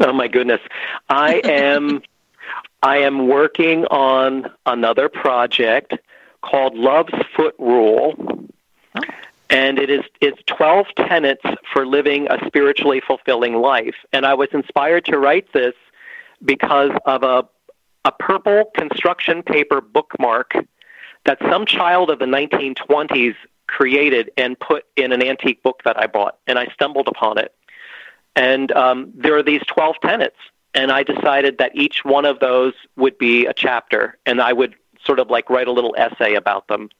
Oh 0.00 0.12
my 0.12 0.26
goodness. 0.26 0.60
I 1.08 1.34
am 1.44 2.02
I 2.82 2.98
am 2.98 3.28
working 3.28 3.84
on 3.86 4.50
another 4.66 5.08
project 5.08 5.94
called 6.42 6.76
Love's 6.76 7.12
Foot 7.36 7.54
Rule. 7.58 8.48
And 9.50 9.78
it 9.78 9.90
is 9.90 10.02
it's 10.20 10.40
12 10.46 10.86
tenets 10.96 11.42
for 11.72 11.84
living 11.84 12.28
a 12.30 12.38
spiritually 12.46 13.02
fulfilling 13.04 13.54
life. 13.54 13.96
And 14.12 14.24
I 14.24 14.34
was 14.34 14.48
inspired 14.52 15.04
to 15.06 15.18
write 15.18 15.52
this 15.52 15.74
because 16.44 16.92
of 17.04 17.22
a 17.22 17.48
a 18.04 18.12
purple 18.12 18.70
construction 18.76 19.42
paper 19.42 19.80
bookmark 19.80 20.54
that 21.26 21.38
some 21.50 21.66
child 21.66 22.10
of 22.10 22.18
the 22.18 22.24
1920s 22.24 23.34
created 23.66 24.30
and 24.36 24.58
put 24.58 24.84
in 24.96 25.12
an 25.12 25.22
antique 25.22 25.62
book 25.62 25.82
that 25.84 25.98
I 25.98 26.06
bought, 26.06 26.38
and 26.46 26.58
I 26.58 26.66
stumbled 26.72 27.08
upon 27.08 27.38
it. 27.38 27.54
And 28.34 28.72
um, 28.72 29.12
there 29.14 29.36
are 29.36 29.42
these 29.42 29.62
12 29.66 29.96
tenets, 30.02 30.36
and 30.74 30.90
I 30.90 31.02
decided 31.02 31.58
that 31.58 31.74
each 31.74 32.04
one 32.04 32.24
of 32.24 32.38
those 32.40 32.74
would 32.96 33.18
be 33.18 33.46
a 33.46 33.52
chapter, 33.52 34.16
and 34.26 34.40
I 34.40 34.52
would 34.52 34.74
sort 35.04 35.18
of 35.18 35.30
like 35.30 35.50
write 35.50 35.68
a 35.68 35.72
little 35.72 35.94
essay 35.96 36.34
about 36.34 36.68
them. 36.68 36.90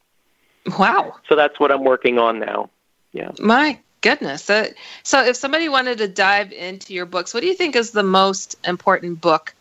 Wow. 0.78 1.16
So 1.28 1.36
that's 1.36 1.58
what 1.60 1.70
I'm 1.70 1.84
working 1.84 2.18
on 2.18 2.38
now. 2.38 2.70
Yeah. 3.12 3.32
My 3.38 3.78
goodness. 4.00 4.48
Uh, 4.48 4.68
so 5.02 5.24
if 5.24 5.36
somebody 5.36 5.68
wanted 5.68 5.98
to 5.98 6.08
dive 6.08 6.52
into 6.52 6.94
your 6.94 7.06
books, 7.06 7.34
what 7.34 7.40
do 7.40 7.46
you 7.46 7.54
think 7.54 7.76
is 7.76 7.90
the 7.90 8.02
most 8.02 8.56
important 8.64 9.20
book 9.20 9.54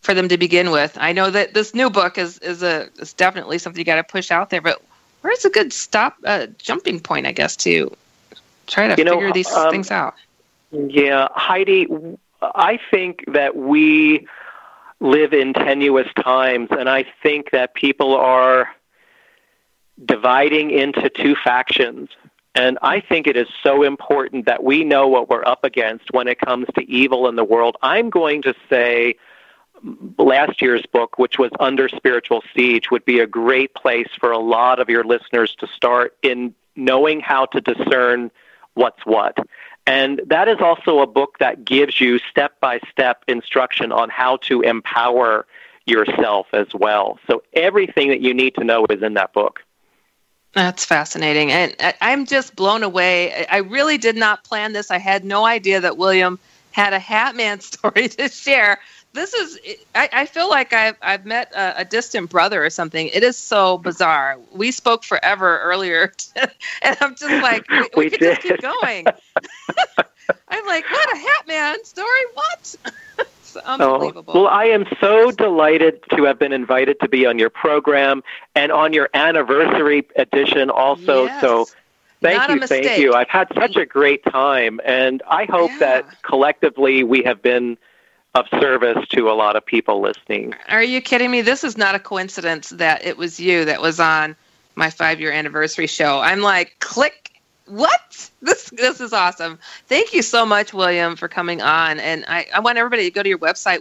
for 0.00 0.14
them 0.14 0.28
to 0.28 0.38
begin 0.38 0.70
with? 0.70 0.96
I 1.00 1.12
know 1.12 1.30
that 1.30 1.54
this 1.54 1.74
new 1.74 1.90
book 1.90 2.18
is 2.18 2.38
is 2.38 2.62
a 2.62 2.88
is 2.98 3.12
definitely 3.12 3.58
something 3.58 3.78
you 3.78 3.84
got 3.84 3.96
to 3.96 4.04
push 4.04 4.30
out 4.30 4.50
there, 4.50 4.60
but 4.60 4.82
where's 5.22 5.44
a 5.44 5.50
good 5.50 5.72
stop 5.72 6.16
uh, 6.24 6.46
jumping 6.58 7.00
point, 7.00 7.26
I 7.26 7.32
guess, 7.32 7.56
to 7.56 7.96
try 8.66 8.88
to 8.88 8.94
You 8.96 9.04
know, 9.04 9.14
figure 9.14 9.32
these 9.32 9.50
um, 9.50 9.70
things 9.70 9.90
out? 9.90 10.14
Yeah, 10.70 11.28
Heidi, 11.32 11.86
I 12.54 12.78
think 12.90 13.24
that 13.28 13.56
we 13.56 14.26
live 15.00 15.32
in 15.32 15.52
tenuous 15.52 16.08
times, 16.22 16.68
and 16.70 16.88
I 16.88 17.04
think 17.22 17.50
that 17.50 17.74
people 17.74 18.14
are 18.14 18.68
dividing 20.04 20.70
into 20.70 21.08
two 21.10 21.36
factions. 21.36 22.08
And 22.54 22.78
I 22.82 23.00
think 23.00 23.26
it 23.26 23.36
is 23.36 23.48
so 23.62 23.82
important 23.82 24.46
that 24.46 24.62
we 24.62 24.84
know 24.84 25.08
what 25.08 25.28
we're 25.28 25.44
up 25.44 25.64
against 25.64 26.12
when 26.12 26.28
it 26.28 26.40
comes 26.40 26.66
to 26.76 26.88
evil 26.88 27.28
in 27.28 27.36
the 27.36 27.44
world. 27.44 27.76
I'm 27.82 28.10
going 28.10 28.42
to 28.42 28.54
say 28.70 29.16
last 30.18 30.62
year's 30.62 30.86
book, 30.86 31.18
which 31.18 31.38
was 31.38 31.50
Under 31.58 31.88
Spiritual 31.88 32.42
Siege, 32.54 32.90
would 32.90 33.04
be 33.04 33.18
a 33.18 33.26
great 33.26 33.74
place 33.74 34.08
for 34.18 34.30
a 34.30 34.38
lot 34.38 34.78
of 34.78 34.88
your 34.88 35.04
listeners 35.04 35.54
to 35.58 35.66
start 35.66 36.16
in 36.22 36.54
knowing 36.76 37.20
how 37.20 37.46
to 37.46 37.60
discern 37.60 38.30
what's 38.74 39.04
what. 39.04 39.36
And 39.86 40.20
that 40.26 40.48
is 40.48 40.58
also 40.60 41.00
a 41.00 41.06
book 41.06 41.38
that 41.40 41.64
gives 41.64 42.00
you 42.00 42.18
step 42.30 42.58
by 42.60 42.80
step 42.90 43.22
instruction 43.28 43.92
on 43.92 44.08
how 44.08 44.38
to 44.38 44.62
empower 44.62 45.46
yourself 45.86 46.46
as 46.52 46.68
well. 46.72 47.18
So 47.26 47.42
everything 47.52 48.08
that 48.08 48.20
you 48.20 48.32
need 48.32 48.54
to 48.54 48.64
know 48.64 48.86
is 48.88 49.02
in 49.02 49.14
that 49.14 49.32
book. 49.34 49.60
That's 50.54 50.84
fascinating. 50.84 51.50
And 51.50 51.74
I'm 52.00 52.26
just 52.26 52.56
blown 52.56 52.82
away. 52.82 53.46
I 53.46 53.58
really 53.58 53.98
did 53.98 54.16
not 54.16 54.44
plan 54.44 54.72
this. 54.72 54.90
I 54.90 54.98
had 54.98 55.24
no 55.24 55.44
idea 55.44 55.80
that 55.80 55.98
William 55.98 56.38
had 56.70 56.94
a 56.94 56.98
Hatman 56.98 57.60
story 57.62 58.08
to 58.08 58.28
share. 58.28 58.80
This 59.14 59.32
is, 59.34 59.58
I, 59.94 60.08
I 60.12 60.26
feel 60.26 60.50
like 60.50 60.72
I've, 60.74 60.96
I've 61.02 61.24
met 61.24 61.52
a, 61.54 61.80
a 61.80 61.84
distant 61.84 62.30
brother 62.30 62.64
or 62.64 62.70
something. 62.70 63.08
It 63.08 63.22
is 63.22 63.36
so 63.38 63.78
bizarre. 63.78 64.38
We 64.52 64.72
spoke 64.72 65.04
forever 65.04 65.60
earlier, 65.60 66.12
and 66.82 66.96
I'm 67.00 67.14
just 67.16 67.40
like, 67.40 67.66
we, 67.70 67.88
we 67.96 68.06
We 68.06 68.10
could 68.10 68.20
just 68.20 68.42
keep 68.42 68.60
going. 68.60 69.12
I'm 70.48 70.66
like, 70.66 70.90
what 70.90 71.12
a 71.12 71.16
hat 71.16 71.46
man 71.46 71.84
story? 71.84 72.08
What? 72.34 72.74
it's 73.18 73.56
Oh, 73.78 73.94
unbelievable. 73.94 74.34
well, 74.34 74.48
I 74.48 74.64
am 74.66 74.84
so 75.00 75.30
delighted 75.30 76.02
to 76.16 76.24
have 76.24 76.38
been 76.38 76.52
invited 76.52 77.00
to 77.00 77.08
be 77.08 77.26
on 77.26 77.38
your 77.38 77.50
program 77.50 78.22
and 78.54 78.72
on 78.72 78.92
your 78.92 79.08
anniversary 79.14 80.06
edition 80.16 80.70
also. 80.70 81.24
Yes. 81.24 81.40
So 81.40 81.68
thank 82.20 82.48
Not 82.48 82.50
you, 82.50 82.60
thank 82.66 82.96
you. 82.98 83.14
I've 83.14 83.28
had 83.28 83.48
such 83.54 83.76
a 83.76 83.86
great 83.86 84.24
time, 84.24 84.80
and 84.84 85.22
I 85.30 85.44
hope 85.46 85.70
Yeah. 85.72 85.78
that 85.78 86.22
collectively 86.22 87.04
we 87.04 87.22
have 87.24 87.42
been 87.42 87.76
of 88.34 88.48
service 88.60 89.06
to 89.08 89.30
a 89.30 89.32
lot 89.32 89.54
of 89.54 89.64
people 89.64 90.00
listening. 90.00 90.54
Are 90.68 90.82
you 90.82 91.00
kidding 91.00 91.30
me? 91.30 91.40
This 91.40 91.62
is 91.62 91.76
not 91.76 91.94
a 91.94 92.00
coincidence 92.00 92.70
that 92.70 93.04
it 93.04 93.16
was 93.16 93.38
you 93.38 93.64
that 93.64 93.80
was 93.80 94.00
on 94.00 94.34
my 94.74 94.90
five 94.90 95.20
year 95.20 95.30
anniversary 95.30 95.86
show. 95.86 96.18
I'm 96.18 96.40
like, 96.40 96.76
click. 96.80 97.40
What? 97.66 98.30
This 98.44 98.68
this 98.70 99.00
is 99.00 99.14
awesome. 99.14 99.58
Thank 99.86 100.12
you 100.12 100.20
so 100.20 100.44
much, 100.44 100.74
William, 100.74 101.16
for 101.16 101.28
coming 101.28 101.62
on. 101.62 101.98
And 101.98 102.26
I, 102.28 102.46
I 102.52 102.60
want 102.60 102.76
everybody 102.76 103.04
to 103.04 103.10
go 103.10 103.22
to 103.22 103.28
your 103.28 103.38
website, 103.38 103.78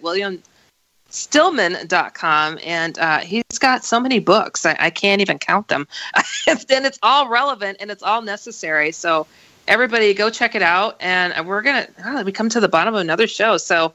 williamstillman.com. 1.12 2.60
And 2.64 2.98
uh, 2.98 3.20
he's 3.20 3.60
got 3.60 3.84
so 3.84 4.00
many 4.00 4.20
books. 4.20 4.66
I, 4.66 4.78
I 4.80 4.90
can't 4.90 5.20
even 5.20 5.38
count 5.38 5.68
them. 5.68 5.86
and 6.48 6.86
it's 6.86 6.98
all 7.04 7.28
relevant 7.28 7.76
and 7.82 7.92
it's 7.92 8.04
all 8.04 8.22
necessary. 8.22 8.94
So 8.94 9.28
everybody 9.68 10.14
go 10.14 10.30
check 10.30 10.56
it 10.56 10.62
out. 10.62 10.96
And 11.02 11.46
we're 11.46 11.62
going 11.62 11.86
to, 11.86 11.90
oh, 12.06 12.24
we 12.24 12.32
come 12.32 12.48
to 12.48 12.62
the 12.62 12.70
bottom 12.70 12.94
of 12.94 13.02
another 13.02 13.28
show. 13.28 13.58
So 13.58 13.94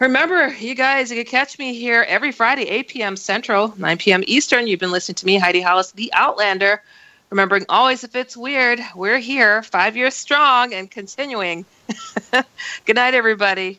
Remember, 0.00 0.48
you 0.48 0.74
guys, 0.74 1.10
you 1.10 1.16
can 1.18 1.30
catch 1.30 1.58
me 1.58 1.74
here 1.74 2.06
every 2.08 2.32
Friday, 2.32 2.62
8 2.62 2.88
p.m. 2.88 3.16
Central, 3.16 3.74
9 3.76 3.98
p.m. 3.98 4.24
Eastern. 4.26 4.66
You've 4.66 4.80
been 4.80 4.90
listening 4.90 5.16
to 5.16 5.26
me, 5.26 5.36
Heidi 5.36 5.60
Hollis, 5.60 5.92
The 5.92 6.10
Outlander. 6.14 6.82
Remembering 7.28 7.66
always, 7.68 8.02
if 8.02 8.16
it's 8.16 8.34
weird, 8.34 8.80
we're 8.96 9.18
here, 9.18 9.62
five 9.62 9.98
years 9.98 10.14
strong 10.14 10.72
and 10.72 10.90
continuing. 10.90 11.66
Good 12.32 12.96
night, 12.96 13.12
everybody. 13.12 13.78